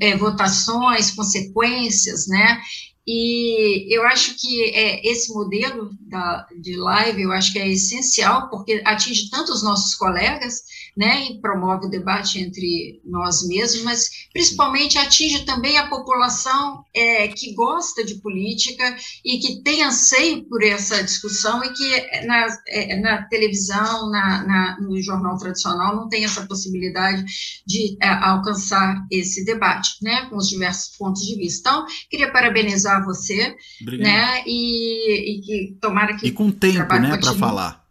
é, 0.00 0.16
votações, 0.16 1.10
consequências, 1.10 2.26
né? 2.26 2.60
E 3.06 3.94
eu 3.94 4.04
acho 4.04 4.34
que 4.36 4.64
é, 4.70 5.08
esse 5.08 5.32
modelo 5.32 5.90
da, 6.00 6.46
de 6.60 6.76
live, 6.76 7.22
eu 7.22 7.32
acho 7.32 7.52
que 7.52 7.58
é 7.58 7.68
essencial, 7.68 8.50
porque 8.50 8.82
atinge 8.84 9.30
tanto 9.30 9.52
os 9.52 9.62
nossos 9.62 9.94
colegas, 9.94 10.62
né, 10.96 11.26
e 11.26 11.40
promove 11.40 11.86
o 11.86 11.90
debate 11.90 12.40
entre 12.40 13.02
nós 13.04 13.46
mesmos, 13.46 13.82
mas 13.82 14.08
principalmente 14.32 14.96
atinge 14.96 15.44
também 15.44 15.76
a 15.76 15.88
população 15.88 16.82
é, 16.94 17.28
que 17.28 17.52
gosta 17.52 18.02
de 18.02 18.14
política 18.14 18.96
e 19.22 19.38
que 19.38 19.62
tem 19.62 19.82
anseio 19.82 20.44
por 20.48 20.62
essa 20.64 21.04
discussão 21.04 21.62
e 21.62 21.72
que 21.74 22.26
na, 22.26 22.46
é, 22.66 22.96
na 22.98 23.22
televisão, 23.24 24.10
na, 24.10 24.46
na, 24.46 24.80
no 24.80 25.00
jornal 25.02 25.36
tradicional, 25.36 25.94
não 25.94 26.08
tem 26.08 26.24
essa 26.24 26.46
possibilidade 26.46 27.22
de 27.66 27.98
é, 28.00 28.08
alcançar 28.08 29.04
esse 29.10 29.44
debate, 29.44 29.96
né, 30.02 30.26
com 30.30 30.36
os 30.36 30.48
diversos 30.48 30.96
pontos 30.96 31.20
de 31.22 31.36
vista. 31.36 31.68
Então, 31.68 31.86
queria 32.08 32.32
parabenizar 32.32 32.95
você, 33.00 33.56
Obrigado. 33.82 34.06
né, 34.06 34.42
e, 34.46 35.38
e 35.38 35.40
que 35.40 35.78
tomara 35.80 36.16
que... 36.16 36.26
E 36.26 36.32
com 36.32 36.50
tempo, 36.50 36.94
né, 36.98 37.16
para 37.16 37.34
falar. 37.34 37.86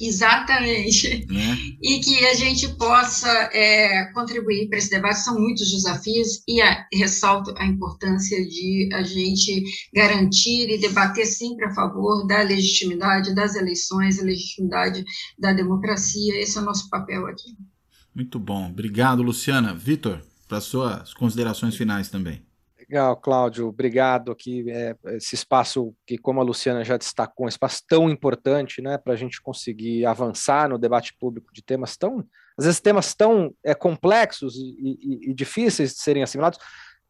Exatamente. 0.00 1.26
Né? 1.30 1.58
E 1.80 2.00
que 2.00 2.24
a 2.26 2.34
gente 2.34 2.68
possa 2.76 3.28
é, 3.52 4.06
contribuir 4.12 4.68
para 4.68 4.78
esse 4.78 4.90
debate. 4.90 5.20
São 5.20 5.38
muitos 5.38 5.70
desafios 5.70 6.42
e 6.48 6.60
a, 6.60 6.86
ressalto 6.92 7.54
a 7.56 7.64
importância 7.64 8.44
de 8.44 8.88
a 8.92 9.02
gente 9.02 9.62
garantir 9.94 10.68
e 10.70 10.78
debater 10.78 11.26
sempre 11.26 11.66
a 11.66 11.74
favor 11.74 12.26
da 12.26 12.42
legitimidade 12.42 13.34
das 13.34 13.54
eleições, 13.54 14.18
a 14.18 14.24
legitimidade 14.24 15.04
da 15.38 15.52
democracia. 15.52 16.40
Esse 16.40 16.58
é 16.58 16.60
o 16.60 16.64
nosso 16.64 16.88
papel 16.90 17.26
aqui. 17.26 17.54
Muito 18.14 18.38
bom. 18.38 18.70
Obrigado, 18.70 19.22
Luciana. 19.22 19.74
Vitor, 19.74 20.20
para 20.48 20.60
suas 20.60 21.14
considerações 21.14 21.76
finais 21.76 22.08
também. 22.08 22.42
Legal, 22.92 23.16
Cláudio, 23.16 23.68
obrigado 23.68 24.30
aqui. 24.30 24.70
É, 24.70 24.94
esse 25.16 25.34
espaço 25.34 25.94
que, 26.06 26.18
como 26.18 26.42
a 26.42 26.44
Luciana 26.44 26.84
já 26.84 26.98
destacou, 26.98 27.46
um 27.46 27.48
espaço 27.48 27.82
tão 27.88 28.10
importante 28.10 28.82
né, 28.82 28.98
para 28.98 29.14
a 29.14 29.16
gente 29.16 29.40
conseguir 29.40 30.04
avançar 30.04 30.68
no 30.68 30.76
debate 30.76 31.16
público 31.18 31.50
de 31.54 31.62
temas 31.62 31.96
tão, 31.96 32.22
às 32.54 32.66
vezes, 32.66 32.80
temas 32.82 33.14
tão 33.14 33.54
é, 33.64 33.74
complexos 33.74 34.56
e, 34.56 34.76
e, 34.78 35.30
e, 35.30 35.34
difíceis 35.34 35.94
de 35.94 36.00
serem 36.00 36.22
assimilados, 36.22 36.58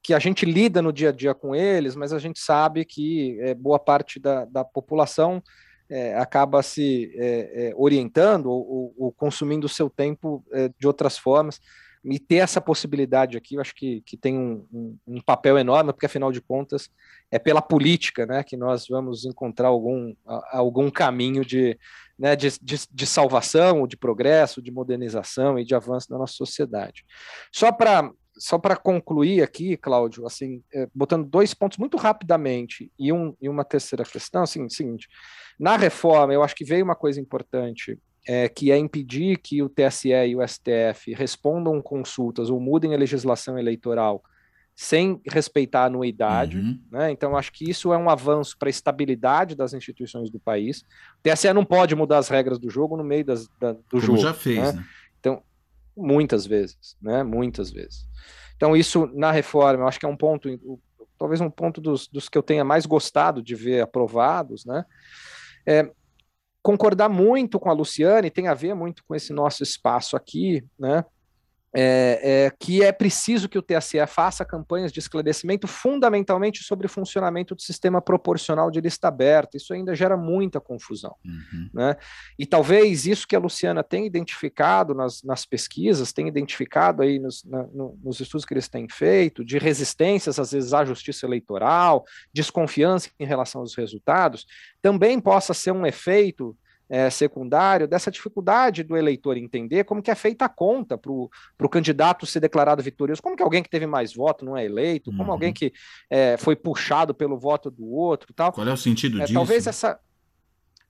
que 0.01 0.15
a 0.15 0.21
gente 0.21 0.47
lida 0.47 0.81
no 0.81 0.93
dia 0.93 1.09
a 1.09 1.13
dia 1.13 1.35
com 1.35 1.53
eles, 1.53 1.97
mas 1.97 2.13
a 2.13 2.19
gente 2.21 2.39
sabe 2.39 2.85
que 2.85 3.37
é, 3.41 3.53
boa 3.53 3.81
parte 3.81 4.21
da, 4.21 4.45
da 4.45 4.65
população 4.65 5.43
é, 5.91 6.17
acaba 6.17 6.63
se 6.63 7.13
é, 7.17 7.71
é, 7.71 7.73
orientando 7.75 8.47
ou, 8.47 8.95
ou, 8.97 9.11
consumindo 9.11 9.67
o 9.67 9.69
seu 9.69 9.91
tempo 9.91 10.45
é, 10.53 10.71
de 10.79 10.87
outras 10.87 11.19
formas 11.19 11.61
e 12.05 12.19
ter 12.19 12.37
essa 12.37 12.61
possibilidade 12.61 13.37
aqui, 13.37 13.55
eu 13.55 13.61
acho 13.61 13.75
que, 13.75 14.03
que 14.03 14.17
tem 14.17 14.37
um, 14.37 14.67
um, 14.73 14.99
um, 15.07 15.21
papel 15.21 15.57
enorme, 15.57 15.93
porque 15.93 16.07
afinal 16.07 16.33
de 16.33 16.41
contas 16.41 16.91
é 17.31 17.39
pela 17.39 17.63
política 17.63 18.27
né, 18.27 18.43
que 18.43 18.57
nós 18.57 18.87
vamos 18.89 19.25
encontrar 19.25 19.69
algum, 19.69 20.13
algum 20.51 20.91
caminho 20.91 21.45
de, 21.45 21.79
né, 22.19 22.35
de, 22.35 22.49
de, 22.61 22.81
de 22.91 23.07
salvação, 23.07 23.87
de 23.87 23.97
progresso, 23.97 24.61
de 24.61 24.73
modernização 24.73 25.59
e 25.59 25.65
de 25.65 25.75
avanço 25.75 26.09
da 26.09 26.19
nossa 26.19 26.35
sociedade. 26.35 27.05
Só 27.53 27.71
para 27.71 28.11
só 28.39 28.59
para 28.59 28.75
concluir 28.77 29.43
aqui, 29.43 29.77
Cláudio, 29.77 30.27
assim, 30.27 30.65
é, 30.73 30.89
botando 30.95 31.29
dois 31.29 31.53
pontos 31.53 31.77
muito 31.77 31.99
rapidamente 31.99 32.91
e, 32.99 33.13
um, 33.13 33.37
e 33.39 33.47
uma 33.47 33.63
terceira 33.63 34.05
questão, 34.05 34.43
assim, 34.43 34.67
seguinte, 34.71 35.07
na 35.61 35.77
reforma 35.77 36.33
eu 36.33 36.43
acho 36.43 36.55
que 36.55 36.65
veio 36.65 36.83
uma 36.83 36.97
coisa 36.97 37.21
importante 37.21 37.99
é, 38.27 38.49
que 38.49 38.71
é 38.71 38.79
impedir 38.79 39.39
que 39.39 39.63
o 39.63 39.69
TSE 39.69 40.11
e 40.11 40.37
o 40.37 40.47
STF 40.47 41.13
respondam 41.15 41.81
consultas 41.81 42.51
ou 42.51 42.61
mudem 42.61 42.95
a 42.95 42.99
legislação 42.99 43.59
eleitoral 43.59 44.23
sem 44.75 45.21
respeitar 45.29 45.83
a 45.83 45.87
anuidade. 45.87 46.59
Uhum. 46.59 46.81
Né? 46.91 47.11
Então, 47.11 47.37
acho 47.37 47.53
que 47.53 47.69
isso 47.69 47.93
é 47.93 47.99
um 47.99 48.09
avanço 48.09 48.57
para 48.59 48.69
a 48.69 48.71
estabilidade 48.71 49.55
das 49.55 49.75
instituições 49.75 50.31
do 50.31 50.41
país. 50.41 50.85
O 51.19 51.23
TSE 51.23 51.53
não 51.53 51.65
pode 51.65 51.95
mudar 51.95 52.19
as 52.19 52.29
regras 52.29 52.59
do 52.59 52.71
jogo 52.71 52.97
no 52.97 53.05
meio 53.05 53.25
das, 53.25 53.49
da, 53.61 53.73
do 53.73 53.83
Como 53.91 54.03
jogo. 54.03 54.19
já 54.19 54.33
fez, 54.33 54.59
né? 54.59 54.73
né? 54.73 54.87
Então, 55.21 55.43
muitas 55.97 56.47
vezes, 56.47 56.97
né? 57.03 57.23
Muitas 57.23 57.71
vezes. 57.71 58.09
Então, 58.57 58.77
isso 58.77 59.11
na 59.15 59.31
reforma, 59.31 59.85
eu 59.85 59.89
acho 59.89 60.01
que 60.01 60.07
é 60.07 60.09
um 60.09 60.17
ponto, 60.17 60.49
talvez 61.19 61.41
um 61.41 61.51
ponto 61.51 61.81
dos, 61.81 62.09
dos 62.09 62.29
que 62.29 62.39
eu 62.39 62.43
tenha 62.43 62.65
mais 62.65 62.87
gostado 62.87 63.43
de 63.43 63.55
ver 63.55 63.83
aprovados, 63.83 64.65
né? 64.65 64.85
É, 65.67 65.93
concordar 66.63 67.09
muito 67.09 67.59
com 67.59 67.69
a 67.69 67.73
Luciane, 67.73 68.31
tem 68.31 68.49
a 68.49 68.55
ver 68.55 68.75
muito 68.75 69.03
com 69.05 69.15
esse 69.15 69.33
nosso 69.33 69.63
espaço 69.63 70.17
aqui, 70.17 70.65
né? 70.79 71.05
É, 71.75 72.21
é, 72.23 72.53
que 72.59 72.83
é 72.83 72.93
preciso 72.93 73.49
que 73.49 73.59
o 73.59 73.63
TSE 73.63 74.07
faça 74.07 74.45
campanhas 74.45 74.93
de 74.93 74.99
esclarecimento 74.99 75.67
fundamentalmente 75.67 76.63
sobre 76.63 76.87
o 76.87 76.89
funcionamento 76.89 77.55
do 77.55 77.63
sistema 77.63 78.03
proporcional 78.03 78.71
de 78.71 78.81
lista 78.81 79.09
aberta. 79.09 79.57
Isso 79.57 79.73
ainda 79.73 79.95
gera 79.95 80.17
muita 80.17 80.61
confusão. 80.61 81.15
Uhum. 81.25 81.71
Né? 81.73 81.97
E 82.39 82.45
talvez 82.45 83.07
isso 83.07 83.27
que 83.27 83.35
a 83.35 83.39
Luciana 83.39 83.83
tem 83.83 84.07
identificado 84.07 84.95
nas, 84.95 85.23
nas 85.23 85.47
pesquisas, 85.47 86.13
tem 86.13 86.29
identificado 86.29 87.03
aí 87.03 87.19
nos, 87.19 87.43
na, 87.45 87.63
no, 87.63 87.99
nos 88.03 88.21
estudos 88.21 88.45
que 88.45 88.53
eles 88.53 88.69
têm 88.69 88.87
feito, 88.89 89.43
de 89.43 89.57
resistências, 89.57 90.39
às 90.39 90.53
vezes, 90.53 90.75
à 90.75 90.85
justiça 90.85 91.25
eleitoral, 91.25 92.05
desconfiança 92.35 93.09
em 93.19 93.25
relação 93.25 93.63
aos 93.63 93.75
resultados, 93.75 94.47
também 94.83 95.19
possa 95.19 95.55
ser 95.55 95.73
um 95.73 95.87
efeito 95.87 96.57
é, 96.89 97.09
secundário 97.11 97.89
dessa 97.89 98.11
dificuldade 98.11 98.83
do 98.83 98.97
eleitor 98.97 99.37
entender 99.37 99.85
como 99.85 100.03
que 100.03 100.11
é 100.11 100.15
feita 100.15 100.45
a 100.45 100.49
conta 100.49 100.99
para 100.99 101.11
o 101.11 101.69
candidato 101.69 102.27
ser 102.27 102.41
declarado 102.41 102.83
vitorioso, 102.83 103.23
como 103.23 103.37
que 103.37 103.43
alguém 103.43 103.63
que 103.63 103.71
teve 103.71 103.87
mais 103.87 104.15
voto 104.15 104.45
não 104.45 104.57
é 104.57 104.65
eleito, 104.65 105.11
como 105.11 105.25
uhum. 105.25 105.33
alguém 105.33 105.53
que 105.53 105.73
é, 106.11 106.37
foi 106.37 106.55
puxado 106.55 107.15
pelo 107.15 107.39
voto 107.39 107.71
do 107.71 107.87
outro 107.87 108.33
tal. 108.35 108.53
Qual 108.53 108.67
é 108.67 108.73
o 108.73 108.77
sentido 108.77 109.19
é, 109.19 109.23
disso? 109.23 109.35
Talvez 109.35 109.67
essa 109.67 109.99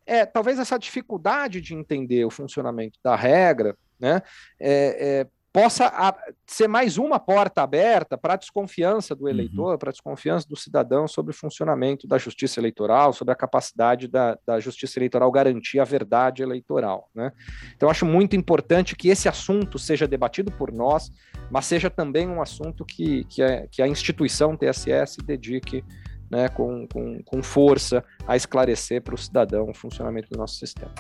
é, 0.04 0.26
talvez 0.26 0.58
essa 0.58 0.78
dificuldade 0.78 1.60
de 1.60 1.74
entender 1.74 2.24
o 2.24 2.30
funcionamento 2.30 2.98
da 3.02 3.14
regra, 3.14 3.76
né, 4.00 4.20
é, 4.58 5.20
é 5.20 5.26
possa 5.52 6.14
ser 6.46 6.66
mais 6.66 6.96
uma 6.96 7.20
porta 7.20 7.62
aberta 7.62 8.16
para 8.16 8.34
a 8.34 8.36
desconfiança 8.36 9.14
do 9.14 9.24
uhum. 9.24 9.30
eleitor, 9.30 9.72
uhum. 9.72 9.78
para 9.78 9.90
a 9.90 9.92
desconfiança 9.92 10.48
do 10.48 10.56
cidadão 10.56 11.06
sobre 11.06 11.32
o 11.32 11.36
funcionamento 11.36 12.08
da 12.08 12.16
justiça 12.16 12.58
eleitoral, 12.58 13.12
sobre 13.12 13.32
a 13.32 13.36
capacidade 13.36 14.08
da, 14.08 14.38
da 14.46 14.58
justiça 14.58 14.98
eleitoral 14.98 15.30
garantir 15.30 15.78
a 15.78 15.84
verdade 15.84 16.42
eleitoral. 16.42 17.10
Né? 17.14 17.30
Então, 17.76 17.90
acho 17.90 18.06
muito 18.06 18.34
importante 18.34 18.96
que 18.96 19.08
esse 19.08 19.28
assunto 19.28 19.78
seja 19.78 20.08
debatido 20.08 20.50
por 20.50 20.72
nós, 20.72 21.10
mas 21.50 21.66
seja 21.66 21.90
também 21.90 22.26
um 22.26 22.40
assunto 22.40 22.84
que, 22.84 23.24
que, 23.24 23.42
a, 23.42 23.66
que 23.66 23.82
a 23.82 23.88
instituição 23.88 24.56
TSE 24.56 25.06
se 25.06 25.18
dedique 25.22 25.84
né, 26.30 26.48
com, 26.48 26.88
com, 26.88 27.22
com, 27.22 27.42
força 27.42 28.02
a 28.26 28.34
esclarecer 28.34 29.02
para 29.02 29.14
o 29.14 29.18
cidadão 29.18 29.68
o 29.68 29.74
funcionamento 29.74 30.30
do 30.30 30.38
nosso 30.38 30.54
sistema. 30.54 30.90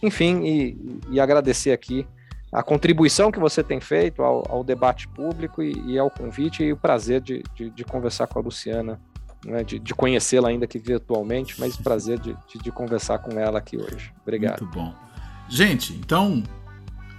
Enfim, 0.00 0.44
e, 0.44 1.00
e 1.10 1.18
agradecer 1.18 1.72
aqui 1.72 2.06
a 2.52 2.62
contribuição 2.62 3.30
que 3.30 3.38
você 3.38 3.62
tem 3.62 3.80
feito 3.80 4.22
ao, 4.22 4.44
ao 4.48 4.64
debate 4.64 5.08
público 5.08 5.62
e, 5.62 5.72
e, 5.86 5.98
ao 5.98 6.10
convite 6.10 6.62
e 6.62 6.72
o 6.72 6.76
prazer 6.76 7.20
de, 7.20 7.42
de, 7.54 7.70
de 7.70 7.84
conversar 7.84 8.26
com 8.26 8.38
a 8.38 8.42
Luciana, 8.42 9.00
né, 9.44 9.62
de, 9.64 9.78
de 9.78 9.94
conhecê-la 9.94 10.48
ainda 10.48 10.66
que 10.66 10.78
virtualmente, 10.78 11.58
mas 11.58 11.76
prazer 11.76 12.18
de, 12.18 12.36
de, 12.62 12.70
conversar 12.70 13.18
com 13.18 13.38
ela 13.38 13.58
aqui 13.58 13.76
hoje. 13.76 14.12
Obrigado. 14.22 14.62
Muito 14.62 14.74
bom. 14.74 14.94
Gente, 15.48 15.92
então 15.92 16.42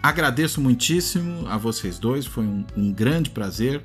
agradeço 0.01 0.61
muitíssimo 0.61 1.47
a 1.47 1.57
vocês 1.57 1.99
dois, 1.99 2.25
foi 2.25 2.43
um, 2.43 2.65
um 2.75 2.91
grande 2.91 3.29
prazer. 3.29 3.81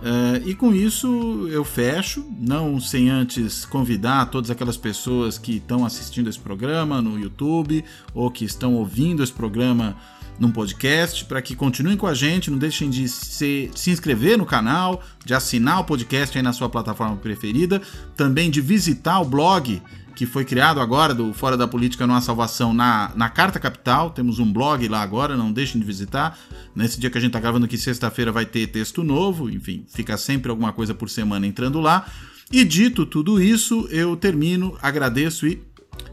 Uh, 0.00 0.48
e 0.48 0.54
com 0.54 0.74
isso 0.74 1.46
eu 1.52 1.62
fecho, 1.62 2.24
não 2.38 2.80
sem 2.80 3.10
antes 3.10 3.66
convidar 3.66 4.30
todas 4.30 4.50
aquelas 4.50 4.78
pessoas 4.78 5.36
que 5.36 5.56
estão 5.56 5.84
assistindo 5.84 6.30
esse 6.30 6.38
programa 6.38 7.02
no 7.02 7.18
YouTube 7.18 7.84
ou 8.14 8.30
que 8.30 8.46
estão 8.46 8.74
ouvindo 8.76 9.22
esse 9.22 9.32
programa 9.32 9.94
num 10.40 10.50
podcast 10.50 11.26
para 11.26 11.42
que 11.42 11.54
continuem 11.54 11.98
com 11.98 12.06
a 12.06 12.14
gente, 12.14 12.50
não 12.50 12.56
deixem 12.56 12.88
de 12.88 13.06
se, 13.06 13.70
se 13.74 13.90
inscrever 13.90 14.38
no 14.38 14.46
canal, 14.46 15.02
de 15.24 15.34
assinar 15.34 15.80
o 15.80 15.84
podcast 15.84 16.36
aí 16.36 16.42
na 16.42 16.54
sua 16.54 16.70
plataforma 16.70 17.16
preferida, 17.16 17.80
também 18.16 18.50
de 18.50 18.62
visitar 18.62 19.20
o 19.20 19.24
blog 19.26 19.82
que 20.16 20.26
foi 20.26 20.44
criado 20.44 20.80
agora 20.80 21.14
do 21.14 21.32
Fora 21.32 21.56
da 21.56 21.68
Política 21.68 22.06
Não 22.06 22.14
Há 22.14 22.20
Salvação 22.20 22.74
na, 22.74 23.12
na 23.14 23.28
Carta 23.28 23.58
Capital. 23.58 24.10
Temos 24.10 24.38
um 24.38 24.50
blog 24.52 24.86
lá 24.88 25.00
agora, 25.02 25.36
não 25.36 25.52
deixem 25.52 25.80
de 25.80 25.86
visitar. 25.86 26.38
Nesse 26.74 26.98
dia 27.00 27.08
que 27.08 27.16
a 27.16 27.20
gente 27.20 27.30
está 27.30 27.40
gravando 27.40 27.64
aqui, 27.64 27.78
sexta-feira, 27.78 28.32
vai 28.32 28.44
ter 28.44 28.66
texto 28.66 29.02
novo. 29.02 29.48
Enfim, 29.48 29.86
fica 29.88 30.16
sempre 30.18 30.50
alguma 30.50 30.72
coisa 30.72 30.94
por 30.94 31.08
semana 31.08 31.46
entrando 31.46 31.80
lá. 31.80 32.06
E 32.52 32.64
dito 32.64 33.06
tudo 33.06 33.40
isso, 33.40 33.86
eu 33.90 34.16
termino, 34.16 34.76
agradeço 34.82 35.46
e 35.46 35.62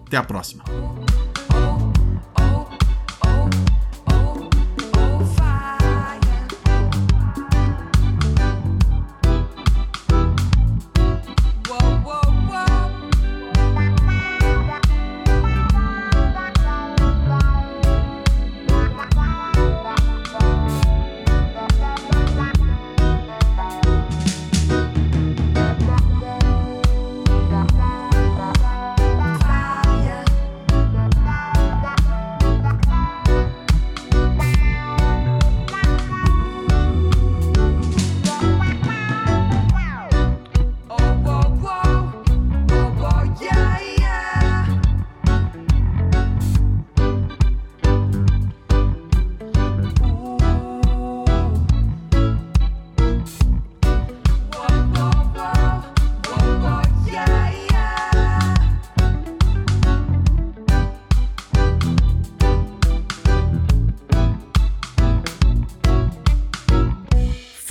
até 0.05 0.15
a 0.15 0.23
próxima. 0.23 0.63